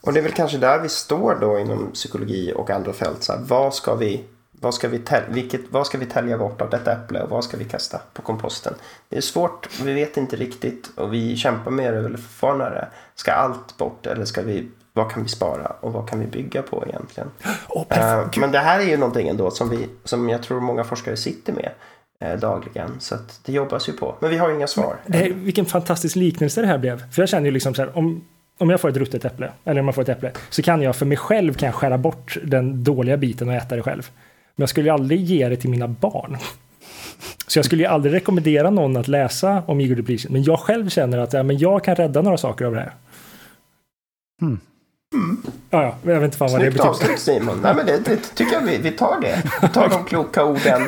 Och 0.00 0.12
det 0.12 0.20
är 0.20 0.22
väl 0.22 0.32
kanske 0.32 0.58
där 0.58 0.80
vi 0.80 0.88
står 0.88 1.38
då 1.40 1.58
inom 1.58 1.90
psykologi 1.92 2.52
och 2.56 2.70
andra 2.70 2.92
fält. 2.92 3.22
Så 3.22 3.32
här, 3.32 3.40
vad, 3.40 3.74
ska 3.74 3.94
vi, 3.94 4.24
vad, 4.64 4.74
ska 4.74 4.88
vi 4.88 4.98
täl- 4.98 5.22
vilket, 5.28 5.60
vad 5.70 5.86
ska 5.86 5.98
vi 5.98 6.06
tälja 6.06 6.38
bort 6.38 6.60
av 6.60 6.70
detta 6.70 6.92
äpple 6.92 7.20
och 7.20 7.30
vad 7.30 7.44
ska 7.44 7.56
vi 7.56 7.64
kasta 7.64 8.00
på 8.12 8.22
komposten? 8.22 8.74
Det 9.08 9.16
är 9.16 9.20
svårt, 9.20 9.68
vi 9.82 9.92
vet 9.92 10.16
inte 10.16 10.36
riktigt 10.36 10.90
och 10.96 11.14
vi 11.14 11.36
kämpar 11.36 11.70
med 11.70 11.94
det 11.94 12.00
väl 12.00 12.16
fortfarande. 12.16 12.88
Ska 13.14 13.32
allt 13.32 13.76
bort 13.76 14.06
eller 14.06 14.24
ska 14.24 14.42
vi, 14.42 14.68
vad 14.92 15.10
kan 15.12 15.22
vi 15.22 15.28
spara 15.28 15.72
och 15.80 15.92
vad 15.92 16.08
kan 16.08 16.20
vi 16.20 16.26
bygga 16.26 16.62
på 16.62 16.84
egentligen? 16.88 17.30
Åh, 17.68 17.84
Eh, 17.90 18.26
men 18.36 18.52
det 18.52 18.58
här 18.58 18.80
är 18.80 18.84
ju 18.84 18.96
någonting 18.96 19.28
ändå 19.28 19.50
som, 19.50 19.68
vi, 19.70 19.88
som 20.04 20.28
jag 20.28 20.42
tror 20.42 20.60
många 20.60 20.84
forskare 20.84 21.16
sitter 21.16 21.52
med 21.52 21.70
eh, 22.20 22.38
dagligen. 22.40 22.90
Så 23.00 23.14
att 23.14 23.40
det 23.44 23.52
jobbas 23.52 23.88
ju 23.88 23.92
på. 23.92 24.14
Men 24.20 24.30
vi 24.30 24.36
har 24.36 24.50
inga 24.50 24.66
svar. 24.66 24.96
Här, 25.08 25.30
vilken 25.34 25.66
fantastisk 25.66 26.16
liknelse 26.16 26.60
det 26.60 26.66
här 26.66 26.78
blev. 26.78 27.10
För 27.12 27.22
jag 27.22 27.28
känner 27.28 27.44
ju 27.46 27.50
liksom 27.50 27.74
så 27.74 27.82
här, 27.82 27.98
om, 27.98 28.24
om 28.58 28.70
jag 28.70 28.80
får 28.80 28.88
ett 28.88 28.96
ruttet 28.96 29.24
äpple, 29.24 29.52
eller 29.64 29.80
om 29.80 29.86
jag 29.86 29.94
får 29.94 30.02
ett 30.02 30.08
äpple, 30.08 30.32
så 30.50 30.62
kan 30.62 30.82
jag 30.82 30.96
för 30.96 31.06
mig 31.06 31.16
själv 31.16 31.54
kan 31.54 31.72
skära 31.72 31.98
bort 31.98 32.38
den 32.44 32.84
dåliga 32.84 33.16
biten 33.16 33.48
och 33.48 33.54
äta 33.54 33.76
det 33.76 33.82
själv. 33.82 34.10
Men 34.56 34.62
jag 34.62 34.68
skulle 34.68 34.88
ju 34.88 34.94
aldrig 34.94 35.20
ge 35.20 35.48
det 35.48 35.56
till 35.56 35.70
mina 35.70 35.88
barn. 35.88 36.36
Så 37.46 37.58
jag 37.58 37.66
skulle 37.66 37.82
ju 37.82 37.88
aldrig 37.88 38.14
rekommendera 38.14 38.70
någon 38.70 38.96
att 38.96 39.08
läsa 39.08 39.62
om 39.66 39.80
eager 39.80 39.96
depletion. 39.96 40.32
Men 40.32 40.42
jag 40.42 40.58
själv 40.60 40.88
känner 40.88 41.18
att 41.18 41.32
ja, 41.32 41.42
men 41.42 41.58
jag 41.58 41.84
kan 41.84 41.94
rädda 41.96 42.22
några 42.22 42.36
saker 42.36 42.64
av 42.64 42.72
det 42.74 42.80
här. 42.80 42.92
Mm. 44.42 44.60
Ja, 45.70 45.82
ja, 45.82 45.94
jag 46.02 46.14
vet 46.14 46.24
inte 46.24 46.36
fan 46.36 46.52
vad 46.52 46.60
det 46.60 46.64
Snyggt 46.64 46.76
betyder. 46.76 46.90
avslut 46.90 47.18
Simon. 47.18 47.60
Nej, 47.62 47.74
men 47.74 47.86
det, 47.86 48.04
det 48.04 48.16
tycker 48.16 48.52
jag 48.52 48.60
vi, 48.60 48.78
vi 48.78 48.90
tar 48.90 49.20
det. 49.20 49.42
Vi 49.62 49.68
tar 49.68 49.88
de 49.88 50.04
kloka 50.04 50.44
orden 50.44 50.82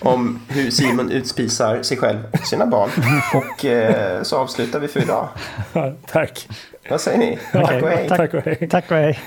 om 0.00 0.40
hur 0.48 0.70
Simon 0.70 1.10
utspisar 1.10 1.82
sig 1.82 1.96
själv 1.96 2.18
och 2.32 2.46
sina 2.46 2.66
barn. 2.66 2.90
Och 3.34 3.64
eh, 3.64 4.22
så 4.22 4.36
avslutar 4.36 4.80
vi 4.80 4.88
för 4.88 5.00
idag. 5.02 5.28
Ja, 5.72 5.92
tack. 6.06 6.48
Vad 6.90 7.00
säger 7.00 7.18
ni? 7.18 7.38
Tack 7.52 7.82
och 7.82 7.88
hej. 7.88 8.08
Tack 8.08 8.34
och 8.34 8.42
hej. 8.42 8.68
Tack 8.70 8.90
och 8.90 8.96
hej! 8.96 9.18